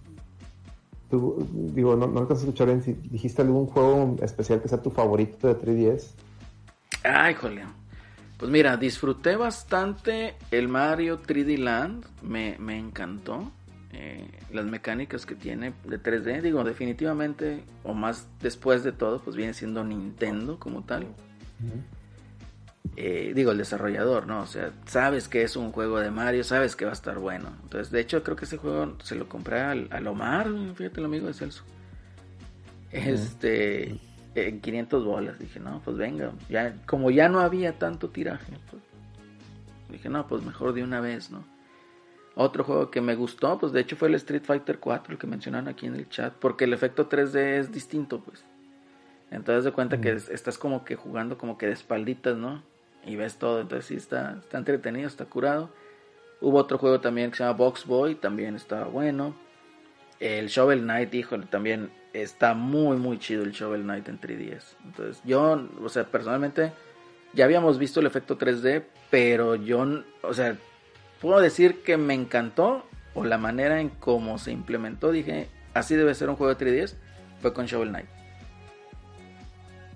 tú, 1.10 1.46
digo, 1.74 1.94
no, 1.94 2.06
no 2.06 2.26
te 2.26 2.32
has 2.32 2.40
escuchado 2.40 2.68
bien 2.68 2.82
si 2.82 2.94
dijiste 2.94 3.42
algún 3.42 3.66
juego 3.66 4.16
especial 4.22 4.62
que 4.62 4.68
sea 4.68 4.80
tu 4.80 4.90
favorito 4.90 5.48
de 5.48 5.56
3DS? 5.58 6.12
Ay, 7.04 7.34
jole. 7.34 7.64
Pues 8.38 8.50
mira, 8.50 8.78
disfruté 8.78 9.36
bastante 9.36 10.36
el 10.50 10.68
Mario 10.68 11.20
3D 11.20 11.58
Land. 11.58 12.06
Me, 12.22 12.56
me 12.58 12.78
encantó. 12.78 13.52
Eh, 13.92 14.30
las 14.52 14.66
mecánicas 14.66 15.26
que 15.26 15.34
tiene 15.34 15.72
de 15.84 16.00
3D. 16.00 16.42
Digo, 16.42 16.62
definitivamente, 16.62 17.64
o 17.82 17.92
más 17.92 18.28
después 18.40 18.84
de 18.84 18.92
todo, 18.92 19.20
pues 19.20 19.36
viene 19.36 19.52
siendo 19.52 19.82
Nintendo 19.82 20.58
como 20.58 20.84
tal. 20.84 21.08
Eh, 22.96 23.32
digo, 23.34 23.52
el 23.52 23.58
desarrollador, 23.58 24.26
¿no? 24.26 24.42
O 24.42 24.46
sea, 24.46 24.72
sabes 24.86 25.28
que 25.28 25.42
es 25.42 25.56
un 25.56 25.72
juego 25.72 25.98
de 25.98 26.10
Mario, 26.10 26.44
sabes 26.44 26.76
que 26.76 26.84
va 26.84 26.92
a 26.92 26.94
estar 26.94 27.18
bueno. 27.18 27.50
Entonces, 27.62 27.90
de 27.90 28.00
hecho, 28.00 28.22
creo 28.22 28.36
que 28.36 28.44
ese 28.44 28.58
juego 28.58 28.96
se 29.02 29.16
lo 29.16 29.28
compré 29.28 29.60
al, 29.60 29.88
al 29.90 30.06
Omar, 30.06 30.48
fíjate 30.74 31.00
el 31.00 31.06
amigo 31.06 31.26
de 31.26 31.34
Celso. 31.34 31.64
Este, 32.92 34.00
en 34.34 34.60
500 34.60 35.04
bolas. 35.04 35.38
Dije, 35.38 35.60
no, 35.60 35.80
pues 35.84 35.96
venga, 35.96 36.32
ya, 36.48 36.74
como 36.86 37.10
ya 37.10 37.28
no 37.28 37.40
había 37.40 37.78
tanto 37.78 38.10
tiraje, 38.10 38.52
pues, 38.70 38.82
dije, 39.90 40.08
no, 40.08 40.26
pues 40.26 40.44
mejor 40.44 40.72
de 40.72 40.82
una 40.82 41.00
vez, 41.00 41.30
¿no? 41.30 41.44
Otro 42.42 42.64
juego 42.64 42.90
que 42.90 43.02
me 43.02 43.16
gustó, 43.16 43.58
pues 43.58 43.70
de 43.72 43.80
hecho 43.82 43.96
fue 43.96 44.08
el 44.08 44.14
Street 44.14 44.44
Fighter 44.44 44.78
4, 44.78 45.12
el 45.12 45.18
que 45.18 45.26
mencionaron 45.26 45.68
aquí 45.68 45.84
en 45.84 45.94
el 45.94 46.08
chat, 46.08 46.32
porque 46.32 46.64
el 46.64 46.72
efecto 46.72 47.06
3D 47.06 47.58
es 47.58 47.70
distinto, 47.70 48.20
pues. 48.20 48.42
Entonces 49.30 49.64
de 49.64 49.72
cuenta 49.72 50.00
que 50.00 50.12
es- 50.12 50.30
estás 50.30 50.56
como 50.56 50.82
que 50.82 50.96
jugando 50.96 51.36
como 51.36 51.58
que 51.58 51.66
de 51.66 51.74
espalditas, 51.74 52.38
¿no? 52.38 52.62
Y 53.04 53.16
ves 53.16 53.36
todo, 53.36 53.60
entonces 53.60 53.84
sí 53.84 53.94
está, 53.94 54.38
está 54.40 54.56
entretenido, 54.56 55.06
está 55.06 55.26
curado. 55.26 55.68
Hubo 56.40 56.56
otro 56.56 56.78
juego 56.78 57.02
también 57.02 57.30
que 57.30 57.36
se 57.36 57.44
llama 57.44 57.58
Box 57.58 57.84
Boy, 57.84 58.14
también 58.14 58.56
estaba 58.56 58.86
bueno. 58.86 59.34
El 60.18 60.46
Shovel 60.48 60.80
Knight, 60.80 61.12
híjole, 61.12 61.44
también 61.44 61.90
está 62.14 62.54
muy, 62.54 62.96
muy 62.96 63.18
chido 63.18 63.42
el 63.42 63.52
Shovel 63.52 63.82
Knight 63.82 64.08
en 64.08 64.18
3DS. 64.18 64.76
Entonces, 64.86 65.20
yo, 65.26 65.62
o 65.82 65.88
sea, 65.90 66.04
personalmente, 66.04 66.72
ya 67.34 67.44
habíamos 67.44 67.78
visto 67.78 68.00
el 68.00 68.06
efecto 68.06 68.38
3D, 68.38 68.82
pero 69.10 69.56
yo, 69.56 69.84
o 70.22 70.32
sea, 70.32 70.56
puedo 71.20 71.40
decir 71.40 71.82
que 71.82 71.96
me 71.96 72.14
encantó, 72.14 72.84
o 73.14 73.24
la 73.24 73.38
manera 73.38 73.80
en 73.80 73.88
cómo 73.88 74.38
se 74.38 74.52
implementó, 74.52 75.10
dije, 75.12 75.48
así 75.74 75.94
debe 75.96 76.14
ser 76.14 76.28
un 76.30 76.36
juego 76.36 76.54
de 76.54 76.64
3DS, 76.64 76.94
fue 77.40 77.52
con 77.52 77.66
Shovel 77.66 77.88
Knight. 77.90 78.06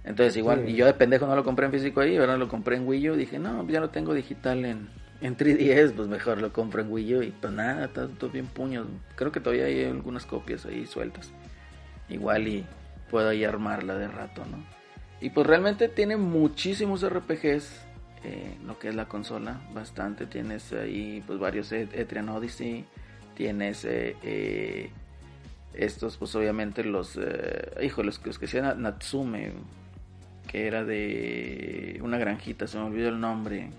Entonces, 0.05 0.36
igual, 0.36 0.64
Sí. 0.66 0.72
y 0.72 0.76
yo 0.76 0.86
de 0.86 0.94
pendejo 0.94 1.26
no 1.26 1.34
lo 1.34 1.44
compré 1.44 1.66
en 1.66 1.72
físico 1.72 2.01
ahí, 2.01 2.16
ahora 2.16 2.36
lo 2.36 2.48
compré 2.48 2.76
en 2.76 2.86
Wii 2.86 3.10
U, 3.10 3.16
dije, 3.16 3.38
no, 3.38 3.66
ya 3.68 3.80
lo 3.80 3.88
tengo 3.90 4.12
digital 4.12 4.64
en, 4.64 4.88
en 5.22 5.36
3DS, 5.36 5.92
pues 5.92 6.09
mejor 6.09 6.40
lo 6.42 6.52
compro 6.52 6.82
en 6.82 6.92
Wii 6.92 7.14
U, 7.14 7.22
y 7.22 7.30
pues 7.30 7.52
nada, 7.52 7.86
está 7.86 8.09
todo 8.09 8.28
bien 8.30 8.46
puños. 8.46 8.86
Creo 9.16 9.32
que 9.32 9.40
todavía 9.40 9.64
hay 9.64 9.84
algunas 9.84 10.26
copias 10.26 10.66
ahí 10.66 10.86
sueltas. 10.86 11.30
Igual 12.10 12.48
y 12.48 12.66
puedo 13.10 13.30
ahí 13.30 13.44
armarla 13.44 13.96
de 13.96 14.09
rato, 14.09 14.44
¿no? 14.44 14.62
Y 15.22 15.30
pues 15.30 15.46
realmente 15.46 15.88
tiene 15.88 16.18
muchísimos 16.18 17.02
RPGs, 17.09 17.84
eh, 18.24 18.56
lo 18.64 18.78
que 18.78 18.88
es 18.88 18.94
la 18.94 19.06
consola, 19.06 19.60
bastante. 19.72 20.26
Tienes 20.26 20.72
ahí 20.72 21.22
pues 21.26 21.38
varios 21.38 21.70
E- 21.72 21.88
Etrian 21.92 22.28
Odyssey, 22.28 22.84
tienes 23.36 23.84
eh, 23.84 24.16
eh, 24.22 24.90
estos 25.74 26.16
pues 26.16 26.34
obviamente 26.34 26.82
los, 26.84 27.16
eh, 27.20 27.70
híjole, 27.82 28.06
los, 28.06 28.18
que- 28.18 28.26
los 28.28 28.38
que 28.38 28.46
hacían 28.46 28.80
Natsume, 28.82 29.52
que 30.46 30.66
era 30.66 30.84
de 30.84 31.98
una 32.02 32.18
granjita, 32.18 32.66
se 32.66 32.78
me 32.78 32.84
olvidó 32.84 33.09
el 33.09 33.20
nombre. 33.20 33.70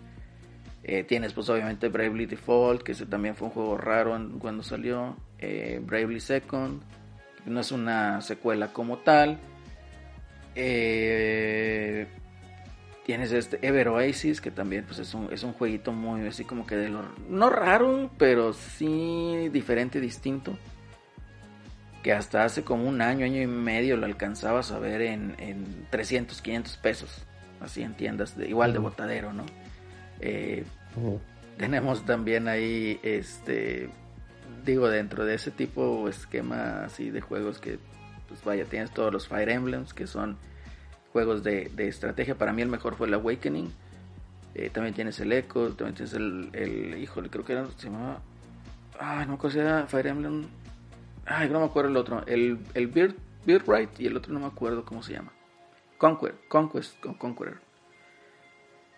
Tienes 1.08 1.34
pues 1.34 1.50
obviamente 1.50 1.90
Bravely 1.90 2.28
Default, 2.28 2.84
que 2.84 2.92
ese 2.92 3.08
también 3.08 3.36
fue 3.36 3.48
un 3.48 3.54
juego 3.56 3.76
raro 3.76 4.16
cuando 4.38 4.62
salió. 4.62 5.18
Bravely 5.82 6.20
Second, 6.20 6.80
no 7.48 7.60
es 7.60 7.72
una 7.72 8.22
secuela 8.22 8.72
como 8.72 9.00
tal. 9.00 9.40
Eh, 10.54 12.06
tienes 13.06 13.32
este 13.32 13.66
Ever 13.66 13.90
Oasis, 13.90 14.42
que 14.42 14.50
también 14.50 14.84
pues, 14.86 15.00
es, 15.00 15.14
un, 15.14 15.32
es 15.32 15.44
un 15.44 15.54
jueguito 15.54 15.92
muy 15.92 16.26
así 16.28 16.44
como 16.44 16.66
que 16.66 16.76
de 16.76 16.90
lo... 16.90 17.04
No 17.30 17.50
raro, 17.50 18.10
pero 18.18 18.52
sí 18.52 19.50
diferente, 19.52 20.02
distinto. 20.02 20.58
Que 22.02 22.14
hasta 22.14 22.44
hace 22.44 22.64
como 22.64 22.88
un 22.88 23.02
año, 23.02 23.26
año 23.26 23.42
y 23.42 23.48
medio 23.48 23.96
lo 23.96 24.08
alcanzabas 24.08 24.72
a 24.72 24.80
ver 24.80 25.02
en, 25.02 25.36
en 25.38 25.88
300, 25.92 26.42
500 26.42 26.78
pesos. 26.78 27.26
Así 27.62 27.84
en 27.84 27.94
tiendas, 27.94 28.36
de, 28.36 28.50
igual 28.50 28.74
de 28.74 28.80
botadero, 28.80 29.34
¿no? 29.34 29.46
Eh, 30.20 30.66
tenemos 31.58 32.06
también 32.06 32.48
ahí, 32.48 33.00
este, 33.04 33.90
digo, 34.66 34.90
dentro 34.90 35.26
de 35.26 35.36
ese 35.36 35.52
tipo 35.52 36.10
esquema 36.10 36.86
así 36.86 37.12
de 37.12 37.22
juegos 37.22 37.60
que, 37.60 37.80
pues 38.28 38.44
vaya, 38.44 38.66
tienes 38.66 38.92
todos 38.92 39.14
los 39.14 39.28
Fire 39.28 39.50
Emblems, 39.50 39.94
que 39.94 40.08
son 40.08 40.38
juegos 41.16 41.44
de, 41.44 41.72
de 41.74 41.88
estrategia. 41.88 42.36
Para 42.36 42.52
mí 42.52 42.62
el 42.62 42.68
mejor 42.68 42.96
fue 42.96 43.08
el 43.08 43.14
Awakening. 43.14 43.72
Eh, 44.54 44.70
también 44.70 44.94
tienes 44.94 45.18
el 45.22 45.32
Echo, 45.32 45.70
también 45.70 45.94
tienes 45.96 46.14
el, 46.14 46.50
el 46.52 46.98
híjole, 46.98 47.30
creo 47.30 47.46
que 47.46 47.54
era, 47.54 47.66
se 47.78 47.88
llamaba, 47.90 48.20
ay, 49.00 49.22
no 49.26 49.30
me 49.30 49.34
acuerdo 49.36 49.54
si 49.54 49.60
era 49.60 49.88
Fire 49.88 50.08
Emblem, 50.08 50.46
ay, 51.26 51.50
no 51.50 51.60
me 51.62 51.66
acuerdo 51.68 51.90
el 51.90 51.96
otro, 51.96 52.22
el, 52.28 52.60
el 52.74 52.88
Bird, 52.88 53.16
Birthright 53.46 53.98
y 54.02 54.08
el 54.08 54.18
otro 54.18 54.34
no 54.34 54.42
me 54.42 54.46
acuerdo 54.48 54.84
cómo 54.84 55.02
se 55.04 55.14
llama. 55.14 55.32
Conquer, 55.98 56.36
Conquest, 56.50 57.00
Con- 57.00 57.14
Conqueror. 57.14 57.62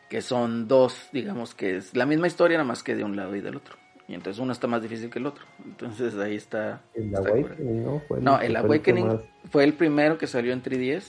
Que 0.10 0.22
son 0.23 0.68
dos, 0.68 1.10
digamos 1.14 1.53
que 1.53 1.77
es 1.77 1.95
la 1.95 2.07
misma 2.07 2.26
historia, 2.26 2.57
nada 2.57 2.68
más 2.68 2.81
que 2.81 2.95
de 2.95 3.03
un 3.03 3.15
lado 3.15 3.35
y 3.35 3.41
del 3.41 3.57
otro. 3.57 3.76
Y 4.07 4.15
entonces 4.15 4.41
uno 4.41 4.53
está 4.53 4.65
más 4.65 4.81
difícil 4.81 5.11
que 5.11 5.19
el 5.19 5.27
otro. 5.27 5.45
Entonces 5.65 6.15
ahí 6.15 6.35
está. 6.35 6.81
El 6.95 7.14
está. 7.14 7.30
Awakening, 7.30 7.84
¿no? 7.84 7.99
Fue 8.07 8.22
No, 8.22 8.39
el 8.41 8.56
Awakening 8.56 9.22
fue 9.52 9.64
el 9.65 9.73
primero 9.73 10.18
que 10.18 10.26
salió 10.27 10.53
en 10.53 10.64
3DS 10.64 11.03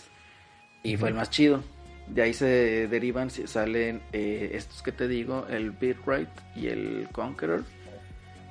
y 0.92 0.96
fue 0.96 1.08
el 1.10 1.14
más 1.14 1.30
chido. 1.30 1.62
De 2.06 2.22
ahí 2.22 2.32
se 2.32 2.88
derivan, 2.88 3.30
si- 3.30 3.46
salen 3.46 4.00
eh, 4.12 4.50
estos 4.54 4.82
que 4.82 4.92
te 4.92 5.06
digo, 5.08 5.46
el 5.50 5.70
Beatright 5.72 6.28
y 6.56 6.68
el 6.68 7.08
Conqueror. 7.12 7.64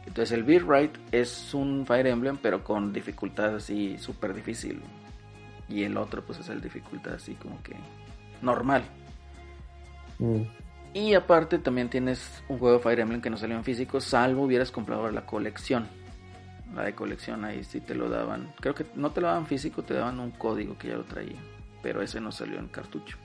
Entonces 0.06 0.32
el 0.38 0.44
Beatright 0.44 0.96
es 1.12 1.54
un 1.54 1.86
Fire 1.86 2.08
Emblem 2.08 2.38
pero 2.42 2.64
con 2.64 2.94
dificultad 2.94 3.56
así 3.56 3.98
súper 3.98 4.34
difícil. 4.34 4.80
Y 5.70 5.84
el 5.84 5.98
otro 5.98 6.24
pues 6.24 6.40
es 6.40 6.50
el 6.50 6.62
dificultad 6.62 7.16
así 7.16 7.34
como 7.36 7.62
que 7.64 7.74
normal. 8.42 8.84
Mm. 10.20 10.42
Y 10.94 11.14
aparte 11.14 11.60
también 11.60 11.90
tienes 11.90 12.42
un 12.48 12.58
juego 12.60 12.78
de 12.78 12.84
Fire 12.84 13.00
Emblem 13.02 13.22
que 13.22 13.30
no 13.30 13.38
salió 13.38 13.56
en 13.58 13.64
físico, 13.64 14.00
salvo 14.00 14.44
hubieras 14.44 14.72
comprado 14.72 15.10
la 15.12 15.26
colección. 15.26 15.88
La 16.74 16.84
de 16.84 16.94
colección 16.94 17.44
ahí 17.46 17.64
sí 17.64 17.82
te 17.82 17.96
lo 17.96 18.10
daban. 18.10 18.54
Creo 18.60 18.74
que 18.76 18.86
no 18.96 19.12
te 19.12 19.22
lo 19.22 19.28
daban 19.28 19.46
físico, 19.46 19.84
te 19.84 19.94
daban 19.96 20.20
un 20.20 20.32
código 20.32 20.78
que 20.78 20.90
ya 20.90 20.96
lo 20.96 21.04
traía. 21.04 21.38
Pero 21.88 22.02
ese 22.02 22.20
no 22.20 22.34
salió 22.34 22.60
en 22.60 22.68
cartucho. 22.68 23.18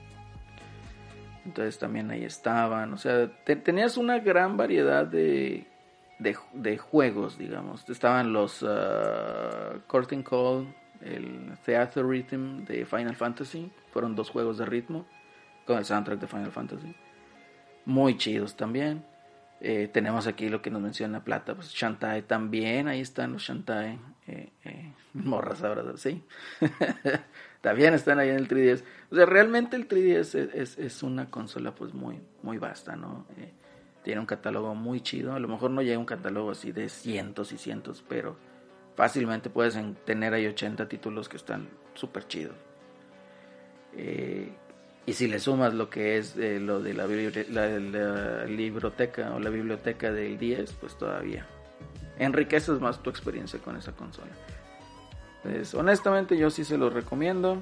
Entonces 1.43 1.77
también 1.77 2.09
ahí 2.11 2.23
estaban. 2.23 2.93
O 2.93 2.97
sea, 2.97 3.29
te- 3.43 3.57
tenías 3.57 3.97
una 3.97 4.19
gran 4.19 4.55
variedad 4.55 5.05
de, 5.05 5.67
de, 6.17 6.77
juegos, 6.77 7.37
digamos. 7.37 7.89
Estaban 7.89 8.31
los 8.31 8.63
uh, 8.63 9.81
Curtain 9.85 10.23
Call, 10.23 10.73
el 11.01 11.57
Theater 11.65 12.05
Rhythm 12.05 12.63
de 12.63 12.85
Final 12.85 13.17
Fantasy. 13.17 13.69
Fueron 13.91 14.15
dos 14.15 14.29
juegos 14.29 14.57
de 14.59 14.65
ritmo 14.65 15.05
con 15.65 15.77
el 15.77 15.83
soundtrack 15.83 16.21
de 16.21 16.27
Final 16.27 16.51
Fantasy. 16.53 16.95
Muy 17.83 18.15
chidos 18.15 18.55
también. 18.55 19.03
Eh, 19.59 19.89
tenemos 19.91 20.25
aquí 20.25 20.47
lo 20.47 20.61
que 20.61 20.71
nos 20.71 20.81
menciona 20.81 21.21
Plata, 21.25 21.53
pues 21.53 21.67
Shantae 21.73 22.21
también, 22.21 22.87
ahí 22.87 23.01
están 23.01 23.33
los 23.33 23.41
Shantae, 23.43 23.99
eh, 24.27 24.51
eh, 24.63 24.93
morras 25.13 25.63
ahora, 25.63 25.83
sí. 25.97 26.23
también 27.63 27.93
están 27.93 28.19
ahí 28.19 28.27
en 28.27 28.35
el 28.35 28.49
3DS. 28.49 28.83
O 29.09 29.15
sea, 29.15 29.25
realmente 29.25 29.77
el 29.77 29.87
3DS 29.87 30.35
es, 30.53 30.77
es, 30.77 31.01
una 31.01 31.31
consola 31.31 31.73
pues 31.73 31.93
muy, 31.93 32.19
muy 32.41 32.57
vasta, 32.57 32.97
¿no? 32.97 33.25
Eh, 33.37 33.53
tiene 34.03 34.19
un 34.19 34.25
catálogo 34.25 34.75
muy 34.75 34.99
chido, 34.99 35.33
a 35.33 35.39
lo 35.39 35.47
mejor 35.47 35.71
no 35.71 35.81
llega 35.81 35.97
un 35.97 36.05
catálogo 36.05 36.51
así 36.51 36.73
de 36.73 36.89
cientos 36.89 37.53
y 37.53 37.57
cientos, 37.57 38.03
pero 38.09 38.35
fácilmente 38.97 39.49
puedes 39.49 39.77
en- 39.77 39.95
tener 39.95 40.33
ahí 40.33 40.45
80 40.45 40.89
títulos 40.89 41.29
que 41.29 41.37
están 41.37 41.69
súper 41.93 42.27
chidos. 42.27 42.57
Eh, 43.95 44.51
y 45.05 45.13
si 45.13 45.27
le 45.27 45.39
sumas 45.39 45.73
lo 45.73 45.89
que 45.89 46.17
es 46.17 46.35
eh, 46.35 46.59
lo 46.59 46.81
de 46.81 46.93
la, 46.93 47.07
la, 47.07 47.79
la 47.79 48.45
libroteca 48.45 49.33
o 49.35 49.39
la 49.39 49.49
biblioteca 49.49 50.11
del 50.11 50.37
10, 50.37 50.73
pues 50.73 50.97
todavía 50.97 51.45
enriqueces 52.19 52.81
más 52.81 53.01
tu 53.01 53.09
experiencia 53.09 53.57
con 53.59 53.77
esa 53.77 53.93
consola. 53.93 54.31
Pues 55.43 55.73
honestamente 55.73 56.37
yo 56.37 56.49
sí 56.49 56.63
se 56.63 56.77
los 56.77 56.93
recomiendo. 56.93 57.57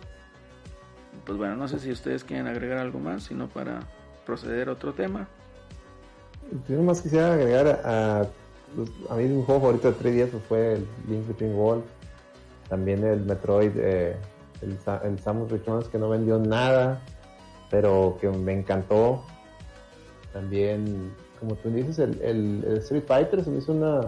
Pues 1.25 1.37
bueno, 1.37 1.55
no 1.55 1.67
sé 1.67 1.79
si 1.79 1.91
ustedes 1.91 2.23
quieren 2.23 2.47
agregar 2.47 2.77
algo 2.77 2.99
más, 2.99 3.23
sino 3.23 3.47
para 3.47 3.79
proceder 4.25 4.69
a 4.69 4.73
otro 4.73 4.93
tema. 4.93 5.27
Yo 6.67 6.77
nomás 6.77 7.01
quisiera 7.01 7.33
agregar 7.33 7.67
a, 7.83 8.25
pues, 8.75 8.89
a 9.09 9.15
mí 9.15 9.25
mi 9.25 9.43
juego 9.43 9.61
favorito 9.61 9.91
de 9.91 9.97
3DS 9.99 10.29
pues, 10.31 10.43
fue 10.47 10.73
el 10.73 10.87
Link 11.07 11.27
Between 11.27 11.53
Worlds, 11.55 11.85
también 12.69 13.03
el 13.03 13.21
Metroid, 13.21 13.71
eh, 13.77 14.15
el, 14.61 14.77
el 15.03 15.19
Samus 15.19 15.51
Returns 15.51 15.87
que 15.87 15.97
no 15.97 16.09
vendió 16.09 16.39
nada, 16.39 17.01
pero 17.69 18.17
que 18.19 18.29
me 18.29 18.53
encantó. 18.53 19.23
También, 20.33 21.13
como 21.39 21.55
tú 21.55 21.69
dices, 21.69 21.99
el, 21.99 22.21
el- 22.21 22.63
el 22.67 22.77
Street 22.77 23.03
Fighter 23.07 23.43
se 23.43 23.49
me 23.49 23.57
hizo 23.59 23.73
una, 23.73 24.01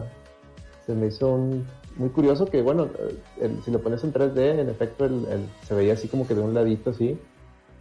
se 0.86 0.94
me 0.94 1.08
hizo 1.08 1.30
un- 1.34 1.66
muy 1.98 2.10
curioso 2.10 2.46
que 2.48 2.62
bueno, 2.62 2.86
eh, 3.00 3.18
el- 3.42 3.64
si 3.64 3.72
lo 3.72 3.82
pones 3.82 4.04
en 4.04 4.12
3D, 4.14 4.60
en 4.62 4.70
efecto 4.70 5.08
se 5.64 5.76
veía 5.76 5.94
así 5.94 6.08
como 6.08 6.28
que 6.28 6.34
de 6.36 6.42
un 6.42 6.54
ladito 6.54 6.90
así, 6.92 7.20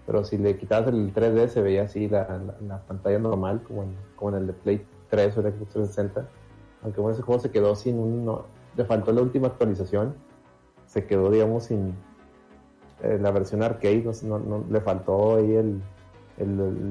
pero 0.07 0.25
si 0.25 0.37
le 0.39 0.57
quitabas 0.59 0.89
el 0.89 1.13
3D 1.15 1.49
se 1.49 1.63
veía 1.63 1.85
así 1.85 2.09
la, 2.09 2.27
la- 2.39 2.57
la 2.67 2.79
pantalla 2.83 3.19
normal, 3.19 3.63
como 3.63 3.83
en, 3.85 3.95
como 4.17 4.31
en 4.37 4.43
el 4.43 4.47
de 4.49 4.53
Play 4.53 4.87
3 5.11 5.37
o 5.37 5.41
el 5.41 5.47
Xbox 5.53 5.71
360. 5.73 6.29
Aunque 6.83 7.01
bueno, 7.01 7.15
ese 7.15 7.23
juego 7.23 7.41
se 7.41 7.51
quedó 7.51 7.75
sin 7.77 7.99
un... 7.99 8.25
no- 8.25 8.45
le 8.77 8.85
faltó 8.85 9.13
la 9.13 9.23
última 9.23 9.49
actualización. 9.49 10.15
Se 10.87 11.07
quedó, 11.07 11.31
digamos, 11.31 11.65
sin 11.65 11.95
eh, 13.03 13.19
la 13.21 13.31
versión 13.31 13.63
arcade. 13.63 14.05
No, 14.25 14.39
no- 14.39 14.65
le 14.71 14.81
faltó 14.81 15.37
ahí 15.37 15.55
el 15.55 15.81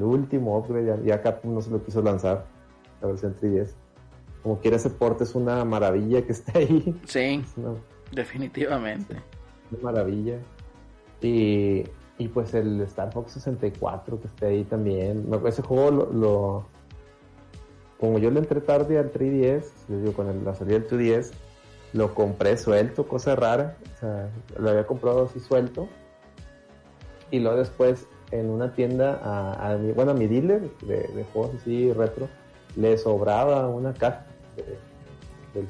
último 0.03 0.57
upgrade. 0.57 0.85
Ya, 0.85 0.98
ya 1.18 1.22
Capcom 1.22 1.53
no 1.53 1.61
se 1.61 1.69
lo 1.72 1.84
quiso 1.84 2.02
lanzar, 2.02 2.45
la 3.02 3.07
versión 3.07 3.35
3DS. 3.35 3.73
Como 4.43 4.59
quiera 4.59 4.77
ese 4.77 4.89
port 4.89 5.22
es 5.22 5.35
una 5.35 5.63
maravilla 5.65 6.22
que 6.26 6.31
esté 6.31 6.57
ahí. 6.57 7.01
Sí, 7.05 7.43
una, 7.57 7.76
definitivamente. 8.11 9.15
una 9.72 9.81
maravilla. 9.91 10.38
Y, 11.22 11.84
y 12.18 12.27
pues 12.30 12.53
el 12.55 12.81
Star 12.81 13.11
Fox 13.13 13.34
64 13.34 14.19
que 14.19 14.27
esté 14.27 14.45
ahí 14.47 14.63
también. 14.63 15.27
Ese 15.45 15.61
juego 15.61 15.91
lo, 15.91 16.11
lo- 16.13 16.65
como 17.99 18.18
yo 18.18 18.31
le 18.31 18.39
entré 18.39 18.61
tarde 18.61 18.97
al 18.97 19.11
3DS, 19.11 19.65
les 19.89 20.01
digo, 20.01 20.13
con 20.13 20.27
el- 20.30 20.43
la 20.43 20.55
salida 20.55 20.80
del 20.80 20.88
2DS, 20.89 21.31
lo 21.93 22.15
compré 22.15 22.57
suelto, 22.57 23.07
cosa 23.07 23.35
rara. 23.35 23.77
O 23.95 23.99
sea, 23.99 24.30
lo 24.57 24.69
había 24.72 24.88
comprado 24.88 25.26
así 25.26 25.39
suelto. 25.39 25.88
Y 27.30 27.39
luego 27.39 27.57
después 27.57 28.07
en 28.31 28.49
una 28.49 28.73
tienda, 28.73 29.19
a, 29.23 29.73
a 29.73 29.77
mi, 29.77 29.91
bueno, 29.91 30.11
a 30.11 30.13
mi 30.15 30.26
dealer 30.26 30.69
de, 30.81 31.07
de 31.07 31.23
juegos 31.31 31.55
así 31.61 31.91
retro, 31.93 32.27
le 32.76 32.97
sobraba 32.97 33.68
una 33.68 33.93
caja. 33.93 34.26
Del 35.53 35.68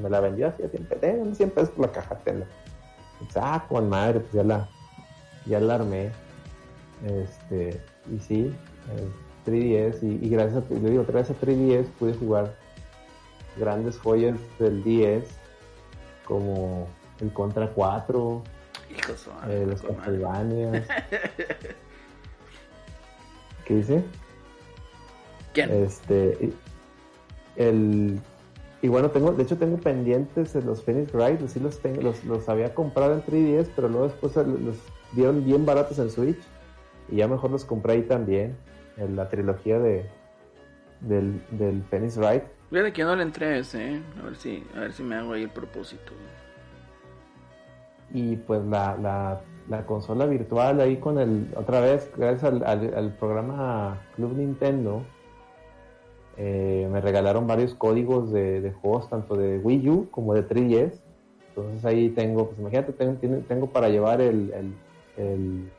me 0.00 0.10
la 0.10 0.20
vendía 0.20 0.48
así 0.48 0.62
a 0.62 0.68
100 0.68 0.84
pesos, 0.84 1.02
eh, 1.02 1.32
100 1.34 1.50
pesos 1.50 1.70
por 1.70 1.86
la 1.86 1.92
caja, 1.92 2.16
tela. 2.18 2.46
Ah, 3.34 3.64
con 3.68 3.88
madre, 3.88 4.20
pues 4.20 4.32
ya 4.32 4.44
la, 4.44 4.68
ya 5.46 5.60
la 5.60 5.74
armé. 5.74 6.12
Este, 7.04 7.80
y 8.12 8.18
sí, 8.20 8.54
eh, 8.90 9.08
3DS, 9.46 10.02
y, 10.02 10.26
y 10.26 10.28
gracias 10.30 10.64
a, 10.64 10.74
le 10.74 10.90
digo, 10.90 11.04
gracias 11.06 11.36
a 11.36 11.40
3DS 11.40 11.86
pude 11.98 12.14
jugar 12.14 12.54
grandes 13.56 13.98
joyas 13.98 14.38
del 14.58 14.82
10, 14.84 15.24
como 16.24 16.86
el 17.20 17.32
Contra 17.32 17.68
4, 17.68 18.42
Hijo 18.90 19.12
de 19.12 19.18
su 19.18 19.30
eh, 19.30 19.34
madre, 19.34 19.66
los. 19.66 19.82
Castlevanias. 19.82 20.86
¿Qué 23.64 23.74
dice? 23.74 24.02
¿Quién? 25.52 25.70
Este, 25.70 26.38
y, 26.40 26.54
el, 27.58 28.18
y 28.80 28.88
bueno, 28.88 29.10
tengo, 29.10 29.32
de 29.32 29.42
hecho 29.42 29.58
tengo 29.58 29.76
pendientes 29.76 30.52
de 30.54 30.62
los 30.62 30.82
Phoenix 30.82 31.12
Wright, 31.12 31.46
sí 31.48 31.60
los, 31.60 31.78
tengo, 31.80 32.00
los, 32.00 32.24
los 32.24 32.48
había 32.48 32.74
comprado 32.74 33.12
en 33.14 33.22
3DS, 33.22 33.68
pero 33.76 33.88
luego 33.88 34.06
después 34.08 34.34
los 34.36 34.76
dieron 35.12 35.44
bien 35.44 35.66
baratos 35.66 35.98
en 35.98 36.08
Switch 36.10 36.38
y 37.10 37.16
ya 37.16 37.28
mejor 37.28 37.50
los 37.50 37.64
compré 37.64 37.94
ahí 37.94 38.02
también, 38.02 38.56
en 38.96 39.16
la 39.16 39.28
trilogía 39.28 39.78
de 39.78 40.06
del, 41.00 41.40
del 41.52 41.82
Phoenix 41.90 42.16
Wright. 42.16 42.42
Fíjate 42.70 42.92
que 42.92 43.04
no 43.04 43.14
le 43.16 43.22
entré 43.22 43.58
ese, 43.60 43.94
¿eh? 43.94 44.02
A 44.20 44.24
ver 44.24 44.36
si, 44.36 44.64
a 44.76 44.80
ver 44.80 44.92
si 44.92 45.02
me 45.02 45.14
hago 45.16 45.32
ahí 45.32 45.42
el 45.44 45.50
propósito. 45.50 46.12
y 48.12 48.36
pues 48.36 48.64
la, 48.64 48.96
la, 48.96 49.40
la 49.68 49.84
consola 49.86 50.24
virtual 50.26 50.80
ahí 50.80 50.96
con 50.96 51.18
el, 51.18 51.46
otra 51.56 51.80
vez, 51.80 52.10
gracias 52.16 52.44
al, 52.44 52.64
al- 52.64 52.94
al 52.94 53.12
programa 53.14 53.98
Club 54.16 54.34
Nintendo, 54.36 55.02
eh, 56.40 56.88
me 56.90 57.00
regalaron 57.00 57.48
varios 57.48 57.74
códigos 57.74 58.30
de, 58.30 58.60
de 58.60 58.72
juegos, 58.72 59.10
tanto 59.10 59.36
de 59.36 59.58
Wii 59.58 59.90
U 59.90 60.08
como 60.12 60.34
de 60.34 60.46
3DS. 60.46 60.92
Entonces 61.48 61.84
ahí 61.84 62.10
tengo, 62.10 62.46
pues 62.46 62.60
imagínate, 62.60 62.92
tengo, 62.92 63.42
tengo 63.48 63.66
para 63.66 63.88
llevar 63.88 64.20
el, 64.20 64.52
el, 64.52 64.74
el, 65.16 65.70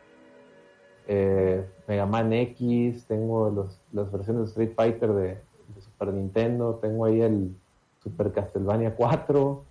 eh, 1.08 1.66
Mega 1.88 2.06
Man 2.06 2.34
X, 2.34 3.06
tengo 3.08 3.50
los, 3.50 3.80
las 3.94 4.12
versiones 4.12 4.42
de 4.42 4.48
Street 4.50 4.74
Fighter 4.76 5.14
de, 5.14 5.38
Super 5.80 6.14
Nintendo, 6.14 6.78
tengo 6.82 7.06
ahí 7.06 7.22
el 7.22 7.56
Super 8.04 8.34
Castlevania 8.34 8.96
4, 8.96 9.64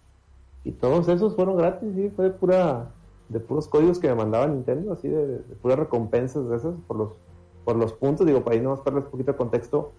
y 0.64 0.72
todos 0.72 1.08
esos 1.08 1.36
fueron 1.36 1.56
gratis, 1.58 1.90
sí, 1.94 2.10
fue 2.16 2.26
de 2.26 2.30
pura, 2.30 2.90
de 3.28 3.40
puros 3.40 3.68
códigos 3.68 3.98
que 3.98 4.08
me 4.08 4.14
mandaba 4.14 4.46
Nintendo, 4.46 4.94
así 4.94 5.08
de, 5.08 5.26
de 5.26 5.54
puras 5.56 5.78
recompensas 5.78 6.48
de 6.48 6.56
esas 6.56 6.74
por 6.86 6.96
los, 6.96 7.10
por 7.64 7.76
los 7.76 7.92
puntos, 7.92 8.26
digo, 8.26 8.42
para 8.42 8.56
ahí 8.56 8.62
nomás 8.62 8.82
darles 8.82 9.04
un 9.04 9.10
poquito 9.10 9.32
de 9.32 9.38
contexto, 9.38 9.92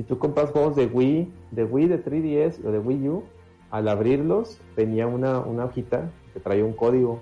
si 0.00 0.04
tú 0.04 0.18
compras 0.18 0.50
juegos 0.50 0.76
de 0.76 0.86
Wii, 0.86 1.30
de 1.50 1.64
Wii, 1.64 1.88
de 1.88 2.02
3DS 2.02 2.64
o 2.64 2.70
de 2.70 2.78
Wii 2.78 3.08
U, 3.10 3.22
al 3.70 3.86
abrirlos 3.86 4.56
venía 4.74 5.06
una, 5.06 5.40
una 5.40 5.66
hojita 5.66 6.10
que 6.32 6.40
traía 6.40 6.64
un 6.64 6.72
código. 6.72 7.20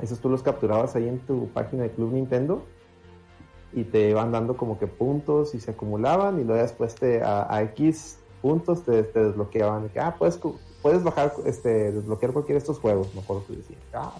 Esos 0.00 0.20
tú 0.20 0.30
los 0.30 0.42
capturabas 0.42 0.96
ahí 0.96 1.06
en 1.06 1.18
tu 1.18 1.48
página 1.48 1.82
de 1.82 1.90
Club 1.90 2.14
Nintendo 2.14 2.64
y 3.74 3.84
te 3.84 4.08
iban 4.08 4.32
dando 4.32 4.56
como 4.56 4.78
que 4.78 4.86
puntos 4.86 5.54
y 5.54 5.60
se 5.60 5.72
acumulaban 5.72 6.40
y 6.40 6.44
luego 6.44 6.62
después 6.62 6.94
te, 6.94 7.20
a, 7.22 7.60
X 7.74 8.20
puntos 8.40 8.82
te, 8.82 9.02
te 9.02 9.24
desbloqueaban. 9.24 9.82
De 9.82 9.88
que, 9.90 10.00
ah, 10.00 10.16
puedes, 10.18 10.40
puedes 10.80 11.04
bajar, 11.04 11.30
este, 11.44 11.92
desbloquear 11.92 12.32
cualquiera 12.32 12.54
de 12.54 12.62
estos 12.62 12.78
juegos. 12.78 13.14
Me 13.14 13.20
acuerdo 13.20 13.44
que 13.46 13.56
decía, 13.56 13.76
ah, 13.92 14.16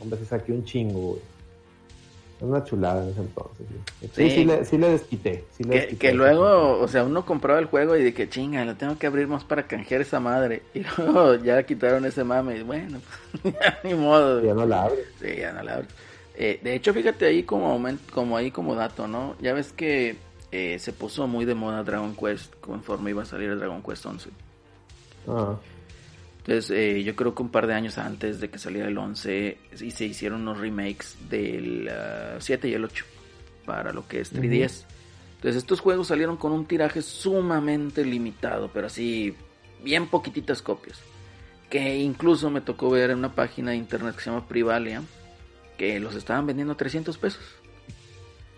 hombre, 0.00 0.16
se 0.20 0.26
saqué 0.26 0.52
un 0.52 0.62
chingo, 0.62 1.00
güey. 1.00 1.39
Es 2.40 2.46
una 2.46 2.64
chulada 2.64 3.02
en 3.04 3.10
ese 3.10 3.20
entonces. 3.20 3.66
Sí, 4.00 4.08
sí, 4.14 4.30
Sí. 4.30 4.44
le, 4.46 4.64
sí 4.64 4.78
le 4.78 4.88
desquité. 4.88 5.44
Le 5.58 5.64
Que, 5.68 5.74
desquité. 5.74 5.96
que 5.98 6.12
luego, 6.14 6.78
o 6.80 6.88
sea, 6.88 7.04
uno 7.04 7.26
compraba 7.26 7.58
el 7.58 7.66
juego 7.66 7.96
y 7.98 8.02
de 8.02 8.14
que 8.14 8.30
chinga, 8.30 8.64
lo 8.64 8.76
tengo 8.76 8.96
que 8.98 9.06
abrir 9.06 9.28
más 9.28 9.44
para 9.44 9.66
canjear 9.66 10.00
esa 10.00 10.20
madre. 10.20 10.62
Y 10.74 10.80
luego 10.96 11.34
ya 11.36 11.62
quitaron 11.64 12.06
ese 12.06 12.24
mame. 12.24 12.56
Y 12.56 12.62
bueno, 12.62 12.98
pues, 13.42 13.54
ya 13.60 13.78
ni 13.84 13.92
modo. 13.92 14.42
Ya 14.42 14.54
no 14.54 14.64
la 14.64 14.84
abre. 14.84 15.04
Sí, 15.20 15.36
ya 15.38 15.52
no 15.52 15.62
la 15.62 15.74
abro. 15.74 15.86
Eh, 16.34 16.58
de 16.62 16.74
hecho, 16.74 16.94
fíjate 16.94 17.26
ahí 17.26 17.42
como, 17.42 17.78
como 18.14 18.36
ahí 18.38 18.50
como 18.50 18.74
dato, 18.74 19.06
¿no? 19.06 19.34
Ya 19.42 19.52
ves 19.52 19.72
que 19.74 20.16
eh, 20.50 20.78
se 20.78 20.94
puso 20.94 21.26
muy 21.26 21.44
de 21.44 21.54
moda 21.54 21.82
Dragon 21.82 22.16
Quest 22.16 22.54
conforme 22.60 23.10
iba 23.10 23.22
a 23.22 23.26
salir 23.26 23.50
el 23.50 23.58
Dragon 23.58 23.82
Quest 23.82 24.06
11. 24.06 24.30
Ah, 25.28 25.54
Entonces, 26.40 26.70
eh, 26.70 27.02
yo 27.02 27.14
creo 27.16 27.34
que 27.34 27.42
un 27.42 27.50
par 27.50 27.66
de 27.66 27.74
años 27.74 27.98
antes 27.98 28.40
de 28.40 28.48
que 28.48 28.58
saliera 28.58 28.88
el 28.88 28.96
11, 28.96 29.58
y 29.80 29.90
se 29.90 30.04
hicieron 30.06 30.42
unos 30.42 30.58
remakes 30.58 31.16
del 31.28 31.88
ah, 31.88 32.36
7 32.38 32.68
y 32.68 32.74
el 32.74 32.84
8 32.84 33.04
para 33.66 33.92
lo 33.92 34.08
que 34.08 34.20
es 34.20 34.32
3DS. 34.32 34.84
Entonces, 35.36 35.56
estos 35.56 35.80
juegos 35.80 36.08
salieron 36.08 36.36
con 36.36 36.52
un 36.52 36.66
tiraje 36.66 37.02
sumamente 37.02 38.04
limitado, 38.04 38.70
pero 38.72 38.86
así, 38.86 39.34
bien 39.82 40.08
poquititas 40.08 40.62
copias. 40.62 41.00
Que 41.68 41.98
incluso 41.98 42.50
me 42.50 42.60
tocó 42.60 42.90
ver 42.90 43.10
en 43.10 43.18
una 43.18 43.34
página 43.34 43.70
de 43.70 43.76
internet 43.76 44.16
que 44.16 44.22
se 44.22 44.30
llama 44.30 44.48
Privalia, 44.48 45.02
que 45.78 46.00
los 46.00 46.14
estaban 46.14 46.46
vendiendo 46.46 46.72
a 46.72 46.76
300 46.76 47.16
pesos 47.16 47.60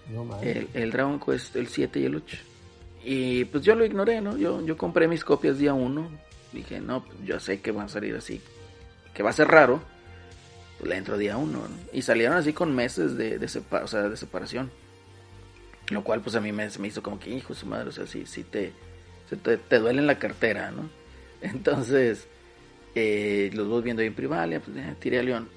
no 0.08 0.24
mames. 0.24 0.56
el, 0.56 0.68
el 0.74 0.90
Dragon 0.90 1.20
Quest, 1.20 1.56
el 1.56 1.68
7 1.68 2.00
y 2.00 2.04
el 2.04 2.16
8. 2.16 2.36
Y 3.04 3.44
pues 3.46 3.64
yo 3.64 3.74
lo 3.74 3.84
ignoré, 3.84 4.20
¿no? 4.20 4.36
Yo, 4.36 4.64
yo 4.64 4.76
compré 4.76 5.08
mis 5.08 5.24
copias 5.24 5.58
día 5.58 5.74
1. 5.74 6.31
Dije, 6.52 6.80
no, 6.80 7.04
pues 7.04 7.16
yo 7.24 7.40
sé 7.40 7.60
que 7.60 7.72
van 7.72 7.86
a 7.86 7.88
salir 7.88 8.14
así. 8.14 8.40
Que 9.14 9.22
va 9.22 9.30
a 9.30 9.34
ser 9.34 9.48
raro. 9.48 9.82
Pues 10.78 10.90
le 10.90 10.96
entro 10.96 11.16
día 11.16 11.36
1. 11.36 11.60
Y 11.92 12.02
salieron 12.02 12.36
así 12.36 12.52
con 12.52 12.74
meses 12.74 13.16
de, 13.16 13.38
de, 13.38 13.46
sepa- 13.48 13.82
o 13.82 13.86
sea, 13.86 14.08
de 14.08 14.16
separación. 14.16 14.70
Lo 15.90 16.02
cual 16.04 16.20
pues 16.20 16.36
a 16.36 16.40
mí 16.40 16.52
me, 16.52 16.68
me 16.78 16.88
hizo 16.88 17.02
como 17.02 17.18
que, 17.18 17.30
hijo 17.30 17.54
su 17.54 17.66
madre, 17.66 17.88
o 17.88 17.92
sea, 17.92 18.06
sí, 18.06 18.24
sí 18.26 18.44
te, 18.44 18.72
te, 19.42 19.56
te 19.58 19.78
duele 19.78 20.00
en 20.00 20.06
la 20.06 20.18
cartera, 20.18 20.70
¿no? 20.70 20.88
Entonces, 21.42 22.26
eh, 22.94 23.50
los 23.52 23.68
dos 23.68 23.82
viendo 23.82 24.00
ahí 24.02 24.08
en 24.08 24.14
Privalia, 24.14 24.60
pues 24.60 24.76
eh, 24.76 24.94
tiré 25.00 25.18
a 25.18 25.22
León. 25.22 25.48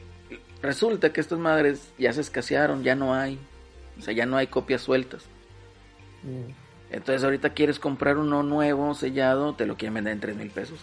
Resulta 0.61 1.13
que 1.13 1.21
estas 1.21 1.37
madres 1.39 1.89
ya 1.97 2.11
se 2.11 2.21
escasearon, 2.21 2.83
ya 2.83 2.95
no 2.95 3.13
hay. 3.13 3.39
O 3.99 4.01
sea, 4.01 4.13
ya 4.13 4.25
no 4.25 4.35
hay 4.37 4.47
copias 4.47 4.81
sueltas. 4.81 5.23
Mm. 6.23 6.51
Entonces 6.95 7.25
ahorita 7.25 7.49
quieres 7.49 7.77
comprar 7.77 8.17
uno 8.17 8.41
nuevo, 8.41 8.95
sellado, 8.95 9.53
te 9.53 9.65
lo 9.65 9.75
quieren 9.75 9.95
vender 9.95 10.13
en 10.13 10.19
3 10.21 10.35
mil 10.37 10.49
pesos. 10.49 10.79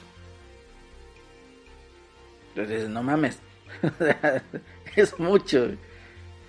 Entonces 2.51 2.91
no 2.91 3.03
mames. 3.03 3.39
es 4.97 5.19
mucho. 5.19 5.71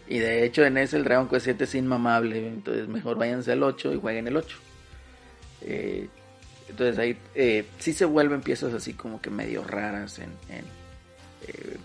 Y 0.10 0.20
de 0.20 0.44
hecho 0.44 0.66
en 0.66 0.78
ese 0.78 0.98
el 0.98 1.06
Dragon 1.06 1.30
Quest 1.30 1.46
7 1.46 1.64
es 1.64 1.76
inmamable. 1.76 2.46
Entonces 2.46 2.90
mejor 2.90 3.18
váyanse 3.18 3.54
al 3.54 3.64
8 3.64 3.94
y 3.94 4.02
jueguen 4.02 4.28
el 4.28 4.36
8. 4.36 4.58
Eh, 5.62 6.10
entonces 6.68 7.00
ahí 7.00 7.18
eh, 7.34 7.66
sí 7.80 7.94
se 7.94 8.04
vuelven 8.04 8.42
piezas 8.42 8.74
así 8.74 8.94
como 8.94 9.22
que 9.22 9.30
medio 9.30 9.64
raras 9.64 10.20
en, 10.20 10.32
en, 10.50 10.66
eh, 11.48 11.78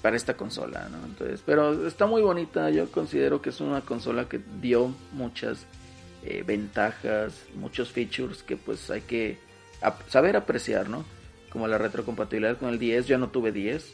para 0.00 0.14
esta 0.14 0.36
consola, 0.36 0.88
¿no? 0.90 1.04
Entonces, 1.04 1.42
pero 1.44 1.88
está 1.88 2.06
muy 2.06 2.22
bonita. 2.22 2.70
Yo 2.70 2.88
considero 2.92 3.42
que 3.42 3.50
es 3.50 3.60
una 3.60 3.80
consola 3.80 4.28
que 4.28 4.40
dio 4.60 4.94
muchas 5.10 5.66
eh, 6.24 6.42
ventajas, 6.46 7.34
muchos 7.54 7.90
features 7.92 8.42
que 8.42 8.56
pues 8.56 8.90
hay 8.90 9.02
que 9.02 9.38
ap- 9.82 10.08
saber 10.08 10.36
apreciar, 10.36 10.88
¿no? 10.88 11.04
Como 11.50 11.68
la 11.68 11.78
retrocompatibilidad 11.78 12.58
con 12.58 12.70
el 12.70 12.78
10, 12.78 13.06
yo 13.06 13.18
no 13.18 13.28
tuve 13.28 13.52
10, 13.52 13.92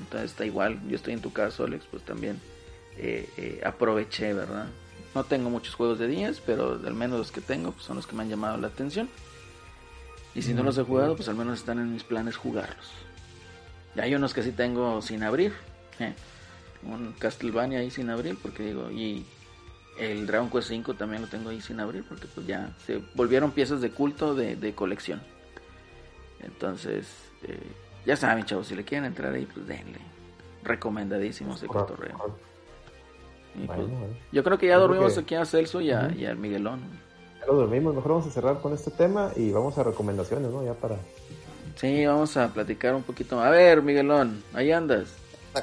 entonces 0.00 0.30
está 0.32 0.44
igual, 0.46 0.80
yo 0.88 0.96
estoy 0.96 1.12
en 1.14 1.20
tu 1.20 1.32
caso, 1.32 1.64
Alex, 1.64 1.84
pues 1.90 2.02
también 2.04 2.40
eh, 2.96 3.28
eh, 3.36 3.60
aproveché, 3.64 4.32
¿verdad? 4.34 4.66
No 5.14 5.24
tengo 5.24 5.50
muchos 5.50 5.74
juegos 5.74 5.98
de 5.98 6.08
10, 6.08 6.40
pero 6.44 6.72
al 6.84 6.94
menos 6.94 7.18
los 7.18 7.30
que 7.32 7.40
tengo 7.40 7.72
pues, 7.72 7.84
son 7.84 7.96
los 7.96 8.06
que 8.06 8.14
me 8.16 8.22
han 8.22 8.28
llamado 8.28 8.56
la 8.58 8.68
atención. 8.68 9.08
Y 10.34 10.42
si 10.42 10.54
no 10.54 10.62
los 10.62 10.78
he 10.78 10.82
jugado, 10.84 11.16
pues 11.16 11.28
al 11.28 11.34
menos 11.34 11.58
están 11.58 11.78
en 11.78 11.92
mis 11.92 12.04
planes 12.04 12.36
jugarlos. 12.36 12.90
Y 13.96 14.00
hay 14.00 14.14
unos 14.14 14.34
que 14.34 14.42
sí 14.42 14.52
tengo 14.52 15.00
sin 15.02 15.22
abrir. 15.22 15.52
eh. 15.98 16.14
Un 16.84 17.12
Castlevania 17.18 17.80
ahí 17.80 17.90
sin 17.90 18.08
abrir, 18.10 18.36
porque 18.40 18.62
digo, 18.62 18.88
y 18.92 19.24
el 19.98 20.26
Dragon 20.26 20.48
Quest 20.50 20.68
5 20.68 20.94
también 20.94 21.22
lo 21.22 21.28
tengo 21.28 21.50
ahí 21.50 21.60
sin 21.60 21.80
abrir, 21.80 22.04
porque 22.04 22.26
pues 22.34 22.46
ya 22.46 22.70
se 22.86 23.02
volvieron 23.14 23.50
piezas 23.52 23.80
de 23.80 23.90
culto 23.90 24.34
de, 24.34 24.56
de 24.56 24.74
colección. 24.74 25.20
Entonces, 26.40 27.06
eh, 27.42 27.58
ya 28.06 28.16
saben, 28.16 28.44
chavos, 28.44 28.68
si 28.68 28.74
le 28.76 28.84
quieren 28.84 29.04
entrar 29.06 29.32
ahí, 29.34 29.46
pues 29.46 29.66
denle. 29.66 29.98
Recomendadísimo 30.62 31.54
ese 31.54 31.66
cotorreo. 31.66 32.16
pues, 33.54 33.66
Bueno, 33.66 33.88
yo 34.32 34.44
creo 34.44 34.58
que 34.58 34.66
ya 34.68 34.76
dormimos 34.76 35.14
que- 35.14 35.20
aquí 35.20 35.34
a 35.34 35.44
Celso 35.44 35.80
y 35.80 35.90
a, 35.90 36.12
y 36.16 36.26
al 36.26 36.36
Miguelón. 36.36 36.80
Ya 37.40 37.46
lo 37.46 37.54
dormimos. 37.54 37.94
Mejor 37.94 38.12
vamos 38.12 38.26
a 38.26 38.30
cerrar 38.30 38.60
con 38.60 38.72
este 38.72 38.90
tema 38.90 39.32
y 39.36 39.50
vamos 39.50 39.78
a 39.78 39.82
recomendaciones, 39.84 40.50
¿no? 40.50 40.64
Ya 40.64 40.74
para. 40.74 40.96
Sí, 41.76 42.04
vamos 42.06 42.36
a 42.36 42.52
platicar 42.52 42.94
un 42.94 43.02
poquito. 43.04 43.40
A 43.40 43.50
ver, 43.50 43.82
Miguelón, 43.82 44.42
ahí 44.52 44.72
andas. 44.72 45.14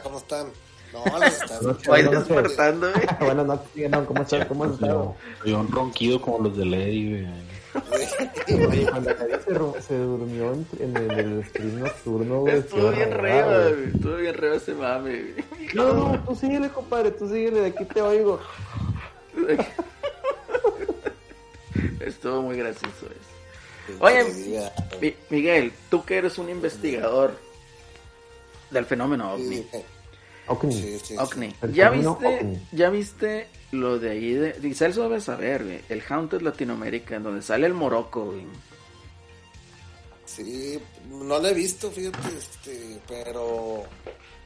¿Cómo 0.04 0.18
están? 0.18 0.48
No, 0.96 1.04
buenas 1.12 1.62
noches. 1.62 2.10
despertando, 2.28 2.90
eh. 2.90 3.08
Buenas 3.20 3.46
noches, 3.46 3.68
Miguelón. 3.76 4.06
¿Cómo 4.06 4.22
estás? 4.24 4.46
¿Cómo 4.48 4.66
estado? 4.66 5.16
Yo 5.46 5.60
un 5.60 5.72
ronquido 5.72 6.20
como 6.22 6.40
los 6.40 6.58
de 6.58 6.66
Lady, 6.66 7.10
güey. 7.12 7.28
Oye, 8.70 8.88
cuando 8.90 9.14
Karim 9.18 9.38
se, 9.46 9.82
se 9.82 9.98
durmió 9.98 10.54
en, 10.54 10.66
en 10.80 10.96
el, 10.98 11.12
el 11.20 11.46
stream 11.50 11.80
nocturno, 11.80 12.40
güey. 12.42 12.60
Estuvo 12.60 12.90
bien 12.92 13.12
reba, 13.12 13.58
güey. 13.64 13.74
güey. 13.74 13.88
Estuvo 13.96 14.16
bien 14.16 14.34
reba 14.36 14.56
ese 14.56 14.74
mame, 14.74 15.12
güey. 15.34 15.46
No, 15.74 15.94
no, 15.94 16.20
tú 16.24 16.36
síguele, 16.36 16.70
compadre. 16.70 17.12
Tú 17.12 17.28
síguele. 17.28 17.60
De 17.60 17.68
aquí 17.68 17.84
te 17.86 18.02
oigo. 18.02 18.40
Estuvo 22.00 22.42
muy 22.44 22.58
gracioso 22.58 23.08
eso. 23.08 23.98
Oye, 24.00 24.24
Mi- 25.02 25.16
Miguel, 25.30 25.74
tú 25.90 26.04
que 26.06 26.18
eres 26.18 26.38
un 26.38 26.50
investigador 26.50 27.38
del 28.72 28.86
fenómeno 28.86 29.34
ovni. 29.34 29.58
Sí, 29.58 29.68
Ocni. 30.48 31.00
sí. 31.04 31.16
El 31.62 31.74
¿Ya 31.74 31.90
viste, 31.90 32.60
ya 32.72 32.90
viste 32.90 33.48
lo 33.72 33.98
de 34.00 34.12
ahí 34.12 34.34
de... 34.34 34.60
y 34.68 34.74
Celso 34.74 35.04
debe 35.04 35.20
saber, 35.22 35.64
güey, 35.64 35.82
el 35.90 36.02
Haunted 36.08 36.42
Latinoamérica, 36.42 37.16
en 37.16 37.24
donde 37.24 37.42
sale 37.42 37.68
el 37.68 37.74
Morocco, 37.74 38.26
güey. 38.26 38.46
Sí, 40.26 40.80
no 41.10 41.40
lo 41.40 41.48
he 41.48 41.54
visto, 41.54 41.92
fíjate, 41.92 42.18
este, 42.38 43.00
pero, 43.08 43.84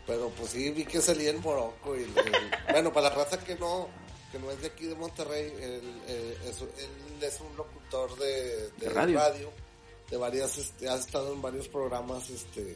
pero 0.05 0.29
pues 0.37 0.51
sí 0.51 0.69
vi 0.71 0.83
que 0.85 1.01
salía 1.01 1.29
en 1.31 1.41
Morocco 1.41 1.95
y, 1.95 2.03
el- 2.03 2.13
bueno, 2.71 2.91
para 2.91 3.09
la 3.09 3.15
raza 3.15 3.39
que 3.39 3.55
no, 3.55 3.87
que 4.31 4.39
no 4.39 4.51
es 4.51 4.61
de 4.61 4.67
aquí 4.67 4.85
de 4.85 4.95
Monterrey, 4.95 5.51
él, 5.59 5.81
es, 6.47 6.61
él 6.61 7.23
es 7.23 7.39
un 7.39 7.55
locutor 7.55 8.15
de, 8.19 8.25
de 8.25 8.71
De 8.81 8.89
radio. 8.89 9.19
radio. 9.19 9.51
de 10.11 10.17
varias, 10.17 10.57
este, 10.57 10.89
ha 10.89 10.95
estado 10.95 11.33
en 11.33 11.41
varios 11.41 11.67
programas, 11.69 12.29
este, 12.29 12.75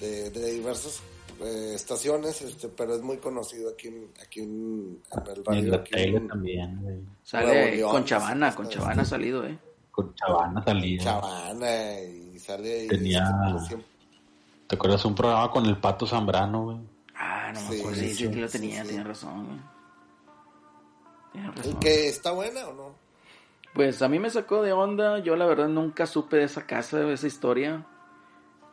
de, 0.00 0.30
de 0.30 0.50
diversas 0.52 1.00
eh, 1.40 1.72
estaciones, 1.74 2.40
este, 2.42 2.68
pero 2.68 2.94
es 2.94 3.02
muy 3.02 3.18
conocido 3.18 3.70
aquí 3.70 3.88
en, 3.88 4.08
aquí 4.24 4.40
en, 4.40 5.00
en 5.12 5.22
el 5.30 5.38
en 5.38 5.44
radio. 5.44 5.70
la 5.70 5.76
aquí 5.78 5.90
tele 5.92 6.16
en 6.16 6.28
también, 6.28 6.82
güey. 6.82 6.98
Sale 7.22 7.80
con 7.82 8.04
Chavana, 8.04 8.48
está- 8.48 8.56
con 8.56 8.68
Chavana 8.70 9.02
ha 9.02 9.04
salido, 9.04 9.44
eh. 9.46 9.58
Con 9.90 10.14
Chavana 10.14 10.62
salía. 10.64 11.00
Chavana 11.02 12.00
y 12.00 12.38
sale 12.38 12.80
ahí. 12.80 12.88
Tenía- 12.88 13.30
este, 13.56 13.66
siempre- 13.68 13.88
¿Te 14.66 14.74
acuerdas 14.74 15.04
un 15.04 15.14
programa 15.14 15.50
con 15.50 15.64
el 15.66 15.76
Pato 15.78 16.06
Zambrano, 16.06 16.64
güey? 16.64 16.78
Ah, 17.14 17.52
no 17.54 17.60
me 17.62 17.68
Sí, 17.68 17.80
acuerdo, 17.80 17.98
sí, 18.00 18.08
sí, 18.08 18.14
sí, 18.26 18.30
que 18.30 18.36
lo 18.40 18.48
sí, 18.48 18.58
tenía, 18.58 18.82
sí. 18.82 18.88
tenía 18.88 19.04
razón, 19.04 19.46
güey. 19.46 19.58
Tienes 21.32 21.54
razón. 21.56 21.80
¿Que 21.80 22.08
está 22.08 22.32
buena 22.32 22.66
o 22.68 22.74
no? 22.74 22.94
Pues 23.74 24.00
a 24.02 24.08
mí 24.08 24.18
me 24.18 24.30
sacó 24.30 24.62
de 24.62 24.72
onda, 24.72 25.18
yo 25.18 25.36
la 25.36 25.44
verdad 25.46 25.68
nunca 25.68 26.06
supe 26.06 26.38
de 26.38 26.44
esa 26.44 26.66
casa, 26.66 26.98
de 26.98 27.12
esa 27.12 27.26
historia. 27.26 27.86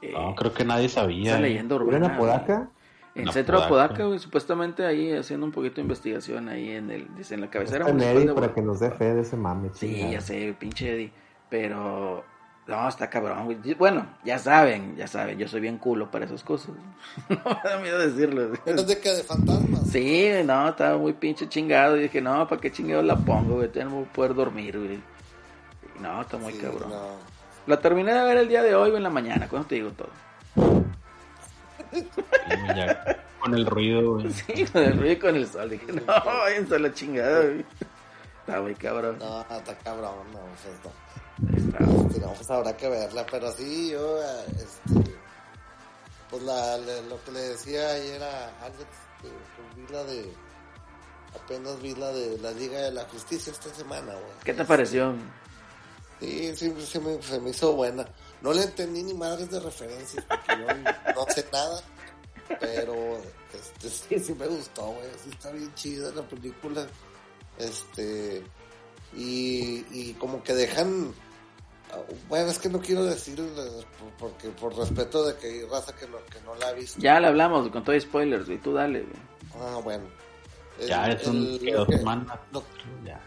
Eh, 0.04 0.12
No, 0.14 0.36
creo 0.36 0.54
que 0.54 0.66
nadie 0.66 0.90
sabía. 0.90 1.32
esa 1.32 1.40
güey. 1.40 1.50
leyenda 1.52 1.76
¿Era 1.76 1.84
urbana. 1.86 2.06
en 2.06 2.12
Apodaca? 2.12 2.70
En 3.16 3.28
En 3.28 3.34
Centro 3.34 3.58
Apodaca. 3.62 3.86
Apodaca, 3.86 4.06
güey, 4.08 4.20
supuestamente 4.20 4.86
ahí 4.86 5.12
haciendo 5.14 5.46
un 5.46 5.52
poquito 5.52 5.76
de 5.76 5.82
investigación 5.84 6.50
ahí 6.50 6.72
en 6.72 6.90
el, 6.92 7.16
dice, 7.16 7.36
en 7.36 7.42
la 7.42 7.50
cabecera 7.50 7.92
Neri 7.92 8.26
de 8.26 8.34
para 8.34 8.54
que 8.54 8.62
nos 8.62 8.80
dé 8.80 8.90
fe 8.92 9.14
de 9.14 9.22
ese 9.22 9.38
mame, 9.38 9.70
Sí, 9.74 9.88
chingada. 9.94 10.12
ya 10.14 10.22
sé, 10.22 10.56
pinche 10.60 10.92
Eddie. 10.94 11.12
Pero, 11.50 12.24
no, 12.66 12.90
está 12.90 13.10
cabrón, 13.12 13.46
güey. 13.46 13.76
Bueno, 13.76 14.08
ya 14.26 14.40
saben, 14.40 14.96
ya 14.96 15.06
saben, 15.06 15.38
yo 15.38 15.48
soy 15.48 15.62
bien 15.62 15.78
culo 15.78 16.10
para 16.10 16.26
esas 16.26 16.44
cosas. 16.44 16.72
no 17.30 17.38
me 17.64 17.70
da 17.70 17.80
miedo 17.80 18.00
decirlo. 18.00 18.52
¿Es 18.66 18.88
de 18.88 19.00
que 19.00 19.10
de 19.12 19.24
fantasmas? 19.24 19.88
Sí, 19.92 20.30
no, 20.44 20.70
estaba 20.70 20.98
muy 20.98 21.14
pinche 21.14 21.48
chingado. 21.48 21.96
Y 21.98 22.04
dije, 22.04 22.20
no, 22.20 22.48
¿para 22.48 22.60
qué 22.60 22.72
chingados 22.72 23.06
la 23.06 23.16
pongo, 23.18 23.58
güey? 23.58 23.70
No 23.84 23.90
voy 23.92 24.06
a 24.06 24.12
poder 24.14 24.34
dormir, 24.34 24.80
güey. 24.80 24.96
Y 24.96 26.02
No, 26.02 26.22
está 26.22 26.38
muy 26.38 26.54
Sí, 26.54 26.60
cabrón. 26.62 26.90
no. 26.90 27.33
La 27.68 27.80
terminé 27.80 28.14
de 28.14 28.24
ver 28.24 28.38
el 28.38 28.48
día 28.48 28.62
de 28.64 28.76
hoy 28.76 28.92
o 28.92 28.98
en 28.98 29.04
la 29.04 29.10
mañana, 29.10 29.48
cuando 29.48 29.68
te 29.68 29.76
digo 29.76 29.92
todo. 29.92 30.10
Ya 32.76 33.18
con 33.40 33.54
el 33.54 33.66
ruido, 33.66 34.14
güey. 34.16 34.32
Sí, 34.34 34.66
con 34.66 34.84
el 34.84 34.98
ruido 34.98 35.14
y 35.14 35.20
con 35.20 35.36
el 35.36 35.48
sol. 35.48 35.70
Dije, 35.70 35.92
no, 35.92 36.02
váyanse 36.06 36.76
a 36.76 36.80
la 36.80 36.94
chingada, 36.94 37.42
güey. 37.42 37.66
Está 38.40 38.62
muy 38.62 38.76
cabrón. 38.76 39.18
No, 39.20 39.42
está 39.42 39.78
cabrón, 39.80 40.16
no, 40.34 40.40
o 40.40 40.58
sea, 40.62 40.72
está- 40.74 40.90
Está- 41.58 41.84
este, 42.08 42.20
no, 42.20 42.34
pues 42.34 42.50
habrá 42.52 42.78
que 42.78 42.88
verla, 42.90 43.26
pero 43.32 43.52
sí, 43.54 43.90
yo, 43.92 44.20
este, 44.22 45.16
pues 46.30 46.44
la, 46.44 46.78
la- 46.78 47.02
lo 47.10 47.24
que 47.24 47.32
le 47.32 47.40
decía 47.40 47.90
ayer 47.90 48.22
a 48.22 48.50
Alex, 48.66 48.80
este, 48.82 49.30
pues 49.56 49.76
vi 49.88 49.94
la 49.94 50.04
de, 50.04 50.34
apenas 51.44 51.82
vi 51.82 51.96
la 51.96 52.10
de 52.12 52.38
la 52.40 52.52
Liga 52.52 52.80
de 52.82 52.92
la 52.92 53.04
Justicia 53.06 53.52
esta 53.52 53.70
semana, 53.74 54.12
güey. 54.14 54.32
¿Qué 54.44 54.54
te 54.54 54.64
pareció? 54.64 55.16
Sí, 56.20 56.56
sí, 56.56 56.74
sí 56.86 57.00
me, 57.00 57.22
se 57.22 57.40
me 57.40 57.50
hizo 57.50 57.74
buena. 57.74 58.06
No 58.42 58.54
le 58.54 58.64
entendí 58.64 59.04
ni 59.04 59.14
madres 59.14 59.50
de 59.52 59.60
referencias 59.60 60.24
porque 60.26 60.62
yo 60.62 61.14
no 61.16 61.26
sé 61.34 61.46
nada. 61.52 61.82
Pero 62.60 63.18
este, 63.54 63.90
sí, 63.90 64.20
sí 64.20 64.34
me 64.34 64.48
gustó, 64.48 64.84
güey. 64.88 65.08
Sí 65.24 65.30
está 65.32 65.52
bien 65.52 65.74
chida 65.76 66.12
la 66.14 66.22
película. 66.24 66.86
Este. 67.58 68.44
Y, 69.16 69.86
y 69.92 70.16
como 70.20 70.42
que 70.44 70.54
dejan. 70.54 71.14
Bueno, 72.28 72.50
es 72.50 72.58
que 72.58 72.70
no 72.70 72.80
quiero 72.80 73.04
decir 73.06 73.40
porque 74.18 74.50
por 74.50 74.76
respeto 74.76 75.24
de 75.26 75.36
que 75.38 75.48
hay 75.48 75.66
raza 75.66 75.96
que 75.96 76.08
no, 76.08 76.18
que 76.26 76.42
no 76.42 76.56
la 76.56 76.70
ha 76.70 76.74
visto. 76.74 77.00
Ya 77.00 77.20
le 77.20 77.28
hablamos 77.28 77.70
con 77.70 77.84
todo 77.84 78.00
spoilers, 78.00 78.48
güey. 78.48 78.58
Tú 78.58 78.74
dale, 78.74 79.02
güey. 79.02 79.22
Ah, 79.62 79.80
bueno. 79.84 80.06
ya, 80.88 81.08
es 81.12 81.28
un 81.28 81.36
el- 81.38 81.60
que, 81.60 81.72
lo- 81.72 81.86
Ya. 83.06 83.22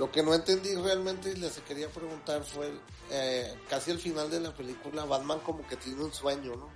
Lo 0.00 0.10
que 0.10 0.22
no 0.22 0.32
entendí 0.32 0.74
realmente 0.76 1.30
y 1.30 1.36
les 1.36 1.58
quería 1.60 1.88
preguntar 1.88 2.42
fue 2.42 2.70
eh, 3.10 3.52
casi 3.68 3.90
al 3.90 3.98
final 3.98 4.30
de 4.30 4.40
la 4.40 4.50
película 4.50 5.04
Batman 5.04 5.40
como 5.44 5.66
que 5.66 5.76
tiene 5.76 6.02
un 6.02 6.10
sueño, 6.10 6.52
¿no? 6.56 6.68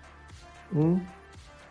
Mm, 0.79 1.01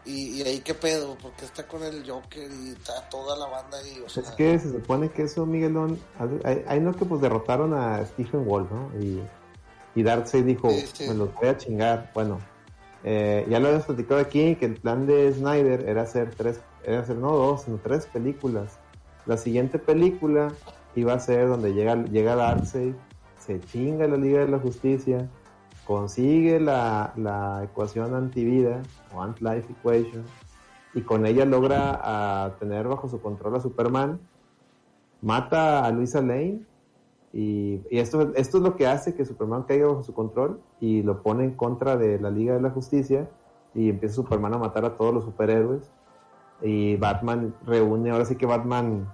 Y, 0.05 0.17
y 0.37 0.41
ahí 0.41 0.59
qué 0.61 0.73
pedo, 0.73 1.15
porque 1.21 1.45
está 1.45 1.67
con 1.67 1.83
el 1.83 2.09
Joker 2.09 2.49
y 2.51 2.71
está 2.71 3.07
toda 3.07 3.37
la 3.37 3.45
banda 3.45 3.77
ahí, 3.77 4.01
o 4.03 4.09
sea, 4.09 4.23
Es 4.23 4.31
que 4.31 4.57
se 4.57 4.71
supone 4.71 5.11
que 5.11 5.23
eso, 5.23 5.45
Miguelón, 5.45 5.99
hay, 6.43 6.65
hay 6.67 6.79
no 6.79 6.91
que 6.91 7.05
pues 7.05 7.21
derrotaron 7.21 7.73
a 7.75 8.03
Stephen 8.07 8.43
Wolf, 8.45 8.71
¿no? 8.71 8.91
Y, 8.99 9.21
y 9.95 10.01
Darkseid 10.03 10.43
dijo, 10.45 10.69
Sí, 10.71 10.87
sí. 10.91 11.07
me 11.07 11.13
los 11.13 11.33
voy 11.35 11.49
a 11.49 11.57
chingar. 11.57 12.11
Bueno, 12.15 12.39
eh, 13.03 13.45
ya 13.47 13.59
lo 13.59 13.67
habíamos 13.67 13.85
platicado 13.85 14.19
aquí, 14.19 14.55
que 14.55 14.65
el 14.65 14.75
plan 14.81 15.05
de 15.05 15.31
Snyder 15.31 15.87
era 15.87 16.01
hacer 16.01 16.33
tres, 16.35 16.59
era 16.83 17.01
hacer 17.01 17.15
no 17.17 17.31
dos, 17.35 17.61
sino 17.61 17.77
tres 17.77 18.07
películas. 18.07 18.79
La 19.27 19.37
siguiente 19.37 19.77
película 19.79 20.51
iba 20.95 21.13
a 21.13 21.19
ser 21.19 21.47
donde 21.47 21.73
llega, 21.73 21.95
llega 22.05 22.35
Darkseid, 22.35 22.93
se 23.39 23.59
chinga 23.61 24.07
la 24.07 24.17
Liga 24.17 24.39
de 24.39 24.47
la 24.47 24.59
Justicia, 24.59 25.29
consigue 25.85 26.59
la, 26.59 27.13
la 27.17 27.63
ecuación 27.63 28.13
antivida 28.15 28.81
o 29.13 29.21
anti-life 29.21 29.71
equation 29.71 30.23
y 30.93 31.01
con 31.01 31.25
ella 31.25 31.45
logra 31.45 32.55
tener 32.59 32.87
bajo 32.87 33.09
su 33.09 33.21
control 33.21 33.55
a 33.55 33.59
Superman, 33.59 34.19
mata 35.21 35.85
a 35.85 35.91
Luisa 35.91 36.21
Lane 36.21 36.61
y, 37.33 37.81
y 37.89 37.99
esto, 37.99 38.33
esto 38.35 38.57
es 38.57 38.63
lo 38.63 38.75
que 38.75 38.87
hace 38.87 39.15
que 39.15 39.25
Superman 39.25 39.63
caiga 39.63 39.87
bajo 39.87 40.03
su 40.03 40.13
control 40.13 40.61
y 40.79 41.01
lo 41.01 41.23
pone 41.23 41.45
en 41.45 41.55
contra 41.55 41.97
de 41.97 42.19
la 42.19 42.29
Liga 42.29 42.53
de 42.53 42.61
la 42.61 42.69
Justicia 42.69 43.27
y 43.73 43.89
empieza 43.89 44.15
Superman 44.15 44.53
a 44.53 44.59
matar 44.59 44.85
a 44.85 44.95
todos 44.95 45.13
los 45.13 45.25
superhéroes 45.25 45.91
y 46.61 46.95
Batman 46.95 47.55
reúne, 47.65 48.11
ahora 48.11 48.25
sí 48.25 48.35
que 48.35 48.45
Batman 48.45 49.11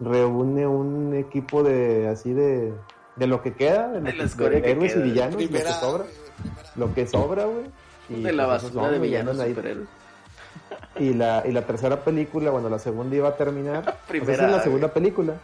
reúne 0.00 0.66
un 0.66 1.14
equipo 1.14 1.62
de 1.62 2.08
así 2.08 2.32
de, 2.32 2.72
de 3.16 3.26
lo 3.26 3.42
que 3.42 3.52
queda, 3.54 3.88
de, 3.88 4.00
lo 4.00 4.24
De 4.24 4.28
que- 4.36 4.50
de 4.60 4.70
héroes 4.70 4.92
queda. 4.94 5.06
y 5.06 5.10
villanos, 5.10 5.32
lo 5.34 5.38
que 5.40 5.46
primera, 5.48 5.72
sobra, 5.74 6.04
primera. 6.04 6.70
lo 6.76 6.94
que 6.94 7.06
sobra, 7.06 7.44
güey. 7.44 7.64
y 8.08 8.22
De 8.22 8.32
la 8.32 8.46
pues 8.48 8.62
basura 8.64 8.90
de 8.90 8.98
villanos 8.98 9.38
ahí. 9.40 9.50
superhéroes. 9.54 9.88
Y 10.98 11.14
la, 11.14 11.42
y 11.46 11.50
la 11.52 11.62
tercera 11.62 12.00
película, 12.04 12.50
bueno, 12.50 12.68
la 12.68 12.78
segunda 12.78 13.16
iba 13.16 13.28
a 13.28 13.36
terminar. 13.36 13.96
Primera, 14.08 14.32
esa 14.32 14.44
es 14.44 14.50
la 14.50 14.56
güey. 14.58 14.64
segunda 14.64 14.88
película. 14.88 15.34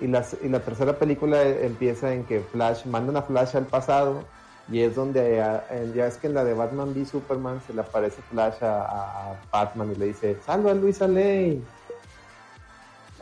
Y 0.00 0.06
la, 0.06 0.24
y 0.42 0.48
la 0.48 0.60
tercera 0.60 0.92
película 0.94 1.42
eh, 1.42 1.66
empieza 1.66 2.12
en 2.14 2.24
que 2.24 2.40
Flash, 2.40 2.84
mandan 2.86 3.16
a 3.16 3.22
Flash 3.22 3.56
al 3.56 3.66
pasado. 3.66 4.22
Y 4.70 4.80
es 4.82 4.94
donde, 4.94 5.38
en- 5.70 5.94
ya 5.94 6.06
es 6.06 6.18
que 6.18 6.26
en 6.26 6.34
la 6.34 6.44
de 6.44 6.52
Batman 6.54 6.90
v 6.90 7.04
Superman 7.06 7.60
se 7.66 7.72
le 7.74 7.80
aparece 7.80 8.20
Flash 8.30 8.56
a 8.62 9.34
Batman 9.52 9.92
y 9.94 9.98
le 9.98 10.06
dice: 10.06 10.36
Salva 10.44 10.72
a 10.72 10.74
Luisa 10.74 11.06
Lane. 11.08 11.60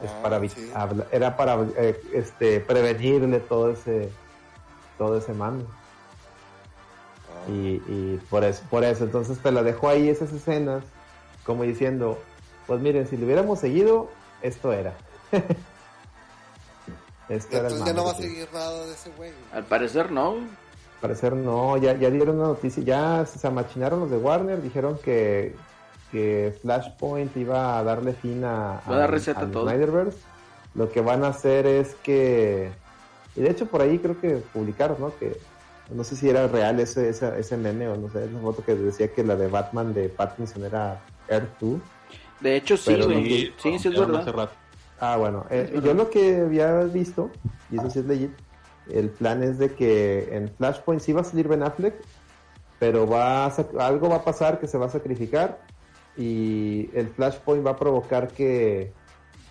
Es 0.02 0.10
Ah, 0.10 0.18
para, 0.23 0.39
vi- 0.39 0.48
sí. 0.51 0.70
habla- 0.74 1.06
era 1.10 1.36
para 1.36 1.66
eh, 1.77 1.98
este, 2.12 2.60
prevenirle 2.60 3.40
todo 3.40 3.70
ese, 3.70 4.10
todo 4.98 5.16
ese 5.18 5.32
mando. 5.32 5.66
Ah, 7.28 7.51
Y, 7.51 7.82
y 7.89 8.20
por 8.28 8.44
eso, 8.44 8.62
por 8.68 8.85
eso, 8.85 9.05
entonces 9.05 9.39
te 9.39 9.51
la 9.52 9.62
dejo 9.62 9.89
ahí 9.89 10.09
esas 10.09 10.32
escenas, 10.32 10.85
como 11.44 11.62
diciendo, 11.62 12.18
pues 12.66 12.81
miren, 12.81 13.06
si 13.06 13.16
le 13.16 13.24
hubiéramos 13.24 13.59
seguido, 13.60 14.10
esto 14.43 14.73
era. 14.73 14.93
esto 17.28 17.56
era 17.56 17.68
el 17.68 17.73
Entonces 17.74 17.86
ya 17.86 17.93
no 17.94 18.05
va 18.05 18.10
a 18.12 18.14
seguir 18.14 18.48
nada 18.52 18.85
de 18.86 18.93
ese 18.93 19.10
güey. 19.16 19.32
Al 19.52 19.64
parecer 19.64 20.10
no. 20.12 20.32
Al 20.35 21.01
parecer 21.01 21.32
no, 21.35 21.77
ya, 21.77 21.94
ya 21.97 22.10
dieron 22.10 22.36
una 22.39 22.48
noticia, 22.48 22.82
ya 22.82 23.27
se 23.27 23.47
amachinaron 23.47 24.01
los 24.01 24.10
de 24.10 24.16
Warner, 24.18 24.60
dijeron 24.62 24.98
que, 25.02 25.55
que 26.11 26.55
Flashpoint 26.62 27.37
iba 27.37 27.78
a 27.78 27.85
darle 27.85 28.12
fin 28.15 28.45
a, 28.45 28.78
a 28.78 28.81
a 29.41 29.51
todo. 29.51 29.69
Snyderverse. 29.69 30.19
Lo 30.74 30.91
que 30.91 31.01
van 31.01 31.24
a 31.24 31.28
hacer 31.28 31.66
es 31.66 31.95
que, 31.97 32.70
y 33.35 33.41
de 33.41 33.51
hecho 33.51 33.66
por 33.66 33.81
ahí 33.81 33.99
creo 33.99 34.20
que 34.20 34.37
publicaron, 34.53 35.01
¿no? 35.01 35.16
Que 35.19 35.37
no 35.91 36.05
sé 36.05 36.16
si 36.16 36.28
era 36.28 36.47
real 36.49 36.78
ese, 36.81 37.09
ese, 37.09 37.39
ese 37.39 37.57
meme 37.57 37.89
o 37.89 37.97
no 37.97 38.11
sé, 38.11 38.24
esa 38.24 38.39
foto 38.41 38.62
que 38.65 38.74
decía 38.74 39.12
que 39.12 39.24
la 39.24 39.37
de 39.37 39.47
Batman 39.49 39.95
de 39.95 40.09
Pattinson 40.09 40.65
era 40.65 41.01
Earth 41.28 41.49
2. 41.61 41.81
De 42.41 42.57
hecho, 42.57 42.77
sí, 42.77 42.93
güey. 43.07 43.09
no- 43.09 43.23
Sí, 43.24 43.55
sí, 43.57 43.69
es 43.69 43.85
anunciaron 43.87 44.16
hace 44.16 44.31
verdad. 44.33 44.51
Ah, 44.99 45.16
bueno, 45.16 45.47
eh, 45.51 45.70
Es 45.74 45.83
yo 45.83 45.95
lo 45.95 46.11
que 46.11 46.37
había 46.41 46.81
visto, 46.85 47.31
y 47.70 47.77
eso 47.77 47.91
sí 47.91 47.99
es 48.01 48.05
legit, 48.07 48.31
el 48.91 49.09
plan 49.11 49.43
es 49.43 49.59
de 49.59 49.70
que 49.74 50.28
en 50.35 50.49
Flashpoint 50.57 51.01
sí 51.03 51.12
va 51.12 51.20
a 51.23 51.24
salir 51.24 51.49
Ben 51.49 51.62
Affleck, 51.62 51.95
pero 52.78 53.07
va 53.07 53.47
a 53.47 53.55
algo 53.81 54.09
va 54.09 54.16
a 54.16 54.24
pasar 54.24 54.59
que 54.61 54.66
se 54.66 54.77
va 54.78 54.87
a 54.87 54.91
sacrificar 54.91 55.59
y 56.17 56.91
el 56.95 57.09
Flashpoint 57.09 57.67
va 57.67 57.73
a 57.73 57.77
provocar 57.77 58.29
que, 58.29 58.93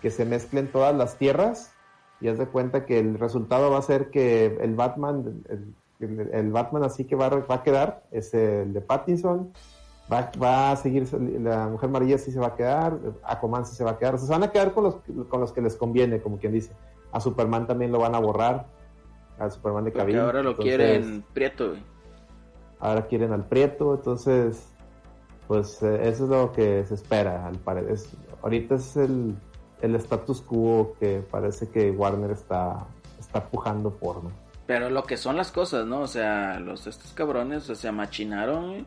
que 0.02 0.10
se 0.12 0.26
mezclen 0.26 0.68
todas 0.72 0.96
las 0.96 1.18
tierras 1.18 1.74
y 2.22 2.28
haz 2.28 2.38
de 2.38 2.48
cuenta 2.48 2.86
que 2.86 3.00
el 3.00 3.20
resultado 3.20 3.70
va 3.72 3.80
a 3.80 3.82
ser 3.82 4.10
que 4.10 4.58
el 4.62 4.76
Batman, 4.76 5.44
el, 5.50 5.74
el- 6.00 6.30
el 6.34 6.52
Batman 6.52 6.84
así 6.84 7.06
que 7.06 7.16
va, 7.16 7.30
va 7.30 7.56
a 7.56 7.64
quedar, 7.64 8.04
es 8.12 8.34
el 8.34 8.74
de 8.74 8.82
Pattinson, 8.82 9.54
va, 10.12 10.30
va 10.42 10.72
a 10.72 10.76
seguir, 10.76 11.08
la 11.42 11.68
Mujer 11.68 11.90
Maravilla 11.90 12.18
sí 12.18 12.32
se 12.32 12.40
va 12.40 12.48
a 12.48 12.56
quedar, 12.56 12.98
Aquaman 13.24 13.66
sí 13.66 13.76
se 13.76 13.84
va 13.84 13.92
a 13.92 13.98
quedar, 13.98 14.16
o 14.16 14.18
sea, 14.18 14.28
se 14.28 14.34
van 14.34 14.44
a 14.44 14.52
quedar 14.52 14.74
con 14.74 14.84
los, 14.84 14.96
con 15.30 15.40
los 15.40 15.54
que 15.54 15.62
les 15.62 15.76
conviene, 15.76 16.20
como 16.22 16.38
quien 16.38 16.52
dice. 16.54 16.72
A 17.12 17.20
Superman 17.22 17.66
también 17.68 17.92
lo 17.92 18.00
van 18.00 18.14
a 18.14 18.20
borrar, 18.20 18.66
al 19.40 19.52
Superman 19.52 19.86
de 19.86 19.94
Cavill. 19.94 20.20
ahora 20.20 20.44
lo 20.44 20.52
entonces, 20.52 20.76
quieren 20.78 21.24
prieto. 21.34 21.76
Ahora 22.80 23.08
quieren 23.08 23.32
al 23.32 23.46
Prieto, 23.46 23.96
entonces, 23.96 24.68
pues 25.48 25.82
eh, 25.84 26.08
eso 26.08 26.24
es 26.26 26.30
lo 26.30 26.52
que 26.52 26.84
se 26.86 26.96
espera, 26.96 27.46
al 27.48 27.58
parecer. 27.58 28.18
Ahorita 28.42 28.76
es 28.76 28.96
el, 28.98 29.36
el 29.82 29.96
status 29.96 30.42
quo 30.42 30.96
que 31.00 31.22
parece 31.30 31.70
que 31.70 31.92
Warner 31.92 32.32
está, 32.32 32.86
está 33.20 33.44
pujando 33.46 33.92
por, 33.92 34.24
¿no? 34.24 34.32
Pero 34.68 34.90
lo 34.90 35.04
que 35.04 35.18
son 35.18 35.38
las 35.38 35.52
cosas, 35.52 35.86
¿no? 35.86 36.02
O 36.02 36.08
sea, 36.08 36.60
los 36.60 36.88
estos 36.88 37.12
cabrones 37.14 37.70
o 37.70 37.76
se 37.76 37.88
amachinaron 37.88 38.70
güey, 38.70 38.86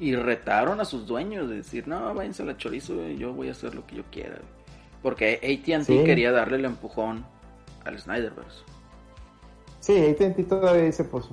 y 0.00 0.14
retaron 0.16 0.80
a 0.80 0.84
sus 0.84 1.06
dueños 1.06 1.48
de 1.50 1.56
decir, 1.56 1.86
no, 1.86 2.14
váyanse 2.14 2.42
a 2.42 2.46
la 2.46 2.56
chorizo, 2.56 2.94
yo 3.08 3.32
voy 3.34 3.48
a 3.48 3.52
hacer 3.52 3.74
lo 3.74 3.86
que 3.86 3.96
yo 3.96 4.02
quiera. 4.10 4.36
güey". 4.36 4.58
Porque 5.02 5.34
AT&T 5.42 5.84
Sí. 5.84 6.04
quería 6.04 6.32
darle 6.32 6.56
el 6.56 6.64
empujón 6.64 7.24
al 7.84 7.98
Snyderverse. 7.98 8.62
Sí, 9.88 10.06
AT&T 10.06 10.44
todavía 10.44 10.82
dice, 10.82 11.02
pues, 11.04 11.24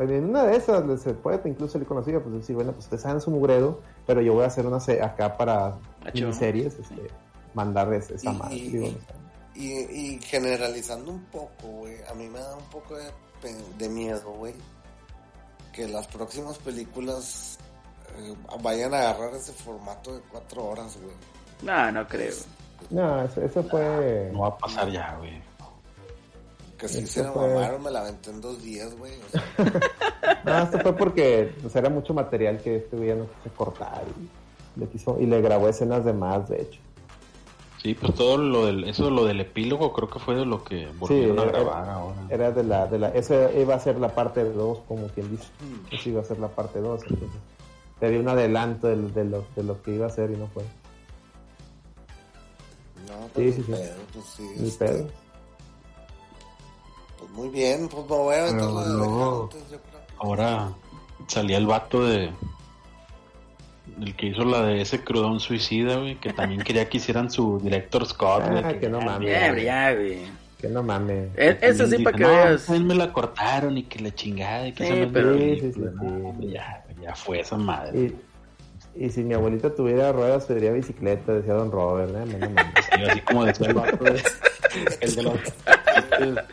en 0.00 0.24
una 0.26 0.44
de 0.44 0.54
esas 0.58 1.00
se 1.00 1.14
puede 1.14 1.40
incluso 1.48 1.72
salir 1.72 1.88
conocida, 1.88 2.20
pues 2.20 2.34
decir, 2.34 2.54
bueno, 2.54 2.72
pues 2.72 2.84
ustedes 2.84 3.00
saben 3.04 3.22
su 3.22 3.30
mugredo, 3.30 3.80
pero 4.06 4.20
yo 4.20 4.34
voy 4.34 4.44
a 4.44 4.48
hacer 4.48 4.66
una 4.66 4.76
acá 5.02 5.34
para 5.38 5.78
miniseries, 6.12 6.78
este, 6.78 7.06
mandarles 7.54 8.10
esa 8.10 8.34
madre. 8.34 8.56
y- 8.56 8.68
digo, 8.68 8.86
y-. 9.54 9.62
Y, 9.62 9.72
y 10.14 10.20
generalizando 10.20 11.10
un 11.10 11.24
poco, 11.24 11.68
güey, 11.78 11.96
a 12.06 12.12
mí 12.12 12.28
me 12.28 12.38
da 12.38 12.54
un 12.54 12.64
poco 12.64 12.96
de, 13.78 13.88
miedo, 13.88 14.30
güey, 14.32 14.52
que 15.72 15.88
las 15.88 16.06
próximas 16.06 16.58
películas 16.58 17.58
eh, 18.18 18.34
vayan 18.62 18.92
a 18.92 18.98
agarrar 19.08 19.34
ese 19.36 19.54
formato 19.54 20.12
de 20.12 20.20
cuatro 20.30 20.66
horas, 20.66 20.98
güey. 21.02 21.16
No, 21.62 21.90
no 21.92 22.06
creo. 22.06 22.34
No, 22.90 23.22
eso, 23.24 23.40
eso 23.40 23.62
fue... 23.62 24.28
No 24.34 24.40
va 24.40 24.48
a 24.48 24.58
pasar 24.58 24.90
ya, 24.90 25.16
güey. 25.16 25.48
Que 26.80 26.88
si 26.88 26.98
Eso 27.00 27.12
se 27.12 27.22
la 27.24 27.32
fue- 27.32 27.46
mamaron, 27.48 27.82
me 27.82 27.90
la 27.90 28.00
aventé 28.00 28.30
en 28.30 28.40
dos 28.40 28.62
días, 28.62 28.96
güey. 28.96 29.12
O 29.12 29.28
sea, 29.30 29.44
No, 30.44 30.58
esto 30.64 30.78
fue 30.80 30.96
porque 30.96 31.54
pues, 31.60 31.76
era 31.76 31.90
mucho 31.90 32.14
material 32.14 32.58
que 32.62 32.76
este 32.76 32.96
güey 32.96 33.10
no 33.14 33.26
quiso 33.26 33.54
cortar 33.54 34.02
y 34.76 34.80
le, 34.80 34.86
quiso, 34.88 35.18
y 35.20 35.26
le 35.26 35.40
grabó 35.42 35.68
escenas 35.68 36.04
de 36.04 36.12
más, 36.14 36.48
de 36.48 36.62
hecho. 36.62 36.80
Sí, 37.82 37.94
pues 37.94 38.14
todo 38.14 38.36
lo 38.38 38.66
del, 38.66 38.84
eso 38.84 39.10
lo 39.10 39.24
del 39.24 39.40
epílogo 39.40 39.92
creo 39.92 40.08
que 40.08 40.18
fue 40.18 40.34
de 40.34 40.44
lo 40.46 40.62
que 40.64 40.88
volvieron 40.98 41.38
a 41.38 41.42
era- 41.42 41.50
grabar 41.52 41.88
ahora. 41.90 42.16
Era 42.30 42.50
de 42.50 42.62
la, 42.64 42.86
de 42.86 42.98
la, 42.98 43.08
esa 43.10 43.52
iba 43.52 43.74
a 43.74 43.80
ser 43.80 43.98
la 43.98 44.14
parte 44.14 44.44
2, 44.44 44.78
como 44.88 45.06
quien 45.08 45.30
dice. 45.30 45.48
Eso 45.90 46.08
iba 46.10 46.20
a 46.22 46.24
ser 46.24 46.38
la 46.38 46.48
parte 46.48 46.78
2, 46.80 47.02
entonces. 47.08 47.40
Te 47.98 48.08
dio 48.10 48.20
un 48.20 48.28
adelanto 48.28 48.86
de, 48.86 48.96
de 48.96 49.24
lo, 49.24 49.44
de 49.56 49.62
lo 49.64 49.82
que 49.82 49.94
iba 49.94 50.06
a 50.06 50.08
hacer 50.08 50.30
y 50.30 50.36
no 50.36 50.46
fue. 50.48 50.62
no, 53.06 53.24
Sí, 53.26 53.30
pues 53.34 53.54
sí, 53.54 53.62
sí. 53.62 53.72
pedo, 53.72 53.94
pues 54.12 54.24
sí. 54.26 54.50
Ni 54.58 54.68
este, 54.68 54.84
pedo. 54.86 55.06
Pues 57.34 57.38
muy 57.38 57.48
bien, 57.48 57.88
pues 57.88 58.02
me 58.08 58.16
voy 58.16 58.34
a 58.34 58.42
aventar 58.42 58.70
la 58.70 58.82
de 58.82 58.88
no. 58.94 59.02
Dejar 59.04 59.60
antes, 59.60 59.70
yo 59.70 59.78
creo. 59.78 60.00
Ahora 60.18 60.68
salía 61.28 61.58
el 61.58 61.66
vato 61.66 62.04
de 62.04 62.30
el 64.00 64.16
que 64.16 64.26
hizo 64.26 64.44
la 64.44 64.62
de 64.62 64.80
ese 64.80 65.02
crudón 65.04 65.40
suicida, 65.40 65.96
güey, 65.96 66.16
que 66.16 66.32
también 66.32 66.62
quería 66.62 66.88
que 66.88 66.96
hicieran 66.98 67.30
su 67.30 67.58
director 67.60 68.06
Scott, 68.06 68.48
güey. 68.48 68.62
Ah, 68.64 68.78
que 68.78 68.88
no 68.88 69.00
mames. 69.00 69.28
Ya, 69.30 69.56
ya, 69.58 69.94
güey. 69.94 70.18
Que 70.58 70.68
no 70.68 70.82
mames. 70.82 71.28
E- 71.36 71.58
Ese 71.60 71.86
sí, 71.86 72.02
para 72.02 72.16
que 72.16 72.22
no, 72.22 72.28
veas. 72.30 72.64
pues, 72.66 72.80
me 72.80 72.94
la 72.94 73.12
cortaron 73.12 73.76
y 73.78 73.82
que 73.84 73.98
la 74.00 74.14
chingada 74.14 74.68
y 74.68 74.72
que 74.72 74.86
Sí, 74.86 74.92
esa 74.92 75.10
pero- 75.12 75.34
Sí, 75.36 75.54
sí, 75.54 75.60
película. 75.60 75.90
sí, 75.92 76.06
No, 76.06 76.40
ya, 76.40 76.84
ya 77.02 77.14
fue 77.14 77.40
esa 77.40 77.56
madre. 77.56 78.12
Y, 78.96 79.04
y 79.06 79.10
si 79.10 79.22
mi 79.22 79.34
abuelita 79.34 79.74
tuviera 79.74 80.12
ruedas, 80.12 80.46
tendría 80.46 80.72
bicicleta, 80.72 81.32
decía 81.32 81.54
Don 81.54 81.70
Robert, 81.70 82.10
¿eh? 82.14 82.38
No 82.38 82.50
mames. 82.50 82.74
Sí, 82.94 83.02
así 83.08 83.20
como 83.20 83.44
decía 83.44 83.68
el 83.68 83.74
vato 83.74 84.04
de- 84.04 84.22
el 85.00 85.14
de 85.14 85.22
los 85.22 85.34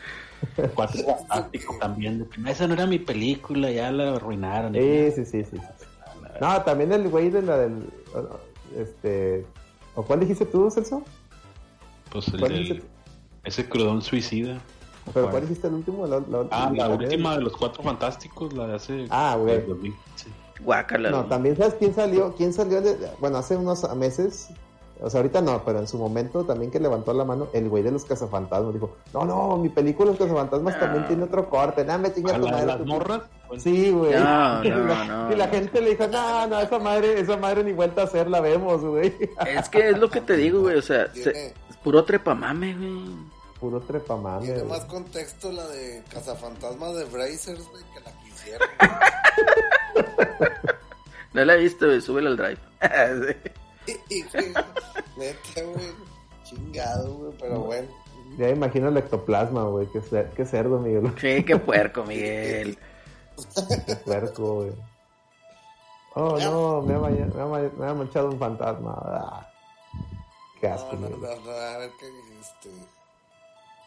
cuatro 0.76 1.02
fantásticos 1.28 1.80
también. 1.80 2.20
de 2.20 2.28
que, 2.30 2.40
"No, 2.42 2.50
esa 2.50 2.68
no 2.68 2.74
era 2.74 2.86
mi 2.86 3.00
película, 3.00 3.72
ya 3.72 3.92
la 3.92 4.16
arruinaron. 4.16 4.74
Sí, 4.74 5.12
sí, 5.16 5.26
sí, 5.26 5.44
sí. 5.52 5.58
No, 6.42 6.62
también 6.64 6.92
el 6.94 7.08
güey 7.10 7.30
de 7.30 7.42
la 7.42 7.58
del. 7.58 7.90
Este. 8.76 9.46
¿O 9.96 10.04
cuál 10.04 10.20
dijiste 10.20 10.46
tú, 10.46 10.70
Celso? 10.70 11.02
Pues 12.12 12.28
el 12.30 12.40
¿Cuál 12.40 12.52
del- 12.54 12.84
ese 13.44 13.68
crudón 13.68 14.02
suicida. 14.02 14.60
¿Pero 15.14 15.30
cuál 15.30 15.44
dijiste 15.44 15.68
el 15.68 15.74
último? 15.76 16.06
La, 16.06 16.20
la- 16.20 16.46
Ah, 16.52 16.72
la 16.76 16.90
de- 16.90 17.06
última 17.06 17.38
de 17.38 17.44
los 17.44 17.56
cuatro 17.56 17.82
fantásticos, 17.82 18.54
la 18.54 18.68
de 18.68 18.76
hace. 18.76 19.06
Ah, 19.10 19.36
güey. 19.40 19.56
del 19.58 19.68
2015. 19.68 20.30
Guácala. 20.62 21.10
No, 21.12 21.26
también 21.26 21.56
sabes 21.56 21.76
quién 21.76 21.94
salió, 21.94 22.34
quién 22.36 22.52
salió 22.52 22.82
de, 22.82 22.98
bueno, 23.20 23.38
hace 23.38 23.56
unos 23.56 23.88
meses, 23.96 24.50
o 25.02 25.10
sea, 25.10 25.20
ahorita 25.20 25.42
no, 25.42 25.64
pero 25.64 25.80
en 25.80 25.88
su 25.88 25.98
momento 25.98 26.44
también 26.44 26.72
que 26.72 26.80
levantó 26.80 27.14
la 27.14 27.24
mano 27.24 27.48
el 27.54 27.70
güey 27.70 27.84
de 27.84 27.92
los 27.92 28.06
cazafantasmas, 28.06 28.74
dijo, 28.74 28.96
no, 29.14 29.26
no, 29.26 29.58
mi 29.58 29.70
película 29.70 30.10
Los 30.12 30.20
cazafantasmas 30.20 30.76
Ah. 30.76 30.80
también 30.80 31.08
tiene 31.08 31.24
otro 31.24 31.50
corte, 31.50 31.84
nada, 31.86 32.00
me 32.00 32.14
chinga 32.14 32.36
¿A 32.36 32.40
tu 32.40 32.48
madre. 32.48 32.66
las 32.66 32.78
tu- 32.78 32.86
morras? 32.86 33.22
Sí, 33.60 33.92
güey. 33.92 34.14
No, 34.14 34.64
y, 34.64 34.70
no, 34.70 34.78
la, 34.86 35.06
no, 35.06 35.32
y 35.34 35.36
la 35.36 35.46
no. 35.46 35.52
gente 35.54 35.82
le 35.82 35.90
dijo, 35.92 36.08
no, 36.08 36.48
no, 36.48 36.60
esa 36.60 36.80
madre, 36.80 37.20
esa 37.20 37.38
madre 37.38 37.64
ni 37.64 37.74
vuelta 37.74 38.02
a 38.02 38.06
hacer, 38.06 38.30
la 38.30 38.42
vemos, 38.42 38.82
güey. 38.84 39.14
Es 39.48 39.70
que 39.70 39.90
es 39.90 39.98
lo 40.00 40.10
que 40.10 40.22
te 40.22 40.36
digo, 40.36 40.62
güey. 40.62 40.78
O 40.78 40.82
sea, 40.82 41.12
se- 41.14 41.48
es 41.70 41.78
puro 41.84 42.04
trepamame, 42.04 42.74
güey. 42.76 43.38
Puro 43.60 43.80
trepamame. 43.82 44.46
tiene 44.46 44.64
más 44.66 44.86
contexto 44.86 45.52
la 45.52 45.66
de 45.68 46.04
Cazafantasmas 46.12 46.96
de 46.96 47.06
Brazers, 47.06 47.68
güey, 47.72 47.84
que 47.94 48.00
la 48.02 48.12
que 48.12 48.28
hicieron. 48.30 48.68
No 51.34 51.46
la 51.46 51.54
he 51.56 51.58
visto, 51.58 51.86
güey. 51.86 52.02
Súbela 52.02 52.30
al 52.30 52.38
drive. 52.38 52.58
Güey, 52.82 53.36
neta, 55.18 55.62
güey, 55.64 55.86
chingado, 56.44 57.14
güey, 57.16 57.34
pero 57.40 57.60
bueno. 57.62 57.88
Ya 58.38 58.50
imagino 58.50 58.90
el 58.90 58.98
ectoplasma, 58.98 59.64
güey, 59.64 59.88
qué, 59.88 60.02
cer- 60.02 60.30
qué 60.34 60.46
cerdo, 60.46 60.80
Miguel, 60.80 61.14
sí, 61.20 61.44
qué 61.44 61.58
puerco, 61.58 62.04
Miguel. 62.04 62.78
qué 63.86 63.96
puerco, 63.98 64.56
güey. 64.56 64.72
Oh, 66.16 66.38
no, 66.40 66.82
me 66.82 66.96
ha, 66.96 67.00
me 67.00 67.42
ha 67.42 67.70
me 67.78 67.86
ha 67.88 67.94
manchado 67.94 68.30
un 68.30 68.40
fantasma. 68.40 68.94
Ah, 69.06 69.48
qué 70.60 70.68
asco, 70.68 70.94
No, 70.96 71.10
no, 71.10 71.18
no, 71.18 71.36
no, 71.46 71.52
a 71.52 71.78
ver 71.78 71.92
qué, 72.00 72.08
este, 72.40 72.70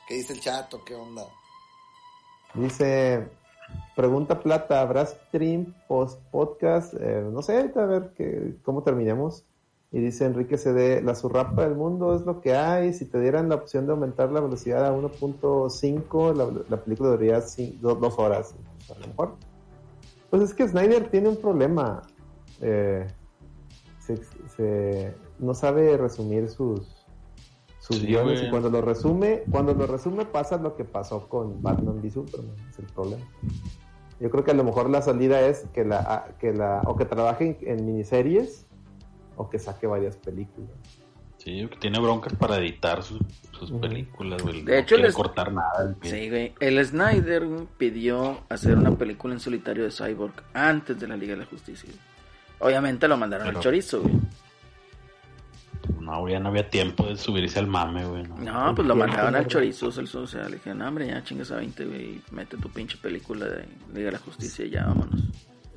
qué 0.06 0.14
dice 0.14 0.32
el 0.34 0.40
chato, 0.40 0.84
qué 0.84 0.94
onda. 0.94 1.24
Dice, 2.54 3.28
pregunta 3.96 4.40
Plata, 4.40 4.80
¿habrá 4.80 5.06
stream 5.06 5.74
post 5.88 6.20
podcast? 6.30 6.94
Eh, 6.94 7.24
no 7.32 7.42
sé, 7.42 7.56
ahorita 7.56 7.82
a 7.82 7.86
ver 7.86 8.12
que, 8.16 8.54
cómo 8.64 8.82
terminemos. 8.82 9.44
Y 9.92 9.98
dice 10.00 10.24
Enrique 10.24 10.56
CD, 10.56 11.02
la 11.02 11.16
surrapa 11.16 11.64
del 11.64 11.74
mundo 11.74 12.14
es 12.14 12.22
lo 12.22 12.40
que 12.40 12.54
hay. 12.54 12.92
Si 12.92 13.06
te 13.06 13.20
dieran 13.20 13.48
la 13.48 13.56
opción 13.56 13.86
de 13.86 13.92
aumentar 13.92 14.30
la 14.30 14.40
velocidad 14.40 14.86
a 14.86 14.92
1.5, 14.96 16.34
la, 16.34 16.48
la 16.68 16.76
película 16.84 17.10
duraría 17.10 17.38
cin- 17.40 17.76
do- 17.80 17.96
dos 17.96 18.16
horas. 18.18 18.54
A 18.94 18.98
lo 19.00 19.06
mejor. 19.08 19.34
Pues 20.30 20.42
es 20.42 20.54
que 20.54 20.68
Snyder 20.68 21.10
tiene 21.10 21.28
un 21.28 21.36
problema. 21.36 22.02
Eh, 22.60 23.04
se- 23.98 24.20
se- 24.56 25.14
no 25.40 25.54
sabe 25.54 25.96
resumir 25.96 26.48
sus, 26.48 27.04
sus 27.80 27.96
Sí, 27.96 28.06
guiones 28.06 28.42
y 28.44 28.50
cuando 28.50 28.70
lo 28.70 28.82
resume, 28.82 29.42
cuando 29.50 29.74
lo 29.74 29.86
resume 29.88 30.24
pasa 30.24 30.56
lo 30.56 30.76
que 30.76 30.84
pasó 30.84 31.28
con 31.28 31.60
Batman 31.62 31.98
v 31.98 32.10
Superman, 32.10 32.54
es 32.70 32.78
el 32.78 32.84
problema. 32.86 33.24
Yo 34.20 34.30
creo 34.30 34.44
que 34.44 34.50
a 34.52 34.54
lo 34.54 34.62
mejor 34.62 34.88
la 34.88 35.02
salida 35.02 35.40
es 35.40 35.64
que 35.72 35.84
la, 35.84 36.28
que 36.38 36.52
la 36.52 36.84
o 36.86 36.94
que 36.94 37.06
trabaje 37.06 37.58
en, 37.62 37.80
en 37.80 37.86
miniseries 37.86 38.66
o 39.40 39.48
que 39.50 39.58
saque 39.58 39.86
varias 39.86 40.16
películas. 40.16 40.70
Sí, 41.38 41.66
que 41.70 41.76
tiene 41.78 41.98
broncas 41.98 42.34
para 42.34 42.58
editar 42.58 43.02
sus, 43.02 43.18
películas, 43.80 44.42
güey. 44.42 44.62
De 44.62 44.72
no 44.72 44.78
hecho, 44.78 44.96
les- 44.98 45.14
cortar 45.14 45.50
nada. 45.52 45.94
güey. 45.98 46.10
Sí, 46.10 46.28
güey. 46.28 46.52
El 46.60 46.84
Snyder 46.84 47.46
pidió 47.78 48.42
hacer 48.50 48.76
una 48.76 48.90
película 48.96 49.32
en 49.34 49.40
solitario 49.40 49.84
de 49.84 49.90
Cyborg 49.90 50.34
antes 50.52 51.00
de 51.00 51.08
la 51.08 51.16
Liga 51.16 51.32
de 51.32 51.40
la 51.40 51.46
Justicia. 51.46 51.88
Obviamente 52.58 53.08
lo 53.08 53.16
mandaron 53.16 53.46
al 53.46 53.52
Pero- 53.54 53.62
chorizo, 53.62 54.02
güey. 54.02 54.14
No, 55.98 56.28
ya 56.28 56.38
no 56.40 56.50
había 56.50 56.68
tiempo 56.68 57.06
de 57.06 57.16
subirse 57.16 57.58
al 57.58 57.66
mame, 57.66 58.04
güey. 58.04 58.22
No. 58.24 58.36
No, 58.68 58.74
pues 58.74 58.86
lo 58.86 58.94
mandaban 58.94 59.34
al 59.34 59.46
chorizo. 59.46 59.88
O 59.88 60.26
sea, 60.26 60.44
le 60.48 60.56
dije, 60.56 60.74
no, 60.74 60.86
hombre, 60.88 61.06
ya 61.06 61.22
chingas 61.24 61.50
a 61.52 61.56
20, 61.56 61.84
güey. 61.86 62.02
y 62.02 62.22
Mete 62.32 62.56
tu 62.58 62.68
pinche 62.68 62.98
película 62.98 63.46
de 63.46 63.64
Liga 63.94 64.06
de 64.06 64.12
la 64.12 64.18
Justicia 64.18 64.64
y 64.66 64.70
ya 64.70 64.84
vámonos. 64.86 65.22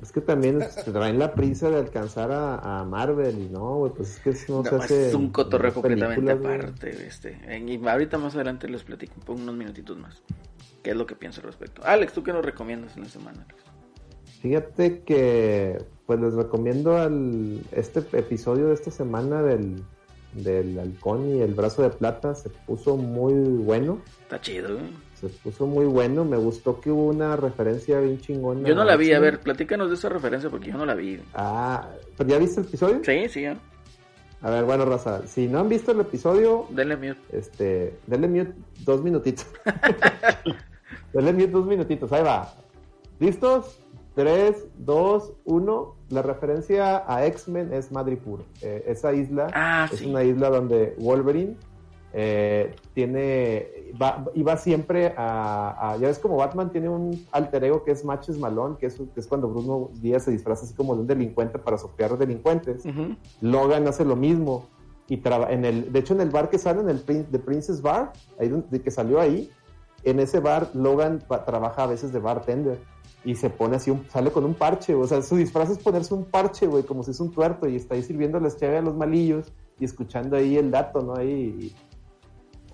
Es 0.04 0.12
que 0.12 0.20
también 0.20 0.60
se 0.62 0.92
traen 0.92 1.18
la 1.18 1.32
prisa 1.34 1.70
de 1.70 1.78
alcanzar 1.78 2.30
a, 2.30 2.80
a 2.80 2.84
Marvel 2.84 3.38
y 3.38 3.48
no, 3.48 3.76
güey, 3.78 3.92
pues 3.92 4.10
es 4.10 4.18
que 4.20 4.30
eso 4.30 4.62
no, 4.62 4.62
No, 4.62 4.70
se 4.70 4.76
hace. 4.84 5.08
es 5.08 5.14
un 5.14 5.30
cotorreo 5.30 5.72
completamente 5.72 6.30
aparte. 6.30 6.92
güey, 6.92 7.06
Este. 7.06 7.38
En- 7.46 7.68
Y 7.68 7.80
ahorita 7.86 8.18
más 8.18 8.34
adelante 8.34 8.68
les 8.68 8.82
platico 8.84 9.14
por 9.24 9.36
unos 9.36 9.54
minutitos 9.54 9.96
más. 9.98 10.22
¿Qué 10.82 10.90
es 10.90 10.96
lo 10.96 11.06
que 11.06 11.14
pienso 11.16 11.40
al 11.40 11.46
respecto? 11.46 11.80
Alex, 11.84 12.12
¿tú 12.12 12.22
qué 12.22 12.32
nos 12.32 12.44
recomiendas 12.44 12.94
en 12.96 13.04
la 13.04 13.08
semana? 13.08 13.42
Alex? 13.48 13.62
Fíjate 14.40 15.00
que 15.00 15.82
pues 16.06 16.20
les 16.20 16.34
recomiendo 16.34 16.98
al, 16.98 17.60
este 17.72 18.00
episodio 18.12 18.66
de 18.68 18.74
esta 18.74 18.90
semana 18.90 19.42
del, 19.42 19.82
del 20.34 20.78
halcón 20.78 21.30
y 21.34 21.40
el 21.40 21.54
brazo 21.54 21.82
de 21.82 21.88
plata 21.90 22.34
se 22.34 22.50
puso 22.50 22.98
muy 22.98 23.32
bueno, 23.32 24.02
Está 24.22 24.38
chido, 24.40 24.74
güey. 24.74 24.90
Se 25.28 25.38
puso 25.38 25.66
muy 25.66 25.84
bueno, 25.86 26.24
me 26.24 26.36
gustó 26.36 26.80
que 26.80 26.90
hubo 26.90 27.06
una 27.08 27.36
referencia 27.36 28.00
bien 28.00 28.20
chingona. 28.20 28.68
Yo 28.68 28.74
no 28.74 28.84
la 28.84 28.96
vi, 28.96 29.12
a 29.12 29.20
ver, 29.20 29.40
platícanos 29.40 29.88
de 29.88 29.94
esa 29.96 30.08
referencia 30.08 30.50
porque 30.50 30.70
yo 30.70 30.78
no 30.78 30.86
la 30.86 30.94
vi. 30.94 31.20
Ah, 31.34 31.88
¿pero 32.16 32.30
ya 32.30 32.38
viste 32.38 32.60
el 32.60 32.66
episodio? 32.66 33.00
Sí, 33.04 33.28
sí, 33.28 33.42
ya. 33.42 33.56
A 34.42 34.50
ver, 34.50 34.64
bueno, 34.64 34.84
Raza, 34.84 35.26
si 35.26 35.46
no 35.48 35.58
han 35.60 35.68
visto 35.68 35.92
el 35.92 36.00
episodio, 36.00 36.66
Denle 36.70 36.96
mute. 36.96 37.16
este, 37.32 37.96
denle 38.06 38.28
mute 38.28 38.52
dos 38.84 39.02
minutitos. 39.02 39.46
denle 41.12 41.32
mute 41.32 41.48
dos 41.48 41.66
minutitos, 41.66 42.12
ahí 42.12 42.22
va. 42.22 42.52
¿Listos? 43.20 43.80
3, 44.16 44.66
2, 44.78 45.32
1. 45.44 45.96
La 46.10 46.22
referencia 46.22 47.02
a 47.12 47.26
X-Men 47.26 47.72
es 47.72 47.90
Madripoor. 47.90 48.44
Eh, 48.62 48.84
esa 48.86 49.12
isla 49.12 49.48
Ah, 49.52 49.88
es 49.92 49.98
sí. 49.98 50.06
una 50.06 50.22
isla 50.22 50.50
donde 50.50 50.94
Wolverine 50.98 51.56
eh, 52.16 52.74
tiene. 52.94 53.92
Va, 54.00 54.24
y 54.34 54.42
va 54.44 54.56
siempre 54.56 55.12
a, 55.16 55.90
a- 55.92 55.96
Ya 55.96 56.06
ves 56.08 56.18
como 56.20 56.36
Batman 56.36 56.70
tiene 56.70 56.88
un 56.88 57.26
alter 57.32 57.64
ego 57.64 57.82
que 57.84 57.90
es 57.90 58.04
Matches 58.04 58.38
Malone, 58.38 58.76
que 58.78 58.86
es, 58.86 58.94
que 58.94 59.20
es 59.20 59.26
cuando 59.26 59.48
Bruno 59.48 59.90
Díaz 60.00 60.22
se 60.24 60.30
disfraza 60.30 60.64
así 60.64 60.74
como 60.74 60.94
de 60.94 61.00
un 61.02 61.06
delincuente 61.08 61.58
para 61.58 61.76
sopear 61.76 62.16
delincuentes. 62.16 62.86
Ujú. 62.86 63.16
Logan 63.40 63.86
hace 63.88 64.04
lo 64.04 64.14
mismo. 64.16 64.66
Y 65.08 65.18
traba- 65.18 65.50
en 65.52 65.64
el, 65.64 65.92
de 65.92 65.98
hecho, 65.98 66.14
en 66.14 66.20
el 66.22 66.30
bar 66.30 66.48
que 66.48 66.58
sale, 66.58 66.80
en 66.80 66.88
el 66.88 67.02
The 67.04 67.38
Princess 67.38 67.82
Bar, 67.82 68.12
ahí 68.40 68.48
donde, 68.48 68.80
que 68.80 68.90
salió 68.90 69.20
ahí, 69.20 69.50
en 70.02 70.18
ese 70.20 70.40
bar, 70.40 70.70
Logan 70.74 71.18
pa- 71.26 71.44
trabaja 71.44 71.82
a 71.82 71.86
veces 71.88 72.12
de 72.12 72.20
bartender. 72.20 72.78
Y 73.24 73.34
se 73.34 73.50
pone 73.50 73.76
así, 73.76 73.90
un- 73.90 74.06
sale 74.08 74.30
con 74.30 74.44
un 74.44 74.54
parche. 74.54 74.94
O 74.94 75.06
sea, 75.06 75.20
su 75.22 75.36
disfraz 75.36 75.68
es 75.70 75.78
ponerse 75.78 76.14
un 76.14 76.24
parche, 76.24 76.66
güey, 76.66 76.84
como 76.84 77.02
si 77.02 77.10
es 77.10 77.20
un 77.20 77.30
tuerto. 77.32 77.66
Y 77.68 77.76
está 77.76 77.94
ahí 77.96 78.02
sirviendo 78.02 78.38
las 78.40 78.56
chaves 78.56 78.78
a 78.78 78.82
los 78.82 78.94
malillos 78.96 79.52
y 79.78 79.84
escuchando 79.84 80.36
ahí 80.36 80.56
el 80.56 80.70
dato, 80.70 81.02
¿no? 81.02 81.16
Ahí 81.16 81.72
y 81.72 81.74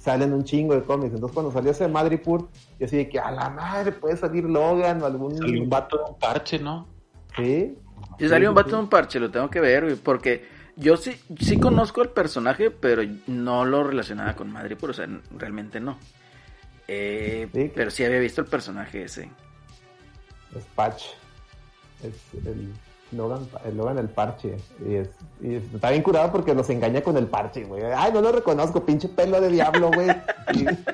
salen 0.01 0.32
un 0.32 0.44
chingo 0.44 0.74
de 0.74 0.82
cómics. 0.82 1.14
Entonces, 1.14 1.35
cuando 1.35 1.52
salió 1.52 1.70
ese 1.70 1.86
Madripoor, 1.86 2.48
yo 2.78 2.86
así 2.86 2.97
de 2.97 3.09
que 3.09 3.20
a 3.20 3.31
la 3.31 3.51
madre 3.51 3.93
puede 3.93 4.16
salir 4.16 4.44
Logan 4.44 5.02
o 5.02 5.06
algún. 5.06 5.36
Salió 5.36 5.62
un 5.62 5.68
vato 5.68 5.98
de 5.98 6.05
un 6.10 6.18
parche, 6.18 6.59
¿no? 6.59 6.89
Sí. 7.36 7.77
Si 8.18 8.28
salió 8.28 8.48
un 8.48 8.55
vato 8.55 8.70
de 8.70 8.82
un 8.82 8.89
parche, 8.89 9.20
lo 9.20 9.31
tengo 9.31 9.51
que 9.51 9.60
ver, 9.60 9.85
güey, 9.85 9.97
porque 9.97 10.48
yo 10.77 10.97
sí, 10.97 11.20
sí 11.39 11.60
conozco 11.60 12.02
el 12.02 12.09
personaje, 12.09 12.70
pero 12.70 13.02
no 13.27 13.64
lo 13.66 13.85
relacionaba 13.85 14.35
con 14.35 14.51
Madrid, 14.51 14.77
o 14.81 14.93
sea, 14.93 15.06
realmente 15.36 15.81
no. 15.81 15.98
Eh, 16.89 17.48
Sí, 17.52 17.70
Pero 17.74 17.90
sí 17.90 18.05
había 18.05 18.18
visto 18.18 18.40
el 18.40 18.47
personaje 18.47 19.05
ese. 19.05 19.31
Es 20.56 20.64
Patch. 20.74 21.05
Es 22.02 22.14
el 22.47 22.72
Logan, 23.12 23.46
el 23.64 23.76
Logan 23.76 23.98
el 23.98 24.08
parche. 24.08 24.56
Y, 24.86 24.94
es, 24.94 25.08
y 25.40 25.54
es- 25.56 25.74
está 25.74 25.90
bien 25.90 26.02
curado 26.02 26.30
porque 26.32 26.54
los 26.54 26.68
engaña 26.70 27.02
con 27.02 27.16
el 27.16 27.26
parche, 27.26 27.64
güey. 27.64 27.82
Ay, 27.84 28.12
no 28.12 28.20
lo 28.20 28.32
reconozco, 28.32 28.84
pinche 28.84 29.08
pelo 29.08 29.40
de 29.40 29.48
diablo, 29.50 29.90
güey. 29.94 30.08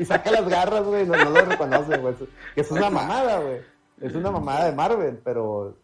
Y, 0.01 0.05
saca 0.05 0.31
las 0.31 0.49
garras, 0.49 0.85
güey. 0.85 1.07
No, 1.07 1.17
lo 1.17 1.41
reconoce, 1.43 1.97
güey. 1.99 2.15
Es 2.55 2.71
una 2.71 2.91
mamada, 2.91 3.41
güey. 3.41 3.59
Es 4.01 4.15
una 4.15 4.31
mamada 4.31 4.67
de 4.67 4.73
Marvel, 4.77 5.19
pero. 5.25 5.75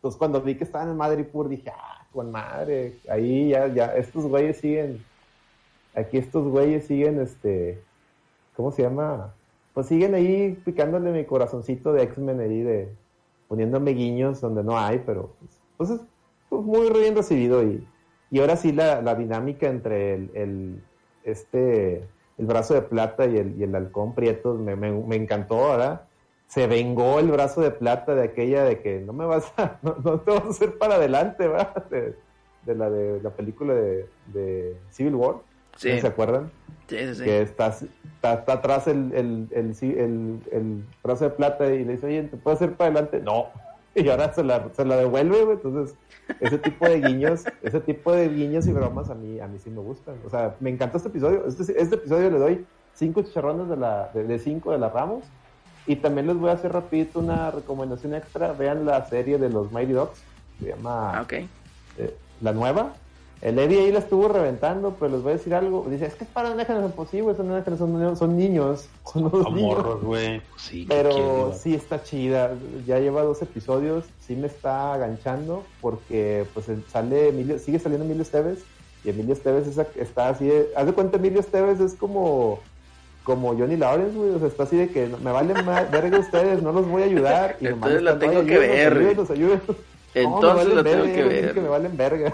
Pues 0.00 0.14
cuando 0.16 0.40
vi 0.40 0.54
que 0.56 0.64
estaban 0.64 0.90
en 0.90 0.96
Madripoor 0.96 1.48
dije, 1.48 1.70
ah, 1.76 2.06
con 2.12 2.30
madre. 2.30 2.98
Ahí 3.10 3.48
ya, 3.50 3.66
ya, 3.68 3.86
estos 3.96 4.24
güeyes 4.26 4.58
siguen. 4.58 5.04
Aquí 5.94 6.18
estos 6.18 6.46
güeyes 6.46 6.86
siguen, 6.86 7.20
este. 7.20 7.82
¿Cómo 8.56 8.70
se 8.72 8.82
llama? 8.82 9.34
Pues 9.74 9.86
siguen 9.86 10.14
ahí 10.14 10.60
picándole 10.64 11.10
mi 11.12 11.24
corazoncito 11.24 11.92
de 11.92 12.02
X-Men 12.04 12.40
ahí 12.40 12.62
de 12.62 12.92
poniéndome 13.48 13.92
guiños 13.92 14.40
donde 14.40 14.62
no 14.62 14.78
hay, 14.78 15.02
pero 15.04 15.34
pues, 15.76 15.90
es- 15.90 16.00
pues, 16.48 16.62
muy 16.62 16.90
bien 16.90 17.16
recibido 17.16 17.62
y, 17.62 17.86
y 18.30 18.40
ahora 18.40 18.56
sí 18.56 18.72
la, 18.72 19.02
la 19.02 19.14
dinámica 19.14 19.68
entre 19.68 20.14
el, 20.14 20.30
el, 20.34 20.82
este 21.24 22.08
el 22.38 22.46
brazo 22.46 22.74
de 22.74 22.82
plata 22.82 23.26
y 23.26 23.36
el, 23.36 23.58
y 23.60 23.64
el 23.64 23.74
halcón 23.74 24.14
prieto 24.14 24.54
me, 24.54 24.76
me, 24.76 25.16
encantó, 25.16 25.70
¿verdad? 25.70 26.02
Se 26.46 26.66
vengó 26.68 27.18
el 27.18 27.30
brazo 27.30 27.60
de 27.60 27.72
plata 27.72 28.14
de 28.14 28.22
aquella 28.22 28.62
de 28.64 28.80
que 28.80 29.00
no 29.00 29.12
me 29.12 29.26
vas 29.26 29.52
a, 29.58 29.78
no, 29.82 29.96
no 30.04 30.20
te 30.20 30.30
vas 30.30 30.44
a 30.44 30.48
hacer 30.48 30.78
para 30.78 30.94
adelante, 30.94 31.48
¿verdad? 31.48 31.84
De, 31.90 32.14
de 32.64 32.74
la 32.74 32.90
de 32.90 33.20
la 33.22 33.30
película 33.30 33.74
de, 33.74 34.06
de 34.26 34.76
Civil 34.90 35.16
War. 35.16 35.36
Sí. 35.78 35.92
¿No 35.92 36.00
¿Se 36.00 36.06
acuerdan? 36.08 36.50
Sí, 36.88 36.98
sí, 36.98 37.14
sí. 37.14 37.24
Que 37.24 37.42
está, 37.42 37.68
está, 37.68 38.34
está 38.34 38.52
atrás 38.52 38.88
el, 38.88 39.12
el, 39.14 39.48
el, 39.52 40.40
el, 40.50 40.84
brazo 41.04 41.24
de 41.24 41.30
plata 41.30 41.66
y 41.72 41.84
le 41.84 41.92
dice, 41.92 42.06
oye, 42.06 42.22
¿te 42.24 42.36
puedo 42.36 42.56
hacer 42.56 42.72
para 42.74 42.90
adelante? 42.90 43.20
No. 43.20 43.46
Y 43.94 44.08
ahora 44.08 44.32
se 44.32 44.42
la, 44.42 44.68
se 44.74 44.84
la 44.84 44.96
devuelve, 44.96 45.44
güey. 45.44 45.56
Entonces, 45.56 45.96
ese 46.40 46.58
tipo 46.58 46.88
de 46.88 47.00
guiños, 47.00 47.44
ese 47.62 47.80
tipo 47.80 48.12
de 48.12 48.28
guiños 48.28 48.66
y 48.66 48.72
bromas 48.72 49.08
a 49.08 49.14
mí, 49.14 49.38
a 49.38 49.46
mí 49.46 49.58
sí 49.58 49.70
me 49.70 49.80
gustan. 49.80 50.16
O 50.26 50.30
sea, 50.30 50.56
me 50.58 50.70
encantó 50.70 50.96
este 50.96 51.10
episodio. 51.10 51.46
Este, 51.46 51.80
este 51.80 51.94
episodio 51.94 52.30
le 52.30 52.38
doy 52.38 52.66
cinco 52.94 53.22
chicharrones 53.22 53.68
de, 53.68 53.76
la, 53.76 54.10
de, 54.12 54.24
de 54.24 54.38
cinco 54.40 54.72
de 54.72 54.78
la 54.78 54.88
Ramos. 54.88 55.24
Y 55.86 55.96
también 55.96 56.26
les 56.26 56.36
voy 56.36 56.50
a 56.50 56.54
hacer 56.54 56.72
rapidito 56.72 57.20
una 57.20 57.50
recomendación 57.50 58.14
extra. 58.14 58.52
Vean 58.52 58.84
la 58.84 59.04
serie 59.06 59.38
de 59.38 59.48
los 59.48 59.70
Mighty 59.70 59.92
Dogs. 59.92 60.20
Se 60.60 60.68
llama 60.68 61.20
Ah, 61.20 61.26
eh, 61.30 62.14
la 62.40 62.52
nueva. 62.52 62.92
El 63.40 63.58
Eddie 63.58 63.80
ahí 63.82 63.92
la 63.92 64.00
estuvo 64.00 64.26
reventando, 64.26 64.96
pero 64.98 65.12
les 65.12 65.22
voy 65.22 65.30
a 65.30 65.36
decir 65.36 65.54
algo. 65.54 65.86
Dice, 65.88 66.06
es 66.06 66.14
que 66.14 66.24
es 66.24 66.30
para 66.30 66.54
déjanos 66.56 66.90
posible, 66.92 67.36
son, 67.36 67.48
déjanos, 67.54 67.78
son, 67.78 68.16
son 68.16 68.36
niños. 68.36 68.88
Son 69.12 69.26
unos 69.26 69.52
niños. 69.52 69.76
morros, 69.76 70.02
güey. 70.02 70.40
Pues 70.40 70.62
sí, 70.62 70.86
¿qué 70.86 70.94
Pero 70.94 71.52
sí 71.52 71.74
está 71.74 72.02
chida. 72.02 72.50
Ya 72.86 72.98
lleva 72.98 73.22
dos 73.22 73.40
episodios. 73.42 74.04
Sí 74.26 74.34
me 74.34 74.48
está 74.48 74.94
aganchando 74.94 75.62
porque 75.80 76.46
pues 76.52 76.66
sale 76.90 77.28
Emilio, 77.28 77.58
sigue 77.60 77.78
saliendo 77.78 78.04
Emilio 78.04 78.22
Esteves. 78.22 78.58
Y 79.04 79.10
Emilio 79.10 79.32
Esteves 79.34 79.68
es- 79.68 79.78
está 79.96 80.30
así 80.30 80.46
de, 80.46 80.70
haz 80.76 80.86
de 80.86 80.92
cuenta 80.92 81.18
Emilio 81.18 81.38
Esteves 81.40 81.78
es 81.80 81.94
como 81.94 82.58
como 83.22 83.50
Johnny 83.54 83.76
Lawrence, 83.76 84.16
güey, 84.16 84.30
o 84.30 84.38
sea, 84.38 84.48
está 84.48 84.62
así 84.62 84.76
de 84.78 84.88
que 84.88 85.06
me 85.22 85.30
valen 85.30 85.62
más 85.66 85.90
verga 85.90 86.18
ustedes, 86.18 86.62
no 86.62 86.72
los 86.72 86.88
voy 86.88 87.02
a 87.02 87.04
ayudar. 87.04 87.56
Y 87.60 87.66
Entonces 87.66 88.00
la 88.00 88.18
tengo 88.18 88.38
"Oye, 88.40 88.46
que 88.46 88.58
ver, 88.58 88.92
ayúdenos, 88.94 89.30
ayúdenos, 89.30 89.30
ayúdenos". 89.30 89.68
No, 89.68 89.74
me 90.14 90.22
Entonces 90.22 90.74
lo 90.74 90.82
tengo 90.84 91.04
que 91.04 91.22
ver. 91.24 91.52
que 91.52 91.60
me 91.60 91.68
valen 91.68 91.94
verga. 91.96 92.32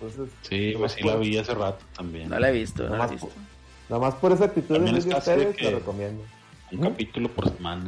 Entonces, 0.00 0.28
Sí, 0.42 0.74
pues 0.78 0.92
sí 0.92 1.02
la 1.02 1.16
vi 1.16 1.36
hace 1.38 1.54
rato 1.54 1.84
también. 1.96 2.28
No 2.28 2.38
la 2.38 2.50
he 2.50 2.52
visto, 2.52 2.88
no 2.88 2.96
la 2.96 3.06
he 3.06 3.10
visto. 3.10 3.30
Nada 3.88 4.00
más 4.02 4.14
por 4.14 4.32
esa 4.32 4.44
actitud 4.44 4.68
de 4.78 4.84
También 4.84 5.08
de 5.08 5.16
Esteves, 5.16 5.56
que- 5.56 5.70
lo 5.70 5.78
recomiendo. 5.78 6.22
Un 6.70 6.80
capítulo 6.80 7.28
por 7.30 7.48
semana. 7.48 7.82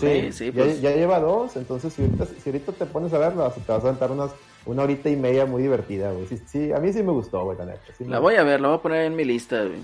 Sí, 0.00 0.32
Sí, 0.32 0.46
ya, 0.46 0.52
pues. 0.64 0.80
ya 0.80 0.90
lleva 0.90 1.20
dos, 1.20 1.54
entonces 1.56 1.92
si 1.92 2.02
ahorita, 2.02 2.26
si 2.26 2.48
ahorita 2.50 2.72
te 2.72 2.84
pones 2.86 3.12
a 3.12 3.18
verlo, 3.18 3.48
te 3.50 3.72
vas 3.72 3.84
a 3.84 3.86
aventar 3.86 4.10
unas, 4.10 4.32
una 4.66 4.82
horita 4.82 5.08
y 5.08 5.14
media 5.16 5.46
muy 5.46 5.62
divertida, 5.62 6.10
güey. 6.10 6.26
Sí, 6.26 6.38
sí, 6.44 6.72
a 6.72 6.78
mí 6.80 6.92
sí 6.92 7.02
me 7.04 7.12
gustó, 7.12 7.44
güey, 7.44 7.56
la 7.56 7.66
neta. 7.66 7.80
sí 7.96 8.04
La 8.04 8.18
voy 8.18 8.34
a 8.34 8.42
ver, 8.42 8.60
la 8.60 8.68
voy 8.68 8.78
a 8.78 8.82
poner 8.82 9.02
en 9.04 9.14
mi 9.14 9.24
lista, 9.24 9.62
güey. 9.62 9.78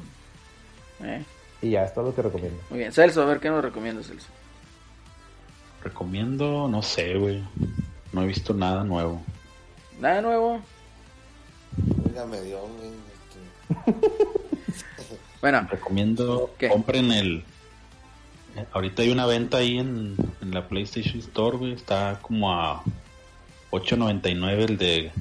Eh, 1.04 1.24
Y 1.62 1.70
ya, 1.70 1.84
es 1.84 1.94
todo 1.94 2.06
lo 2.06 2.14
que 2.14 2.22
recomiendo. 2.22 2.60
muy 2.70 2.80
bien. 2.80 2.92
Celso, 2.92 3.22
a 3.22 3.26
ver, 3.26 3.38
¿qué 3.38 3.48
nos 3.50 3.62
recomiendas, 3.62 4.08
Celso? 4.08 4.28
Recomiendo, 5.84 6.68
no 6.68 6.82
sé, 6.82 7.14
güey. 7.16 7.42
No 8.12 8.22
he 8.22 8.26
visto 8.26 8.52
nada 8.52 8.82
nuevo. 8.84 9.22
¿Nada 10.00 10.20
nuevo? 10.22 10.60
Oiga, 12.06 12.26
me 12.26 12.40
dio 12.42 12.62
un... 12.64 12.76
este, 13.86 13.92
Bueno, 15.40 15.66
Recomiendo, 15.70 16.54
¿Qué? 16.58 16.68
compren 16.68 17.10
el... 17.12 17.44
eh, 18.56 18.66
Ahorita 18.72 19.02
hay 19.02 19.10
una 19.10 19.26
venta 19.26 19.58
ahí 19.58 19.78
en, 19.78 20.16
en 20.42 20.50
la 20.52 20.68
PlayStation 20.68 21.18
Store, 21.18 21.56
güey. 21.56 21.72
Está 21.72 22.18
como 22.20 22.52
a 22.52 22.82
8.99 23.70 24.68
el 24.68 24.76
de 24.78 25.12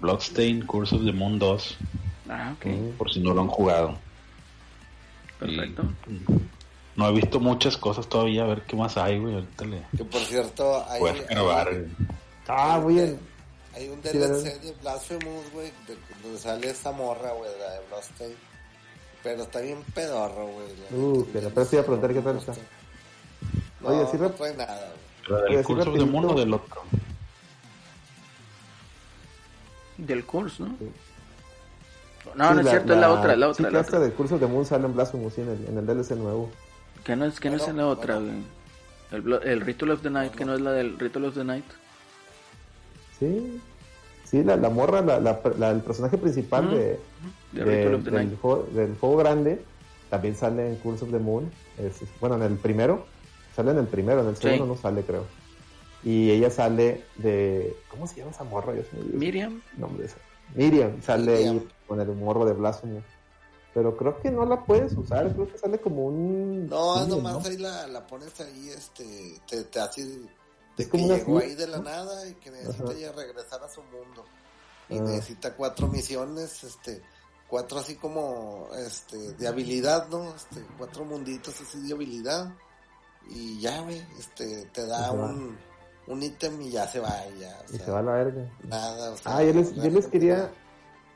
Bloodstain 0.00 0.64
Curse 0.64 0.96
of 0.96 1.04
the 1.04 1.12
Moon 1.12 1.38
2. 1.38 1.76
ah, 2.30 2.54
ok. 2.56 2.66
Mm. 2.66 2.88
Por 2.96 3.12
si 3.12 3.20
no 3.20 3.34
lo 3.34 3.42
han 3.42 3.48
jugado. 3.48 3.98
Perfecto. 5.38 5.82
Y, 6.08 6.20
no 6.96 7.08
he 7.08 7.12
visto 7.12 7.40
muchas 7.40 7.76
cosas 7.76 8.08
todavía. 8.08 8.44
A 8.44 8.46
ver 8.46 8.62
qué 8.62 8.76
más 8.76 8.96
hay, 8.96 9.18
güey. 9.18 9.34
Ahorita 9.34 9.64
le 9.64 9.82
que 9.96 10.04
por 10.04 10.20
cierto, 10.20 10.84
hay, 10.88 11.02
a 11.02 11.12
grabar. 11.28 11.68
hay, 11.68 11.74
güey. 11.78 11.90
Ah, 12.46 12.80
bien. 12.86 13.18
Hay 13.74 13.88
un 13.88 14.02
Sí, 14.02 14.08
DLC 14.16 14.42
¿verdad? 14.44 14.60
de 14.60 14.72
Blasphemous, 14.82 15.52
güey, 15.52 15.72
de- 15.86 15.96
donde 16.22 16.38
sale 16.38 16.70
esta 16.70 16.92
morra, 16.92 17.32
güey, 17.32 17.50
la 17.58 17.70
de 17.72 17.80
Bloodstained. 17.88 18.36
Pero 19.22 19.42
está 19.44 19.60
bien 19.60 19.82
pedorro, 19.94 20.46
güey. 20.48 20.66
Uh, 21.02 21.26
pero 21.32 21.48
pero 21.50 21.64
sí 21.66 21.76
a 21.78 21.82
preguntar 21.82 22.12
qué 22.12 22.20
tal 22.20 22.36
está. 22.38 22.52
No, 23.80 23.88
Oye, 23.88 24.06
sí 24.10 24.16
no 24.18 24.30
trae 24.30 24.54
nada, 24.54 24.76
güey. 24.88 25.04
¿Pero 25.26 25.38
Voy 25.40 25.54
a 25.54 25.56
del 25.56 25.66
the 25.66 25.84
rapidito. 25.84 26.06
Moon 26.06 26.24
o 26.26 26.34
del 26.34 26.52
otro? 26.54 26.82
Del 29.96 30.24
curso, 30.24 30.64
¿no? 30.66 30.76
Sí. 30.78 30.90
No, 32.34 32.48
Sí, 32.48 32.54
no 32.54 32.60
es 32.60 32.68
cierto, 32.70 32.94
es 32.94 32.98
la 33.00 33.12
otra, 33.12 33.36
la 33.36 33.48
otra, 33.48 33.56
chica 33.66 33.70
la 33.70 33.80
otra. 33.80 33.98
del 34.00 34.12
curso 34.12 34.38
de 34.38 34.46
Moon 34.46 34.64
sale 34.66 34.86
en 34.86 34.94
Blasphemous 34.94 35.34
sí, 35.34 35.40
en 35.42 35.50
el, 35.50 35.66
en 35.68 35.78
el 35.78 35.86
DLC 35.86 36.12
nuevo. 36.16 36.50
Que 37.04 37.14
no 37.16 37.26
es, 37.26 37.38
que 37.38 37.50
no 37.50 37.56
es 37.56 37.68
en 37.68 37.76
la 37.76 37.86
otra, 37.86 38.14
bueno. 38.16 38.32
güey. 39.10 39.40
El, 39.42 39.48
el 39.48 39.60
Ritual 39.60 39.92
of 39.92 40.02
the 40.02 40.10
Night, 40.10 40.34
que 40.34 40.44
no 40.44 40.54
es 40.54 40.60
la 40.60 40.72
del 40.72 40.98
Ritual 40.98 41.26
of 41.26 41.34
the 41.34 41.44
Night. 41.44 41.64
Sí, 43.18 43.60
sí, 44.24 44.42
la, 44.44 44.56
la 44.56 44.70
morra, 44.70 45.00
la, 45.02 45.20
la- 45.20 45.40
la- 45.58 45.70
el 45.70 45.80
personaje 45.82 46.18
principal 46.18 46.70
de, 46.70 46.98
De 47.52 47.64
del, 47.64 48.36
juego, 48.36 48.66
del 48.72 48.96
juego 48.98 49.16
grande 49.18 49.62
también 50.10 50.34
sale 50.36 50.68
en 50.68 50.76
Curse 50.76 51.04
of 51.04 51.10
the 51.12 51.18
Moon. 51.18 51.50
Es- 51.78 52.02
es- 52.02 52.08
bueno, 52.20 52.36
en 52.36 52.42
el 52.42 52.56
primero, 52.56 53.06
sale 53.54 53.70
en 53.72 53.78
el 53.78 53.86
primero, 53.86 54.20
en 54.22 54.28
el 54.28 54.36
segundo 54.36 54.64
Sí. 54.64 54.70
no 54.70 54.76
sale, 54.76 55.02
creo. 55.02 55.24
Y 56.02 56.30
ella 56.30 56.50
sale 56.50 57.04
de. 57.16 57.74
¿Cómo 57.88 58.06
se 58.06 58.16
llama 58.16 58.30
esa 58.32 58.44
morra? 58.44 58.74
Yo 58.74 58.82
Miriam. 59.14 59.62
nombre 59.78 60.02
de 60.02 60.08
esa. 60.08 60.18
Miriam 60.54 61.00
sale 61.02 61.32
Miriam. 61.36 61.56
ahí 61.58 61.68
con 61.88 62.00
el 62.00 62.08
morro 62.08 62.44
de 62.44 62.52
Blasphemous. 62.52 63.02
Pero 63.72 63.96
creo 63.96 64.20
que 64.20 64.30
no 64.30 64.44
la 64.44 64.62
puedes 64.64 64.92
usar, 64.92 65.32
creo 65.32 65.50
que 65.50 65.58
sale 65.58 65.78
como 65.78 66.06
un. 66.06 66.68
No, 66.68 66.96
niño, 67.00 67.16
nomás 67.16 67.42
¿no? 67.42 67.48
ahí 67.48 67.56
la, 67.56 67.86
la 67.88 68.06
pones 68.06 68.38
ahí, 68.40 68.68
este, 68.68 69.04
te, 69.48 69.64
te 69.64 69.80
hace 69.80 70.20
de 70.76 70.88
que 70.88 70.96
una 70.96 71.16
llegó 71.16 71.38
ahí 71.38 71.54
de 71.54 71.66
la 71.66 71.78
nada 71.78 72.28
y 72.28 72.34
que 72.34 72.50
necesita 72.50 72.84
Ajá. 72.84 72.94
ya 72.94 73.12
regresar 73.12 73.62
a 73.62 73.68
su 73.68 73.82
mundo. 73.82 74.24
Y 74.88 74.98
Ah. 74.98 75.02
necesita 75.02 75.54
cuatro 75.54 75.86
misiones, 75.88 76.62
este, 76.64 77.02
cuatro 77.48 77.78
así 77.78 77.96
como, 77.96 78.68
este, 78.86 79.16
de 79.34 79.48
habilidad, 79.48 80.08
¿no? 80.08 80.34
Este, 80.34 80.64
cuatro 80.78 81.04
munditos 81.04 81.60
así 81.60 81.80
de 81.86 81.94
habilidad. 81.94 82.52
Y 83.28 83.60
ya, 83.60 83.80
güey, 83.80 84.02
este, 84.18 84.66
te 84.66 84.86
da 84.86 85.10
un, 85.12 85.56
un 86.08 86.22
ítem 86.22 86.60
y 86.60 86.70
ya 86.70 86.86
se 86.86 87.00
va, 87.00 87.14
y 87.34 87.40
ya. 87.40 87.58
o 87.60 87.64
Y 87.72 87.76
sea, 87.76 87.86
se 87.86 87.90
va 87.90 87.98
a 88.00 88.02
la 88.02 88.12
verga. 88.12 88.50
Nada, 88.64 89.10
o 89.12 89.16
sea, 89.16 89.36
Ah, 89.38 89.42
yo 89.42 89.52
les, 89.54 89.74
yo 89.74 89.88
les 89.88 90.06
quería 90.08 90.52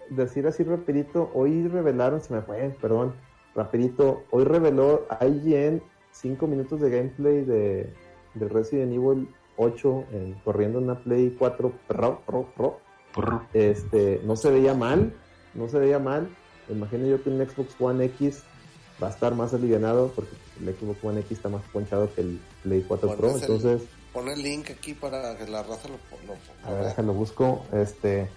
decir 0.08 0.46
así 0.46 0.62
rapidito, 0.62 1.30
hoy 1.34 1.68
revelaron, 1.68 2.22
se 2.22 2.32
me 2.32 2.40
fue, 2.40 2.74
perdón, 2.80 3.14
rapidito, 3.54 4.24
hoy 4.30 4.44
reveló 4.44 5.06
IGN 5.20 5.82
5 6.12 6.46
minutos 6.46 6.80
de 6.80 6.88
gameplay 6.90 7.44
de, 7.44 7.94
de 8.34 8.48
Resident 8.48 8.92
Evil 8.94 9.28
8 9.58 10.04
en- 10.12 10.34
corriendo 10.44 10.78
en 10.78 10.84
una 10.84 10.94
Play 10.98 11.34
4 11.38 11.72
Pro, 11.86 12.22
Pro, 12.26 12.48
Pro. 12.56 12.80
Prr. 13.14 13.40
Este, 13.52 14.20
no 14.24 14.36
se 14.36 14.50
veía 14.50 14.72
mal, 14.74 15.12
no 15.54 15.68
se 15.68 15.78
veía 15.78 15.98
mal. 15.98 16.28
Me 16.68 16.76
imagino 16.76 17.06
yo 17.06 17.22
que 17.22 17.30
un 17.30 17.38
Xbox 17.46 17.74
One 17.80 18.04
X 18.06 18.42
va 19.02 19.08
a 19.08 19.10
estar 19.10 19.34
más 19.34 19.52
alivianado 19.54 20.12
porque 20.14 20.32
el 20.60 20.74
Xbox 20.74 21.02
One 21.04 21.20
X 21.20 21.32
está 21.32 21.48
más 21.48 21.62
ponchado 21.72 22.12
que 22.14 22.20
el 22.22 22.40
Play 22.62 22.84
4 22.86 23.16
Pro, 23.16 23.30
el- 23.34 23.40
entonces... 23.42 23.82
Pon 24.12 24.28
el 24.28 24.42
link 24.42 24.70
aquí 24.70 24.94
para 24.94 25.36
que 25.36 25.46
la 25.46 25.62
raza 25.62 25.88
lo, 25.88 25.94
lo, 26.26 26.32
A 26.66 26.70
lo 26.70 26.76
ver, 26.76 26.84
déjalo 26.86 27.12
busco. 27.12 27.64
Este, 27.72 28.28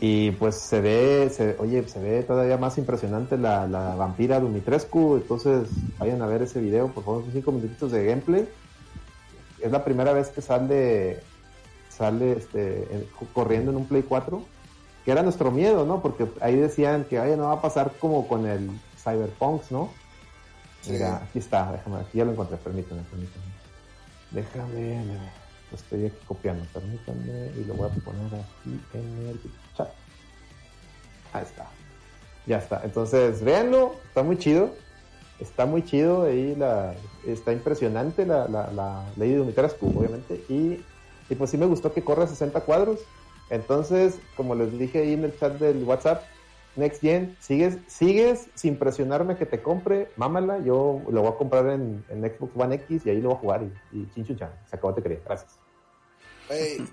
y 0.00 0.32
pues 0.32 0.56
se 0.56 0.80
ve, 0.80 1.30
se, 1.30 1.56
oye, 1.58 1.86
se 1.88 2.00
ve 2.00 2.22
todavía 2.24 2.56
más 2.58 2.76
impresionante 2.78 3.38
la, 3.38 3.66
la 3.68 3.94
vampira 3.94 4.40
Dumitrescu. 4.40 5.16
Entonces, 5.16 5.68
vayan 5.98 6.22
a 6.22 6.26
ver 6.26 6.42
ese 6.42 6.60
video, 6.60 6.88
por 6.88 7.04
favor, 7.04 7.22
son 7.22 7.32
cinco 7.32 7.52
minutitos 7.52 7.92
de 7.92 8.04
gameplay. 8.04 8.48
Es 9.62 9.70
la 9.72 9.84
primera 9.84 10.12
vez 10.12 10.28
que 10.28 10.40
sale, 10.42 11.20
sale 11.88 12.32
este, 12.32 12.82
en- 12.94 13.08
corriendo 13.32 13.70
en 13.70 13.76
un 13.78 13.86
Play 13.86 14.02
4, 14.02 14.42
que 15.04 15.10
era 15.10 15.22
nuestro 15.22 15.50
miedo, 15.50 15.86
¿no? 15.86 16.00
Porque 16.02 16.26
ahí 16.40 16.56
decían 16.56 17.04
que, 17.04 17.18
oye, 17.20 17.36
no 17.36 17.44
va 17.48 17.54
a 17.54 17.62
pasar 17.62 17.92
como 18.00 18.26
con 18.28 18.46
el 18.46 18.70
Cyberpunk, 19.02 19.62
¿no? 19.70 19.90
Sí. 20.82 20.92
Mira, 20.92 21.16
aquí 21.18 21.38
está, 21.38 21.70
déjame, 21.72 21.98
aquí 22.00 22.18
ya 22.18 22.24
lo 22.24 22.32
encontré, 22.32 22.56
permítame, 22.56 23.02
permítame. 23.02 23.44
Déjame, 24.32 25.04
lo 25.70 25.76
estoy 25.76 26.06
aquí 26.06 26.16
copiando, 26.26 26.64
permítanme, 26.72 27.50
y 27.56 27.64
lo 27.64 27.74
voy 27.74 27.88
a 27.90 27.94
poner 28.04 28.26
aquí 28.34 28.80
en 28.94 29.28
el 29.28 29.40
chat. 29.76 29.88
Ahí 31.32 31.42
está. 31.44 31.66
Ya 32.46 32.58
está. 32.58 32.80
Entonces, 32.84 33.42
véanlo, 33.42 33.94
está 34.08 34.22
muy 34.22 34.36
chido. 34.38 34.74
Está 35.42 35.66
muy 35.66 35.84
chido, 35.84 36.24
ahí 36.24 36.54
la, 36.54 36.94
está 37.26 37.52
impresionante 37.52 38.24
la, 38.24 38.46
la, 38.48 38.70
la 38.72 39.04
Lady 39.16 39.34
Dumitrescu, 39.34 39.86
obviamente, 39.88 40.44
y, 40.48 40.80
y 41.28 41.34
pues 41.36 41.50
sí 41.50 41.58
me 41.58 41.66
gustó 41.66 41.92
que 41.92 42.04
corra 42.04 42.26
60 42.26 42.60
cuadros. 42.60 43.00
Entonces, 43.50 44.14
como 44.36 44.54
les 44.54 44.78
dije 44.78 45.00
ahí 45.00 45.14
en 45.14 45.24
el 45.24 45.38
chat 45.38 45.58
del 45.58 45.82
WhatsApp, 45.84 46.22
Next 46.76 47.02
Gen, 47.02 47.36
sigues, 47.40 47.76
sigues 47.86 48.46
sin 48.54 48.78
presionarme 48.78 49.36
que 49.36 49.44
te 49.44 49.60
compre, 49.60 50.10
mámala, 50.16 50.58
yo 50.60 51.02
lo 51.10 51.22
voy 51.22 51.32
a 51.32 51.36
comprar 51.36 51.66
en, 51.66 52.04
en 52.08 52.22
Xbox 52.22 52.52
One 52.56 52.76
X 52.76 53.02
y 53.04 53.10
ahí 53.10 53.20
lo 53.20 53.30
voy 53.30 53.36
a 53.36 53.40
jugar 53.40 53.62
y, 53.92 54.08
y 54.16 54.24
se 54.24 54.44
acabó 54.70 54.94
te 54.94 55.02
quería, 55.02 55.18
gracias. 55.24 55.58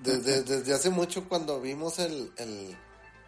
Desde, 0.04 0.44
desde 0.44 0.74
hace 0.74 0.90
mucho 0.90 1.28
cuando 1.28 1.60
vimos 1.60 2.00
el, 2.00 2.32
el 2.38 2.76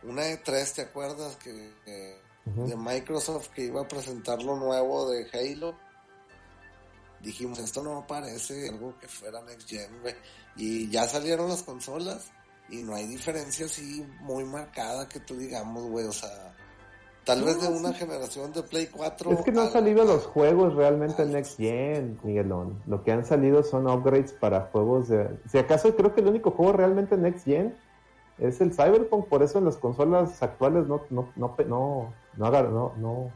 una 0.03 0.23
E3, 0.23 0.75
¿te 0.75 0.81
acuerdas? 0.81 1.35
Que, 1.37 1.71
que 1.85 2.17
De 2.45 2.75
Microsoft 2.75 3.49
que 3.49 3.65
iba 3.65 3.81
a 3.81 3.87
presentar 3.87 4.41
lo 4.41 4.55
nuevo 4.55 5.09
de 5.09 5.27
Halo. 5.31 5.75
Dijimos, 7.21 7.59
esto 7.59 7.83
no 7.83 8.05
parece 8.07 8.67
algo 8.67 8.97
que 8.99 9.07
fuera 9.07 9.41
Next 9.43 9.69
Gen, 9.69 10.01
güey. 10.01 10.15
Y 10.55 10.89
ya 10.89 11.07
salieron 11.07 11.49
las 11.49 11.61
consolas 11.61 12.31
y 12.69 12.83
no 12.83 12.95
hay 12.95 13.05
diferencia 13.05 13.67
así 13.67 14.05
muy 14.21 14.43
marcada 14.43 15.07
que 15.07 15.19
tú 15.19 15.35
digamos, 15.35 15.83
güey. 15.83 16.05
O 16.05 16.11
sea, 16.11 16.55
tal 17.23 17.43
vez 17.43 17.61
de 17.61 17.67
una 17.67 17.93
generación 17.93 18.51
de 18.53 18.63
Play 18.63 18.87
4. 18.87 19.31
Es 19.33 19.41
que 19.41 19.51
no 19.51 19.61
han 19.61 19.71
salido 19.71 20.03
los 20.03 20.25
juegos 20.25 20.73
realmente 20.73 21.21
en 21.21 21.33
Next 21.33 21.57
Gen, 21.57 22.19
Miguelón. 22.23 22.81
Lo 22.87 23.03
que 23.03 23.11
han 23.11 23.23
salido 23.23 23.61
son 23.61 23.87
upgrades 23.87 24.33
para 24.33 24.69
juegos 24.71 25.09
de... 25.09 25.29
Si 25.51 25.59
acaso 25.59 25.95
creo 25.95 26.15
que 26.15 26.21
el 26.21 26.27
único 26.27 26.51
juego 26.51 26.73
realmente 26.73 27.15
Next 27.17 27.45
Gen 27.45 27.77
es 28.37 28.59
el 28.61 28.73
Cyberpunk, 28.73 29.27
por 29.27 29.43
eso 29.43 29.59
en 29.59 29.65
las 29.65 29.77
consolas 29.77 30.41
actuales 30.41 30.87
no 30.87 31.01
no 31.09 31.29
no 31.35 31.55
no 31.67 32.13
no, 32.37 32.45
haga- 32.45 32.63
no, 32.63 32.93
no, 32.97 33.31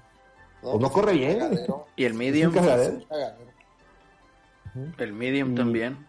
pues 0.62 0.74
no 0.74 0.80
pues 0.80 0.92
corre 0.92 1.14
bien. 1.14 1.40
cagadero, 1.40 1.86
Y 1.96 2.06
el 2.06 2.14
Medium, 2.14 2.52
Es 2.52 2.58
un 2.58 2.64
cagadero. 2.66 2.94
es 2.98 3.04
un 3.04 3.10
cagadero. 3.10 3.52
el 4.98 5.14
Medium 5.14 5.52
Y- 5.52 5.56
también. 5.56 6.08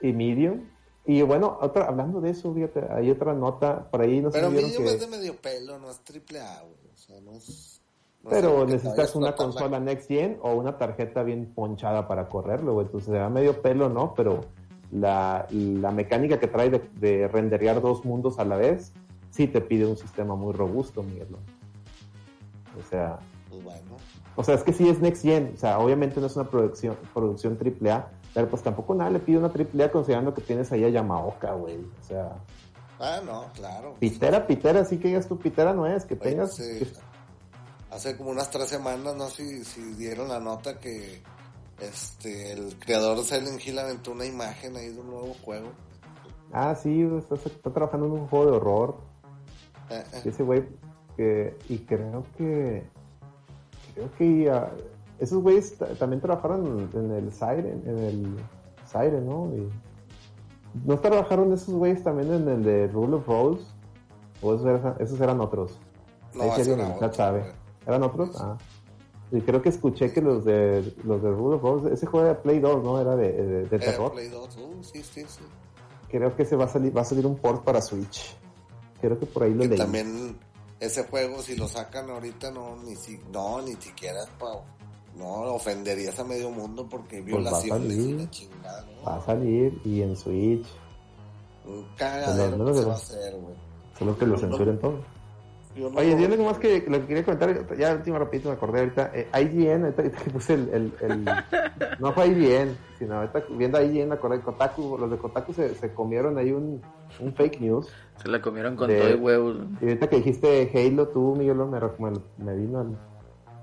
y 0.00 0.12
Medium. 0.12 0.68
Y 1.04 1.22
bueno, 1.22 1.58
otra, 1.60 1.86
hablando 1.86 2.20
de 2.20 2.30
eso, 2.30 2.54
fíjate, 2.54 2.84
hay 2.90 3.10
otra 3.10 3.34
nota 3.34 3.90
por 3.90 4.02
ahí, 4.02 4.20
no 4.20 4.30
sé 4.30 4.38
Pero 4.38 4.50
Medium 4.52 4.84
que... 4.84 4.94
es 4.94 5.00
de 5.00 5.06
medio 5.08 5.36
pelo, 5.36 5.78
no 5.78 5.90
es 5.90 5.98
triple 6.00 6.40
A, 6.40 6.60
güey. 6.62 6.76
O 6.94 6.96
sea, 6.96 7.20
no 7.20 7.32
es. 7.32 7.80
no 8.22 8.30
Pero 8.30 8.64
necesitas 8.64 9.16
una 9.16 9.30
la- 9.30 9.34
consola 9.36 9.80
Next 9.80 10.06
Gen 10.08 10.38
o 10.42 10.52
una 10.54 10.78
tarjeta 10.78 11.24
bien 11.24 11.52
ponchada 11.54 12.06
para 12.06 12.28
correrlo, 12.28 12.74
güey. 12.74 12.86
Entonces 12.86 13.12
se 13.12 13.18
da 13.18 13.28
medio 13.28 13.60
pelo, 13.60 13.88
¿no? 13.88 14.14
Pero 14.14 14.42
la, 14.92 15.46
la 15.50 15.90
mecánica 15.90 16.38
que 16.38 16.46
trae 16.48 16.70
de, 16.70 16.78
de 17.00 17.26
renderear 17.28 17.80
dos 17.80 18.04
mundos 18.04 18.38
a 18.38 18.44
la 18.44 18.56
vez, 18.56 18.92
sí 19.30 19.48
te 19.48 19.60
pide 19.60 19.86
un 19.86 19.96
sistema 19.96 20.34
muy 20.36 20.52
robusto, 20.52 21.02
Miguel. 21.02 21.28
O 22.78 22.82
sea, 22.88 23.18
Pues 23.50 23.62
bueno. 23.64 23.96
o 24.36 24.44
sea, 24.44 24.54
es 24.54 24.62
que 24.62 24.72
sí 24.72 24.88
es 24.88 25.00
Next 25.00 25.22
Gen. 25.22 25.52
O 25.54 25.58
sea, 25.58 25.78
obviamente 25.78 26.20
no 26.20 26.26
es 26.26 26.36
una 26.36 26.48
producción, 26.48 26.96
producción 27.12 27.58
AAA, 27.60 28.08
pero 28.34 28.48
pues 28.48 28.62
tampoco 28.62 28.94
nada 28.94 29.10
le 29.10 29.18
pide 29.18 29.38
una 29.38 29.48
AAA 29.48 29.90
considerando 29.90 30.32
que 30.34 30.40
tienes 30.42 30.70
ahí 30.72 30.84
a 30.84 30.88
Yamaoka, 30.88 31.52
güey. 31.54 31.76
O 31.78 32.04
sea, 32.06 32.32
Ah, 33.00 33.20
no, 33.24 33.46
claro. 33.54 33.94
pitera, 33.98 34.46
pitera, 34.46 34.84
sí 34.84 34.98
que 34.98 35.08
digas 35.08 35.26
tú, 35.26 35.36
pitera 35.36 35.72
no 35.74 35.86
es, 35.88 36.04
que 36.04 36.14
Oye, 36.14 36.22
tengas... 36.22 36.54
sí. 36.54 36.78
que- 36.78 36.88
Hace 37.90 38.16
como 38.16 38.30
unas 38.30 38.48
tres 38.50 38.68
semanas, 38.68 39.14
no 39.16 39.28
sé 39.28 39.44
si, 39.44 39.64
si 39.64 39.82
dieron 39.94 40.28
la 40.28 40.40
nota 40.40 40.78
que 40.78 41.20
este 41.82 42.52
el 42.52 42.78
creador 42.78 43.16
de 43.18 43.24
Silent 43.24 43.66
Hill 43.66 43.78
aventó 43.78 44.12
una 44.12 44.24
imagen 44.26 44.76
ahí 44.76 44.88
de 44.88 45.00
un 45.00 45.08
nuevo 45.10 45.34
juego. 45.44 45.68
Ah, 46.52 46.74
sí, 46.74 47.02
está, 47.18 47.34
está 47.34 47.70
trabajando 47.72 48.06
en 48.06 48.12
un 48.12 48.28
juego 48.28 48.50
de 48.50 48.56
horror. 48.56 48.96
Eh, 49.90 50.02
eh. 50.12 50.22
Y 50.24 50.28
ese 50.28 50.42
güey, 50.42 50.64
que, 51.16 51.56
y 51.68 51.78
creo 51.78 52.24
que, 52.36 52.84
creo 53.94 54.12
que 54.16 54.50
ah, 54.50 54.70
esos 55.18 55.42
güeyes 55.42 55.76
ta- 55.78 55.94
también 55.94 56.20
trabajaron 56.20 56.90
en 56.92 57.10
el 57.10 57.32
Siren, 57.32 57.82
en 57.86 57.98
el 57.98 58.36
Siren, 58.90 59.26
¿no? 59.26 59.50
Y, 59.54 59.68
¿No 60.86 60.98
trabajaron 60.98 61.52
esos 61.52 61.74
güeyes 61.74 62.02
también 62.02 62.32
en 62.32 62.48
el 62.48 62.62
de 62.64 62.86
Rule 62.88 63.16
of 63.16 63.26
Rose? 63.26 63.64
¿O 64.40 64.54
esos 64.54 64.66
eran, 64.66 64.96
esos 64.98 65.20
eran 65.20 65.40
otros? 65.40 65.78
No, 66.34 66.44
Ahí 66.44 66.50
alguien 66.50 66.80
era 66.80 66.94
otro, 66.94 67.12
sabe. 67.12 67.44
¿Eran 67.86 68.02
otros? 68.02 68.30
Ah. 68.40 68.56
Y 69.32 69.40
creo 69.40 69.62
que 69.62 69.70
escuché 69.70 70.12
que 70.12 70.20
los 70.20 70.44
de 70.44 70.94
los 71.04 71.22
de 71.22 71.28
of 71.30 71.62
Rose, 71.62 71.94
ese 71.94 72.06
juego 72.06 72.26
de 72.28 72.34
Play 72.34 72.60
2, 72.60 72.84
¿no? 72.84 73.00
Era 73.00 73.16
de, 73.16 73.32
de, 73.32 73.64
de 73.64 73.78
terror. 73.78 74.12
Play 74.12 74.28
2, 74.28 74.56
uh, 74.58 74.84
sí, 74.84 75.02
sí, 75.02 75.22
sí. 75.26 75.40
Creo 76.10 76.36
que 76.36 76.44
se 76.44 76.54
va 76.56 76.66
a 76.66 76.68
salir, 76.68 76.94
va 76.94 77.00
a 77.00 77.04
salir 77.04 77.26
un 77.26 77.36
port 77.36 77.64
para 77.64 77.80
Switch. 77.80 78.36
Creo 79.00 79.18
que 79.18 79.24
por 79.26 79.44
ahí 79.44 79.54
lo 79.54 79.62
Que 79.62 79.68
leí. 79.68 79.78
también 79.78 80.38
ese 80.78 81.04
juego, 81.04 81.40
si 81.40 81.56
lo 81.56 81.66
sacan 81.66 82.10
ahorita, 82.10 82.50
no, 82.50 82.76
ni 82.84 82.94
si, 82.96 83.18
no, 83.32 83.62
ni 83.62 83.72
siquiera 83.76 84.20
pa, 84.38 84.62
no 85.16 85.54
ofenderías 85.54 86.18
a 86.18 86.24
medio 86.24 86.50
mundo 86.50 86.86
porque 86.88 87.16
hay 87.16 87.22
Pues 87.22 87.46
va 87.50 87.58
a 87.58 87.62
violaciones 87.62 87.98
y 87.98 88.02
salir. 88.02 88.16
la 88.16 88.30
chingada, 88.30 88.86
¿no? 88.86 89.02
Va 89.04 89.16
a 89.16 89.20
salir 89.22 89.80
y 89.84 90.02
en 90.02 90.16
Switch. 90.16 90.66
Un 91.64 91.86
cagadero 91.96 92.64
que 92.66 92.74
se 92.74 92.80
de 92.80 92.86
va 92.86 92.92
a 92.92 92.96
hacer, 92.96 93.34
güey. 93.36 93.54
Solo 93.98 94.18
que 94.18 94.26
lo 94.26 94.36
censuren 94.38 94.78
todo. 94.78 94.98
Yo 95.74 95.88
no 95.90 95.98
Oye, 95.98 96.10
lo- 96.10 96.16
dile 96.18 96.36
nomás 96.36 96.58
que 96.58 96.84
lo 96.86 97.00
que 97.00 97.06
quería 97.06 97.24
comentar, 97.24 97.76
ya 97.78 97.94
último 97.94 98.18
rapidito 98.18 98.50
me 98.50 98.56
acordé 98.56 98.80
ahorita, 98.80 99.10
eh, 99.14 99.28
IGN, 99.40 99.84
ahorita, 99.84 100.02
ahorita 100.02 100.18
que 100.22 100.30
puse 100.30 100.54
el, 100.54 100.68
el, 100.70 100.92
el- 101.00 101.24
no 101.98 102.12
fue 102.12 102.26
IGN, 102.28 102.76
sino 102.98 103.14
ahorita 103.16 103.42
viendo 103.56 103.80
IGN 103.82 104.08
me 104.08 104.14
acordé 104.16 104.36
de 104.38 104.42
Kotaku, 104.42 104.98
los 104.98 105.10
de 105.10 105.16
Kotaku 105.16 105.52
se, 105.54 105.74
se 105.74 105.94
comieron 105.94 106.36
ahí 106.36 106.52
un, 106.52 106.82
un 107.20 107.32
fake 107.34 107.60
news, 107.60 107.88
Se 108.22 108.28
la 108.28 108.42
comieron 108.42 108.76
con 108.76 108.88
De- 108.88 108.98
todo 108.98 109.10
y 109.10 109.14
huevos. 109.14 109.56
y 109.80 109.84
ahorita 109.84 110.08
que 110.08 110.16
dijiste 110.16 110.70
Halo, 110.74 111.08
tú, 111.08 111.34
Miguel, 111.36 111.56
me, 111.56 111.80
me, 111.80 112.12
me 112.36 112.56
vino 112.56 112.80
a 112.80 112.86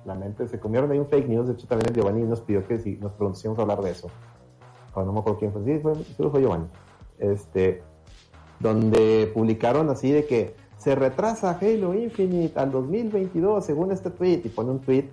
la 0.05 0.15
mente, 0.15 0.47
se 0.47 0.59
comieron 0.59 0.91
ahí 0.91 0.97
un 0.97 1.07
fake 1.07 1.27
news, 1.27 1.47
de 1.47 1.53
hecho 1.53 1.67
también 1.67 1.89
el 1.89 1.95
Giovanni 1.95 2.23
nos 2.23 2.41
pidió 2.41 2.65
que 2.67 2.79
si 2.79 2.95
nos 2.97 3.11
pronunciamos 3.13 3.59
a 3.59 3.61
hablar 3.61 3.81
de 3.81 3.91
eso, 3.91 4.09
o 4.95 5.03
no 5.03 5.13
me 5.13 5.19
acuerdo 5.19 5.37
quién 5.39 5.51
fue, 5.53 5.63
sí, 5.63 5.77
fue, 5.79 5.93
sí 5.95 6.15
fue 6.31 6.41
Giovanni, 6.41 6.65
este, 7.19 7.83
donde 8.59 9.29
publicaron 9.33 9.89
así 9.89 10.11
de 10.11 10.25
que 10.25 10.55
se 10.79 10.95
retrasa 10.95 11.59
Halo 11.61 11.93
Infinite 11.93 12.57
al 12.57 12.71
2022 12.71 13.63
según 13.63 13.91
este 13.91 14.09
tweet 14.09 14.41
y 14.45 14.49
pone 14.49 14.71
un 14.71 14.79
tweet 14.79 15.09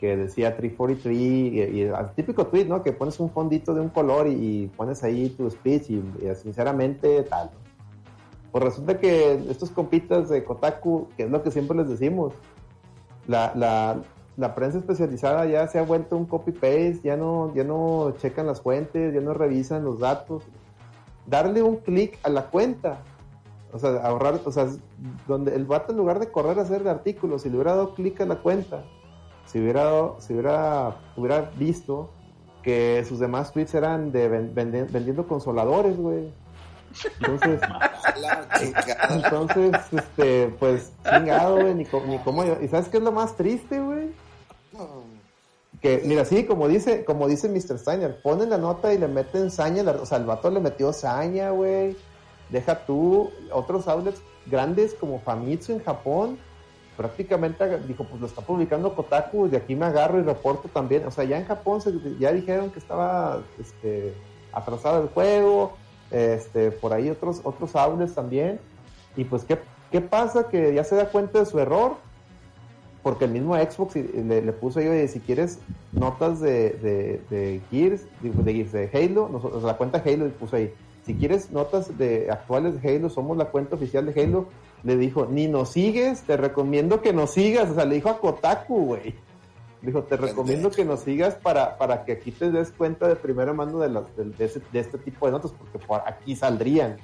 que 0.00 0.16
decía 0.16 0.56
343 0.56 1.16
y, 1.16 1.78
y 1.78 1.82
el 1.82 1.94
típico 2.16 2.46
tweet, 2.48 2.64
¿no? 2.64 2.82
Que 2.82 2.92
pones 2.92 3.20
un 3.20 3.30
fondito 3.30 3.72
de 3.72 3.82
un 3.82 3.90
color 3.90 4.26
y, 4.26 4.32
y 4.32 4.66
pones 4.66 5.04
ahí 5.04 5.28
tu 5.28 5.48
speech 5.48 5.90
y, 5.90 5.94
y 5.96 6.34
sinceramente 6.34 7.22
tal. 7.22 7.50
Pues 8.50 8.64
resulta 8.64 8.98
que 8.98 9.34
estos 9.48 9.70
compitas 9.70 10.28
de 10.28 10.42
Kotaku, 10.42 11.08
que 11.16 11.22
es 11.24 11.30
lo 11.30 11.42
que 11.42 11.52
siempre 11.52 11.76
les 11.76 11.88
decimos, 11.88 12.34
la, 13.28 13.52
la, 13.54 14.02
la 14.36 14.54
prensa 14.54 14.78
especializada 14.78 15.46
ya 15.46 15.68
se 15.68 15.78
ha 15.78 15.82
vuelto 15.82 16.16
un 16.16 16.26
copy-paste, 16.26 17.00
ya 17.04 17.16
no, 17.16 17.54
ya 17.54 17.62
no 17.62 18.12
checan 18.18 18.46
las 18.46 18.60
fuentes, 18.60 19.14
ya 19.14 19.20
no 19.20 19.34
revisan 19.34 19.84
los 19.84 20.00
datos. 20.00 20.42
Darle 21.26 21.62
un 21.62 21.76
clic 21.76 22.18
a 22.24 22.28
la 22.28 22.46
cuenta, 22.46 23.02
o 23.72 23.78
sea, 23.78 23.90
ahorrar, 24.04 24.40
o 24.44 24.52
sea, 24.52 24.68
donde 25.26 25.54
el 25.54 25.64
vato 25.64 25.92
en 25.92 25.98
lugar 25.98 26.18
de 26.18 26.30
correr 26.30 26.58
a 26.58 26.62
hacer 26.62 26.82
el 26.82 26.88
artículo, 26.88 27.38
si 27.38 27.48
le 27.48 27.56
hubiera 27.56 27.72
dado 27.72 27.94
clic 27.94 28.20
a 28.20 28.26
la 28.26 28.36
cuenta, 28.36 28.84
si 29.46 29.58
hubiera, 29.60 29.84
dado- 29.84 30.16
si 30.20 30.32
hubiera, 30.34 30.96
hubiera 31.16 31.50
visto 31.56 32.10
que 32.62 33.04
sus 33.08 33.18
demás 33.18 33.52
tweets 33.52 33.74
eran 33.74 34.12
de 34.12 34.28
vende- 34.54 34.86
vendiendo 34.90 35.26
consoladores, 35.26 35.96
güey. 35.96 36.32
Entonces, 37.20 37.60
entonces, 39.10 39.72
este, 39.92 40.54
pues, 40.60 40.92
chingado, 41.10 41.60
güey, 41.60 41.74
ni, 41.74 41.84
ni 42.06 42.18
cómo 42.18 42.44
yo- 42.44 42.58
¿Y 42.60 42.68
sabes 42.68 42.88
qué 42.88 42.98
es 42.98 43.02
lo 43.02 43.12
más 43.12 43.34
triste, 43.36 43.80
güey? 43.80 44.10
Que, 45.80 46.02
mira, 46.04 46.24
sí, 46.24 46.44
como 46.44 46.68
dice, 46.68 47.04
como 47.04 47.26
dice 47.26 47.48
Mr. 47.48 47.78
Steiner, 47.78 48.20
ponen 48.22 48.50
la 48.50 48.58
nota 48.58 48.92
y 48.94 48.98
le 48.98 49.08
meten 49.08 49.50
saña, 49.50 49.82
la- 49.82 49.92
o 49.92 50.06
sea, 50.06 50.18
el 50.18 50.24
vato 50.24 50.50
le 50.50 50.60
metió 50.60 50.92
saña, 50.92 51.50
güey. 51.50 51.96
Deja 52.52 52.84
tú, 52.86 53.30
otros 53.50 53.88
outlets 53.88 54.22
grandes 54.46 54.94
como 54.94 55.18
Famitsu 55.20 55.72
en 55.72 55.82
Japón, 55.82 56.38
prácticamente 56.96 57.78
dijo, 57.88 58.04
pues 58.04 58.20
lo 58.20 58.26
está 58.26 58.42
publicando 58.42 58.94
Kotaku, 58.94 59.48
de 59.48 59.56
aquí 59.56 59.74
me 59.74 59.86
agarro 59.86 60.20
y 60.20 60.22
reporto 60.22 60.68
también. 60.68 61.06
O 61.06 61.10
sea, 61.10 61.24
ya 61.24 61.38
en 61.38 61.46
Japón 61.46 61.80
se, 61.80 61.92
ya 62.18 62.30
dijeron 62.30 62.70
que 62.70 62.78
estaba 62.78 63.42
este, 63.58 64.14
atrasado 64.52 65.02
el 65.02 65.08
juego, 65.08 65.72
este, 66.10 66.70
por 66.70 66.92
ahí 66.92 67.08
otros, 67.08 67.40
otros 67.42 67.74
outlets 67.74 68.14
también. 68.14 68.60
Y 69.16 69.24
pues, 69.24 69.44
¿qué, 69.44 69.58
¿qué 69.90 70.02
pasa? 70.02 70.48
Que 70.48 70.74
ya 70.74 70.84
se 70.84 70.96
da 70.96 71.06
cuenta 71.06 71.38
de 71.38 71.46
su 71.46 71.58
error, 71.58 71.96
porque 73.02 73.24
el 73.24 73.32
mismo 73.32 73.56
Xbox 73.56 73.96
le, 73.96 74.42
le 74.42 74.52
puso 74.52 74.78
oye, 74.78 75.08
si 75.08 75.20
quieres 75.20 75.58
notas 75.92 76.40
de, 76.40 76.70
de, 76.70 77.20
de 77.30 77.60
Gears, 77.70 78.02
de 78.20 78.52
Gears, 78.52 78.72
de 78.72 78.90
Halo, 78.92 79.28
nosotros, 79.32 79.62
la 79.62 79.76
cuenta 79.76 80.02
Halo 80.04 80.26
le 80.26 80.30
puso 80.30 80.56
ahí, 80.56 80.72
si 81.04 81.14
quieres 81.14 81.50
notas 81.50 81.96
de 81.98 82.30
actuales 82.30 82.80
de 82.80 82.96
Halo, 82.96 83.10
somos 83.10 83.36
la 83.36 83.46
cuenta 83.46 83.74
oficial 83.76 84.06
de 84.06 84.22
Halo, 84.22 84.46
le 84.84 84.96
dijo, 84.96 85.26
ni 85.26 85.48
nos 85.48 85.70
sigues, 85.70 86.22
te 86.22 86.36
recomiendo 86.36 87.00
que 87.02 87.12
nos 87.12 87.30
sigas, 87.32 87.70
o 87.70 87.74
sea, 87.74 87.84
le 87.84 87.96
dijo 87.96 88.08
a 88.10 88.18
Kotaku, 88.18 88.86
güey. 88.86 89.14
Dijo, 89.80 90.04
te 90.04 90.16
recomiendo 90.16 90.70
que 90.70 90.84
nos 90.84 91.00
sigas 91.00 91.34
para, 91.34 91.76
para 91.76 92.04
que 92.04 92.12
aquí 92.12 92.30
te 92.30 92.52
des 92.52 92.70
cuenta 92.70 93.08
de 93.08 93.16
primera 93.16 93.52
mano 93.52 93.80
de, 93.80 93.88
las, 93.88 94.04
de, 94.16 94.24
de 94.26 94.62
de 94.72 94.78
este 94.80 94.96
tipo 94.98 95.26
de 95.26 95.32
notas, 95.32 95.52
porque 95.52 95.78
por 95.84 96.00
aquí 96.06 96.36
saldrían. 96.36 96.96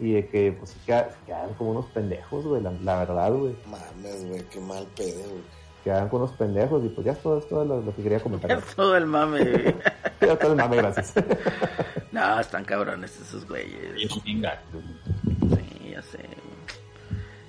Y 0.00 0.12
de 0.14 0.26
que, 0.26 0.52
pues, 0.52 0.70
se 0.70 0.80
queda- 0.86 1.10
se 1.10 1.26
quedan 1.26 1.52
como 1.54 1.72
unos 1.72 1.86
pendejos, 1.86 2.46
güey, 2.46 2.62
la, 2.62 2.70
la 2.82 2.98
verdad, 3.00 3.32
güey. 3.34 3.54
Mames, 3.70 4.26
güey, 4.26 4.42
qué 4.48 4.58
mal 4.60 4.86
pedo, 4.96 5.20
güey. 5.20 5.42
Quedan 5.84 6.08
con 6.08 6.22
unos 6.22 6.32
pendejos 6.36 6.84
y 6.84 6.88
pues 6.90 7.04
ya 7.04 7.12
es 7.12 7.18
todo, 7.22 7.38
es 7.38 7.48
todo 7.48 7.64
lo, 7.64 7.80
lo 7.80 7.94
que 7.96 8.02
quería 8.02 8.20
comentar. 8.20 8.50
Es 8.58 8.74
todo 8.76 8.96
el 8.96 9.06
mame, 9.06 9.44
güey. 9.44 9.74
Ya 10.20 10.38
todo 10.38 10.52
el 10.52 10.58
mame, 10.58 10.76
gracias. 10.76 11.14
No, 12.12 12.38
están 12.38 12.64
cabrones 12.64 13.18
esos 13.20 13.42
Y 13.44 13.46
güeyes. 13.46 14.12
Sí, 14.12 15.90
ya 15.90 16.02
sé. 16.02 16.18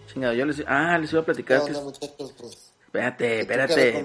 Chingado, 0.08 0.34
yo 0.34 0.46
les... 0.46 0.64
Ah, 0.68 0.98
les 0.98 1.12
iba 1.12 1.22
a 1.22 1.26
¿Qué 1.26 1.34
platicar 1.34 1.60
que... 1.66 1.72
onda, 1.72 1.82
muchachos? 1.84 2.34
Pues, 2.40 2.74
Espérate, 2.86 3.28
¿qué 3.28 3.40
espérate. 3.42 4.00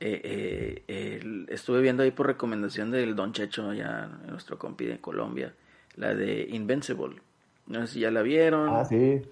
Eh, 0.00 0.20
eh, 0.24 1.18
el- 1.22 1.46
estuve 1.50 1.80
viendo 1.80 2.02
ahí 2.02 2.10
por 2.10 2.26
recomendación 2.26 2.90
del 2.90 3.16
Don 3.16 3.32
Checho, 3.32 3.72
ya 3.72 4.06
nuestro 4.26 4.58
compi 4.58 4.84
de 4.84 5.00
Colombia, 5.00 5.54
la 5.96 6.14
de 6.14 6.46
Invincible. 6.50 7.20
No 7.66 7.86
sé 7.86 7.94
si 7.94 8.00
ya 8.00 8.10
la 8.10 8.22
vieron. 8.22 8.68
Ah, 8.70 8.84
sí. 8.84 9.22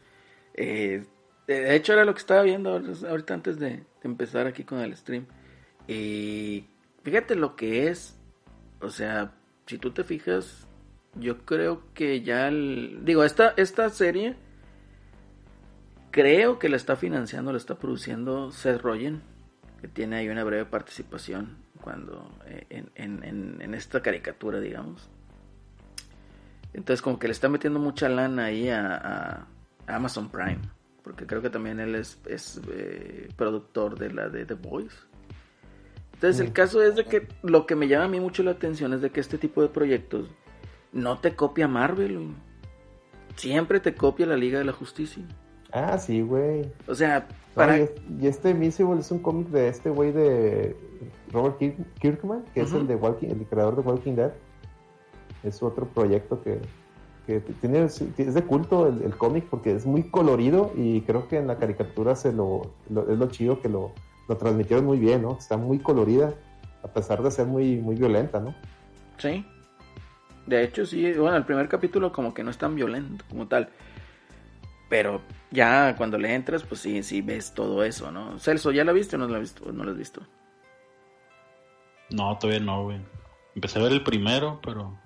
Eh, 0.55 1.05
de 1.47 1.75
hecho, 1.75 1.93
era 1.93 2.05
lo 2.05 2.15
que 2.15 2.21
estaba 2.21 2.43
viendo 2.43 2.81
ahorita 3.09 3.35
antes 3.35 3.59
de, 3.59 3.85
empezar 4.03 4.47
aquí 4.47 4.65
con 4.65 4.81
el 4.81 4.97
stream. 4.97 5.27
Y 5.89 6.67
fíjate 7.03 7.35
lo 7.35 7.57
que 7.57 7.89
es. 7.89 8.17
O 8.81 8.91
sea, 8.91 9.33
si 9.67 9.79
tú 9.79 9.93
te 9.93 10.05
fijas, 10.05 10.67
yo 11.15 11.45
creo 11.45 11.83
que 11.95 12.23
ya. 12.23 12.49
el- 12.49 13.01
digo, 13.05 13.25
esta, 13.25 13.55
esta 13.57 13.89
serie. 13.91 14.37
Creo 16.11 16.59
que 16.59 16.69
la 16.69 16.77
está 16.77 16.95
financiando, 16.97 17.53
la 17.53 17.59
está 17.59 17.79
produciendo 17.79 18.51
Seth 18.51 18.81
Rogen. 18.81 19.23
Que 19.81 19.89
tiene 19.89 20.17
ahí 20.17 20.29
una 20.29 20.45
breve 20.45 20.65
participación 20.65 21.57
cuando 21.81 22.31
eh, 22.47 22.85
en, 22.95 23.75
esta 23.75 24.01
caricatura, 24.01 24.61
digamos. 24.61 25.09
Entonces, 26.73 27.03
como 27.03 27.19
que 27.19 27.27
le 27.27 27.33
está 27.33 27.49
metiendo 27.49 27.81
mucha 27.81 28.09
lana 28.09 28.45
ahí 28.45 28.69
a 28.69 29.47
Amazon 29.87 30.31
Prime. 30.31 30.61
Porque 31.03 31.27
creo 31.27 31.43
que 31.43 31.51
también 31.51 31.81
él 31.81 31.95
es, 31.95 32.19
es, 32.27 32.61
eh, 32.73 33.29
productor 33.37 33.99
de 33.99 34.13
la 34.13 34.29
de 34.29 34.45
The 34.47 34.55
Voice. 34.55 34.97
Entonces, 36.15 36.41
el 36.41 36.53
caso 36.53 36.81
es 36.83 36.95
de 36.95 37.05
que 37.05 37.27
lo 37.43 37.67
que 37.67 37.75
me 37.75 37.89
llama 37.89 38.05
a 38.05 38.09
mí 38.09 38.21
mucho 38.21 38.45
la 38.45 38.53
atención 38.53 38.93
es 38.93 39.01
de 39.01 39.11
que 39.11 39.19
este 39.19 39.39
tipo 39.39 39.61
de 39.61 39.69
proyectos 39.69 40.31
no 40.93 41.19
te 41.19 41.35
copia 41.35 41.67
Marvel. 41.67 42.29
Siempre 43.35 43.81
te 43.81 43.95
copia 43.95 44.27
la 44.27 44.37
Liga 44.37 44.59
de 44.61 44.65
la 44.65 44.73
Justicia. 44.73 45.25
Ah, 45.73 45.99
sí, 45.99 46.21
güey. 46.21 46.71
O 46.87 46.95
sea, 46.95 47.27
para... 47.55 47.79
y, 47.79 47.83
es- 47.83 47.93
y 48.21 48.27
este 48.29 48.51
Invincible 48.51 49.01
es 49.01 49.11
un 49.11 49.19
cómic 49.19 49.49
de 49.49 49.69
este 49.69 49.91
güey 49.91 50.13
de 50.13 50.77
Robert 51.33 51.59
Kirk- 51.59 51.85
Kirkman, 51.99 52.45
que 52.55 52.61
es 52.61 52.73
el 52.73 52.87
de 52.87 52.95
Walking, 52.95 53.29
el 53.29 53.45
creador 53.47 53.75
de 53.75 53.83
Walking 53.83 54.13
Dead. 54.15 54.33
Es 55.43 55.61
otro 55.63 55.89
proyecto 55.89 56.41
que, 56.43 56.61
que 57.27 57.41
tiene, 57.41 57.85
es 57.85 58.35
de 58.35 58.43
culto 58.45 58.89
el, 58.89 59.03
el 59.03 59.17
cómic 59.17 59.47
porque 59.49 59.75
es 59.75 59.87
muy 59.87 60.05
colorido 60.11 60.73
y 60.77 61.03
creo 61.03 61.29
que 61.29 61.39
en 61.39 61.47
la 61.47 61.57
caricatura 61.57 62.17
se 62.17 62.33
lo, 62.33 62.73
lo- 62.91 63.09
es 63.11 63.19
lo 63.19 63.27
chido 63.29 63.61
que 63.61 63.69
lo, 63.69 63.93
lo 64.29 64.37
transmitieron 64.37 64.85
muy 64.85 64.99
bien, 64.99 65.23
¿no? 65.23 65.37
Está 65.39 65.57
muy 65.57 65.79
colorida, 65.79 66.35
a 66.83 66.89
pesar 66.89 67.23
de 67.23 67.31
ser 67.31 67.47
muy, 67.47 67.77
muy 67.77 67.95
violenta, 67.97 68.41
¿no? 68.41 68.55
Sí. 69.19 69.45
De 70.47 70.65
hecho, 70.65 70.85
sí. 70.85 71.13
Bueno, 71.13 71.37
el 71.37 71.45
primer 71.45 71.69
capítulo 71.69 72.13
como 72.13 72.35
que 72.35 72.43
no 72.43 72.51
es 72.51 72.59
tan 72.59 72.75
violento 72.75 73.25
como 73.31 73.47
tal. 73.47 73.69
Pero 74.89 75.23
ya 75.53 75.95
cuando 75.97 76.19
le 76.19 76.35
entras, 76.35 76.65
pues 76.65 76.81
sí, 76.81 77.03
sí 77.05 77.23
ves 77.23 77.55
todo 77.55 77.85
eso, 77.85 78.11
¿no? 78.11 78.39
Celso, 78.41 78.73
¿ya 78.73 78.85
la 78.85 78.93
viste 78.93 79.15
o 79.17 79.19
no 79.21 79.29
la 79.29 79.37
has 79.37 79.43
visto? 79.43 79.71
No 79.73 79.85
la 79.85 79.93
has 79.93 79.97
visto? 79.97 80.21
No, 82.11 82.37
todavía 82.39 82.61
no, 82.61 82.85
güey. 82.85 83.01
Empecé 83.55 83.79
a 83.79 83.83
ver 83.83 83.93
el 83.93 84.03
primero, 84.03 84.61
pero 84.63 84.99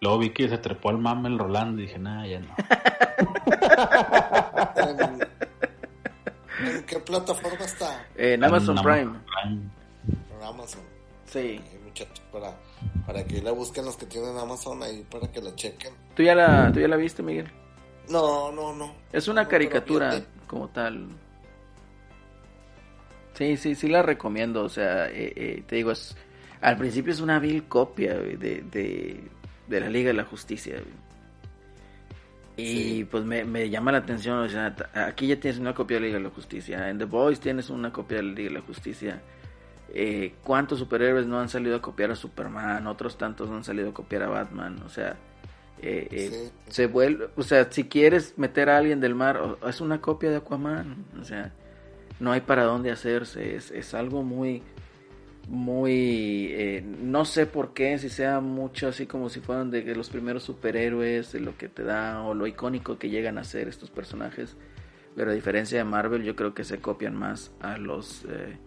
luego 0.00 0.18
vi 0.18 0.30
que 0.30 0.48
se 0.48 0.58
trepó 0.58 0.90
al 0.90 0.98
mame 0.98 1.28
el 1.28 1.38
Rolando 1.38 1.80
y 1.80 1.86
dije, 1.86 1.98
nada, 1.98 2.26
ya 2.26 2.40
no. 2.40 2.54
¿En, 6.66 6.82
qué 6.84 6.98
plataforma 7.00 7.64
está? 7.64 8.06
En 8.16 8.42
Amazon 8.42 8.78
En 8.78 8.84
Prime. 8.84 9.12
Prime. 9.42 9.60
En 10.36 10.42
Amazon. 10.42 10.82
Sí. 11.26 11.38
Ahí, 11.38 11.80
muchachos, 11.84 12.22
para, 12.32 12.56
para 13.06 13.24
que 13.24 13.42
la 13.42 13.52
busquen 13.52 13.84
los 13.84 13.96
que 13.96 14.06
tienen 14.06 14.36
Amazon 14.38 14.82
ahí, 14.82 15.04
para 15.10 15.30
que 15.30 15.42
la 15.42 15.54
chequen. 15.54 15.92
¿Tú 16.14 16.22
ya 16.22 16.34
la, 16.34 16.72
¿tú 16.72 16.80
ya 16.80 16.88
la 16.88 16.96
viste, 16.96 17.22
Miguel? 17.22 17.50
No, 18.08 18.52
no, 18.52 18.72
no. 18.72 18.94
Es 19.12 19.28
una 19.28 19.42
No, 19.42 19.48
caricatura 19.48 20.22
como 20.46 20.68
tal. 20.68 21.08
Sí, 23.34 23.56
sí, 23.56 23.74
sí 23.74 23.88
la 23.88 24.02
recomiendo. 24.02 24.62
O 24.62 24.68
sea, 24.68 25.08
eh, 25.08 25.32
eh, 25.36 25.64
te 25.66 25.76
digo, 25.76 25.90
es, 25.90 26.16
al 26.60 26.78
principio 26.78 27.12
es 27.12 27.20
una 27.20 27.38
vil 27.38 27.68
copia 27.68 28.14
de, 28.14 29.28
de 29.68 29.80
la 29.80 29.88
Liga 29.88 30.08
de 30.08 30.14
la 30.14 30.24
Justicia. 30.24 30.76
Y 32.56 32.66
Sí. 32.66 33.08
pues 33.10 33.24
me, 33.24 33.44
me 33.44 33.68
llama 33.68 33.92
la 33.92 33.98
atención, 33.98 34.38
o 34.38 34.48
sea, 34.48 34.74
t- 34.74 34.98
aquí 34.98 35.26
ya 35.26 35.38
tienes 35.38 35.60
una 35.60 35.74
copia 35.74 35.96
de 35.96 36.00
la 36.00 36.06
Liga 36.06 36.18
de 36.18 36.24
la 36.24 36.30
Justicia, 36.30 36.88
en 36.88 36.98
The 36.98 37.04
Boys 37.04 37.38
tienes 37.38 37.68
una 37.68 37.92
copia 37.92 38.16
de 38.18 38.22
la 38.22 38.32
Liga 38.32 38.48
de 38.48 38.54
la 38.54 38.62
Justicia. 38.62 39.20
Eh, 39.92 40.34
¿Cuántos 40.42 40.78
superhéroes 40.78 41.26
no 41.26 41.38
han 41.38 41.48
salido 41.48 41.76
a 41.76 41.82
copiar 41.82 42.10
a 42.10 42.16
Superman? 42.16 42.86
Otros 42.86 43.18
tantos 43.18 43.48
no 43.50 43.56
han 43.56 43.64
salido 43.64 43.90
a 43.90 43.94
copiar 43.94 44.22
a 44.22 44.28
Batman. 44.28 44.82
O 44.84 44.88
sea, 44.88 45.16
eh, 45.82 46.08
eh, 46.10 46.30
Sí. 46.66 46.72
se 46.72 46.86
vuelve, 46.86 47.28
o 47.36 47.42
sea, 47.42 47.70
si 47.70 47.84
quieres 47.84 48.34
meter 48.38 48.70
a 48.70 48.78
alguien 48.78 49.00
del 49.00 49.14
mar, 49.14 49.36
o- 49.36 49.68
es 49.68 49.80
una 49.82 50.00
copia 50.00 50.30
de 50.30 50.36
Aquaman, 50.36 51.04
o 51.20 51.24
sea, 51.24 51.52
no 52.20 52.32
hay 52.32 52.40
para 52.40 52.64
dónde 52.64 52.90
hacerse, 52.90 53.54
es, 53.56 53.70
es 53.70 53.92
algo 53.92 54.22
muy, 54.22 54.62
muy, 55.48 56.48
eh, 56.50 56.82
no 56.82 57.24
sé 57.24 57.46
por 57.46 57.72
qué, 57.72 57.98
si 57.98 58.08
sea 58.10 58.40
mucho 58.40 58.88
así 58.88 59.06
como 59.06 59.28
si 59.28 59.40
fueran 59.40 59.70
de 59.70 59.82
los 59.94 60.10
primeros 60.10 60.42
superhéroes, 60.42 61.32
de 61.32 61.40
lo 61.40 61.56
que 61.56 61.68
te 61.68 61.84
da, 61.84 62.22
o 62.22 62.34
lo 62.34 62.46
icónico 62.46 62.98
que 62.98 63.10
llegan 63.10 63.38
a 63.38 63.44
ser 63.44 63.68
estos 63.68 63.90
personajes, 63.90 64.56
pero 65.14 65.30
a 65.30 65.34
diferencia 65.34 65.78
de 65.78 65.84
Marvel, 65.84 66.24
yo 66.24 66.34
creo 66.36 66.52
que 66.54 66.64
se 66.64 66.78
copian 66.80 67.14
más 67.14 67.52
a 67.60 67.78
los, 67.78 68.24
eh, 68.28 68.58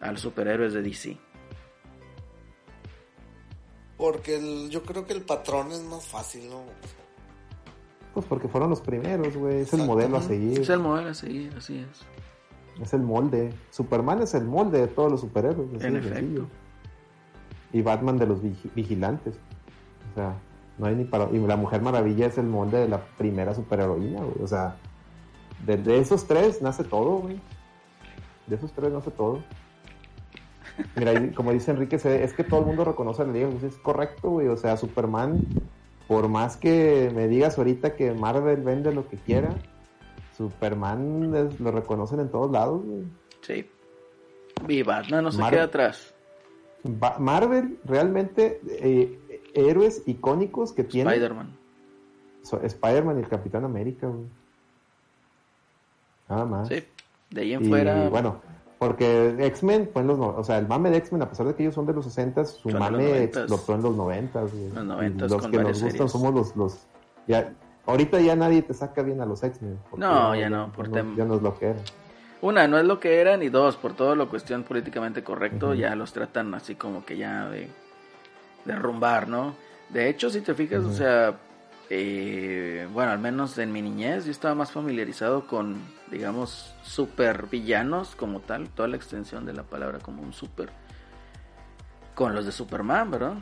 a 0.00 0.12
los 0.12 0.20
superhéroes 0.20 0.72
de 0.74 0.82
DC. 0.82 1.16
Porque 3.96 4.36
el- 4.36 4.70
yo 4.70 4.82
creo 4.82 5.06
que 5.06 5.12
el 5.12 5.22
patrón 5.22 5.72
es 5.72 5.82
más 5.82 6.06
fácil, 6.06 6.48
¿no? 6.48 6.64
Pues 8.14 8.26
porque 8.26 8.48
fueron 8.48 8.70
los 8.70 8.80
primeros, 8.80 9.36
güey. 9.36 9.60
Es 9.60 9.72
el 9.72 9.82
modelo 9.84 10.16
a 10.16 10.22
seguir. 10.22 10.60
Es 10.60 10.68
el 10.68 10.80
modelo 10.80 11.10
a 11.10 11.14
seguir, 11.14 11.52
así 11.56 11.78
es. 11.78 12.00
Es 12.80 12.94
el 12.94 13.02
molde. 13.02 13.52
Superman 13.70 14.22
es 14.22 14.34
el 14.34 14.44
molde 14.44 14.80
de 14.80 14.86
todos 14.88 15.10
los 15.10 15.20
superhéroes. 15.20 15.68
así 15.76 15.86
En 15.86 15.96
efecto. 15.96 16.16
sencillo. 16.18 16.46
Y 17.72 17.82
Batman 17.82 18.18
de 18.18 18.26
los 18.26 18.42
vigi- 18.42 18.70
vigilantes. 18.74 19.34
O 20.10 20.14
sea, 20.14 20.34
no 20.78 20.86
hay 20.86 20.94
ni 20.96 21.04
para. 21.04 21.28
Y 21.30 21.38
la 21.38 21.56
Mujer 21.56 21.82
Maravilla 21.82 22.26
es 22.26 22.38
el 22.38 22.46
molde 22.46 22.78
de 22.78 22.88
la 22.88 23.00
primera 23.18 23.54
superheroína, 23.54 24.20
güey. 24.20 24.42
O 24.42 24.46
sea, 24.46 24.76
de, 25.66 25.76
de 25.76 25.98
esos 25.98 26.26
tres 26.26 26.62
nace 26.62 26.82
todo, 26.84 27.18
güey. 27.18 27.38
De 28.46 28.56
esos 28.56 28.72
tres 28.72 28.90
nace 28.92 29.10
todo. 29.10 29.40
Mira, 30.96 31.12
como 31.34 31.52
dice 31.52 31.70
Enrique, 31.70 31.96
es 31.96 32.32
que 32.32 32.44
todo 32.44 32.60
el 32.60 32.66
mundo 32.66 32.84
reconoce 32.84 33.22
a 33.22 33.26
la 33.26 33.32
Liga 33.32 33.48
de. 33.48 33.66
Es 33.66 33.76
correcto, 33.76 34.30
güey. 34.30 34.48
O 34.48 34.56
sea, 34.56 34.76
Superman, 34.76 35.40
por 36.08 36.28
más 36.28 36.56
que 36.56 37.12
me 37.14 37.28
digas 37.28 37.58
ahorita 37.58 37.94
que 37.94 38.12
Marvel 38.14 38.62
vende 38.62 38.92
lo 38.94 39.06
que 39.06 39.16
quiera, 39.18 39.50
Superman 40.48 41.34
es- 41.34 41.60
lo 41.60 41.70
reconocen 41.70 42.20
en 42.20 42.30
todos 42.30 42.50
lados, 42.50 42.82
güey. 42.84 43.04
Sí. 43.42 43.68
Y 44.68 44.82
Batman 44.82 45.24
no 45.24 45.32
se 45.32 45.38
Mar- 45.40 45.52
queda 45.52 45.64
atrás. 45.64 46.14
Ba- 46.82 47.18
Marvel 47.18 47.78
realmente 47.84 48.60
eh, 48.66 49.42
héroes 49.54 50.02
icónicos 50.06 50.72
que 50.72 50.82
tiene 50.84 51.10
Spider-Man. 51.10 51.56
so- 52.42 52.60
Spider-Man 52.62 53.18
y 53.18 53.20
el 53.20 53.28
Capitán 53.28 53.64
América, 53.64 54.06
güey. 54.06 54.24
Nada 56.28 56.44
más. 56.44 56.68
Sí. 56.68 56.82
De 57.30 57.40
ahí 57.42 57.52
en 57.54 57.64
Y 57.64 57.68
fuera. 57.68 58.08
bueno, 58.08 58.40
porque 58.78 59.34
X-Men 59.46 59.90
fue 59.92 60.02
en 60.02 60.08
los 60.08 60.18
no- 60.18 60.34
o 60.36 60.44
sea, 60.44 60.58
el 60.58 60.66
mame 60.68 60.90
de 60.90 60.96
X-Men, 60.98 61.22
a 61.22 61.28
pesar 61.28 61.46
de 61.46 61.54
que 61.54 61.62
ellos 61.62 61.74
son 61.74 61.86
de 61.86 61.92
los 61.92 62.04
60 62.04 62.44
su 62.44 62.70
Son 62.70 62.78
mame 62.78 62.98
90s. 63.04 63.24
explotó 63.24 63.74
en 63.74 63.82
los 63.82 63.96
90 63.96 64.40
güey. 64.42 64.68
Los 64.70 64.84
Y 64.84 64.86
90s 64.86 65.30
los 65.30 65.46
que 65.48 65.58
nos 65.58 65.82
gustan 65.82 66.08
somos 66.08 66.34
los, 66.34 66.56
los 66.56 66.86
ya 67.26 67.52
ahorita 67.90 68.20
ya 68.20 68.34
nadie 68.36 68.62
te 68.62 68.74
saca 68.74 69.02
bien 69.02 69.20
a 69.20 69.26
los 69.26 69.42
X-Men. 69.42 69.78
No, 69.96 70.34
ya 70.34 70.48
no, 70.50 70.72
por 70.72 70.88
tem- 70.90 71.16
ya 71.16 71.24
no 71.24 71.34
es 71.36 71.42
lo 71.42 71.58
que 71.58 71.66
era. 71.66 71.80
Una, 72.42 72.66
no 72.66 72.78
es 72.78 72.84
lo 72.86 72.98
que 72.98 73.20
eran. 73.20 73.42
Y 73.42 73.48
dos, 73.50 73.76
por 73.76 73.92
todo 73.94 74.14
lo 74.14 74.28
cuestión 74.30 74.62
políticamente 74.62 75.22
correcto, 75.22 75.74
ya 75.74 75.94
los 75.94 76.12
tratan 76.12 76.54
así 76.54 76.74
como 76.74 77.04
que 77.04 77.16
ya 77.18 77.48
de 77.50 77.68
derrumbar, 78.64 79.28
¿no? 79.28 79.54
De 79.90 80.08
hecho, 80.08 80.30
si 80.30 80.40
te 80.40 80.54
fijas, 80.54 80.84
o 80.84 80.90
sea, 80.92 81.34
eh, 81.90 82.86
bueno, 82.92 83.10
al 83.10 83.18
menos 83.18 83.58
en 83.58 83.72
mi 83.72 83.82
niñez 83.82 84.24
yo 84.24 84.30
estaba 84.30 84.54
más 84.54 84.70
familiarizado 84.72 85.46
con, 85.46 85.82
digamos, 86.10 86.74
super 86.82 87.46
villanos 87.50 88.14
como 88.14 88.40
tal, 88.40 88.68
toda 88.68 88.88
la 88.88 88.96
extensión 88.96 89.44
de 89.44 89.52
la 89.52 89.64
palabra 89.64 89.98
como 89.98 90.22
un 90.22 90.32
super, 90.32 90.70
con 92.14 92.34
los 92.34 92.46
de 92.46 92.52
Superman, 92.52 93.10
¿verdad? 93.10 93.34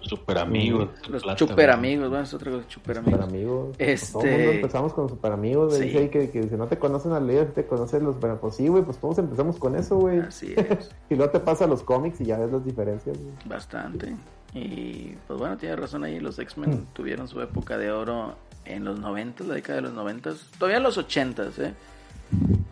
Super 0.00 0.38
amigos. 0.38 0.88
Los 1.08 1.22
plata, 1.22 1.38
super 1.38 1.70
amigos, 1.70 2.08
bueno, 2.08 2.24
es 2.24 2.32
otra 2.34 2.50
cosa, 2.52 2.64
super 2.68 2.96
Super 2.96 3.20
amigos. 3.22 3.76
Este- 3.78 4.12
Todo 4.12 4.22
el 4.24 4.30
mundo 4.36 4.50
empezamos 4.52 4.92
con 4.92 5.08
super 5.08 5.32
amigos. 5.32 5.74
Sí. 5.76 5.82
Dice 5.84 5.98
ahí 5.98 6.08
que, 6.08 6.30
que 6.30 6.42
si 6.44 6.54
no 6.56 6.66
te 6.66 6.78
conocen 6.78 7.12
a 7.12 7.20
leer, 7.20 7.52
te 7.52 7.66
conocen 7.66 8.04
los. 8.04 8.16
Pero 8.20 8.40
pues 8.40 8.54
sí, 8.56 8.68
güey, 8.68 8.82
pues 8.84 8.98
todos 8.98 9.18
empezamos 9.18 9.56
con 9.58 9.74
eso, 9.76 9.96
güey. 9.98 10.20
Así 10.20 10.54
es. 10.56 10.90
Y 11.10 11.14
luego 11.16 11.30
te 11.32 11.40
pasa 11.40 11.64
a 11.64 11.68
los 11.68 11.82
cómics 11.82 12.20
y 12.20 12.26
ya 12.26 12.38
ves 12.38 12.50
las 12.52 12.64
diferencias, 12.64 13.16
güey. 13.18 13.32
Bastante. 13.46 14.14
Y 14.54 15.14
pues 15.26 15.38
bueno, 15.38 15.56
tiene 15.56 15.76
razón 15.76 16.04
ahí, 16.04 16.20
los 16.20 16.38
X-Men 16.38 16.70
Mm. 16.70 16.86
tuvieron 16.94 17.28
su 17.28 17.40
época 17.42 17.76
de 17.76 17.90
oro 17.90 18.34
en 18.64 18.84
los 18.84 18.98
90, 19.00 19.44
la 19.44 19.54
década 19.54 19.76
de 19.76 19.82
los 19.82 19.92
90, 19.92 20.30
todavía 20.58 20.78
en 20.78 20.82
los 20.84 20.96
80, 20.98 21.44
¿eh? 21.58 21.74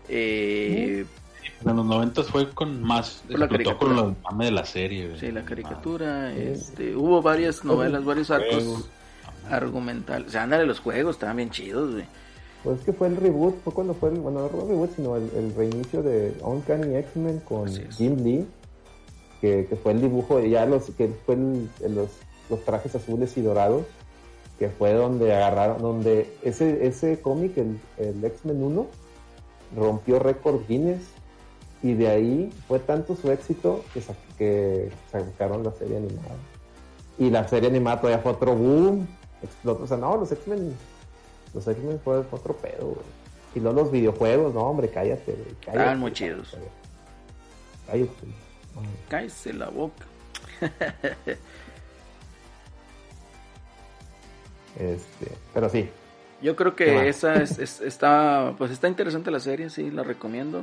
Eh, 0.08 1.04
En 1.64 1.74
los 1.76 1.86
90 1.86 2.22
fue 2.24 2.50
con 2.50 2.82
más. 2.82 3.24
La 3.28 3.48
caricatura. 3.48 3.78
con 3.78 3.96
los 3.96 4.14
mame 4.24 4.44
de 4.46 4.50
la 4.50 4.64
serie, 4.66 5.08
güey. 5.08 5.20
Sí, 5.20 5.32
la 5.32 5.44
caricatura, 5.44 6.32
este, 6.34 6.94
hubo 6.94 7.22
varias 7.22 7.64
novelas, 7.64 8.04
varios 8.04 8.30
arcos 8.30 8.54
Juegos. 8.62 8.88
argumentales. 9.50 10.28
O 10.28 10.30
sea, 10.30 10.42
ándale, 10.42 10.66
los 10.66 10.80
juegos 10.80 11.16
estaban 11.16 11.36
bien 11.36 11.50
chidos, 11.50 11.92
güey. 11.92 12.04
Pues 12.62 12.80
es 12.80 12.84
que 12.84 12.92
fue 12.92 13.08
el 13.08 13.16
reboot, 13.16 13.62
fue 13.64 13.72
cuando 13.72 13.94
fue 13.94 14.10
el. 14.10 14.18
Bueno, 14.20 14.40
no 14.40 14.46
el 14.62 14.68
reboot, 14.68 14.96
sino 14.96 15.16
el, 15.16 15.30
el 15.36 15.54
reinicio 15.54 16.02
de 16.02 16.36
Uncanny 16.42 16.96
X-Men 16.96 17.40
con. 17.40 17.68
Jim 17.92 18.16
Lee. 18.22 18.46
Que, 19.40 19.66
que 19.68 19.76
fue 19.76 19.92
el 19.92 20.00
dibujo, 20.00 20.38
de 20.38 20.50
ya 20.50 20.66
los. 20.66 20.84
que 20.90 21.08
fue 21.24 21.36
el- 21.36 21.68
el- 21.82 21.94
los, 21.94 22.08
los 22.50 22.64
trajes 22.64 22.94
azules 22.94 23.36
y 23.36 23.42
dorados. 23.42 23.84
que 24.58 24.68
fue 24.70 24.92
donde 24.94 25.34
agarraron, 25.34 25.78
donde 25.82 26.34
ese, 26.42 26.86
ese 26.86 27.20
cómic, 27.20 27.56
el, 27.58 27.78
el 27.98 28.24
X-Men 28.24 28.62
1, 28.62 28.86
rompió 29.76 30.18
récord 30.18 30.60
Guinness 30.66 31.02
y 31.90 31.94
de 31.94 32.08
ahí 32.08 32.52
fue 32.68 32.78
tanto 32.78 33.14
su 33.16 33.30
éxito 33.30 33.84
que, 33.92 34.00
sa- 34.00 34.14
que 34.38 34.90
sacaron 35.10 35.62
la 35.62 35.72
serie 35.72 35.96
animada. 35.98 36.36
Y 37.18 37.30
la 37.30 37.46
serie 37.48 37.68
animada 37.68 38.00
todavía 38.00 38.22
fue 38.22 38.32
otro 38.32 38.54
boom, 38.54 39.06
explotó, 39.42 39.84
o 39.84 39.86
sea, 39.86 39.96
no, 39.96 40.16
los 40.16 40.30
X-Men, 40.32 40.74
los 41.54 41.66
X-Men 41.68 42.00
fue, 42.04 42.22
fue 42.24 42.38
otro 42.38 42.54
pedo, 42.56 42.86
güey. 42.86 43.06
Y 43.54 43.60
luego 43.60 43.82
los 43.82 43.90
videojuegos, 43.90 44.52
no, 44.54 44.60
hombre, 44.60 44.88
cállate, 44.90 45.32
güey, 45.32 45.44
cállate. 45.60 45.78
Estaban 45.78 45.98
muy 46.00 46.12
chidos. 46.12 46.56
Cállate. 47.86 48.10
Cállese 49.08 49.52
la 49.54 49.68
boca. 49.70 50.04
Este, 54.78 55.32
pero 55.54 55.68
sí, 55.70 55.88
Yo 56.42 56.54
creo 56.54 56.74
¿Qué 56.76 56.84
que 56.84 57.08
esa 57.08 57.36
es, 57.36 57.58
es- 57.58 57.80
está, 57.80 58.54
pues 58.58 58.70
está 58.70 58.88
interesante 58.88 59.30
la 59.30 59.40
serie, 59.40 59.70
sí, 59.70 59.90
la 59.90 60.02
recomiendo. 60.02 60.62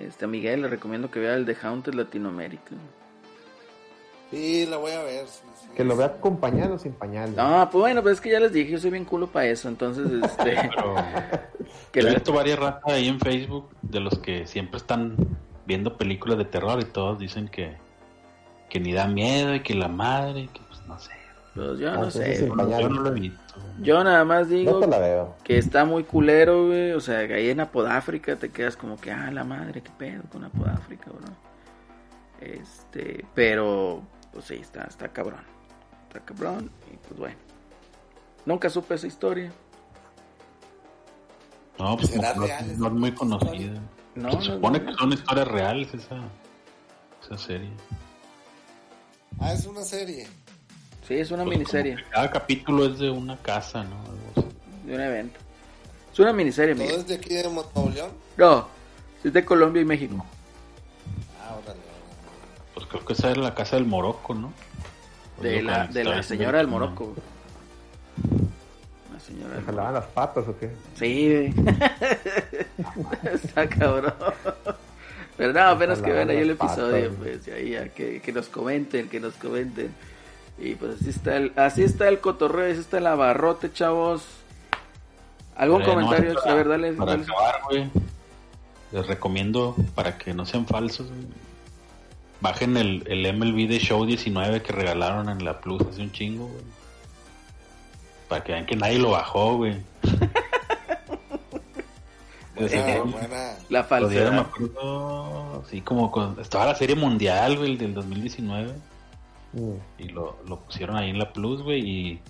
Este, 0.00 0.24
a 0.24 0.28
Miguel 0.28 0.62
le 0.62 0.68
recomiendo 0.68 1.10
que 1.10 1.20
vea 1.20 1.34
el 1.34 1.44
de 1.44 1.56
Haunted 1.62 1.94
Latinoamérica. 1.94 2.74
Sí, 4.30 4.64
la 4.64 4.78
voy 4.78 4.92
a 4.92 5.02
ver. 5.02 5.26
sí, 5.26 5.42
sí. 5.60 5.68
que 5.76 5.84
lo 5.84 5.94
vea 5.94 6.18
con 6.18 6.38
pañal 6.38 6.72
o 6.72 6.78
sin 6.78 6.92
pañal. 6.92 7.36
No, 7.36 7.68
pues 7.70 7.80
bueno, 7.80 8.02
pues 8.02 8.14
es 8.14 8.20
que 8.20 8.30
ya 8.30 8.40
les 8.40 8.52
dije, 8.52 8.72
yo 8.72 8.78
soy 8.78 8.90
bien 8.90 9.04
culo 9.04 9.26
para 9.26 9.46
eso, 9.46 9.68
entonces, 9.68 10.06
este, 10.24 10.70
Pero 10.70 10.94
que 11.92 12.00
he 12.00 12.14
visto 12.14 12.32
varias 12.32 12.58
ratas 12.58 12.92
ahí 12.92 13.08
en 13.08 13.20
Facebook 13.20 13.68
de 13.82 14.00
los 14.00 14.18
que 14.18 14.46
siempre 14.46 14.78
están 14.78 15.16
viendo 15.66 15.98
películas 15.98 16.38
de 16.38 16.46
terror 16.46 16.80
y 16.80 16.86
todos 16.86 17.18
dicen 17.18 17.48
que, 17.48 17.76
que 18.70 18.80
ni 18.80 18.94
da 18.94 19.06
miedo 19.06 19.54
y 19.54 19.60
que 19.60 19.74
la 19.74 19.88
madre, 19.88 20.40
y 20.40 20.48
que 20.48 20.60
pues 20.66 20.80
no 20.86 20.98
sé. 20.98 21.21
Pues 21.54 21.78
yo 21.78 21.90
Ah, 21.90 21.96
no 21.96 22.10
sé. 22.10 22.46
Yo 22.46 22.54
no, 22.54 22.64
lo 23.02 23.08
he 23.16 23.20
visto. 23.20 23.38
yo 23.80 24.02
nada 24.04 24.24
más 24.24 24.48
digo 24.48 24.72
No 24.72 24.80
te 24.80 24.86
la 24.86 24.98
veo. 24.98 25.36
que 25.44 25.58
está 25.58 25.84
muy 25.84 26.04
culero, 26.04 26.66
güey, 26.68 26.92
o 26.92 27.00
sea, 27.00 27.26
que 27.28 27.34
ahí 27.34 27.50
en 27.50 27.60
Apodáfrica 27.60 28.36
te 28.36 28.50
quedas 28.50 28.76
como 28.76 28.98
que, 29.00 29.10
ah, 29.10 29.30
la 29.30 29.44
madre, 29.44 29.82
qué 29.82 29.90
pedo 29.98 30.22
con 30.30 30.44
Apodáfrica, 30.44 31.10
bro. 31.10 31.28
Este, 32.40 33.24
pero, 33.34 34.02
pues 34.32 34.46
sí, 34.46 34.54
está, 34.56 34.84
está 34.84 35.08
cabrón, 35.08 35.42
está 36.08 36.20
cabrón, 36.20 36.70
y 36.92 36.96
pues 37.06 37.18
bueno. 37.20 37.36
Nunca 38.46 38.68
supe 38.70 38.94
esa 38.94 39.06
historia. 39.06 39.52
No, 41.78 41.96
pues 41.96 42.08
¿Será 42.10 42.34
no, 42.34 42.42
real 42.46 42.78
no 42.78 42.86
es 42.88 42.92
muy 42.92 43.12
conocida. 43.12 43.80
No, 44.14 44.30
Se 44.32 44.36
no, 44.36 44.42
supone 44.42 44.78
no. 44.80 44.86
que 44.86 44.94
son 44.98 45.12
historias 45.12 45.48
reales 45.48 45.94
esa, 45.94 46.16
esa 47.24 47.38
serie. 47.38 47.70
Ah, 49.40 49.52
es 49.52 49.64
una 49.66 49.82
serie. 49.82 50.26
Sí, 51.06 51.14
es 51.14 51.30
una 51.30 51.44
Pues 51.44 51.58
miniserie 51.58 51.96
Cada 52.10 52.30
capítulo 52.30 52.86
es 52.86 52.98
de 52.98 53.10
una 53.10 53.36
casa, 53.38 53.84
¿no? 53.84 53.96
De 54.86 54.94
un 54.94 55.00
evento. 55.00 55.38
Es 56.12 56.18
una 56.18 56.32
miniserie, 56.32 56.74
¿Todo 56.74 56.98
es 56.98 57.06
de 57.08 57.14
aquí 57.14 57.34
de 57.34 57.44
Nuevo 57.44 57.90
León? 57.94 58.10
No, 58.36 58.68
es 59.24 59.32
de 59.32 59.44
Colombia 59.44 59.80
y 59.82 59.84
México. 59.84 60.24
Ah, 61.40 61.56
órale. 61.62 61.80
Pues 62.74 62.86
creo 62.86 63.04
que 63.04 63.12
esa 63.14 63.30
era 63.30 63.40
la 63.40 63.54
casa 63.54 63.76
del 63.76 63.86
Morocco, 63.86 64.34
¿no? 64.34 64.52
De 65.40 65.62
la, 65.62 65.86
de 65.86 66.04
la 66.04 66.22
señora 66.22 66.58
del 66.58 66.68
Morocco. 66.68 67.14
La 69.12 69.18
señora 69.20 69.48
¿Me 69.48 69.54
del 69.56 69.64
jalaban 69.64 69.94
las 69.94 70.04
patas 70.06 70.44
o 70.46 70.58
qué? 70.58 70.70
Sí. 70.94 71.52
Está 73.32 73.68
cabrón. 73.68 74.14
Pero 75.36 75.52
no, 75.54 75.60
apenas 75.60 76.02
que 76.02 76.12
vean 76.12 76.28
ahí 76.28 76.38
el 76.38 76.56
patas, 76.56 76.78
episodio, 76.78 77.14
pues, 77.14 77.44
ya, 77.46 77.58
ya, 77.58 77.88
que, 77.88 78.20
que 78.20 78.32
nos 78.32 78.48
comenten, 78.48 79.08
que 79.08 79.18
nos 79.18 79.34
comenten. 79.34 79.92
Y 80.62 80.76
pues 80.76 81.00
así 81.00 81.10
está 81.10 81.36
el, 81.36 81.52
así 81.56 81.82
está 81.82 82.08
el 82.08 82.20
cotorreo, 82.20 82.70
así 82.70 82.80
está 82.80 82.98
el 82.98 83.06
abarrote, 83.08 83.72
chavos. 83.72 84.22
¿Algún 85.56 85.80
Pero, 85.80 85.94
comentario? 85.94 86.38
a 86.44 86.54
ver, 86.54 86.68
dale. 86.68 86.92
Para 86.92 87.12
dale. 87.12 87.24
acabar, 87.24 87.60
güey. 87.68 87.90
Les 88.92 89.06
recomiendo, 89.06 89.74
para 89.96 90.18
que 90.18 90.34
no 90.34 90.46
sean 90.46 90.66
falsos, 90.66 91.08
bajen 92.40 92.76
el, 92.76 93.02
el 93.06 93.36
MLB 93.36 93.68
de 93.68 93.78
Show 93.80 94.06
19 94.06 94.62
que 94.62 94.72
regalaron 94.72 95.28
en 95.28 95.44
la 95.44 95.60
Plus 95.60 95.82
hace 95.82 96.02
un 96.02 96.12
chingo, 96.12 96.46
güey. 96.46 96.64
Para 98.28 98.44
que 98.44 98.52
vean 98.52 98.66
que 98.66 98.76
nadie 98.76 98.98
lo 98.98 99.10
bajó, 99.10 99.56
güey. 99.56 99.80
Buena, 102.54 103.02
buena. 103.02 103.56
La 103.70 103.82
me 103.82 103.88
falsedad. 103.88 104.38
acuerdo, 104.38 105.64
sí, 105.68 105.80
como 105.80 106.12
con, 106.12 106.38
estaba 106.40 106.66
la 106.66 106.74
serie 106.74 106.94
mundial, 106.94 107.56
güey, 107.56 107.72
el 107.72 107.78
del 107.78 107.94
2019. 107.94 108.74
Mm. 109.52 109.74
Y 109.98 110.08
lo, 110.08 110.38
lo 110.48 110.60
pusieron 110.60 110.96
ahí 110.96 111.10
en 111.10 111.18
la 111.18 111.32
Plus, 111.32 111.62
güey, 111.62 111.80
y 111.88 112.20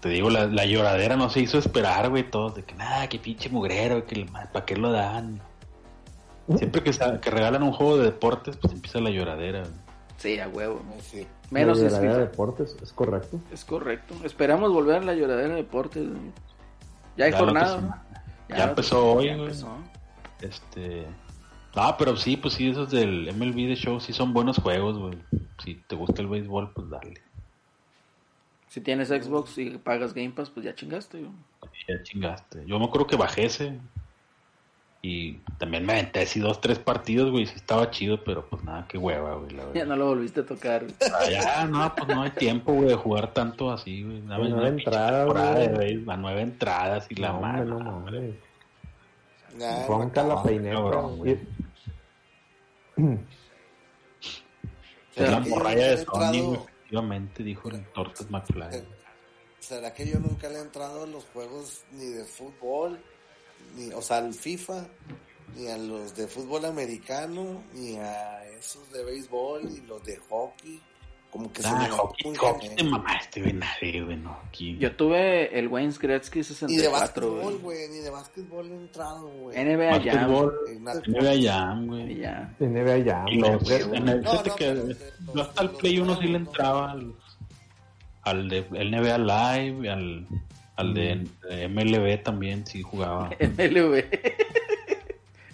te 0.00 0.08
digo, 0.10 0.30
la, 0.30 0.46
la 0.46 0.64
lloradera 0.66 1.16
no 1.16 1.28
se 1.30 1.40
hizo 1.40 1.58
esperar, 1.58 2.10
güey, 2.10 2.30
todos, 2.30 2.54
de 2.54 2.62
que 2.64 2.74
nada, 2.74 3.08
que 3.08 3.18
pinche 3.18 3.48
mugrero, 3.48 4.06
que 4.06 4.24
¿para 4.52 4.64
qué 4.64 4.76
lo 4.76 4.92
dan? 4.92 5.40
Siempre 6.56 6.82
que, 6.82 6.92
que 6.92 7.30
regalan 7.30 7.62
un 7.64 7.72
juego 7.72 7.98
de 7.98 8.04
deportes, 8.04 8.56
pues 8.56 8.72
empieza 8.72 9.00
la 9.00 9.10
lloradera. 9.10 9.60
güey. 9.60 9.72
Sí, 10.16 10.38
a 10.38 10.48
huevo. 10.48 10.80
Sí. 11.00 11.26
Menos 11.50 11.78
la 11.78 11.90
FIFA. 11.90 12.00
de 12.14 12.18
deportes, 12.20 12.76
es 12.82 12.92
correcto. 12.92 13.40
Es 13.52 13.64
correcto. 13.64 14.14
Esperamos 14.24 14.72
volver 14.72 14.96
a 14.96 15.04
la 15.04 15.14
lloradera 15.14 15.50
de 15.50 15.54
deportes. 15.56 16.08
güey. 16.08 16.32
Ya 17.16 17.24
hay 17.26 17.32
Ya 17.32 17.38
jornada. 17.38 18.04
Ya 18.48 18.56
Ya 18.58 18.64
empezó 18.64 19.12
hoy, 19.14 19.34
güey. 19.36 19.50
Este. 20.40 21.06
Ah, 21.76 21.96
pero 21.98 22.16
sí, 22.16 22.36
pues 22.36 22.54
sí, 22.54 22.70
esos 22.70 22.90
del 22.90 23.32
MLB 23.34 23.68
de 23.68 23.76
Show 23.76 24.00
sí 24.00 24.12
son 24.12 24.32
buenos 24.32 24.58
juegos, 24.58 24.98
güey. 24.98 25.18
Si 25.62 25.74
te 25.74 25.94
gusta 25.94 26.22
el 26.22 26.28
béisbol, 26.28 26.70
pues 26.72 26.88
dale. 26.90 27.20
Si 28.68 28.80
tienes 28.80 29.08
Xbox 29.08 29.56
y 29.58 29.70
pagas 29.78 30.12
Game 30.14 30.30
Pass, 30.30 30.50
pues 30.50 30.64
ya 30.64 30.74
chingaste. 30.74 31.18
güey. 31.18 31.30
Ya 31.88 32.02
chingaste. 32.02 32.64
Yo 32.66 32.78
me 32.78 32.86
acuerdo 32.86 33.06
que 33.06 33.16
bajé 33.16 33.46
ese. 33.46 33.78
Y 35.02 35.34
también 35.58 35.86
me 35.86 35.92
aventé 35.92 36.22
así 36.22 36.40
dos, 36.40 36.60
tres 36.60 36.78
partidos, 36.78 37.30
güey. 37.30 37.46
Sí 37.46 37.52
estaba 37.54 37.90
chido, 37.90 38.24
pero 38.24 38.44
pues 38.48 38.64
nada, 38.64 38.86
qué 38.88 38.98
hueva, 38.98 39.34
güey. 39.36 39.50
La 39.52 39.72
Ya 39.72 39.84
no 39.84 39.94
lo 39.96 40.06
volviste 40.06 40.40
a 40.40 40.46
tocar. 40.46 40.82
güey. 40.82 40.94
Ah, 41.14 41.30
Ya, 41.30 41.64
no, 41.66 41.94
pues 41.94 42.08
no 42.08 42.22
hay 42.22 42.30
tiempo, 42.30 42.72
güey, 42.72 42.88
de 42.88 42.96
jugar 42.96 43.32
tanto 43.32 43.70
así, 43.70 44.02
güey. 44.02 44.20
Dame 44.22 44.48
Nueve 44.48 44.54
una 44.58 44.68
entradas, 44.68 45.26
güey. 45.28 45.68
béisbol, 45.78 46.14
a 46.14 46.16
nueve 46.16 46.40
entradas 46.40 47.06
y 47.10 47.14
la 47.16 47.32
no, 47.32 47.40
madre. 47.40 47.70
hombre, 47.70 47.84
no 47.84 48.00
mames. 48.00 48.34
Ya, 49.58 49.86
Ronca 49.86 50.22
la 50.22 50.42
peineta. 50.42 50.74
cabrón, 50.76 51.18
güey. 51.18 51.38
Es 55.16 55.22
la 55.22 55.28
¿Será 55.28 55.42
que 55.42 55.48
yo 55.48 55.56
morralla 55.56 55.86
de 55.88 56.04
Sony, 56.04 56.54
efectivamente, 56.54 57.42
dijo 57.42 57.70
el 57.70 57.86
Tortas 57.92 58.30
McFly. 58.30 58.86
¿Será 59.58 59.94
que 59.94 60.06
yo 60.06 60.18
nunca 60.20 60.48
le 60.50 60.58
he 60.58 60.60
entrado 60.60 61.04
a 61.04 61.06
los 61.06 61.24
juegos 61.32 61.84
ni 61.92 62.04
de 62.04 62.24
fútbol, 62.24 63.02
ni, 63.76 63.92
o 63.92 64.02
sea, 64.02 64.18
al 64.18 64.34
FIFA, 64.34 64.86
ni 65.56 65.68
a 65.68 65.78
los 65.78 66.14
de 66.14 66.26
fútbol 66.28 66.66
americano, 66.66 67.64
ni 67.72 67.96
a 67.96 68.44
esos 68.50 68.92
de 68.92 69.04
béisbol, 69.04 69.64
ni 69.64 69.80
los 69.86 70.04
de 70.04 70.18
hockey? 70.28 70.82
Como 71.36 71.52
que 71.52 71.60
se 71.60 71.68
Ah, 71.68 71.74
me 71.74 71.86
da 71.86 71.94
hockey, 71.94 72.24
muy 72.24 72.34
hockey 72.36 72.68
te 72.76 72.82
mamaste, 72.82 73.42
güey, 73.42 73.52
nadie, 73.52 74.02
güey, 74.02 74.16
no. 74.16 74.38
Aquí. 74.48 74.78
Yo 74.78 74.96
tuve 74.96 75.58
el 75.58 75.68
Wayne's 75.68 75.98
Gretzky 75.98 76.38
Ni 76.38 76.42
de 76.42 76.54
64, 76.54 76.90
básquetbol, 77.30 77.58
güey. 77.58 77.88
ni 77.90 77.98
de 77.98 78.08
básquetbol 78.08 78.66
he 78.70 78.74
entrado, 78.74 79.28
güey. 79.28 79.62
NBA 79.62 80.00
Jam. 80.02 80.30
NBA 81.06 81.42
Jam, 81.42 81.86
güey. 81.88 82.16
ya. 82.16 82.54
NBA 82.58 82.94
el, 83.28 84.96
No, 85.34 85.42
hasta 85.42 85.62
el 85.62 85.70
Play 85.72 85.98
1 85.98 86.16
sí 86.22 86.26
le 86.26 86.38
entraba 86.38 86.92
al, 86.92 87.14
al 88.22 88.48
de 88.48 88.62
NBA 88.70 89.18
Live, 89.18 89.90
al, 89.90 90.26
al 90.76 90.94
de, 90.94 91.68
MLB 91.68 92.22
también 92.22 92.66
sí 92.66 92.80
jugaba. 92.80 93.28
MLB. 93.40 94.04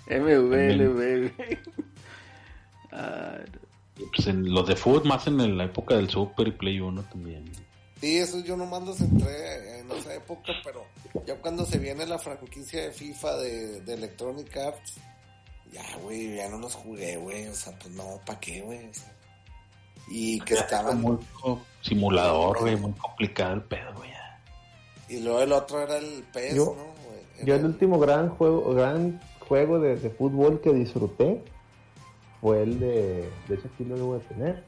MV, 0.07 0.53
LV. 0.77 1.33
Y, 3.99 4.05
pues 4.15 4.27
en 4.27 4.53
los 4.53 4.67
de 4.67 4.77
fútbol, 4.77 5.05
más 5.05 5.27
en 5.27 5.57
la 5.59 5.65
época 5.65 5.97
del 5.97 6.09
Super 6.09 6.49
y 6.49 6.53
Play 6.53 6.81
1 6.81 7.03
también. 7.05 7.45
Sí, 8.01 8.19
esos 8.19 8.43
yo 8.45 8.57
nomás 8.57 8.83
los 8.83 9.01
entré 9.01 9.79
en 9.81 9.91
esa 9.93 10.15
época, 10.15 10.53
pero 10.65 10.85
ya 11.27 11.37
cuando 11.37 11.65
se 11.67 11.79
viene 11.79 12.05
la 12.07 12.19
franquicia 12.19 12.83
de 12.85 12.91
FIFA 12.93 13.37
de, 13.37 13.81
de 13.83 13.95
Electronic 13.95 14.57
Arts, 14.57 14.95
ya, 15.73 15.83
güey, 16.03 16.35
ya 16.37 16.49
no 16.49 16.59
los 16.59 16.75
jugué, 16.75 17.17
güey, 17.17 17.47
o 17.47 17.55
sea, 17.55 17.79
pues 17.79 17.95
no, 17.95 18.21
¿para 18.27 18.41
qué, 18.41 18.61
güey? 18.63 18.89
O 18.89 18.95
sea, 18.95 19.13
y 20.09 20.41
que 20.41 20.55
estaban, 20.55 21.01
Muy 21.01 21.19
simulador, 21.83 22.59
güey, 22.61 22.77
muy 22.77 22.93
complicado 22.93 23.55
el 23.55 23.63
pedo, 23.63 23.95
güey. 23.95 24.11
ya. 24.11 24.41
y 25.09 25.21
luego 25.21 25.41
el 25.41 25.53
otro 25.53 25.81
era 25.81 25.97
el 25.99 26.25
PES, 26.33 26.55
Yo- 26.57 26.75
¿no? 26.77 26.85
güey? 27.09 27.47
Yo 27.47 27.55
el 27.55 27.65
último 27.65 27.99
gran 28.01 28.29
juego, 28.31 28.75
gran 28.75 29.21
juego 29.49 29.79
de, 29.79 29.97
de 29.97 30.11
fútbol 30.11 30.61
que 30.61 30.73
disfruté 30.73 31.43
fue 32.43 32.65
el 32.65 32.81
de, 32.81 33.31
de 33.49 33.55
hecho 33.55 33.71
aquí 33.73 33.85
lo 33.85 33.95
debo 33.95 34.19
de 34.19 34.25
tener, 34.25 34.65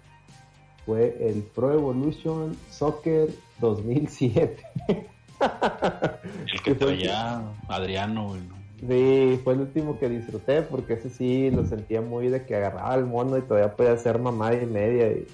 fue 0.86 1.16
el 1.20 1.42
Pro 1.42 1.72
Evolution 1.72 2.56
Soccer 2.70 3.28
2007. 3.60 4.62
El 5.40 6.62
que 6.62 6.74
traía 6.74 7.42
Adriano. 7.68 8.36
Sí, 8.78 9.40
fue 9.42 9.54
el 9.54 9.60
último 9.60 9.98
que 9.98 10.08
disfruté 10.08 10.62
porque 10.62 10.94
ese 10.94 11.10
sí 11.10 11.50
lo 11.50 11.66
sentía 11.66 12.00
muy 12.00 12.28
de 12.28 12.46
que 12.46 12.54
agarraba 12.54 12.94
el 12.94 13.04
mono 13.04 13.36
y 13.36 13.42
todavía 13.42 13.74
podía 13.74 13.92
hacer 13.92 14.18
mamada 14.18 14.54
y 14.54 14.66
media 14.66 15.08
y, 15.08 15.26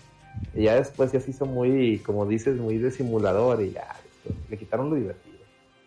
Y 0.54 0.64
ya 0.64 0.76
después 0.76 1.12
ya 1.12 1.20
se 1.20 1.30
hizo 1.30 1.46
muy, 1.46 1.98
como 1.98 2.26
dices, 2.26 2.56
muy 2.56 2.78
de 2.78 2.90
simulador 2.90 3.62
y 3.62 3.72
ya, 3.72 3.94
le 4.48 4.56
quitaron 4.56 4.90
lo 4.90 4.96
divertido. 4.96 5.38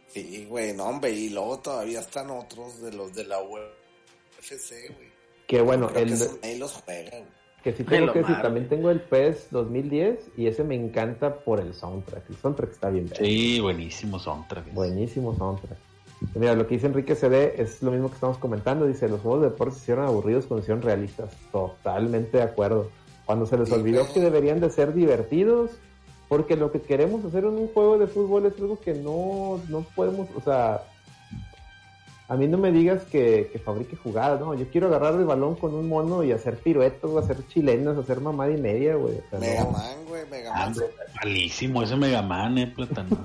Sí, 0.08 0.46
güey, 0.48 0.74
no, 0.74 0.86
hombre, 0.86 1.12
y 1.12 1.30
luego 1.30 1.60
todavía 1.60 2.02
están 2.02 2.30
otros 2.30 2.82
de 2.82 2.94
los 2.94 3.14
de 3.16 3.26
la 3.26 3.42
UFC, 3.42 4.94
güey. 4.96 5.13
Que 5.48 5.62
bueno, 5.62 5.90
el, 5.96 6.08
que 6.08 6.14
esos 6.14 6.40
ahí 6.44 6.58
los 6.58 6.74
juegan. 6.74 7.24
que 7.64 7.74
sí 7.74 7.84
tengo 7.84 8.12
que 8.14 8.20
decir, 8.20 8.36
también 8.42 8.68
tengo 8.70 8.90
el 8.90 9.02
PES 9.02 9.48
2010 9.52 10.32
y 10.38 10.48
ese 10.48 10.64
me 10.64 10.76
encanta 10.76 11.36
por 11.40 11.60
el 11.60 11.74
soundtrack. 11.74 12.30
El 12.30 12.36
soundtrack 12.38 12.72
está 12.72 12.90
bien. 12.90 13.10
Sí, 13.18 13.60
buenísimo 13.60 14.20
soundtrack. 14.20 14.74
Buenísimo 14.74 15.36
soundtrack. 15.36 15.78
Y 16.36 16.40
Mira, 16.40 16.56
lo 16.56 16.66
que 16.68 16.76
dice 16.76 16.88
Enrique 16.88 17.16
CD 17.16 17.56
es 17.58 17.82
lo 17.84 17.92
mismo 17.92 18.08
que 18.08 18.16
estamos 18.16 18.38
comentando. 18.38 18.86
Dice, 18.88 19.10
los 19.10 19.20
juegos 19.22 19.42
de 19.42 19.50
deportes 19.50 19.76
se 19.78 19.82
hicieron 19.84 20.06
aburridos 20.06 20.46
cuando 20.46 20.62
se 20.62 20.66
hicieron 20.72 20.82
realistas. 20.82 21.34
Totalmente 21.52 22.38
de 22.38 22.44
acuerdo. 22.44 22.90
Cuando 23.26 23.46
se 23.46 23.58
les 23.58 23.68
Sí, 23.70 23.76
olvidó 23.76 24.02
güey. 24.04 24.14
que 24.14 24.20
deberían 24.22 24.60
de 24.62 24.70
ser 24.70 24.94
divertidos, 24.94 25.72
porque 26.30 26.56
lo 26.56 26.72
que 26.72 26.82
queremos 26.82 27.24
hacer 27.26 27.44
en 27.44 27.52
un 27.58 27.68
juego 27.68 27.98
de 27.98 28.08
fútbol 28.08 28.46
es 28.46 28.54
algo 28.60 28.80
que 28.80 28.94
no, 28.94 29.60
no 29.70 29.86
podemos, 29.96 30.30
o 30.36 30.42
sea, 30.42 30.84
a 32.30 32.36
mí 32.36 32.48
no 32.48 32.58
me 32.58 32.72
digas 32.72 33.04
que, 33.04 33.50
que 33.52 33.60
fabrique 33.60 33.96
jugadas, 33.96 34.40
no, 34.40 34.54
yo 34.56 34.68
quiero 34.70 34.88
agarrar 34.88 35.14
el 35.16 35.26
balón 35.26 35.56
con 35.56 35.74
un 35.74 35.88
mono 35.90 36.24
y 36.24 36.32
hacer 36.32 36.58
piruetos, 36.58 37.12
o 37.12 37.20
hacer 37.20 37.46
chilenas, 37.48 37.98
hacer 37.98 38.22
mamada 38.22 38.52
y 38.52 38.58
media, 38.62 38.96
güey. 38.96 39.16
o 39.18 39.30
sea, 39.30 39.40
no. 39.40 39.46
Mega 39.46 39.66
Man, 39.66 39.96
güey, 40.08 40.22
Mega 40.30 40.52
Ah, 40.54 40.58
Man. 40.60 40.68
hombre, 40.70 40.86
malísimo 41.16 41.84
ese 41.84 41.96
Mega 41.96 42.22
Man, 42.22 42.58
eh, 42.58 42.68
plátano. 42.68 43.10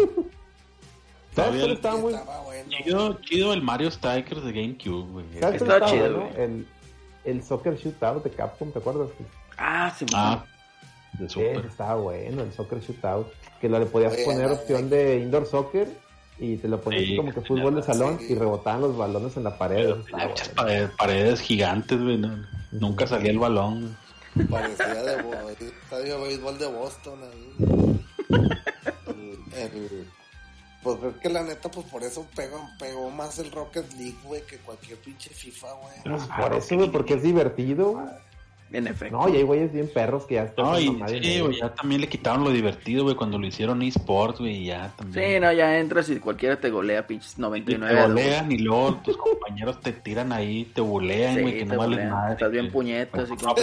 ¿Sabes 1.34 1.60
Todavía 1.60 1.60
cuál 1.60 1.70
el- 1.70 1.76
estaba 1.76 1.96
muy, 1.98 2.14
Estaba 2.14 2.40
bueno. 2.42 2.70
chido, 2.70 3.20
chido 3.22 3.52
el 3.52 3.62
Mario 3.62 3.90
Strikers 3.90 4.44
de 4.44 4.52
GameCube, 4.52 5.12
güey. 5.12 5.26
¿Sabes 5.40 5.62
Estaba 5.62 5.86
chido, 5.86 6.02
bueno? 6.14 6.30
güey. 6.32 6.42
El, 6.44 6.66
el 7.24 7.42
Soccer 7.44 7.76
Shootout 7.76 8.24
de 8.24 8.30
Capcom, 8.30 8.72
¿te 8.72 8.78
acuerdas? 8.80 9.08
Ah, 9.56 9.94
sí, 9.96 10.04
Ah, 10.14 10.44
de 11.12 11.28
Super. 11.28 11.66
estaba 11.66 11.94
bueno, 11.96 12.42
el 12.42 12.52
Soccer 12.52 12.80
Shootout. 12.80 13.28
Que 13.60 13.68
lo 13.68 13.78
le 13.78 13.86
podías 13.86 14.12
Oye, 14.14 14.24
poner 14.24 14.48
no, 14.48 14.54
opción 14.54 14.88
de 14.90 15.18
indoor 15.18 15.44
soccer 15.46 15.88
y 16.40 16.56
te 16.56 16.69
lo 16.69 16.81
ponías 16.81 17.02
Sí, 17.05 17.16
como 17.16 17.32
que 17.32 17.40
fútbol 17.40 17.74
de 17.77 17.82
salón 17.82 18.19
sí. 18.20 18.27
y 18.31 18.35
rebotaban 18.35 18.81
los 18.82 18.97
balones 18.97 19.36
en 19.36 19.44
la 19.44 19.59
pared. 19.59 19.90
Estaba 19.98 20.27
Muchas 20.28 20.48
paredes, 20.51 20.90
paredes 20.97 21.40
gigantes, 21.40 22.01
güey. 22.01 22.19
no- 22.19 22.44
nunca 22.73 23.06
salía 23.06 23.31
el 23.31 23.39
balón. 23.39 23.97
Parecía 24.51 24.86
de 25.02 25.16
estadio 25.66 26.19
de 26.20 26.28
béisbol 26.28 26.59
de 26.59 26.66
Boston 26.66 27.19
ahí. 27.24 28.01
El, 29.56 29.62
el- 29.74 30.06
pues 30.82 30.97
creo 31.01 31.19
que 31.19 31.28
la 31.28 31.43
neta, 31.43 31.69
pues 31.70 31.86
por 31.86 32.05
eso 32.05 32.24
pegó, 32.36 32.60
pegó 32.78 33.10
más 33.10 33.39
el 33.40 33.51
Rocket 33.51 33.93
League, 33.94 34.15
güey, 34.23 34.43
que 34.47 34.59
cualquier 34.59 34.97
pinche 34.98 35.31
FIFA, 35.31 35.66
güey. 35.73 35.94
Pues 36.05 36.23
por 36.28 36.55
eso, 36.55 36.77
güey, 36.77 36.90
porque 36.93 37.15
es 37.15 37.23
divertido. 37.23 38.01
En 38.70 38.86
efecto. 38.86 39.16
No, 39.16 39.28
y 39.28 39.36
hay 39.39 39.43
güeyes 39.45 39.73
bien 39.73 39.89
perros 39.93 40.27
que 40.27 40.35
ya 40.35 40.43
están. 40.45 40.65
No, 40.66 40.73
con 40.73 41.15
y 41.15 41.23
sí, 41.24 41.40
güey, 41.40 41.59
ya 41.59 41.74
también 41.74 42.01
le 42.03 42.09
quitaron 42.09 42.45
lo 42.45 42.51
divertido, 42.51 43.05
güey, 43.05 43.16
cuando 43.16 43.39
lo 43.39 43.47
hicieron 43.47 43.81
eSports, 43.82 44.40
güey, 44.40 44.57
y 44.59 44.66
ya 44.66 44.93
también. 44.97 45.35
Sí, 45.35 45.40
no, 45.40 45.53
ya 45.53 45.78
entras 45.78 46.09
y 46.11 46.19
cualquiera 46.20 46.61
te 46.61 46.69
golea, 46.70 47.07
pinches 47.07 47.39
Y 47.39 47.40
99. 47.40 47.95
te 47.95 47.99
a 47.99 48.03
dos. 48.03 48.11
golean 48.12 48.53
y 48.53 48.59
luego 48.59 48.95
tus 49.05 49.16
compañeros 49.16 49.81
te 49.81 49.93
tiran 49.93 50.32
ahí, 50.32 50.65
te 50.74 50.81
bulean, 50.82 51.36
Sí, 51.36 51.40
güey, 51.43 51.55
que 51.55 51.61
te 51.61 51.66
no 51.66 51.77
golean. 51.77 52.09
nada. 52.11 52.32
Estás 52.32 52.51
bien 52.51 52.70
puñetas 52.70 53.31
y 53.31 53.36
con- 53.36 53.55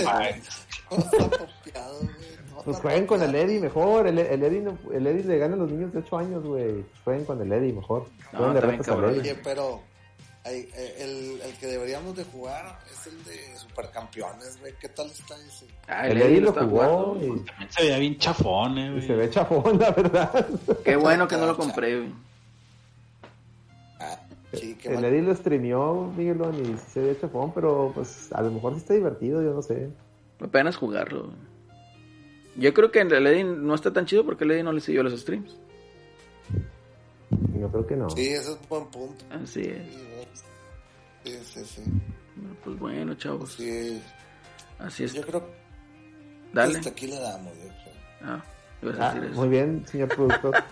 Pues 2.63 2.77
jueguen 2.77 3.05
con 3.05 3.21
el. 3.21 3.35
Eddie 3.35 3.59
mejor. 3.59 4.07
El, 4.07 4.17
el, 4.17 4.41
Eddie, 4.43 4.61
no- 4.61 4.77
el 4.91 5.05
Eddie 5.05 5.23
le 5.23 5.37
gana 5.37 5.53
a 5.53 5.57
los 5.57 5.69
niños 5.71 5.93
de 5.93 5.99
8 5.99 6.17
años, 6.17 6.43
güey. 6.43 6.83
Jueguen 7.03 7.25
con 7.25 7.39
el 7.41 7.51
Eddie 7.51 7.73
mejor. 7.73 8.07
No, 8.33 8.39
Jueguen 8.39 8.53
de 8.55 8.61
bien 8.61 8.79
al 8.79 8.85
cabrón. 8.85 9.09
Eddie. 9.11 9.21
Oye, 9.21 9.35
pero 9.43 9.81
hay- 10.45 10.69
eh, 10.75 10.95
el, 10.99 11.41
el 11.41 11.53
que 11.57 11.67
deberíamos 11.67 12.15
de 12.15 12.23
jugar 12.23 12.79
es 12.91 13.07
el 13.07 13.23
de 13.25 13.57
Supercampeones, 13.57 14.59
güey. 14.59 14.73
¿Qué 14.79 14.87
tal 14.89 15.07
está 15.07 15.35
ese? 15.35 15.65
Ah, 15.87 16.07
El 16.07 16.21
Eddie 16.21 16.41
lo 16.41 16.53
jugó 16.53 17.17
y, 17.19 17.27
También 17.45 17.69
se 17.71 17.81
veía 17.83 17.97
bien 17.97 18.17
chafón, 18.17 18.77
eh, 18.77 18.91
güey. 18.91 19.05
se 19.07 19.13
ve 19.15 19.29
chafón, 19.29 19.79
la 19.79 19.91
verdad. 19.91 20.47
Qué 20.83 20.95
bueno 20.95 21.27
que 21.27 21.35
no 21.37 21.47
lo 21.47 21.57
compré, 21.57 21.97
güey. 21.99 22.13
Ah, 23.99 24.19
sí, 24.53 24.77
qué 24.81 24.89
El 24.89 24.95
mal. 24.95 25.05
Eddie 25.05 25.21
lo 25.23 25.35
streameó, 25.35 26.13
Miguelón, 26.15 26.55
y 26.63 26.77
se 26.77 26.99
ve 27.01 27.17
chafón, 27.19 27.51
pero 27.53 27.91
pues 27.95 28.31
a 28.31 28.41
lo 28.41 28.51
mejor 28.51 28.73
sí 28.73 28.79
está 28.79 28.93
divertido, 28.93 29.41
yo 29.41 29.53
no 29.53 29.61
sé. 29.61 29.89
Apenas 30.39 30.75
jugarlo. 30.75 31.31
Yo 32.57 32.73
creo 32.73 32.91
que 32.91 32.99
en 32.99 33.11
el 33.11 33.25
Eddie 33.27 33.43
no 33.43 33.73
está 33.75 33.91
tan 33.91 34.05
chido 34.05 34.25
porque 34.25 34.43
el 34.45 34.51
Eddie 34.51 34.63
no 34.63 34.71
le 34.71 34.79
siguió 34.81 35.03
los 35.03 35.19
streams. 35.19 35.55
Yo 37.59 37.69
creo 37.69 37.87
que 37.87 37.95
no. 37.95 38.09
Sí, 38.09 38.27
ese 38.27 38.51
es 38.51 38.57
un 38.61 38.67
buen 38.69 38.85
punto. 38.87 39.25
Así 39.31 39.61
es. 39.61 39.81
Sí, 41.25 41.39
sí, 41.43 41.65
sí. 41.65 41.81
Bueno, 42.35 42.55
Pues 42.63 42.79
bueno, 42.79 43.13
chavos. 43.15 43.53
Sí, 43.53 44.01
Así 44.79 45.03
es. 45.05 45.13
yo 45.13 45.21
creo 45.23 45.41
que 45.45 45.51
Dale. 46.53 46.77
hasta 46.77 46.89
aquí 46.91 47.07
le 47.07 47.19
damos, 47.19 47.53
yo 47.57 47.63
creo. 47.63 47.93
Ah, 48.23 48.43
ibas 48.81 48.99
a 48.99 49.09
Ah, 49.09 49.13
decir 49.13 49.29
eso. 49.31 49.39
muy 49.39 49.49
bien, 49.49 49.85
señor 49.87 50.09
productor. 50.09 50.53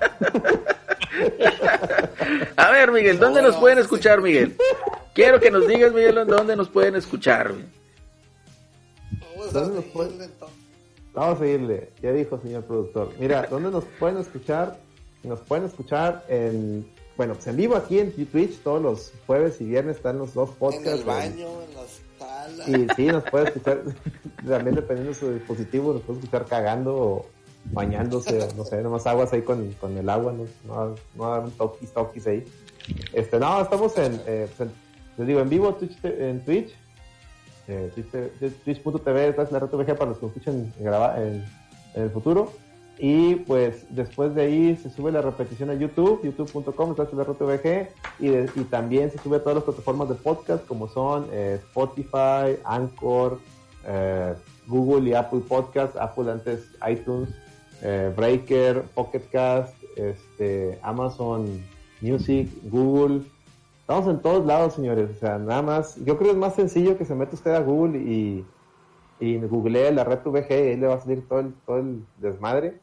A 2.58 2.72
ver, 2.72 2.92
Miguel, 2.92 3.20
¿dónde 3.20 3.42
No, 3.42 3.48
nos 3.48 3.56
no, 3.56 3.62
pueden 3.62 3.78
sí. 3.78 3.84
escuchar, 3.84 4.22
Miguel? 4.22 4.56
Quiero 5.14 5.40
que 5.40 5.52
nos 5.52 5.68
digas, 5.68 5.94
Miguel, 5.94 6.16
dónde 6.28 6.56
nos 6.56 6.70
pueden 6.70 6.96
escuchar. 6.96 7.54
Vamos 9.38 9.54
¿Dónde 9.54 9.80
a 9.80 9.82
seguirle, 9.84 10.26
entonces. 10.26 10.58
Vamos 11.14 11.36
a 11.36 11.40
seguirle, 11.44 11.92
ya 12.02 12.12
dijo 12.12 12.40
señor 12.42 12.64
productor. 12.66 13.14
Mira, 13.20 13.46
¿dónde 13.50 13.70
nos 13.70 13.84
pueden 14.00 14.18
escuchar? 14.18 14.78
Nos 15.24 15.40
pueden 15.42 15.66
escuchar 15.66 16.26
en, 16.28 16.88
bueno, 17.18 17.34
pues 17.36 17.48
en 17.48 17.58
vivo 17.58 17.76
aquí 17.76 18.00
en 18.00 18.12
Twitch, 18.12 18.60
todos 18.64 18.82
los 18.82 19.14
jueves 19.28 19.60
y 19.62 19.66
viernes 19.66 19.98
están 19.98 20.18
los 20.18 20.34
dos 20.34 20.50
podcasts. 20.52 20.88
En 20.88 20.94
el 20.94 21.00
en- 21.02 21.06
baño, 21.06 21.48
en 21.62 21.76
la 21.76 21.84
sala. 22.20 22.64
Y 22.68 22.88
sí, 22.96 23.06
nos 23.08 23.24
puede 23.30 23.46
escuchar, 23.48 23.82
también 24.48 24.76
dependiendo 24.76 25.14
de 25.14 25.20
su 25.20 25.32
dispositivo, 25.34 25.94
nos 25.94 26.02
puede 26.04 26.20
escuchar 26.20 26.46
cagando 26.46 26.96
o 26.96 27.26
bañándose, 27.72 28.42
o 28.42 28.54
no 28.56 28.66
sé, 28.66 28.82
nomás 28.82 29.06
aguas 29.08 29.32
ahí 29.34 29.42
con, 29.42 29.72
con 29.74 29.98
el 29.98 30.10
agua, 30.10 30.34
no, 30.34 30.46
no, 30.66 30.96
no 31.16 31.34
hagan 31.34 31.52
toquis, 31.52 31.92
toquis 31.94 32.28
ahí. 32.28 32.44
Este, 33.14 33.40
no, 33.40 33.62
estamos 33.62 33.98
en, 33.98 34.22
eh, 34.26 34.50
pues 34.58 34.68
en- 34.70 34.76
les 35.18 35.28
digo, 35.28 35.40
en 35.40 35.50
vivo 35.50 35.74
Twitch, 35.76 35.98
en 36.04 36.44
Twitch, 36.44 36.74
eh, 37.68 37.92
Twitch 37.96 38.10
te- 38.12 38.50
twitch.tv, 38.50 39.34
slash 39.36 39.52
la 39.52 39.60
para 39.60 40.10
los 40.10 40.18
que 40.18 40.26
nos 40.26 40.36
escuchen 40.36 40.74
graba- 40.80 41.16
en, 41.22 41.46
en 41.94 42.04
el 42.04 42.10
futuro. 42.10 42.52
Y 43.00 43.36
pues 43.36 43.86
después 43.90 44.36
de 44.36 44.44
ahí 44.44 44.76
se 44.78 44.90
sube 44.90 45.12
la 45.12 45.22
repetición 45.22 45.70
a 45.72 45.74
YouTube, 45.74 46.22
youtube.com 46.24 46.96
y, 48.20 48.28
de- 48.28 48.50
y 48.56 48.64
también 48.66 49.12
se 49.12 49.18
sube 49.18 49.38
a 49.38 49.40
todas 49.40 49.56
las 49.56 49.64
plataformas 49.64 50.10
de 50.10 50.16
podcast 50.16 50.66
como 50.68 50.88
son 50.88 51.28
eh, 51.32 51.60
Spotify, 51.70 52.60
Anchor, 52.64 53.40
eh, 53.88 54.36
Google 54.68 55.10
y 55.10 55.14
Apple 55.14 55.42
Podcast, 55.48 55.96
Apple 55.98 56.32
antes 56.32 56.70
iTunes, 56.90 57.30
eh, 57.82 58.14
Breaker, 58.16 58.84
Pocket 58.94 59.24
Cast, 59.32 59.74
este, 59.98 60.80
Amazon 60.84 61.46
Music, 62.00 62.48
Google. 62.70 63.22
Estamos 63.82 64.08
en 64.08 64.22
todos 64.22 64.46
lados, 64.46 64.76
señores. 64.76 65.10
O 65.18 65.20
sea, 65.20 65.38
nada 65.40 65.62
más. 65.62 65.96
Yo 66.06 66.18
creo 66.18 66.30
que 66.30 66.32
es 66.32 66.38
más 66.38 66.56
sencillo 66.56 66.98
que 66.98 67.06
se 67.06 67.16
meta 67.16 67.34
usted 67.36 67.54
a 67.54 67.60
Google 67.60 68.00
y, 68.00 68.46
y 69.20 69.38
googlee 69.40 69.92
la 69.92 70.04
red 70.06 70.20
VG 70.24 70.50
y 70.52 70.54
ahí 70.54 70.78
le 70.78 70.88
va 70.88 70.94
a 70.96 71.02
salir 71.02 71.28
todo 71.28 71.40
el, 71.42 71.54
todo 71.66 71.78
el 71.80 72.06
desmadre. 72.22 72.80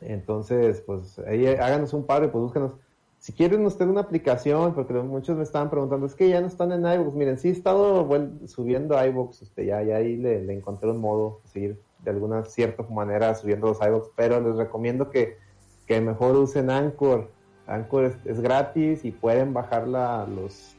Entonces, 0.00 0.82
pues 0.82 1.18
háganos 1.18 1.92
un 1.92 2.04
paro 2.04 2.26
y 2.26 2.28
pues. 2.28 2.72
Si 3.18 3.32
quieren 3.32 3.64
usted 3.66 3.88
una 3.88 4.02
aplicación, 4.02 4.74
porque 4.74 4.92
muchos 4.94 5.36
me 5.36 5.42
estaban 5.42 5.70
preguntando, 5.70 6.06
es 6.06 6.14
que 6.14 6.28
ya 6.28 6.40
no 6.40 6.46
están 6.46 6.70
en 6.72 6.80
iVoox. 6.80 7.14
Miren, 7.14 7.38
sí 7.38 7.48
he 7.48 7.50
estado 7.50 8.06
subiendo 8.46 9.02
iVoox, 9.04 9.42
usted 9.42 9.64
ya, 9.64 9.82
ya 9.82 9.96
ahí 9.96 10.16
le, 10.16 10.52
encontré 10.52 10.90
un 10.90 11.00
modo 11.00 11.40
de 11.42 11.50
seguir 11.50 11.80
de 12.04 12.10
alguna 12.10 12.44
cierta 12.44 12.84
manera 12.84 13.34
subiendo 13.34 13.68
los 13.68 13.80
iVoox, 13.80 14.10
pero 14.14 14.40
les 14.40 14.56
recomiendo 14.56 15.10
que, 15.10 15.38
que 15.86 16.00
mejor 16.00 16.36
usen 16.36 16.70
Anchor. 16.70 17.30
Anchor 17.66 18.14
es, 18.24 18.40
gratis 18.40 19.04
y 19.04 19.10
pueden 19.10 19.52
bajar 19.52 19.88
los, 19.88 20.76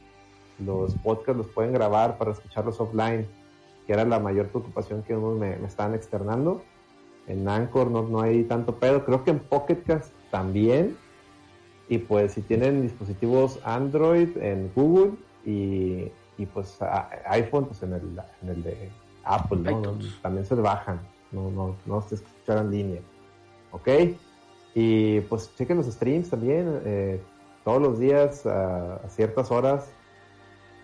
podcasts, 1.02 1.36
los 1.36 1.48
pueden 1.48 1.72
grabar 1.72 2.16
para 2.16 2.30
escucharlos 2.30 2.80
offline, 2.80 3.26
que 3.86 3.92
era 3.92 4.04
la 4.04 4.20
mayor 4.20 4.46
preocupación 4.46 5.02
que 5.02 5.14
unos 5.14 5.38
me 5.38 5.66
estaban 5.66 5.94
externando. 5.94 6.62
En 7.28 7.48
Anchor 7.48 7.90
no, 7.90 8.02
no 8.02 8.20
hay 8.22 8.44
tanto 8.44 8.76
pedo, 8.76 9.04
creo 9.04 9.22
que 9.22 9.30
en 9.30 9.38
Pocket 9.38 9.82
Cast 9.86 10.12
también. 10.30 10.96
Y 11.88 11.98
pues 11.98 12.32
si 12.32 12.42
tienen 12.42 12.82
dispositivos 12.82 13.60
Android 13.64 14.36
en 14.38 14.70
Google 14.74 15.12
y, 15.44 16.10
y 16.36 16.46
pues 16.52 16.80
a- 16.82 17.08
iPhone, 17.26 17.66
pues 17.66 17.82
en 17.82 17.92
el, 17.94 18.02
en 18.42 18.48
el 18.48 18.62
de 18.62 18.90
Apple, 19.24 19.58
¿no? 19.58 19.80
También 20.22 20.44
se 20.44 20.54
bajan, 20.54 21.00
no, 21.32 21.50
no, 21.50 21.76
no 21.86 22.00
se 22.02 22.16
escuchan 22.16 22.58
en 22.66 22.70
línea. 22.70 23.00
¿Ok? 23.72 23.88
Y 24.74 25.20
pues 25.22 25.54
chequen 25.56 25.76
los 25.78 25.86
streams 25.86 26.30
también, 26.30 26.80
eh, 26.84 27.22
todos 27.64 27.80
los 27.82 27.98
días 27.98 28.44
a, 28.46 28.96
a 28.96 29.08
ciertas 29.08 29.50
horas, 29.50 29.90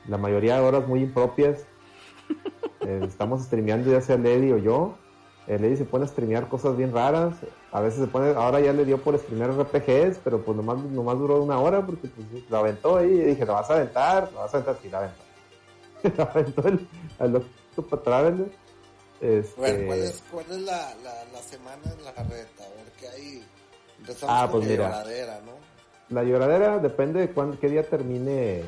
la 0.08 0.18
mayoría 0.18 0.56
de 0.60 0.66
horas 0.66 0.86
muy 0.86 1.00
impropias. 1.00 1.66
Eh, 2.86 3.02
estamos 3.06 3.42
streameando 3.44 3.90
ya 3.90 4.02
sea 4.02 4.18
Lady 4.18 4.52
o 4.52 4.58
yo. 4.58 4.98
El 5.46 5.60
Lady 5.62 5.76
se 5.76 5.84
pone 5.84 6.04
a 6.04 6.08
streamear 6.08 6.48
cosas 6.48 6.76
bien 6.76 6.92
raras. 6.92 7.34
A 7.70 7.80
veces 7.80 8.00
se 8.00 8.06
pone, 8.06 8.30
ahora 8.34 8.60
ya 8.60 8.72
le 8.72 8.84
dio 8.84 8.98
por 9.02 9.18
streamear 9.18 9.50
RPGs, 9.50 10.18
pero 10.24 10.42
pues 10.42 10.56
nomás, 10.56 10.78
nomás 10.78 11.18
duró 11.18 11.42
una 11.42 11.58
hora 11.60 11.84
porque 11.84 12.08
pues, 12.08 12.48
lo 12.48 12.56
aventó 12.56 12.96
ahí 12.96 13.10
y 13.12 13.20
dije, 13.24 13.44
¿lo 13.44 13.52
vas 13.54 13.68
a 13.70 13.74
aventar? 13.74 14.30
¿Lo 14.32 14.40
vas 14.40 14.54
a 14.54 14.58
aventar? 14.58 14.78
Sí, 14.82 14.88
lo 14.88 14.98
aventó. 14.98 15.22
lo 16.16 16.22
aventó 16.30 16.68
el, 16.68 16.88
al 17.18 18.02
Traveler. 18.02 18.48
Este... 19.20 19.60
Bueno, 19.60 19.86
¿cuál 19.86 19.98
es, 20.00 20.22
cuál 20.30 20.44
es 20.50 20.60
la, 20.60 20.94
la, 21.02 21.24
la 21.32 21.38
semana 21.40 21.82
en 21.84 22.04
la 22.04 22.12
reta? 22.12 22.64
A 22.64 22.76
ver 22.76 22.92
qué 22.98 23.08
hay. 23.08 23.44
Empezamos 24.00 24.34
Ah, 24.36 24.48
con 24.50 24.60
pues 24.60 24.64
la 24.66 24.70
mira. 24.72 24.88
lloradera, 24.88 25.40
¿no? 25.44 25.52
La 26.14 26.22
lloradera 26.22 26.78
depende 26.78 27.20
de 27.20 27.30
cuándo, 27.32 27.58
qué 27.58 27.68
día 27.68 27.82
termine 27.88 28.62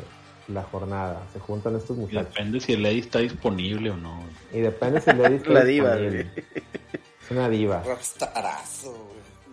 la 0.48 0.62
jornada. 0.62 1.22
Se 1.32 1.40
juntan 1.40 1.76
estos 1.76 1.96
Y 1.96 2.00
muchachos. 2.00 2.34
depende 2.34 2.60
si 2.60 2.72
el 2.72 2.86
Eddie 2.86 3.00
está 3.00 3.18
disponible 3.20 3.90
o 3.90 3.96
no. 3.96 4.20
Y 4.52 4.60
depende 4.60 5.00
si 5.00 5.12
le 5.12 5.28
diste 5.30 5.50
La 5.50 5.64
diva, 5.64 5.96
güey. 5.96 6.20
Es 6.20 7.30
una 7.30 7.48
diva. 7.48 7.82
Güey. 7.84 7.96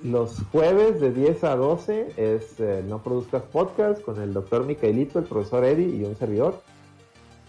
Los 0.04 0.42
jueves 0.52 1.00
de 1.00 1.12
10 1.12 1.44
a 1.46 1.56
12 1.56 2.14
es 2.18 2.60
eh, 2.60 2.84
No 2.86 3.02
Produzcas 3.02 3.44
Podcast 3.44 4.02
con 4.02 4.22
el 4.22 4.34
doctor 4.34 4.66
Micaelito, 4.66 5.20
el 5.20 5.26
profesor 5.26 5.64
Eddie 5.64 5.96
y 5.96 6.04
un 6.04 6.18
servidor. 6.18 6.62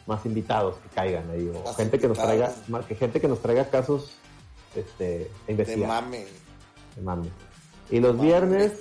Más 0.07 0.25
invitados 0.27 0.77
que 0.77 0.89
caigan 0.95 1.29
ahí. 1.31 1.51
O 1.55 1.65
Más 1.65 1.77
gente 1.77 1.99
que 1.99 2.09
nos 2.09 2.19
traiga, 2.19 2.53
que 2.87 2.95
gente 2.95 3.21
que 3.21 3.29
nos 3.29 3.41
traiga 3.41 3.71
casos 3.71 4.17
este, 4.77 5.31
de 5.47 5.77
mame. 5.79 6.27
de 6.95 7.03
mame. 7.03 7.29
Y 7.91 8.01
los 8.01 8.21
viernes, 8.21 8.73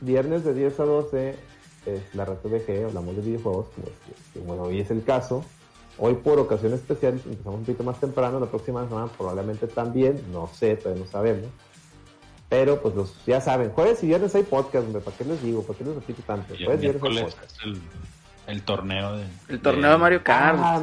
viernes 0.00 0.44
de 0.44 0.54
10 0.54 0.80
a 0.80 0.84
12 0.84 1.36
es 1.86 2.02
la 2.14 2.24
red 2.24 2.36
VG, 2.42 2.86
hablamos 2.86 3.16
de 3.16 3.22
videojuegos, 3.22 3.66
como, 3.74 3.86
es- 3.88 4.42
como 4.46 4.62
hoy 4.62 4.80
es 4.80 4.90
el 4.90 5.02
caso. 5.04 5.44
Hoy 5.98 6.14
por 6.14 6.38
ocasión 6.40 6.72
especial 6.74 7.14
empezamos 7.24 7.60
un 7.60 7.64
poquito 7.64 7.84
más 7.84 8.00
temprano, 8.00 8.40
la 8.40 8.46
próxima 8.46 8.84
semana 8.88 9.06
probablemente 9.16 9.66
también, 9.68 10.20
no 10.32 10.48
sé, 10.52 10.76
todavía 10.76 11.04
no 11.04 11.10
sabemos. 11.10 11.46
Pero 12.48 12.80
pues 12.82 12.94
los, 12.94 13.24
ya 13.26 13.40
saben, 13.40 13.70
jueves 13.70 14.02
y 14.02 14.08
viernes 14.08 14.34
hay 14.34 14.42
podcast, 14.42 14.86
hombre, 14.86 15.00
¿para 15.02 15.16
qué 15.16 15.24
les 15.24 15.42
digo? 15.42 15.62
¿Para 15.62 15.78
qué 15.78 15.84
les 15.84 15.94
repito 15.94 16.22
tanto? 16.26 16.54
Y 16.54 16.58
el 16.58 16.64
Jueves 16.66 16.82
y 16.82 16.86
viernes 16.86 17.02
hay 17.04 17.10
miércoles 17.10 17.34
podcast. 17.34 17.56
es 17.58 17.64
el, 17.64 17.82
el 18.54 18.62
torneo 18.62 19.16
de... 19.16 19.24
El 19.48 19.60
torneo 19.60 19.90
de 19.92 19.98
Mario 19.98 20.22
Kart. 20.24 20.58
Ah, 20.60 20.82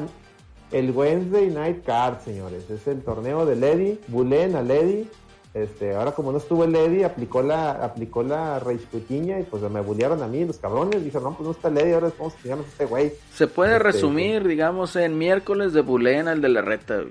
el 0.71 0.91
Wednesday 0.91 1.49
Night 1.49 1.83
Card, 1.83 2.21
señores. 2.21 2.69
Es 2.69 2.87
el 2.87 3.01
torneo 3.03 3.45
de 3.45 3.55
Lady. 3.57 3.99
Bulen 4.07 4.55
a 4.55 4.61
Lady. 4.63 5.09
Este, 5.53 5.93
ahora 5.95 6.13
como 6.13 6.31
no 6.31 6.37
estuvo 6.37 6.63
el 6.63 6.71
Lady, 6.71 7.03
aplicó 7.03 7.41
la, 7.41 7.71
aplicó 7.71 8.23
la 8.23 8.57
Rage 8.59 8.85
Putiña 8.89 9.37
y 9.39 9.43
pues 9.43 9.61
me 9.63 9.81
bullearon 9.81 10.23
a 10.23 10.27
mí, 10.27 10.45
los 10.45 10.57
cabrones. 10.57 11.03
Dijeron, 11.03 11.23
no, 11.31 11.37
pues 11.37 11.45
no 11.45 11.51
está 11.51 11.69
Lady, 11.69 11.91
ahora 11.91 12.11
vamos 12.17 12.33
a 12.35 12.37
pillarnos 12.37 12.65
a 12.67 12.69
este 12.69 12.85
güey. 12.85 13.11
Se 13.33 13.47
puede 13.47 13.71
Este, 13.73 13.83
resumir, 13.83 14.47
digamos, 14.47 14.95
en 14.95 15.17
miércoles 15.17 15.73
de 15.73 15.81
Bulena, 15.81 16.31
el 16.31 16.41
de 16.41 16.49
la 16.49 16.61
reta. 16.61 16.95
güey. 16.97 17.09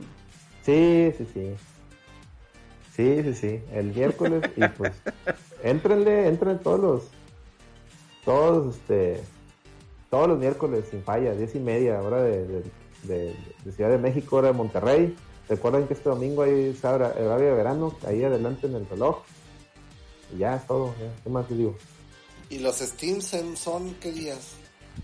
Sí, 0.65 1.13
sí, 1.19 1.27
sí. 1.35 1.55
Sí, 2.97 3.23
sí, 3.25 3.35
sí. 3.35 3.61
El 3.73 3.95
miércoles 3.95 4.43
y 4.57 4.67
pues 4.69 4.93
éntrenle, 5.63 6.27
entren 6.29 6.59
todos 6.61 6.81
los, 6.81 7.03
todos, 8.25 8.75
este, 8.77 9.21
todos 10.11 10.29
los 10.29 10.39
miércoles 10.39 10.87
sin 10.91 11.03
falla, 11.03 11.33
diez 11.35 11.55
y 11.55 11.61
media, 11.61 12.01
hora 12.03 12.23
de, 12.23 12.47
de, 12.47 12.63
de- 13.05 13.37
de 13.65 13.73
Ciudad 13.73 13.91
de 13.91 13.99
México, 13.99 14.37
hora 14.37 14.49
de 14.49 14.55
Monterrey. 14.55 15.15
Recuerden 15.51 15.87
que 15.89 15.95
este 15.95 16.09
domingo 16.09 16.43
hay 16.43 16.73
sabra- 16.75 17.13
horario 17.19 17.49
de 17.49 17.55
verano, 17.55 17.95
ahí 18.07 18.23
adelante 18.25 18.67
en 18.69 18.77
el 18.77 18.89
reloj. 18.89 19.19
Y 20.35 20.39
ya 20.39 20.55
es 20.57 20.67
todo, 20.67 20.95
ya. 20.99 21.13
¿qué 21.25 21.29
más 21.29 21.49
les 21.51 21.59
digo? 21.59 21.75
¿Y 22.49 22.61
los 22.61 22.77
Steams 22.79 23.35
en- 23.35 23.57
son 23.57 23.95
qué 24.01 24.13
días? 24.13 24.53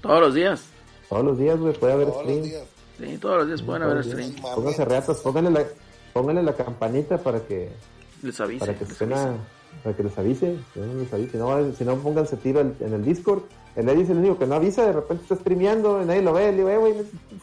Todos 0.01 0.21
los 0.21 0.35
días. 0.35 0.63
Todos 1.09 1.25
los 1.25 1.39
días, 1.39 1.59
güey, 1.59 1.75
puede 1.75 1.93
haber 1.93 2.07
Todos 2.09 2.25
los 2.25 2.33
stream. 2.33 2.49
días. 2.49 2.65
Sí, 2.99 3.19
todos 3.19 3.37
los 3.39 3.47
días 3.49 3.63
pueden 3.63 3.83
haber 3.83 4.05
stream. 4.05 4.35
Pónganse 4.41 4.85
reatas, 4.85 5.19
pónganle 5.19 5.51
la, 5.51 5.65
pónganle 6.13 6.43
la 6.43 6.55
campanita 6.55 7.19
para 7.19 7.41
que 7.41 7.71
Les 8.23 8.41
avise. 8.41 8.61
para 8.61 8.75
que 8.75 8.85
les 8.85 8.93
estén 8.93 9.13
avise. 9.13 9.39
para 9.85 9.97
que 9.97 10.03
les 10.05 10.19
avise, 10.19 10.57
que 10.73 10.81
no 10.81 10.95
les 10.95 11.13
avise. 11.13 11.31
Si 11.33 11.37
no, 11.39 11.73
si 11.75 11.85
no 11.85 11.97
pónganse 11.97 12.37
tiro 12.39 12.61
en, 12.61 12.77
en 12.81 12.95
el 12.95 13.05
Discord. 13.05 13.43
El 13.77 13.89
Eddie 13.91 14.05
es 14.05 14.11
el 14.11 14.17
único 14.19 14.39
que 14.39 14.47
no 14.47 14.55
avisa, 14.55 14.87
de 14.87 14.93
repente 14.95 15.25
está 15.25 15.37
streameando, 15.37 16.03
nadie 16.03 16.23
lo 16.23 16.33
ve, 16.33 16.51
le 16.51 16.57
digo, 16.57 16.71
eh, 16.71 16.77
güey, 16.79 16.95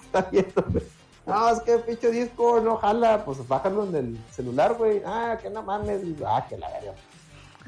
está 0.03 0.27
viendo, 0.31 0.65
güey. 0.71 0.83
No, 1.25 1.49
es 1.49 1.61
que 1.61 1.77
pinche 1.77 2.11
Discord 2.11 2.63
no 2.63 2.75
jala, 2.77 3.23
pues 3.23 3.47
bájalo 3.47 3.85
en 3.85 3.95
el 3.95 4.17
celular, 4.31 4.73
güey. 4.73 5.01
Ah, 5.05 5.37
que 5.41 5.49
no 5.49 5.63
mames. 5.63 6.01
Ah, 6.25 6.45
que 6.49 6.57
la 6.57 6.69
verga. 6.69 6.93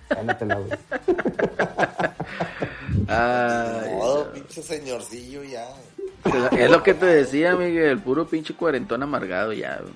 Cálatela, 0.09 0.55
güey. 0.55 0.71
Ay, 3.07 3.93
Modo, 3.95 4.31
pinche 4.33 4.61
señorcillo 4.61 5.43
ya. 5.43 5.67
es 6.51 6.69
lo 6.71 6.81
que 6.83 6.93
te 6.93 7.05
decía, 7.05 7.55
Miguel. 7.55 7.99
Puro 7.99 8.27
pinche 8.27 8.53
cuarentón 8.55 9.03
amargado 9.03 9.53
ya. 9.53 9.79
güey. 9.81 9.93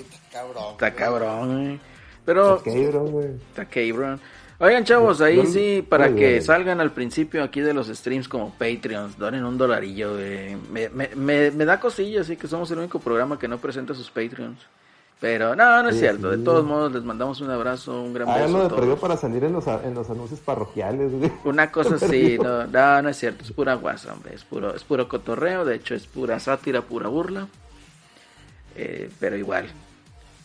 Está 0.00 0.16
cabrón. 0.32 0.72
Está 0.72 0.94
cabrón, 0.94 1.64
güey. 1.64 1.80
Pero 2.24 2.54
Ok, 2.56 2.66
bro, 2.90 3.04
güey. 3.06 3.28
Está 3.50 3.64
cabrón. 3.64 4.20
Oigan, 4.62 4.84
chavos, 4.84 5.22
ahí 5.22 5.46
sí, 5.46 5.82
para 5.88 6.14
que 6.14 6.42
salgan 6.42 6.80
al 6.80 6.90
principio 6.92 7.42
aquí 7.42 7.60
de 7.62 7.72
los 7.72 7.88
streams 7.88 8.28
como 8.28 8.50
Patreons, 8.52 9.16
donen 9.16 9.42
un 9.44 9.56
dolarillo, 9.56 10.12
güey. 10.14 10.54
Me, 10.70 10.90
me, 10.90 11.08
me, 11.16 11.50
me 11.50 11.64
da 11.64 11.80
cosilla, 11.80 12.20
así 12.20 12.36
que 12.36 12.46
somos 12.46 12.70
el 12.70 12.78
único 12.78 12.98
programa 12.98 13.38
que 13.38 13.48
no 13.48 13.56
presenta 13.58 13.94
sus 13.94 14.10
Patreons. 14.10 14.58
Pero 15.18 15.54
no, 15.56 15.82
no 15.82 15.88
es 15.88 15.96
Sí, 15.96 16.00
cierto. 16.00 16.30
De 16.30 16.38
todos 16.38 16.64
modos, 16.66 16.92
les 16.92 17.02
mandamos 17.04 17.40
un 17.40 17.50
abrazo, 17.50 18.02
un 18.02 18.12
gran 18.12 18.32
beso. 18.34 18.38
Háganlo 18.38 18.58
a 18.58 18.62
de 18.64 18.68
todos. 18.68 18.80
perdido 18.80 18.96
para 18.98 19.16
salir 19.16 19.44
en 19.44 19.52
los, 19.54 19.66
en 19.66 19.94
los 19.94 20.08
anuncios 20.10 20.40
parroquiales, 20.40 21.10
güey. 21.12 21.32
Una 21.44 21.70
cosa 21.72 21.94
así, 21.94 22.38
no, 22.38 22.66
no, 22.66 23.02
no 23.02 23.08
es 23.08 23.16
cierto, 23.18 23.44
es 23.44 23.52
pura 23.52 23.74
guasa, 23.74 24.12
hombre, 24.12 24.34
es 24.34 24.44
puro, 24.44 24.74
es 24.74 24.84
puro 24.84 25.08
cotorreo, 25.08 25.64
de 25.64 25.76
hecho 25.76 25.94
es 25.94 26.06
pura 26.06 26.38
sátira, 26.38 26.82
pura 26.82 27.08
burla, 27.08 27.46
Eh, 28.76 29.10
pero 29.18 29.36
igual, 29.36 29.66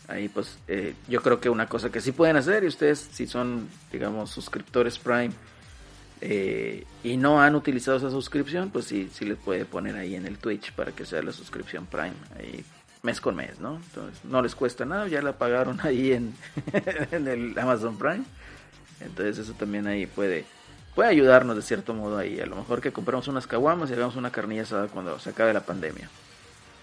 ahí 0.08 0.28
pues 0.28 0.58
eh, 0.68 0.94
yo 1.08 1.22
creo 1.22 1.40
que 1.40 1.48
una 1.48 1.68
cosa 1.68 1.90
que 1.90 2.00
sí 2.00 2.12
pueden 2.12 2.36
hacer, 2.36 2.64
y 2.64 2.68
ustedes 2.68 3.08
si 3.12 3.26
son, 3.26 3.68
digamos, 3.92 4.30
suscriptores 4.30 4.98
Prime 4.98 5.30
eh, 6.20 6.84
y 7.02 7.16
no 7.16 7.40
han 7.40 7.54
utilizado 7.54 7.98
esa 7.98 8.10
suscripción, 8.10 8.70
pues 8.70 8.86
sí, 8.86 9.10
sí 9.12 9.24
les 9.24 9.38
puede 9.38 9.64
poner 9.64 9.96
ahí 9.96 10.14
en 10.14 10.26
el 10.26 10.38
Twitch 10.38 10.72
para 10.72 10.92
que 10.92 11.04
sea 11.04 11.22
la 11.22 11.32
suscripción 11.32 11.86
Prime, 11.86 12.14
ahí 12.38 12.64
mes 13.02 13.20
con 13.20 13.36
mes, 13.36 13.60
¿no? 13.60 13.76
Entonces 13.76 14.24
no 14.24 14.42
les 14.42 14.54
cuesta 14.54 14.84
nada, 14.84 15.06
ya 15.06 15.22
la 15.22 15.38
pagaron 15.38 15.80
ahí 15.82 16.12
en, 16.12 16.34
en 17.12 17.28
el 17.28 17.58
Amazon 17.58 17.96
Prime. 17.98 18.24
Entonces 19.00 19.38
eso 19.38 19.52
también 19.52 19.86
ahí 19.86 20.06
puede 20.06 20.46
puede 20.96 21.10
ayudarnos 21.10 21.54
de 21.54 21.62
cierto 21.62 21.94
modo 21.94 22.16
ahí. 22.16 22.40
A 22.40 22.46
lo 22.46 22.56
mejor 22.56 22.80
que 22.80 22.90
compremos 22.90 23.28
unas 23.28 23.46
caguamas 23.46 23.90
y 23.90 23.92
hagamos 23.92 24.16
una 24.16 24.32
carnilla 24.32 24.62
asada 24.62 24.88
cuando 24.88 25.18
se 25.20 25.30
acabe 25.30 25.52
la 25.52 25.60
pandemia. 25.60 26.08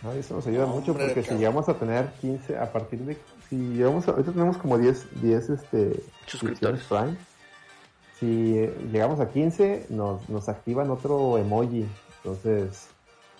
No, 0.03 0.11
eso 0.11 0.35
nos 0.35 0.45
ayuda 0.47 0.65
mucho 0.65 0.93
porque 0.93 1.23
si 1.23 1.35
llegamos 1.35 1.69
a 1.69 1.75
tener 1.75 2.11
15, 2.19 2.57
a 2.57 2.71
partir 2.71 2.99
de. 2.99 3.17
Si 3.49 3.55
llegamos 3.55 4.07
a, 4.07 4.11
ahorita 4.11 4.33
tenemos 4.33 4.57
como 4.57 4.77
10, 4.77 5.21
10 5.21 5.49
este, 5.49 6.03
Suscriptores. 6.27 6.83
Prime. 6.83 7.15
Si 8.19 8.57
eh, 8.57 8.77
llegamos 8.91 9.21
a 9.21 9.29
15, 9.29 9.87
nos, 9.89 10.27
nos 10.29 10.49
activan 10.49 10.91
otro 10.91 11.37
emoji. 11.37 11.85
Entonces, 12.17 12.87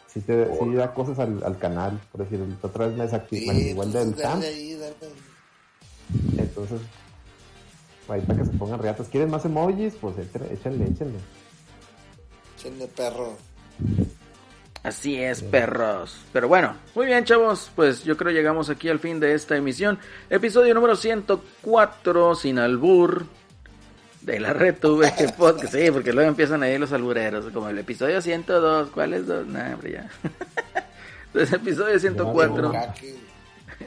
si 0.08 0.22
te 0.22 0.46
sí 0.46 0.74
da 0.74 0.94
cosas 0.94 1.20
al, 1.20 1.44
al 1.44 1.58
canal. 1.58 2.00
Por 2.12 2.22
decir, 2.22 2.40
otra 2.62 2.88
vez 2.88 2.98
me 2.98 3.04
Sí, 3.04 3.12
desactivan 3.12 3.60
igual 3.60 3.92
del 3.92 4.16
TAM. 4.16 4.42
Entonces, 6.38 6.82
ahí 8.08 8.22
para 8.22 8.40
que 8.40 8.46
se 8.46 8.52
pongan 8.54 8.80
reatas. 8.80 9.10
¿Quieren 9.10 9.30
más 9.30 9.44
emojis? 9.44 9.96
Pues 10.00 10.18
échenle, 10.18 10.54
échenle. 10.54 10.86
échenle. 10.86 11.20
Chenle 12.58 12.88
perro. 12.88 13.36
Así 14.84 15.16
es, 15.22 15.42
perros. 15.42 16.18
Pero 16.34 16.50
bueno, 16.50 16.76
muy 16.94 17.06
bien, 17.06 17.24
chavos. 17.24 17.72
Pues 17.74 18.04
yo 18.04 18.18
creo 18.18 18.32
llegamos 18.34 18.70
aquí 18.70 18.90
al 18.90 19.00
fin 19.00 19.20
de 19.20 19.34
esta 19.34 19.56
emisión. 19.56 19.98
Episodio 20.30 20.74
número 20.74 20.98
104, 20.98 22.36
sin 22.36 22.60
albur. 22.60 23.26
De 24.22 24.40
la 24.40 24.54
red 24.54 24.76
VG 24.82 25.36
Podcast. 25.38 25.74
Sí, 25.74 25.90
porque 25.92 26.12
luego 26.14 26.30
empiezan 26.30 26.64
ahí 26.64 26.78
los 26.78 26.92
albureros. 26.92 27.46
Como 27.54 27.70
el 27.70 27.78
episodio 27.80 28.22
102. 28.22 28.90
¿Cuál 28.90 29.14
es? 29.14 29.26
dos? 29.26 29.48
Nah, 29.48 29.74
hombre, 29.74 29.94
ya. 29.94 30.10
Entonces, 31.28 31.54
episodio 31.54 31.98
104. 32.00 32.72
Jaque. 32.72 33.14
No, 33.14 33.23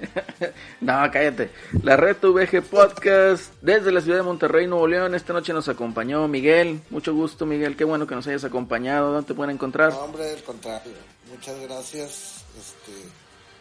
cállate. 0.86 1.51
La 1.82 1.97
Red 1.97 2.16
VG 2.20 2.62
Podcast 2.62 3.52
desde 3.60 3.93
la 3.93 4.01
ciudad 4.01 4.18
de 4.18 4.23
Monterrey, 4.23 4.66
Nuevo 4.66 4.86
León. 4.86 5.14
Esta 5.14 5.32
noche 5.32 5.52
nos 5.52 5.68
acompañó 5.68 6.27
Miguel. 6.28 6.81
Mucho 6.90 7.14
gusto, 7.14 7.47
Miguel. 7.47 7.77
Qué 7.77 7.85
bueno 7.85 8.06
que 8.06 8.14
nos 8.14 8.27
hayas 8.27 8.44
acompañado. 8.44 9.12
¿Dónde 9.12 9.28
te 9.28 9.35
pueden 9.35 9.55
encontrar? 9.55 9.93
No, 9.93 10.01
hombre, 10.01 10.31
al 10.31 10.43
contrario. 10.43 10.93
Muchas 11.31 11.60
gracias. 11.60 12.44
Este, 12.59 12.93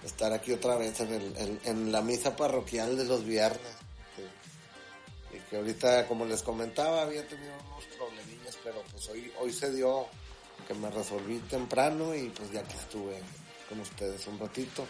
estar 0.05 0.31
aquí 0.33 0.53
otra 0.53 0.77
vez 0.77 0.99
en, 0.99 1.13
el, 1.13 1.59
en, 1.65 1.91
la 1.91 2.01
misa 2.01 2.35
parroquial 2.35 2.97
de 2.97 3.05
los 3.05 3.25
viernes. 3.25 3.75
Y 5.33 5.39
que 5.49 5.57
ahorita, 5.57 6.07
como 6.07 6.25
les 6.25 6.43
comentaba, 6.43 7.01
había 7.01 7.27
tenido 7.27 7.51
unos 7.67 7.85
problemillas, 7.97 8.57
pero 8.63 8.83
pues 8.91 9.09
hoy, 9.09 9.31
hoy 9.39 9.51
se 9.51 9.73
dio 9.73 10.05
que 10.67 10.73
me 10.73 10.89
resolví 10.89 11.39
temprano 11.49 12.15
y 12.15 12.29
pues 12.29 12.51
ya 12.51 12.63
que 12.63 12.75
estuve 12.75 13.19
con 13.69 13.79
ustedes 13.79 14.25
un 14.27 14.39
ratito. 14.39 14.87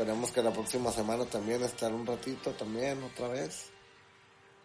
Esperemos 0.00 0.30
que 0.32 0.42
la 0.42 0.50
próxima 0.50 0.90
semana 0.90 1.26
también 1.26 1.62
estar 1.62 1.92
un 1.92 2.06
ratito 2.06 2.52
también 2.52 3.02
otra 3.02 3.28
vez. 3.28 3.66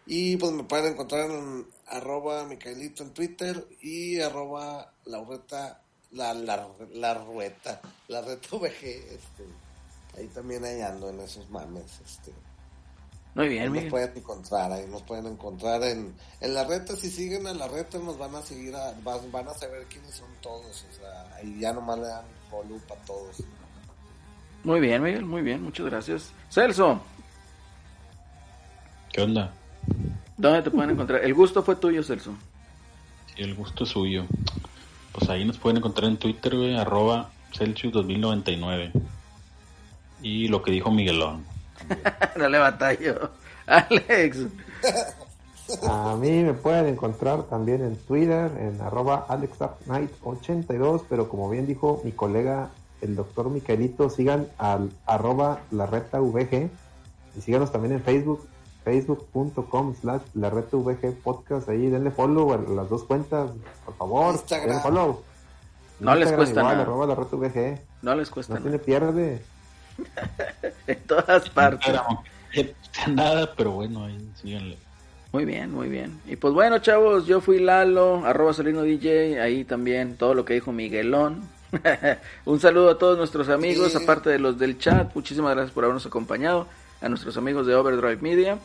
Y 0.06 0.38
pues 0.38 0.50
me 0.52 0.64
pueden 0.64 0.94
encontrar 0.94 1.30
en 1.30 1.66
arroba 1.88 2.44
Micaelito 2.46 3.02
en 3.02 3.12
Twitter 3.12 3.68
y 3.82 4.18
arroba 4.18 4.94
Laureta, 5.04 5.82
la, 6.12 6.32
la, 6.32 6.66
la 6.94 7.12
rueta, 7.12 7.82
la 8.08 8.22
reta 8.22 8.48
VG, 8.56 8.82
este, 8.86 9.44
ahí 10.16 10.26
también 10.28 10.64
ahí 10.64 10.80
ando 10.80 11.10
en 11.10 11.20
esos 11.20 11.50
mames, 11.50 12.00
este. 12.02 12.32
Muy 13.34 13.44
Ahí 13.44 13.50
bien, 13.50 13.64
nos 13.66 13.72
Miguel. 13.74 13.90
pueden 13.90 14.16
encontrar, 14.16 14.72
ahí 14.72 14.86
nos 14.86 15.02
pueden 15.02 15.26
encontrar 15.26 15.82
en, 15.82 16.16
en 16.40 16.54
la 16.54 16.64
reta, 16.64 16.96
si 16.96 17.10
siguen 17.10 17.46
a 17.46 17.52
la 17.52 17.68
reta 17.68 17.98
nos 17.98 18.16
van 18.16 18.34
a 18.36 18.40
seguir, 18.42 18.74
a- 18.74 18.94
van, 19.04 19.30
van 19.30 19.48
a 19.48 19.52
saber 19.52 19.84
quiénes 19.86 20.14
son 20.14 20.30
todos, 20.40 20.86
o 20.90 20.94
sea, 20.98 21.34
ahí 21.36 21.60
ya 21.60 21.74
nomás 21.74 21.98
le 21.98 22.06
dan 22.06 22.24
follow 22.50 22.78
para 22.88 23.02
todos. 23.02 23.36
Muy 24.66 24.80
bien, 24.80 25.00
Miguel, 25.00 25.24
muy 25.24 25.42
bien, 25.42 25.62
muchas 25.62 25.86
gracias. 25.86 26.32
Celso, 26.50 27.00
¿Qué 29.12 29.22
onda? 29.22 29.52
¿dónde 30.36 30.60
te 30.60 30.72
pueden 30.72 30.90
encontrar? 30.90 31.24
El 31.24 31.34
gusto 31.34 31.62
fue 31.62 31.76
tuyo, 31.76 32.02
Celso. 32.02 32.34
Sí, 33.26 33.42
el 33.44 33.54
gusto 33.54 33.84
es 33.84 33.90
suyo. 33.90 34.24
Pues 35.12 35.30
ahí 35.30 35.44
nos 35.44 35.56
pueden 35.56 35.76
encontrar 35.76 36.10
en 36.10 36.16
Twitter, 36.16 36.56
güey, 36.56 36.76
arroba 36.76 37.30
Celsius 37.56 37.92
2099. 37.92 38.90
Y 40.20 40.48
lo 40.48 40.60
que 40.60 40.72
dijo 40.72 40.90
Miguelón. 40.90 41.44
Dale 42.36 42.58
batallo. 42.58 43.30
Alex. 43.66 44.46
A 45.88 46.16
mí 46.16 46.42
me 46.42 46.54
pueden 46.54 46.88
encontrar 46.88 47.44
también 47.44 47.84
en 47.84 47.94
Twitter, 47.98 48.50
en 48.58 48.80
arroba 48.80 49.28
AlexDarkKnight82, 49.28 51.04
pero 51.08 51.28
como 51.28 51.48
bien 51.48 51.68
dijo 51.68 52.00
mi 52.02 52.10
colega, 52.10 52.70
el 53.00 53.16
doctor 53.16 53.50
Micaelito, 53.50 54.08
sigan 54.10 54.48
al 54.58 54.90
arroba 55.06 55.60
la 55.70 55.86
reta 55.86 56.20
VG 56.20 56.70
y 57.36 57.40
síganos 57.40 57.70
también 57.72 57.94
en 57.94 58.02
Facebook, 58.02 58.46
facebook.com 58.84 59.94
slash 60.00 60.22
la 60.34 60.50
reta 60.50 60.76
VG 60.76 61.12
podcast, 61.22 61.68
ahí 61.68 61.88
denle 61.90 62.10
follow 62.10 62.52
a 62.54 62.58
las 62.58 62.88
dos 62.88 63.04
cuentas, 63.04 63.50
por 63.84 63.94
favor, 63.96 64.32
Instagram. 64.34 64.68
denle 64.68 64.82
follow. 64.82 65.22
No 66.00 66.14
les 66.14 66.30
cuesta 66.32 66.60
igual, 66.60 66.74
nada. 66.76 66.82
arroba 66.82 67.06
la 67.06 67.14
reta 67.14 67.36
VG, 67.36 67.80
No 68.02 68.14
les 68.14 68.30
cuesta 68.30 68.54
no 68.54 68.60
nada. 68.60 68.70
tiene 68.70 68.84
pierde. 68.84 69.42
En 70.86 71.00
todas 71.04 71.48
partes. 71.50 71.94
Cuesta 72.54 73.06
nada, 73.08 73.52
pero 73.56 73.72
bueno, 73.72 74.04
ahí 74.04 74.30
síganle. 74.40 74.78
Muy 75.32 75.44
bien, 75.44 75.72
muy 75.72 75.88
bien. 75.88 76.20
Y 76.26 76.36
pues 76.36 76.54
bueno, 76.54 76.78
chavos, 76.78 77.26
yo 77.26 77.40
fui 77.40 77.58
Lalo, 77.58 78.24
arroba 78.24 78.52
Solino 78.52 78.82
DJ, 78.82 79.40
ahí 79.40 79.64
también 79.64 80.16
todo 80.16 80.34
lo 80.34 80.44
que 80.44 80.54
dijo 80.54 80.72
Miguelón. 80.72 81.42
Un 82.44 82.60
saludo 82.60 82.90
a 82.90 82.98
todos 82.98 83.18
nuestros 83.18 83.48
amigos, 83.48 83.92
Sí. 83.92 83.98
aparte 84.02 84.30
de 84.30 84.38
los 84.38 84.58
del 84.58 84.78
chat, 84.78 85.14
muchísimas 85.14 85.54
gracias 85.54 85.72
por 85.72 85.84
habernos 85.84 86.06
acompañado, 86.06 86.66
a 87.00 87.08
nuestros 87.08 87.36
amigos 87.36 87.66
de 87.66 87.74
Overdrive 87.74 88.18
Media, 88.20 88.58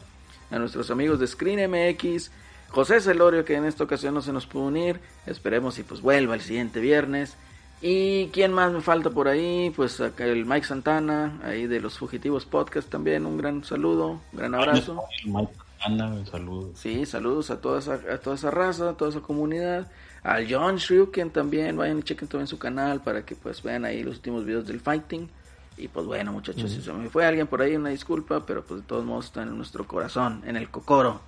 a 0.51 0.59
nuestros 0.59 0.91
amigos 0.91 1.19
de 1.19 1.27
Screen 1.27 1.69
MX, 1.69 2.31
José 2.69 3.01
Celorio 3.01 3.43
que 3.43 3.55
en 3.55 3.65
esta 3.65 3.83
ocasión 3.83 4.13
no 4.13 4.21
se 4.21 4.31
nos 4.31 4.45
pudo 4.47 4.63
unir, 4.65 4.99
esperemos 5.25 5.77
y 5.79 5.83
pues 5.83 6.01
vuelva 6.01 6.35
el 6.35 6.41
siguiente 6.41 6.79
viernes. 6.79 7.35
Y 7.83 8.27
quién 8.27 8.53
más 8.53 8.71
me 8.71 8.81
falta 8.81 9.09
por 9.09 9.27
ahí, 9.27 9.73
pues 9.75 9.99
acá 9.99 10.25
el 10.25 10.45
Mike 10.45 10.67
Santana, 10.67 11.39
ahí 11.43 11.65
de 11.65 11.79
los 11.81 11.97
Fugitivos 11.97 12.45
Podcast 12.45 12.87
también, 12.89 13.25
un 13.25 13.37
gran 13.37 13.63
saludo, 13.63 14.19
un 14.31 14.37
gran 14.37 14.53
abrazo. 14.53 15.03
Mike 15.25 15.51
Ana, 15.83 16.23
saludos. 16.29 16.69
Sí, 16.75 17.07
saludos 17.07 17.49
a 17.49 17.59
toda 17.59 17.79
esa, 17.79 17.95
a 17.95 18.19
toda 18.19 18.35
esa 18.35 18.51
raza, 18.51 18.89
a 18.91 18.93
toda 18.93 19.09
esa 19.09 19.21
comunidad. 19.21 19.87
Al 20.23 20.47
John 20.49 20.75
Shryuken 20.75 21.31
también, 21.31 21.75
vayan 21.75 21.99
y 21.99 22.03
chequen 22.03 22.27
también 22.27 22.47
su 22.47 22.59
canal 22.59 23.01
para 23.01 23.25
que 23.25 23.35
pues 23.35 23.63
vean 23.63 23.85
ahí 23.85 24.03
los 24.03 24.17
últimos 24.17 24.45
videos 24.45 24.67
del 24.67 24.79
fighting. 24.79 25.29
Y 25.77 25.87
pues 25.87 26.05
bueno 26.05 26.31
muchachos, 26.31 26.69
si 26.69 26.81
se 26.81 26.93
me 26.93 27.09
fue 27.09 27.25
alguien 27.25 27.47
por 27.47 27.61
ahí, 27.61 27.75
una 27.75 27.89
disculpa, 27.89 28.45
pero 28.45 28.63
pues 28.63 28.81
de 28.81 28.87
todos 28.87 29.03
modos 29.03 29.25
está 29.25 29.41
en 29.41 29.57
nuestro 29.57 29.87
corazón, 29.87 30.43
en 30.45 30.57
el 30.57 30.69
cocoro. 30.69 31.21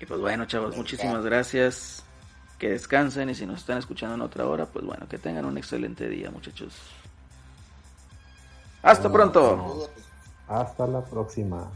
Y 0.00 0.06
pues 0.06 0.20
bueno 0.20 0.44
chavos, 0.46 0.76
muchísimas 0.76 1.24
gracias. 1.24 2.04
Que 2.58 2.70
descansen 2.70 3.30
y 3.30 3.34
si 3.34 3.46
nos 3.46 3.60
están 3.60 3.78
escuchando 3.78 4.14
en 4.14 4.20
otra 4.20 4.46
hora, 4.46 4.66
pues 4.66 4.84
bueno, 4.84 5.08
que 5.08 5.18
tengan 5.18 5.44
un 5.44 5.58
excelente 5.58 6.08
día 6.08 6.30
muchachos. 6.30 6.74
Hasta 8.82 9.10
pronto. 9.10 9.90
Hasta 10.46 10.86
la 10.86 11.04
próxima. 11.04 11.68